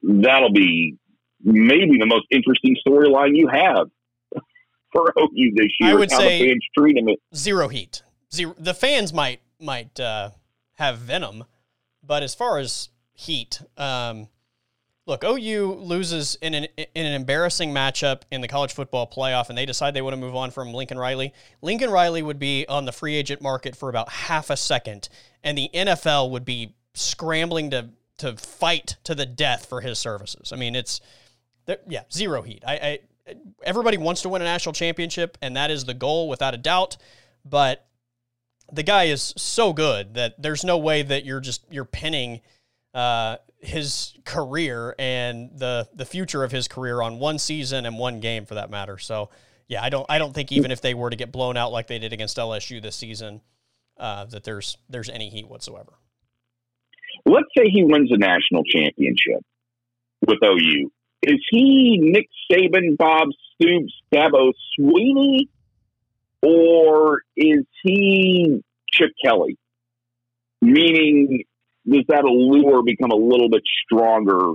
that'll 0.03 0.53
be 0.53 0.97
maybe 1.43 1.97
the 1.99 2.05
most 2.05 2.25
interesting 2.31 2.75
storyline 2.85 3.35
you 3.35 3.47
have 3.47 3.87
for 4.93 5.13
OU 5.19 5.51
this 5.55 5.71
year. 5.79 5.91
I 5.91 5.93
would 5.95 6.11
how 6.11 6.19
say 6.19 6.39
the 6.39 6.49
fans 6.49 6.65
treat 6.77 6.97
him. 6.97 7.07
Zero 7.35 7.67
heat. 7.67 8.03
Zero. 8.33 8.55
The 8.57 8.73
fans 8.73 9.11
might 9.11 9.41
might 9.59 9.99
uh, 9.99 10.31
have 10.75 10.99
venom, 10.99 11.45
but 12.05 12.23
as 12.23 12.33
far 12.35 12.57
as 12.57 12.89
heat, 13.13 13.61
um, 13.77 14.29
Look, 15.09 15.23
OU 15.23 15.79
loses 15.79 16.37
in 16.39 16.53
an 16.53 16.67
in 16.75 17.05
an 17.07 17.13
embarrassing 17.13 17.73
matchup 17.73 18.21
in 18.29 18.41
the 18.41 18.47
college 18.47 18.73
football 18.73 19.07
playoff, 19.07 19.49
and 19.49 19.57
they 19.57 19.65
decide 19.65 19.95
they 19.95 20.03
want 20.03 20.13
to 20.13 20.19
move 20.19 20.35
on 20.35 20.51
from 20.51 20.71
Lincoln 20.71 20.99
Riley. 20.99 21.33
Lincoln 21.63 21.89
Riley 21.89 22.21
would 22.21 22.37
be 22.37 22.67
on 22.67 22.85
the 22.85 22.91
free 22.91 23.15
agent 23.15 23.41
market 23.41 23.75
for 23.75 23.89
about 23.89 24.09
half 24.09 24.51
a 24.51 24.55
second, 24.55 25.09
and 25.43 25.57
the 25.57 25.67
NFL 25.73 26.29
would 26.29 26.45
be 26.45 26.75
scrambling 26.93 27.71
to 27.71 27.89
to 28.19 28.37
fight 28.37 28.97
to 29.05 29.15
the 29.15 29.25
death 29.25 29.65
for 29.65 29.81
his 29.81 29.97
services. 29.97 30.53
I 30.53 30.57
mean, 30.57 30.75
it's 30.75 31.01
yeah, 31.87 32.03
zero 32.13 32.43
heat. 32.43 32.63
I, 32.63 32.73
I 32.75 33.35
everybody 33.63 33.97
wants 33.97 34.21
to 34.21 34.29
win 34.29 34.43
a 34.43 34.45
national 34.45 34.73
championship, 34.73 35.39
and 35.41 35.55
that 35.55 35.71
is 35.71 35.85
the 35.85 35.95
goal 35.95 36.29
without 36.29 36.53
a 36.53 36.57
doubt. 36.57 36.97
But 37.43 37.83
the 38.71 38.83
guy 38.83 39.05
is 39.05 39.33
so 39.37 39.73
good 39.73 40.13
that 40.13 40.39
there's 40.39 40.63
no 40.63 40.77
way 40.77 41.01
that 41.01 41.25
you're 41.25 41.41
just 41.41 41.65
you're 41.71 41.83
pinning 41.83 42.41
uh, 42.93 43.37
his 43.59 44.13
career 44.25 44.95
and 44.97 45.51
the 45.53 45.87
the 45.93 46.05
future 46.05 46.43
of 46.43 46.51
his 46.51 46.67
career 46.67 47.01
on 47.01 47.19
one 47.19 47.37
season 47.37 47.85
and 47.85 47.97
one 47.97 48.19
game 48.19 48.45
for 48.45 48.55
that 48.55 48.69
matter. 48.69 48.97
So 48.97 49.29
yeah, 49.67 49.83
I 49.83 49.89
don't 49.89 50.05
I 50.09 50.17
don't 50.17 50.33
think 50.33 50.51
even 50.51 50.71
if 50.71 50.81
they 50.81 50.93
were 50.93 51.09
to 51.09 51.15
get 51.15 51.31
blown 51.31 51.57
out 51.57 51.71
like 51.71 51.87
they 51.87 51.99
did 51.99 52.13
against 52.13 52.37
LSU 52.37 52.81
this 52.81 52.95
season, 52.95 53.41
uh, 53.97 54.25
that 54.25 54.43
there's 54.43 54.77
there's 54.89 55.09
any 55.09 55.29
heat 55.29 55.47
whatsoever. 55.47 55.93
Let's 57.25 57.47
say 57.57 57.69
he 57.69 57.83
wins 57.83 58.11
a 58.11 58.17
national 58.17 58.63
championship 58.63 59.43
with 60.25 60.39
OU. 60.43 60.91
Is 61.21 61.39
he 61.51 61.99
Nick 62.01 62.27
Saban, 62.51 62.97
Bob 62.97 63.27
Stoops, 63.53 63.93
Dabo 64.13 64.53
Swinney, 64.79 65.49
or 66.41 67.21
is 67.35 67.65
he 67.83 68.63
Chip 68.91 69.11
Kelly? 69.23 69.57
Meaning, 70.61 71.43
does 71.87 72.05
that 72.07 72.23
allure 72.23 72.83
become 72.83 73.11
a 73.11 73.15
little 73.15 73.49
bit 73.49 73.63
stronger 73.85 74.53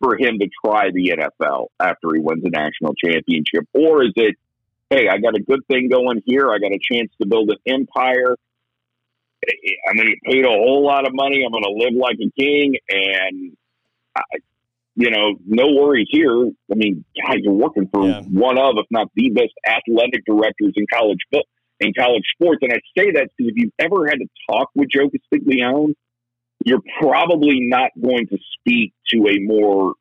for 0.00 0.16
him 0.16 0.38
to 0.40 0.48
try 0.64 0.90
the 0.92 1.16
NFL 1.16 1.66
after 1.78 2.08
he 2.14 2.20
wins 2.20 2.44
a 2.44 2.50
national 2.50 2.94
championship? 2.94 3.68
Or 3.72 4.02
is 4.02 4.12
it, 4.16 4.36
hey, 4.90 5.08
I 5.08 5.18
got 5.18 5.36
a 5.36 5.40
good 5.40 5.60
thing 5.68 5.88
going 5.88 6.22
here. 6.26 6.50
I 6.50 6.58
got 6.58 6.72
a 6.72 6.80
chance 6.90 7.10
to 7.20 7.26
build 7.26 7.50
an 7.50 7.58
empire. 7.66 8.36
I'm 9.88 9.96
going 9.96 10.08
to 10.08 10.14
get 10.14 10.22
paid 10.24 10.44
a 10.44 10.48
whole 10.48 10.84
lot 10.84 11.06
of 11.06 11.14
money. 11.14 11.44
I'm 11.44 11.52
going 11.52 11.64
to 11.64 11.70
live 11.70 11.94
like 11.94 12.16
a 12.16 12.30
king. 12.40 12.76
And, 12.88 13.56
I, 14.16 14.22
you 14.94 15.10
know, 15.10 15.34
no 15.46 15.72
worries 15.72 16.08
here. 16.10 16.50
I 16.70 16.74
mean, 16.74 17.04
God, 17.26 17.38
you're 17.40 17.52
working 17.52 17.88
for 17.92 18.06
yeah. 18.06 18.22
one 18.22 18.58
of, 18.58 18.74
if 18.78 18.86
not 18.90 19.08
the 19.14 19.30
best 19.30 19.52
athletic 19.66 20.24
directors 20.26 20.74
in 20.76 20.86
college 20.92 21.18
football 21.30 21.48
in 21.82 21.92
college 21.94 22.24
sports. 22.34 22.60
And 22.62 22.72
I 22.72 22.80
say 22.96 23.12
that 23.12 23.28
because 23.36 23.52
if 23.52 23.56
you've 23.56 23.72
ever 23.78 24.06
had 24.06 24.18
to 24.18 24.26
talk 24.48 24.70
with 24.74 24.88
Joe 24.88 25.10
Castiglione, 25.10 25.94
you're 26.64 26.82
probably 27.00 27.58
not 27.60 27.90
going 28.00 28.26
to 28.28 28.38
speak 28.58 28.92
to 29.08 29.26
a 29.28 29.38
more 29.40 29.94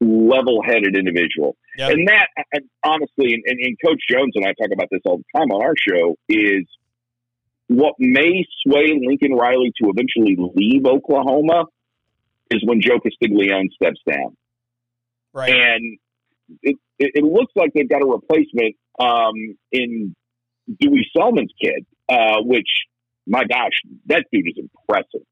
level-headed 0.00 0.96
individual. 0.96 1.56
Yep. 1.76 1.90
And 1.90 2.08
that, 2.08 2.26
and 2.52 2.64
honestly, 2.84 3.34
and, 3.34 3.44
and, 3.46 3.76
Coach 3.84 4.00
Jones 4.08 4.32
and 4.34 4.44
I 4.44 4.48
talk 4.48 4.70
about 4.72 4.88
this 4.90 5.00
all 5.04 5.18
the 5.18 5.38
time 5.38 5.50
on 5.50 5.62
our 5.62 5.74
show, 5.76 6.16
is 6.28 6.66
what 7.68 7.94
may 7.98 8.44
sway 8.66 8.98
Lincoln 9.00 9.32
Riley 9.32 9.72
to 9.82 9.90
eventually 9.90 10.36
leave 10.54 10.86
Oklahoma 10.86 11.66
is 12.50 12.62
when 12.64 12.80
Joe 12.80 12.98
Castiglione 12.98 13.68
steps 13.74 14.00
down. 14.10 14.36
Right. 15.32 15.50
And 15.50 15.98
it, 16.62 16.76
it, 16.98 17.12
it 17.14 17.24
looks 17.24 17.52
like 17.54 17.70
they've 17.74 17.88
got 17.88 18.02
a 18.02 18.06
replacement 18.06 18.74
um, 18.98 19.56
in 19.70 20.16
Dewey 20.80 21.06
Selmon's 21.16 21.52
kid, 21.62 21.86
uh, 22.08 22.38
which, 22.42 22.68
my 23.26 23.44
gosh, 23.44 23.72
that 24.06 24.24
dude 24.32 24.48
is 24.48 24.58
impressive. 24.58 25.26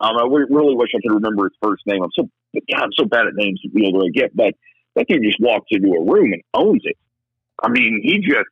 Um, 0.00 0.16
I 0.16 0.24
really 0.24 0.74
wish 0.74 0.90
I 0.94 1.00
could 1.02 1.14
remember 1.14 1.44
his 1.44 1.56
first 1.62 1.82
name. 1.86 2.02
I'm 2.02 2.10
so 2.14 2.28
God, 2.70 2.82
I'm 2.82 2.92
so 2.92 3.04
bad 3.04 3.26
at 3.26 3.34
names 3.34 3.60
to 3.60 3.68
be 3.68 3.88
able 3.88 4.02
to 4.02 4.10
get, 4.10 4.34
but 4.34 4.54
that 4.96 5.06
dude 5.08 5.22
just 5.22 5.40
walks 5.40 5.66
into 5.70 5.92
a 5.92 6.04
room 6.04 6.32
and 6.32 6.42
owns 6.52 6.82
it. 6.84 6.96
I 7.62 7.68
mean, 7.68 8.00
he 8.02 8.18
just 8.18 8.48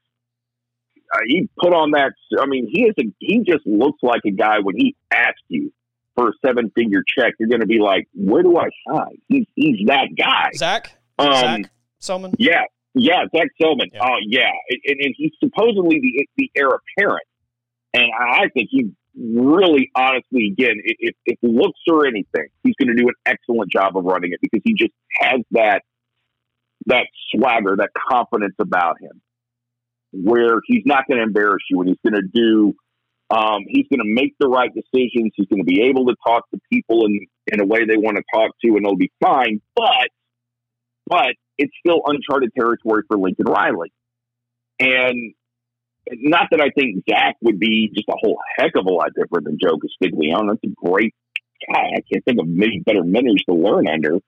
uh, 1.15 1.19
he 1.27 1.49
put 1.59 1.73
on 1.73 1.93
that. 1.93 2.13
I 2.39 2.47
mean, 2.47 2.69
he 2.71 2.83
is 2.83 2.95
a 2.99 3.13
he 3.19 3.41
just 3.41 3.67
looks 3.67 3.99
like 4.03 4.23
a 4.25 4.31
guy 4.31 4.61
when 4.61 4.77
he 4.77 4.97
asks 5.11 5.43
you 5.49 5.73
for 6.15 6.29
a 6.29 6.33
seven 6.45 6.71
figure 6.75 7.03
check, 7.19 7.35
you're 7.39 7.49
going 7.49 7.61
to 7.61 7.67
be 7.67 7.79
like, 7.79 8.09
where 8.15 8.43
do 8.43 8.59
I 8.59 8.69
sign? 8.89 9.19
He's 9.29 9.47
he's 9.55 9.87
that 9.87 10.09
guy. 10.17 10.51
Zac. 10.55 10.93
Um, 11.19 11.33
Zac 11.33 11.71
Selmon. 12.01 12.35
Yeah, 12.39 12.63
yeah, 12.95 13.25
Zac 13.35 13.49
Selmon. 13.61 13.89
Oh, 14.01 14.01
yeah. 14.01 14.03
Uh, 14.05 14.17
yeah, 14.27 14.51
and, 14.87 15.01
and 15.01 15.15
he's 15.17 15.33
supposedly 15.43 16.01
the 16.01 16.27
the 16.37 16.51
heir 16.57 16.69
apparent, 16.69 17.27
and 17.95 18.05
I 18.19 18.49
think 18.55 18.69
he 18.71 18.93
really, 19.17 19.91
honestly, 19.95 20.49
again, 20.53 20.77
if, 20.85 21.15
if 21.27 21.39
looks 21.43 21.81
or 21.89 22.07
anything, 22.07 22.49
he's 22.63 22.75
going 22.81 22.95
to 22.95 23.01
do 23.01 23.09
an 23.09 23.15
excellent 23.27 23.71
job 23.71 23.97
of 23.97 24.05
running 24.05 24.33
it 24.33 24.41
because 24.41 24.63
he 24.65 24.75
just 24.75 24.93
has 25.21 25.41
that 25.53 25.83
that 26.87 27.07
swagger, 27.33 27.77
that 27.77 27.91
confidence 28.11 28.57
about 28.59 28.97
him, 29.01 29.21
where 30.13 30.61
he's 30.67 30.83
not 30.85 31.05
going 31.09 31.19
to 31.19 31.23
embarrass 31.23 31.63
you, 31.71 31.81
and 31.81 31.89
he's 31.89 32.11
going 32.11 32.21
to 32.21 32.29
do. 32.33 32.75
Um, 33.31 33.61
he's 33.67 33.87
going 33.89 34.01
to 34.01 34.13
make 34.13 34.35
the 34.39 34.49
right 34.49 34.71
decisions. 34.75 35.33
He's 35.37 35.47
going 35.47 35.63
to 35.63 35.65
be 35.65 35.83
able 35.89 36.07
to 36.07 36.15
talk 36.27 36.51
to 36.51 36.61
people 36.71 37.07
in 37.07 37.21
in 37.47 37.61
a 37.61 37.65
way 37.65 37.87
they 37.87 37.97
want 37.97 38.17
to 38.17 38.23
talk 38.35 38.51
to, 38.65 38.69
and 38.69 38.85
it'll 38.85 38.97
be 38.97 39.13
fine. 39.23 39.61
But 39.75 40.09
but 41.07 41.35
it's 41.59 41.73
still 41.85 42.03
uncharted 42.07 42.51
territory 42.59 43.03
for 43.09 43.17
Lincoln 43.19 43.47
Riley. 43.47 43.93
And 44.81 45.35
not 46.11 46.49
that 46.51 46.61
I 46.61 46.71
think 46.71 47.05
Zac 47.09 47.37
would 47.43 47.59
be 47.59 47.91
just 47.95 48.09
a 48.09 48.15
whole 48.17 48.39
heck 48.57 48.73
of 48.77 48.87
a 48.87 48.93
lot 48.93 49.11
different 49.15 49.45
than 49.45 49.59
Joe 49.61 49.79
Castiglione. 49.79 50.49
That's 50.49 50.65
a 50.65 50.75
great 50.75 51.15
guy. 51.73 51.91
I 51.97 52.01
can't 52.13 52.25
think 52.25 52.41
of 52.41 52.47
many 52.49 52.81
better 52.81 53.05
mentors 53.05 53.43
to 53.49 53.55
learn 53.55 53.89
under. 53.89 54.19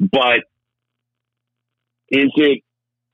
But 0.00 0.40
is 2.08 2.30
it 2.36 2.62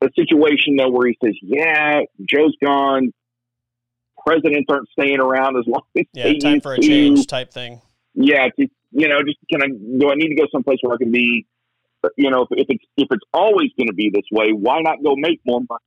a 0.01 0.09
situation 0.17 0.77
though 0.77 0.91
where 0.91 1.09
he 1.09 1.19
says, 1.23 1.35
"Yeah, 1.43 2.01
Joe's 2.25 2.57
gone. 2.63 3.13
Presidents 4.27 4.67
aren't 4.69 4.89
staying 4.91 5.21
around 5.21 5.57
as 5.57 5.67
long 5.67 5.83
as 5.97 6.05
yeah, 6.13 6.25
they 6.25 6.39
time 6.39 6.61
for 6.61 6.75
a 6.75 6.77
to. 6.77 6.83
change 6.83 7.27
type 7.27 7.53
thing." 7.53 7.81
Yeah, 8.15 8.49
just, 8.59 8.73
you 8.91 9.09
know, 9.09 9.19
just 9.23 9.39
can 9.51 9.63
I 9.63 9.67
do 9.69 10.11
I 10.11 10.15
need 10.15 10.29
to 10.29 10.35
go 10.35 10.47
someplace 10.51 10.79
where 10.83 10.95
I 10.95 10.99
can 10.99 11.13
be 11.13 11.47
you 12.17 12.31
know, 12.31 12.43
if, 12.43 12.49
if 12.53 12.67
it's 12.69 12.85
if 12.97 13.09
it's 13.11 13.25
always 13.33 13.71
going 13.77 13.89
to 13.89 13.95
be 13.95 14.11
this 14.13 14.25
way, 14.31 14.53
why 14.53 14.81
not 14.81 15.03
go 15.03 15.15
make 15.17 15.41
more 15.45 15.61
money, 15.61 15.81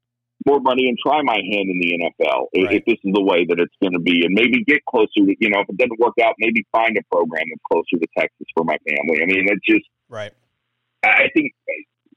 more 0.45 0.59
money 0.59 0.87
and 0.87 0.97
try 0.97 1.21
my 1.21 1.37
hand 1.37 1.69
in 1.69 1.79
the 1.79 1.99
NFL 2.01 2.47
right. 2.55 2.77
if 2.77 2.85
this 2.85 2.97
is 3.03 3.13
the 3.13 3.21
way 3.21 3.45
that 3.45 3.59
it's 3.59 3.75
going 3.81 3.93
to 3.93 3.99
be, 3.99 4.25
and 4.25 4.33
maybe 4.33 4.63
get 4.63 4.83
closer 4.85 5.09
to 5.17 5.35
you 5.39 5.49
know, 5.49 5.61
if 5.61 5.69
it 5.69 5.77
doesn't 5.77 5.99
work 5.99 6.15
out, 6.23 6.35
maybe 6.39 6.65
find 6.71 6.97
a 6.97 7.03
program 7.11 7.43
that's 7.49 7.65
closer 7.71 7.99
to 7.99 8.07
Texas 8.17 8.47
for 8.55 8.63
my 8.63 8.77
family. 8.87 9.21
I 9.21 9.25
mean, 9.25 9.47
it's 9.49 9.65
just 9.65 9.85
right. 10.09 10.31
I 11.03 11.29
think 11.33 11.53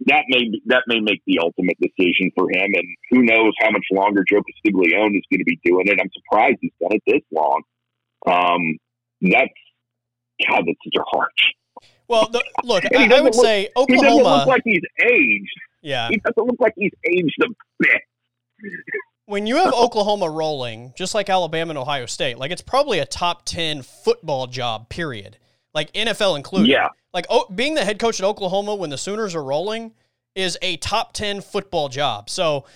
that 0.06 0.24
may 0.28 0.50
that 0.66 0.84
may 0.86 1.00
make 1.00 1.22
the 1.26 1.38
ultimate 1.40 1.76
decision 1.80 2.30
for 2.36 2.50
him, 2.50 2.70
and 2.74 2.86
who 3.10 3.22
knows 3.22 3.52
how 3.60 3.70
much 3.70 3.86
longer 3.92 4.24
Joe 4.28 4.42
Castiglione 4.42 5.16
is 5.16 5.24
going 5.30 5.40
to 5.40 5.48
be 5.48 5.60
doing 5.64 5.86
it. 5.88 5.98
I'm 6.00 6.10
surprised 6.12 6.58
he's 6.60 6.72
done 6.80 6.92
it 6.92 7.02
this 7.06 7.22
long. 7.32 7.62
Um, 8.26 8.78
that's 9.20 9.52
God, 10.48 10.64
that's 10.66 10.80
such 10.84 11.00
a 11.00 11.04
harsh 11.04 11.54
well, 12.08 12.28
the, 12.30 12.44
look, 12.64 12.84
I, 12.84 13.04
I, 13.04 13.20
would 13.20 13.34
look, 13.34 13.44
say 13.44 13.68
Oklahoma. 13.76 13.86
He 13.86 14.18
doesn't 14.18 14.24
look 14.24 14.46
like 14.46 14.62
he's 14.64 14.82
aged. 15.02 15.60
Yeah, 15.82 16.08
he 16.08 16.16
doesn't 16.16 16.46
look 16.46 16.60
like 16.60 16.74
he's 16.76 16.92
aged 17.06 17.36
a 17.42 17.48
bit. 17.78 18.02
When 19.26 19.46
you 19.46 19.56
have 19.56 19.72
Oklahoma 19.72 20.28
rolling, 20.28 20.92
just 20.96 21.14
like 21.14 21.30
Alabama 21.30 21.70
and 21.70 21.78
Ohio 21.78 22.06
State, 22.06 22.38
like 22.38 22.50
it's 22.50 22.62
probably 22.62 22.98
a 22.98 23.06
top 23.06 23.44
ten 23.44 23.82
football 23.82 24.46
job. 24.46 24.88
Period. 24.88 25.38
Like 25.72 25.92
NFL 25.92 26.36
included. 26.36 26.68
Yeah. 26.68 26.88
Like 27.12 27.26
oh, 27.30 27.46
being 27.54 27.74
the 27.74 27.84
head 27.84 27.98
coach 27.98 28.20
at 28.20 28.26
Oklahoma 28.26 28.74
when 28.74 28.90
the 28.90 28.98
Sooners 28.98 29.34
are 29.34 29.42
rolling 29.42 29.92
is 30.34 30.58
a 30.60 30.76
top 30.78 31.12
ten 31.12 31.40
football 31.40 31.88
job. 31.88 32.28
So 32.28 32.66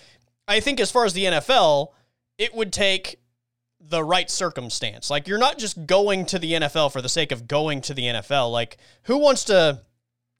I 0.47 0.61
think 0.61 0.81
as 0.81 0.91
far 0.91 1.05
as 1.05 1.13
the 1.13 1.25
NFL, 1.25 1.89
it 2.39 2.55
would 2.55 2.73
take 2.73 3.21
the 3.81 4.03
right 4.03 4.31
circumstance. 4.31 5.11
Like 5.11 5.29
you're 5.29 5.39
not 5.39 5.59
just 5.59 5.87
going 5.87 6.27
to 6.27 6.39
the 6.39 6.53
NFL 6.53 6.93
for 6.93 7.03
the 7.03 7.09
sake 7.09 7.31
of 7.31 7.47
going 7.47 7.81
to 7.83 7.95
the 7.95 8.05
NFL. 8.05 8.51
Like 8.51 8.79
who 9.05 9.19
wants 9.19 9.45
to 9.45 9.83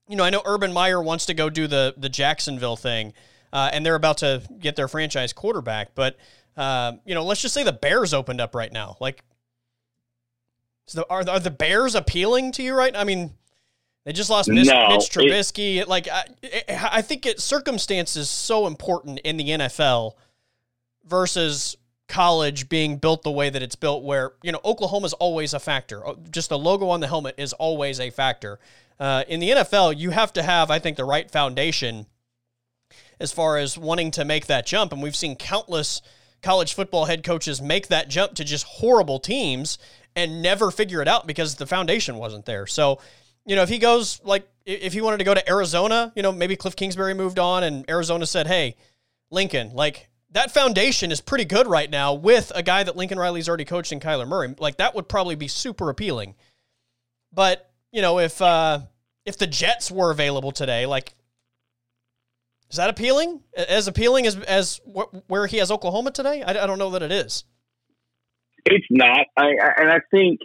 you 0.09 0.15
know, 0.15 0.23
I 0.23 0.31
know 0.31 0.41
Urban 0.43 0.73
Meyer 0.73 1.01
wants 1.01 1.27
to 1.27 1.33
go 1.33 1.49
do 1.49 1.67
the 1.67 1.93
the 1.95 2.09
Jacksonville 2.09 2.75
thing, 2.75 3.13
uh, 3.53 3.69
and 3.71 3.85
they're 3.85 3.95
about 3.95 4.17
to 4.19 4.41
get 4.59 4.75
their 4.75 4.87
franchise 4.87 5.33
quarterback. 5.33 5.95
But 5.95 6.17
uh, 6.57 6.93
you 7.05 7.15
know, 7.15 7.23
let's 7.23 7.41
just 7.41 7.53
say 7.53 7.63
the 7.63 7.73
Bears 7.73 8.13
opened 8.13 8.41
up 8.41 8.53
right 8.53 8.71
now. 8.71 8.97
Like, 8.99 9.23
the, 10.93 11.05
are 11.09 11.27
are 11.29 11.39
the 11.39 11.51
Bears 11.51 11.95
appealing 11.95 12.51
to 12.53 12.63
you 12.63 12.73
right? 12.73 12.95
I 12.95 13.03
mean, 13.03 13.31
they 14.05 14.13
just 14.13 14.29
lost 14.29 14.49
Mitch, 14.49 14.67
no, 14.67 14.89
Mitch 14.89 15.09
Trubisky. 15.09 15.77
It, 15.77 15.87
like, 15.87 16.07
I, 16.07 16.25
I 16.67 17.01
think 17.01 17.25
it 17.25 17.39
circumstance 17.39 18.15
is 18.15 18.29
so 18.29 18.65
important 18.65 19.19
in 19.19 19.37
the 19.37 19.49
NFL 19.49 20.13
versus 21.05 21.77
college 22.07 22.69
being 22.69 22.97
built 22.97 23.23
the 23.23 23.31
way 23.31 23.49
that 23.49 23.61
it's 23.61 23.75
built, 23.75 24.03
where, 24.03 24.31
you 24.41 24.51
know, 24.51 24.59
Oklahoma's 24.65 25.13
always 25.13 25.53
a 25.53 25.59
factor. 25.59 26.05
Oh, 26.05 26.17
just 26.31 26.49
the 26.49 26.57
logo 26.57 26.89
on 26.89 27.01
the 27.01 27.07
helmet 27.07 27.35
is 27.37 27.53
always 27.53 27.99
a 27.99 28.09
factor. 28.09 28.59
Uh, 28.99 29.23
in 29.27 29.39
the 29.39 29.49
NFL, 29.49 29.97
you 29.97 30.09
have 30.09 30.33
to 30.33 30.43
have, 30.43 30.71
I 30.71 30.79
think, 30.79 30.97
the 30.97 31.05
right 31.05 31.29
foundation 31.29 32.07
as 33.19 33.31
far 33.31 33.57
as 33.57 33.77
wanting 33.77 34.11
to 34.11 34.25
make 34.25 34.47
that 34.47 34.65
jump. 34.65 34.93
And 34.93 35.01
we've 35.01 35.15
seen 35.15 35.35
countless 35.35 36.01
college 36.41 36.73
football 36.73 37.05
head 37.05 37.23
coaches 37.23 37.61
make 37.61 37.87
that 37.87 38.09
jump 38.09 38.35
to 38.35 38.43
just 38.43 38.65
horrible 38.65 39.19
teams 39.19 39.77
and 40.15 40.41
never 40.41 40.71
figure 40.71 41.01
it 41.01 41.07
out 41.07 41.27
because 41.27 41.55
the 41.55 41.65
foundation 41.65 42.15
wasn't 42.15 42.45
there. 42.45 42.65
So, 42.65 42.99
you 43.45 43.55
know, 43.55 43.63
if 43.63 43.69
he 43.69 43.77
goes 43.77 44.21
like 44.23 44.47
if 44.65 44.93
he 44.93 45.01
wanted 45.01 45.17
to 45.17 45.23
go 45.23 45.33
to 45.33 45.49
Arizona, 45.49 46.13
you 46.15 46.23
know, 46.23 46.31
maybe 46.31 46.55
Cliff 46.55 46.75
Kingsbury 46.75 47.13
moved 47.13 47.39
on 47.39 47.63
and 47.63 47.89
Arizona 47.89 48.25
said, 48.25 48.47
"Hey, 48.47 48.75
Lincoln, 49.31 49.71
like 49.73 50.09
that 50.31 50.51
foundation 50.51 51.11
is 51.11 51.21
pretty 51.21 51.45
good 51.45 51.67
right 51.67 51.89
now 51.89 52.13
with 52.13 52.51
a 52.53 52.61
guy 52.61 52.83
that 52.83 52.95
Lincoln 52.95 53.17
Riley's 53.17 53.47
already 53.47 53.65
coached 53.65 53.91
in 53.91 53.99
Kyler 53.99 54.27
Murray. 54.27 54.53
Like 54.57 54.77
that 54.77 54.95
would 54.95 55.09
probably 55.09 55.35
be 55.35 55.47
super 55.47 55.89
appealing. 55.89 56.35
But 57.33 57.69
you 57.91 58.01
know, 58.01 58.19
if 58.19 58.41
uh, 58.41 58.81
if 59.25 59.37
the 59.37 59.47
Jets 59.47 59.91
were 59.91 60.11
available 60.11 60.51
today, 60.51 60.85
like, 60.85 61.13
is 62.69 62.77
that 62.77 62.89
appealing? 62.89 63.41
As 63.55 63.87
appealing 63.87 64.27
as 64.27 64.37
as 64.37 64.79
wh- 64.85 65.13
where 65.29 65.47
he 65.47 65.57
has 65.57 65.71
Oklahoma 65.71 66.11
today? 66.11 66.41
I, 66.43 66.51
I 66.51 66.67
don't 66.67 66.79
know 66.79 66.91
that 66.91 67.01
it 67.01 67.11
is. 67.11 67.43
It's 68.65 68.85
not, 68.91 69.25
I, 69.37 69.45
I, 69.45 69.81
and 69.81 69.89
I 69.89 69.99
think, 70.11 70.41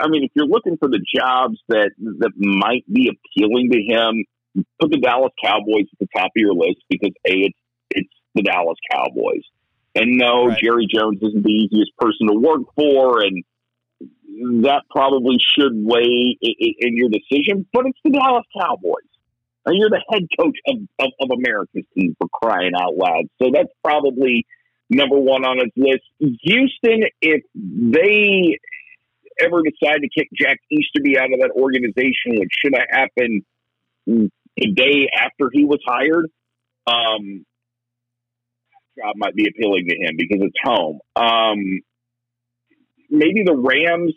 I 0.00 0.08
mean, 0.08 0.24
if 0.24 0.30
you're 0.34 0.46
looking 0.46 0.76
for 0.78 0.88
the 0.88 1.00
jobs 1.14 1.58
that 1.68 1.90
that 1.98 2.32
might 2.36 2.84
be 2.90 3.10
appealing 3.10 3.70
to 3.70 3.82
him, 3.82 4.24
put 4.80 4.90
the 4.90 4.98
Dallas 4.98 5.32
Cowboys 5.44 5.86
at 5.92 5.98
the 6.00 6.08
top 6.16 6.26
of 6.26 6.36
your 6.36 6.54
list 6.54 6.82
because 6.88 7.12
a 7.26 7.32
it's 7.32 7.58
it's 7.90 8.14
the 8.34 8.42
Dallas 8.42 8.78
Cowboys, 8.92 9.42
and 9.94 10.16
no, 10.16 10.46
Right. 10.46 10.58
Jerry 10.58 10.86
Jones 10.92 11.18
isn't 11.22 11.42
the 11.42 11.50
easiest 11.50 11.96
person 11.98 12.28
to 12.28 12.34
work 12.34 12.62
for, 12.74 13.22
and 13.22 13.44
that 14.64 14.82
probably 14.90 15.36
should 15.38 15.72
weigh 15.74 16.38
in, 16.40 16.54
in 16.78 16.96
your 16.96 17.10
decision. 17.10 17.66
But 17.72 17.86
it's 17.86 17.98
the 18.04 18.10
Dallas 18.10 18.46
Cowboys. 18.58 19.09
And 19.66 19.76
you're 19.78 19.90
the 19.90 20.02
head 20.10 20.22
coach 20.38 20.56
of, 20.66 20.76
of, 20.98 21.10
of 21.20 21.38
America's 21.38 21.84
team 21.94 22.16
for 22.18 22.28
crying 22.28 22.72
out 22.80 22.96
loud. 22.96 23.24
So 23.40 23.50
that's 23.52 23.68
probably 23.84 24.46
number 24.88 25.18
one 25.18 25.44
on 25.44 25.58
his 25.58 25.72
list. 25.76 26.04
Houston, 26.42 27.04
if 27.20 27.42
they 27.54 28.58
ever 29.38 29.62
decide 29.62 30.00
to 30.00 30.08
kick 30.14 30.28
Jack 30.34 30.58
Easterby 30.70 31.18
out 31.18 31.32
of 31.32 31.40
that 31.40 31.52
organization, 31.54 32.38
which 32.38 32.50
should 32.62 32.74
have 32.74 32.88
happened 32.90 33.42
the 34.06 34.72
day 34.74 35.08
after 35.16 35.50
he 35.52 35.64
was 35.64 35.78
hired, 35.86 36.26
um, 36.86 37.44
job 38.98 39.14
might 39.16 39.34
be 39.34 39.46
appealing 39.48 39.86
to 39.88 39.96
him 39.96 40.16
because 40.16 40.40
it's 40.40 40.56
home. 40.62 41.00
Um, 41.16 41.80
maybe 43.10 43.42
the 43.44 43.54
Rams. 43.54 44.14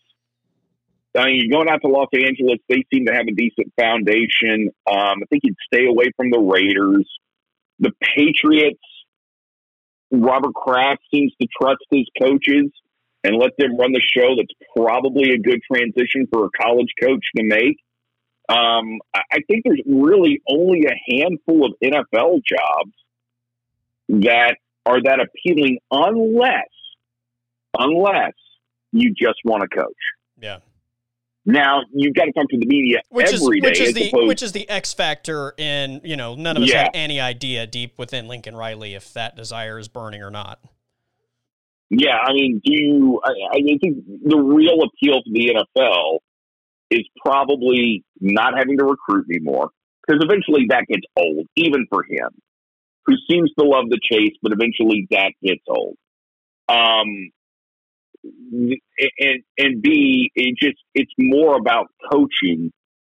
I 1.18 1.26
mean, 1.26 1.42
you're 1.42 1.58
going 1.58 1.70
out 1.70 1.82
to 1.82 1.88
Los 1.88 2.08
Angeles. 2.14 2.60
They 2.68 2.84
seem 2.92 3.06
to 3.06 3.14
have 3.14 3.28
a 3.28 3.34
decent 3.36 3.72
foundation. 3.80 4.70
Um, 4.88 5.22
I 5.22 5.26
think 5.30 5.44
you'd 5.44 5.56
stay 5.72 5.86
away 5.86 6.12
from 6.18 6.32
the 6.32 6.40
Raiders. 6.40 7.08
The 7.80 7.92
Patriots. 8.02 8.80
Robert 10.12 10.54
Kraft 10.54 11.02
seems 11.12 11.34
to 11.42 11.48
trust 11.60 11.84
his 11.90 12.06
coaches 12.22 12.72
and 13.24 13.38
let 13.38 13.52
them 13.58 13.78
run 13.78 13.94
the 13.94 14.02
show. 14.16 14.36
That's 14.38 14.54
probably 14.76 15.32
a 15.32 15.40
good 15.40 15.60
transition 15.72 16.28
for 16.32 16.46
a 16.46 16.50
college 16.62 16.94
coach 17.02 17.26
to 17.38 17.44
make. 17.44 17.78
Um, 18.50 19.00
I 19.16 19.40
think 19.48 19.64
there's 19.64 19.82
really 19.88 20.42
only 20.48 20.86
a 20.86 21.12
handful 21.12 21.66
of 21.66 21.74
NFL 21.82 22.42
jobs 22.46 22.92
that 24.10 24.58
are 24.86 25.02
that 25.02 25.20
appealing 25.20 25.80
unless, 25.90 26.70
unless 27.78 28.34
you 28.92 29.14
just 29.14 29.40
want 29.46 29.64
to 29.64 29.70
coach. 29.70 29.96
Yeah. 30.40 30.58
Now 31.46 31.82
you've 31.94 32.16
got 32.16 32.26
to 32.26 32.32
talk 32.32 32.48
to 32.50 32.58
the 32.58 32.66
media 32.66 33.02
Which 33.10 33.34
is 33.34 33.44
every 33.44 33.60
day. 33.60 33.70
which 33.70 33.80
is 33.82 33.94
the 33.94 34.08
opposed- 34.10 34.28
which 34.28 34.42
is 34.44 34.52
the 34.54 34.68
X 34.70 34.94
factor 34.94 35.54
in 35.58 36.00
you 36.04 36.16
know 36.16 36.36
none 36.36 36.56
of 36.58 36.64
us 36.64 36.70
Yeah. 36.72 36.84
have 36.84 36.92
any 36.94 37.20
idea 37.20 37.68
deep 37.68 38.00
within 38.00 38.28
Lincoln 38.28 38.56
Riley 38.56 38.94
if 38.94 39.12
that 39.14 39.36
desire 39.36 39.78
is 39.78 39.88
burning 39.90 40.22
or 40.22 40.32
not. 40.32 40.60
Yeah, 41.90 42.18
I 42.18 42.34
mean, 42.34 42.60
do 42.64 42.74
you? 42.74 43.22
I, 43.24 43.32
I 43.58 43.62
think 43.62 43.82
the 44.24 44.38
real 44.38 44.82
appeal 44.84 45.22
to 45.22 45.30
the 45.32 45.54
NFL 45.78 46.20
is 46.90 47.04
probably 47.24 48.04
not 48.20 48.58
having 48.58 48.78
to 48.80 48.86
recruit 48.86 49.26
anymore 49.30 49.70
because 50.08 50.24
eventually 50.24 50.66
that 50.70 50.86
gets 50.88 51.04
old, 51.18 51.46
even 51.56 51.86
for 51.90 52.04
him, 52.04 52.30
who 53.06 53.16
seems 53.30 53.52
to 53.60 53.66
love 53.66 53.90
the 53.90 54.00
chase, 54.02 54.34
but 54.42 54.54
eventually 54.54 55.08
that 55.12 55.34
gets 55.44 55.62
old. 55.68 55.96
Um, 56.70 57.30
and 58.24 59.44
and 59.58 59.82
B, 59.82 60.32
it 60.36 60.56
just 60.62 60.78
it's 60.94 61.12
more 61.18 61.58
about 61.58 61.88
coaching 62.12 62.72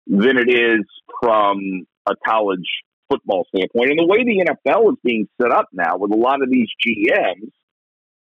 than 0.07 0.37
it 0.37 0.49
is 0.49 0.85
from 1.21 1.85
a 2.07 2.13
college 2.25 2.67
football 3.09 3.45
standpoint. 3.55 3.91
And 3.91 3.99
the 3.99 4.05
way 4.05 4.23
the 4.23 4.45
NFL 4.45 4.93
is 4.93 4.97
being 5.03 5.27
set 5.41 5.51
up 5.51 5.67
now, 5.71 5.97
with 5.97 6.11
a 6.11 6.17
lot 6.17 6.41
of 6.41 6.49
these 6.49 6.67
GMs. 6.85 7.51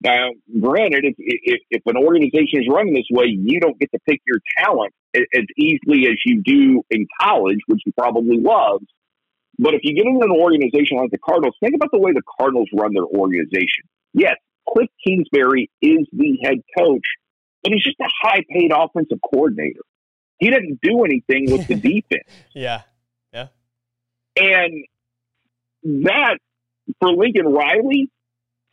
Now, 0.04 0.30
granted, 0.60 1.04
if, 1.04 1.14
if, 1.18 1.60
if 1.70 1.82
an 1.86 1.96
organization 1.96 2.60
is 2.60 2.66
running 2.68 2.92
this 2.92 3.06
way, 3.10 3.26
you 3.26 3.60
don't 3.60 3.78
get 3.78 3.92
to 3.92 4.00
pick 4.08 4.20
your 4.26 4.40
talent 4.58 4.92
as 5.14 5.44
easily 5.56 6.08
as 6.08 6.18
you 6.26 6.42
do 6.44 6.82
in 6.90 7.06
college, 7.20 7.58
which 7.68 7.80
you 7.86 7.92
probably 7.96 8.40
love. 8.40 8.82
But 9.58 9.74
if 9.74 9.80
you 9.84 9.94
get 9.94 10.06
into 10.06 10.24
an 10.24 10.32
organization 10.32 10.96
like 10.96 11.10
the 11.10 11.18
Cardinals, 11.18 11.54
think 11.60 11.76
about 11.76 11.90
the 11.92 12.00
way 12.00 12.12
the 12.12 12.22
Cardinals 12.38 12.68
run 12.72 12.94
their 12.94 13.04
organization. 13.04 13.86
Yes, 14.12 14.36
Cliff 14.68 14.88
Kingsbury 15.06 15.70
is 15.80 16.06
the 16.12 16.38
head 16.44 16.58
coach, 16.78 17.04
but 17.62 17.72
he's 17.72 17.84
just 17.84 18.00
a 18.00 18.08
high 18.22 18.44
paid 18.50 18.72
offensive 18.74 19.18
coordinator. 19.22 19.80
He 20.38 20.50
doesn't 20.50 20.80
do 20.82 21.04
anything 21.04 21.52
with 21.52 21.66
the 21.68 21.74
defense. 21.76 22.28
Yeah. 22.54 22.82
Yeah. 23.32 23.48
And 24.36 24.84
that 26.04 26.38
for 27.00 27.10
Lincoln 27.10 27.46
Riley 27.46 28.10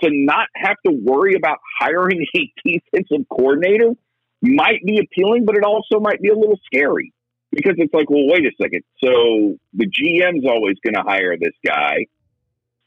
to 0.01 0.09
not 0.11 0.47
have 0.55 0.77
to 0.85 0.91
worry 0.91 1.35
about 1.35 1.57
hiring 1.79 2.25
a 2.35 2.53
defensive 2.65 3.27
coordinator 3.29 3.93
might 4.41 4.83
be 4.85 4.99
appealing, 4.99 5.45
but 5.45 5.55
it 5.55 5.63
also 5.63 5.99
might 5.99 6.21
be 6.21 6.29
a 6.29 6.35
little 6.35 6.59
scary 6.65 7.13
because 7.51 7.73
it's 7.77 7.93
like, 7.93 8.09
well, 8.09 8.25
wait 8.27 8.45
a 8.45 8.51
second. 8.61 8.83
So 9.03 9.57
the 9.73 9.85
GM's 9.85 10.45
always 10.45 10.77
going 10.83 10.93
to 10.93 11.01
hire 11.01 11.35
this 11.37 11.55
guy. 11.65 12.05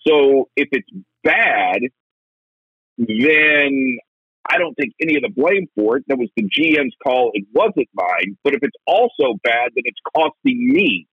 So 0.07 0.49
if 0.57 0.69
it's 0.73 0.89
bad, 1.23 1.81
then 2.99 3.99
I 4.51 4.59
don't 4.59 4.75
think 4.75 4.93
any 5.01 5.17
of 5.17 5.23
the 5.23 5.31
blame 5.35 5.67
for 5.77 5.99
it. 5.99 6.05
That 6.09 6.19
was 6.19 6.29
the 6.37 6.45
GM's 6.45 6.95
call. 7.03 7.31
It 7.35 7.47
wasn't 7.55 7.89
mine. 7.95 8.37
But 8.43 8.55
if 8.55 8.61
it's 8.63 8.77
also 8.87 9.39
bad, 9.45 9.71
then 9.75 9.85
it's 9.85 10.01
costing 10.15 10.69
me 10.69 11.07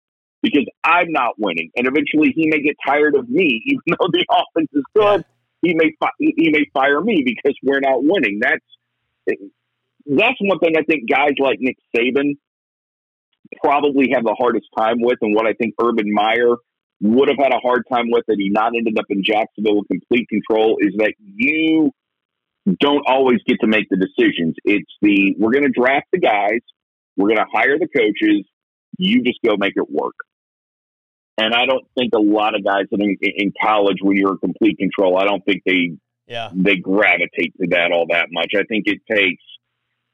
because 0.41 0.65
I'm 0.83 1.11
not 1.11 1.33
winning. 1.37 1.71
And 1.75 1.87
eventually 1.87 2.31
he 2.35 2.47
may 2.47 2.61
get 2.61 2.75
tired 2.85 3.15
of 3.15 3.29
me, 3.29 3.61
even 3.65 3.81
though 3.87 4.07
the 4.11 4.25
offense 4.31 4.69
is 4.73 4.83
good. 4.95 5.25
He 5.61 5.73
may 5.73 5.91
fi- 5.99 6.11
he 6.19 6.51
may 6.51 6.65
fire 6.71 7.01
me 7.01 7.23
because 7.25 7.57
we're 7.63 7.79
not 7.79 8.03
winning. 8.03 8.39
That's 8.41 8.63
that's 10.05 10.37
one 10.39 10.59
thing 10.59 10.75
I 10.77 10.83
think 10.83 11.09
guys 11.09 11.31
like 11.39 11.57
Nick 11.59 11.77
Saban 11.95 12.37
probably 13.63 14.11
have 14.13 14.23
the 14.23 14.35
hardest 14.37 14.67
time 14.77 14.97
with, 15.01 15.17
and 15.21 15.33
what 15.35 15.47
I 15.47 15.53
think 15.53 15.73
Urban 15.81 16.13
Meyer 16.13 16.55
would 17.01 17.29
have 17.29 17.37
had 17.37 17.53
a 17.53 17.59
hard 17.59 17.83
time 17.91 18.05
with 18.11 18.23
that 18.27 18.37
he 18.39 18.49
not 18.49 18.73
ended 18.75 18.97
up 18.97 19.05
in 19.09 19.23
Jacksonville 19.23 19.77
with 19.77 19.87
complete 19.87 20.27
control 20.29 20.77
is 20.79 20.93
that 20.97 21.13
you 21.19 21.91
don't 22.79 23.03
always 23.07 23.39
get 23.47 23.57
to 23.61 23.67
make 23.67 23.87
the 23.89 23.97
decisions. 23.97 24.55
It's 24.65 24.91
the 25.01 25.35
we're 25.37 25.51
going 25.51 25.63
to 25.63 25.69
draft 25.69 26.07
the 26.11 26.19
guys, 26.19 26.59
we're 27.15 27.27
going 27.27 27.37
to 27.37 27.45
hire 27.51 27.77
the 27.79 27.87
coaches, 27.87 28.45
you 28.97 29.23
just 29.23 29.39
go 29.45 29.55
make 29.57 29.73
it 29.75 29.89
work. 29.89 30.15
And 31.37 31.53
I 31.53 31.65
don't 31.67 31.85
think 31.95 32.13
a 32.15 32.19
lot 32.19 32.55
of 32.55 32.65
guys 32.65 32.85
in, 32.91 33.15
in 33.21 33.53
college, 33.61 33.97
when 34.01 34.17
you're 34.17 34.31
in 34.31 34.37
complete 34.39 34.79
control, 34.79 35.17
I 35.19 35.25
don't 35.25 35.45
think 35.45 35.61
they 35.65 35.91
Yeah. 36.25 36.49
they 36.53 36.77
gravitate 36.77 37.53
to 37.61 37.67
that 37.71 37.91
all 37.93 38.07
that 38.09 38.27
much. 38.31 38.53
I 38.55 38.63
think 38.63 38.87
it 38.87 38.99
takes. 39.09 39.43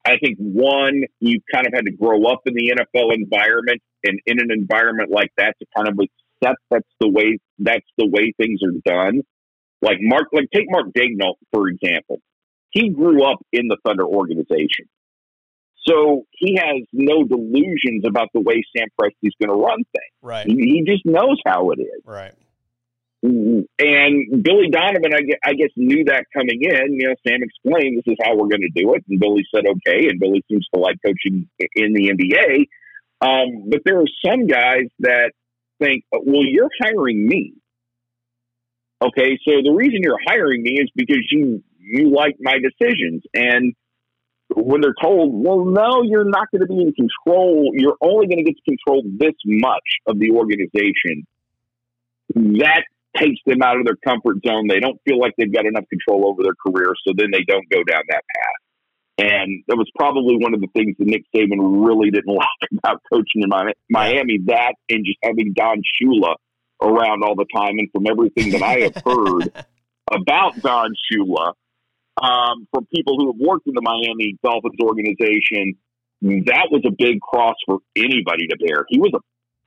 I 0.05 0.17
think 0.17 0.37
one, 0.37 1.03
you 1.21 1.39
kind 1.53 1.65
of 1.65 1.71
had 1.73 1.85
to 1.85 1.91
grow 1.91 2.25
up 2.25 2.41
in 2.45 2.53
the 2.55 2.73
NFL 2.75 3.13
environment, 3.15 3.81
and 4.03 4.19
in 4.25 4.41
an 4.41 4.51
environment 4.51 5.11
like 5.11 5.31
that, 5.37 5.55
to 5.59 5.65
kind 5.73 5.87
of 5.87 5.97
accept 6.43 6.59
that's 6.69 6.89
the 6.99 7.09
way 7.09 7.39
that's 7.59 7.87
the 7.97 8.07
way 8.07 8.33
things 8.37 8.61
are 8.63 8.79
done. 8.85 9.21
Like 9.81 9.97
Mark, 9.99 10.27
like 10.31 10.49
take 10.53 10.65
Mark 10.69 10.87
Daigneault 10.97 11.35
for 11.51 11.67
example. 11.67 12.19
He 12.69 12.89
grew 12.89 13.23
up 13.23 13.37
in 13.51 13.67
the 13.67 13.77
Thunder 13.85 14.05
organization, 14.05 14.89
so 15.87 16.23
he 16.31 16.55
has 16.55 16.81
no 16.91 17.23
delusions 17.23 18.03
about 18.07 18.29
the 18.33 18.41
way 18.41 18.63
Sam 18.75 18.87
Presti's 18.99 19.35
going 19.39 19.49
to 19.49 19.61
run 19.63 19.77
things. 19.77 20.13
Right. 20.21 20.47
He, 20.47 20.55
he 20.55 20.83
just 20.85 21.05
knows 21.05 21.39
how 21.45 21.71
it 21.71 21.79
is. 21.79 22.01
Right. 22.05 22.33
And 23.21 24.43
Billy 24.43 24.69
Donovan, 24.69 25.13
I 25.13 25.21
guess, 25.21 25.39
I 25.45 25.53
guess, 25.53 25.69
knew 25.77 26.03
that 26.05 26.25
coming 26.33 26.59
in. 26.61 26.93
You 26.93 27.07
know, 27.07 27.15
Sam 27.25 27.39
explained 27.41 27.97
this 27.97 28.11
is 28.11 28.17
how 28.21 28.35
we're 28.35 28.49
going 28.49 28.67
to 28.67 28.71
do 28.75 28.93
it, 28.95 29.03
and 29.07 29.19
Billy 29.19 29.43
said 29.53 29.63
okay. 29.65 30.09
And 30.09 30.19
Billy 30.19 30.43
seems 30.49 30.67
to 30.73 30.79
like 30.79 30.97
coaching 31.05 31.47
in 31.75 31.93
the 31.93 32.11
NBA. 32.11 32.65
Um, 33.21 33.69
but 33.69 33.81
there 33.85 33.99
are 33.99 34.07
some 34.25 34.47
guys 34.47 34.87
that 34.99 35.31
think, 35.83 36.03
uh, 36.13 36.19
well, 36.25 36.43
you're 36.43 36.69
hiring 36.81 37.27
me. 37.27 37.53
Okay, 39.01 39.37
so 39.45 39.51
the 39.63 39.73
reason 39.75 39.99
you're 40.01 40.19
hiring 40.25 40.63
me 40.63 40.79
is 40.79 40.89
because 40.95 41.27
you 41.31 41.61
you 41.77 42.09
like 42.15 42.37
my 42.39 42.57
decisions, 42.57 43.21
and 43.33 43.73
when 44.55 44.81
they're 44.81 44.95
told, 45.01 45.31
well, 45.33 45.65
no, 45.65 46.03
you're 46.03 46.29
not 46.29 46.47
going 46.51 46.61
to 46.61 46.67
be 46.67 46.81
in 46.81 46.93
control. 46.93 47.71
You're 47.73 47.97
only 48.01 48.27
going 48.27 48.37
to 48.37 48.43
get 48.43 48.55
to 48.55 48.63
control 48.63 49.03
this 49.17 49.33
much 49.45 49.83
of 50.07 50.19
the 50.19 50.31
organization. 50.31 51.25
That 52.35 52.83
takes 53.17 53.39
them 53.45 53.61
out 53.61 53.77
of 53.77 53.85
their 53.85 53.97
comfort 54.05 54.37
zone. 54.45 54.67
They 54.67 54.79
don't 54.79 54.99
feel 55.05 55.19
like 55.19 55.33
they've 55.37 55.53
got 55.53 55.65
enough 55.65 55.85
control 55.89 56.27
over 56.27 56.43
their 56.43 56.55
career, 56.65 56.93
so 57.05 57.13
then 57.15 57.29
they 57.31 57.43
don't 57.43 57.67
go 57.69 57.83
down 57.83 58.03
that 58.07 58.23
path. 58.35 58.62
And 59.17 59.63
that 59.67 59.77
was 59.77 59.89
probably 59.95 60.37
one 60.37 60.53
of 60.53 60.61
the 60.61 60.67
things 60.73 60.95
that 60.97 61.07
Nick 61.07 61.23
Saban 61.35 61.85
really 61.85 62.09
didn't 62.09 62.33
like 62.35 62.69
about 62.77 63.01
coaching 63.11 63.43
in 63.43 63.49
Miami. 63.89 64.39
That 64.45 64.73
and 64.89 65.05
just 65.05 65.19
having 65.23 65.53
Don 65.53 65.81
Shula 66.01 66.35
around 66.81 67.23
all 67.23 67.35
the 67.35 67.45
time, 67.55 67.77
and 67.77 67.89
from 67.91 68.07
everything 68.07 68.51
that 68.51 68.63
I 68.63 68.79
have 68.81 68.95
heard 69.05 69.53
about 70.11 70.59
Don 70.61 70.93
Shula 71.11 71.53
um, 72.21 72.67
from 72.71 72.85
people 72.93 73.17
who 73.17 73.31
have 73.31 73.39
worked 73.39 73.67
in 73.67 73.73
the 73.73 73.81
Miami 73.81 74.37
Dolphins 74.43 74.79
organization, 74.81 75.75
that 76.21 76.67
was 76.71 76.83
a 76.85 76.91
big 76.91 77.21
cross 77.21 77.55
for 77.65 77.79
anybody 77.95 78.47
to 78.47 78.57
bear. 78.57 78.85
He 78.89 78.99
was 78.99 79.11
a 79.13 79.19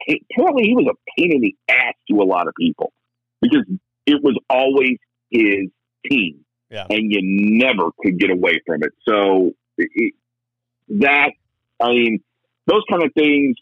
apparently 0.09 0.65
he 0.65 0.75
was 0.75 0.87
a 0.91 0.97
pain 1.19 1.33
in 1.33 1.41
the 1.41 1.57
ass 1.69 1.95
to 2.11 2.21
a 2.21 2.25
lot 2.25 2.49
of 2.49 2.55
people 2.59 2.93
because 3.41 3.65
it 4.07 4.23
was 4.23 4.39
always 4.49 4.99
his 5.31 5.69
team, 6.09 6.45
yeah. 6.71 6.87
and 6.89 7.11
you 7.11 7.21
never 7.23 7.91
could 8.01 8.19
get 8.19 8.31
away 8.31 8.61
from 8.67 8.83
it. 8.83 8.93
So 9.09 9.53
it, 9.79 10.15
that 10.89 11.31
I 11.81 11.89
mean, 11.89 12.21
those 12.67 12.83
kind 12.91 13.03
of 13.03 13.13
things. 13.15 13.57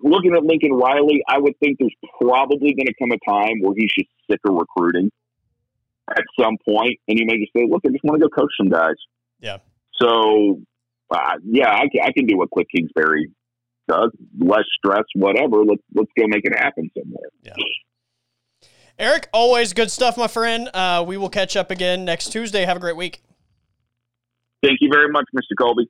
Looking 0.00 0.34
at 0.34 0.44
Lincoln 0.44 0.72
Riley, 0.72 1.22
I 1.28 1.38
would 1.38 1.58
think 1.58 1.78
there's 1.78 1.94
probably 2.20 2.72
going 2.72 2.86
to 2.86 2.94
come 2.98 3.10
a 3.10 3.18
time 3.30 3.60
where 3.60 3.74
he's 3.76 3.90
just 3.98 4.08
sick 4.30 4.38
of 4.46 4.54
recruiting 4.54 5.10
at 6.08 6.22
some 6.40 6.56
point, 6.64 7.00
and 7.08 7.18
he 7.18 7.24
may 7.24 7.38
just 7.38 7.52
say, 7.54 7.66
"Look, 7.68 7.82
I 7.84 7.90
just 7.90 8.04
want 8.04 8.20
to 8.22 8.28
go 8.28 8.30
coach 8.30 8.50
some 8.56 8.68
guys." 8.68 8.94
Yeah. 9.40 9.58
So, 10.00 10.60
uh, 11.10 11.32
yeah, 11.44 11.70
I 11.74 11.88
can, 11.92 12.00
I 12.02 12.12
can 12.12 12.26
do 12.26 12.38
what 12.38 12.50
Cliff 12.50 12.66
Kingsbury 12.74 13.30
does. 13.88 14.10
Less 14.38 14.64
stress, 14.78 15.04
whatever. 15.14 15.64
Let's 15.64 15.82
let's 15.94 16.10
go 16.16 16.26
make 16.28 16.44
it 16.44 16.56
happen 16.56 16.90
somewhere. 16.96 17.30
Yeah. 17.42 17.54
Erik, 18.98 19.28
always 19.32 19.72
good 19.72 19.90
stuff, 19.92 20.16
my 20.16 20.26
friend. 20.26 20.68
Uh, 20.74 21.04
we 21.06 21.16
will 21.16 21.28
catch 21.28 21.56
up 21.56 21.70
again 21.70 22.04
next 22.04 22.30
Tuesday. 22.30 22.64
Have 22.64 22.76
a 22.76 22.80
great 22.80 22.96
week. 22.96 23.22
Thank 24.62 24.78
you 24.80 24.90
very 24.92 25.08
much, 25.08 25.26
Mr. 25.36 25.54
Colby. 25.56 25.88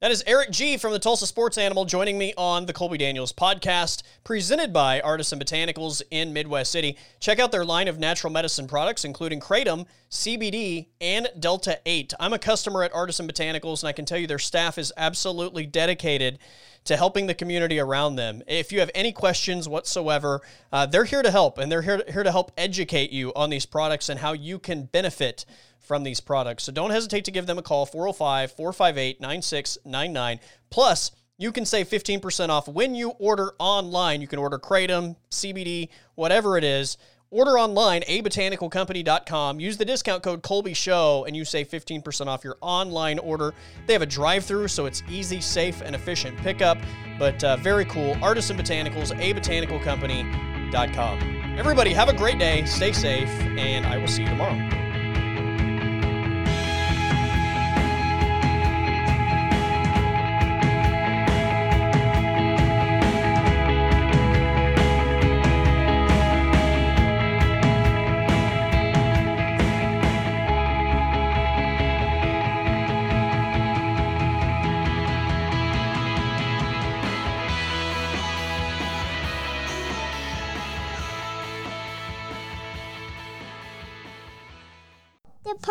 That 0.00 0.12
is 0.12 0.22
Erik 0.28 0.52
Gee 0.52 0.76
from 0.76 0.92
the 0.92 1.00
Tulsa 1.00 1.26
Sports 1.26 1.58
Animal 1.58 1.84
joining 1.84 2.18
me 2.18 2.32
on 2.38 2.66
the 2.66 2.72
Colby 2.72 2.98
Daniels 2.98 3.32
podcast, 3.32 4.04
presented 4.22 4.72
by 4.72 5.00
Artisan 5.00 5.40
Botanicals 5.40 6.02
in 6.12 6.32
Midwest 6.32 6.70
City. 6.70 6.96
Check 7.18 7.40
out 7.40 7.50
their 7.50 7.64
line 7.64 7.88
of 7.88 7.98
natural 7.98 8.32
medicine 8.32 8.68
products, 8.68 9.04
including 9.04 9.40
Kratom, 9.40 9.86
CBD, 10.08 10.86
and 11.00 11.28
Delta 11.40 11.80
8. 11.84 12.14
I'm 12.20 12.32
a 12.32 12.38
customer 12.38 12.84
at 12.84 12.94
Artisan 12.94 13.26
Botanicals, 13.26 13.82
and 13.82 13.88
I 13.88 13.92
can 13.92 14.04
tell 14.04 14.18
you 14.18 14.28
their 14.28 14.38
staff 14.38 14.78
is 14.78 14.92
absolutely 14.96 15.66
dedicated 15.66 16.38
to 16.84 16.96
helping 16.96 17.26
the 17.26 17.34
community 17.34 17.80
around 17.80 18.14
them. 18.14 18.40
If 18.46 18.70
you 18.70 18.78
have 18.78 18.92
any 18.94 19.10
questions 19.10 19.68
whatsoever, 19.68 20.42
uh, 20.72 20.86
they're 20.86 21.06
here 21.06 21.24
to 21.24 21.30
help, 21.32 21.58
and 21.58 21.72
they're 21.72 21.82
here 21.82 22.04
here 22.08 22.22
to 22.22 22.30
help 22.30 22.52
educate 22.56 23.10
you 23.10 23.34
on 23.34 23.50
these 23.50 23.66
products 23.66 24.08
and 24.08 24.20
how 24.20 24.32
you 24.32 24.60
can 24.60 24.84
benefit 24.84 25.44
from 25.88 26.04
these 26.04 26.20
products. 26.20 26.62
So 26.64 26.70
don't 26.70 26.90
hesitate 26.90 27.24
to 27.24 27.32
give 27.32 27.46
them 27.46 27.58
a 27.58 27.62
call 27.62 27.86
405 27.86 28.52
458 28.52 29.20
9699. 29.20 30.38
Plus, 30.70 31.10
you 31.38 31.50
can 31.50 31.64
save 31.64 31.88
15% 31.88 32.50
off 32.50 32.68
when 32.68 32.94
you 32.94 33.10
order 33.18 33.54
online. 33.58 34.20
You 34.20 34.28
can 34.28 34.38
order 34.38 34.58
Kratom, 34.58 35.16
CBD, 35.30 35.88
whatever 36.14 36.58
it 36.58 36.64
is. 36.64 36.98
Order 37.30 37.58
online, 37.58 38.00
abotanicalcompany.com. 38.02 39.58
Use 39.60 39.76
the 39.76 39.84
discount 39.84 40.22
code 40.22 40.42
Colby 40.42 40.72
Show 40.72 41.26
and 41.26 41.36
you 41.36 41.44
save 41.44 41.68
15% 41.68 42.26
off 42.26 42.42
your 42.42 42.56
online 42.62 43.18
order. 43.18 43.52
They 43.86 43.92
have 43.92 44.00
a 44.00 44.06
drive 44.06 44.46
through, 44.46 44.68
so 44.68 44.86
it's 44.86 45.02
easy, 45.10 45.42
safe, 45.42 45.82
and 45.82 45.94
efficient 45.94 46.38
pickup. 46.38 46.78
But 47.18 47.44
uh, 47.44 47.58
very 47.58 47.84
cool. 47.84 48.16
Artisan 48.22 48.56
Botanicals, 48.56 49.14
abotanicalcompany.com. 49.14 51.18
Everybody, 51.58 51.92
have 51.92 52.08
a 52.08 52.14
great 52.14 52.38
day, 52.38 52.64
stay 52.64 52.92
safe, 52.92 53.28
and 53.28 53.84
I 53.84 53.98
will 53.98 54.08
see 54.08 54.22
you 54.22 54.28
tomorrow. 54.28 54.87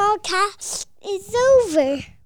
Podcast 0.07 0.85
is 1.03 1.35
over. 1.35 2.16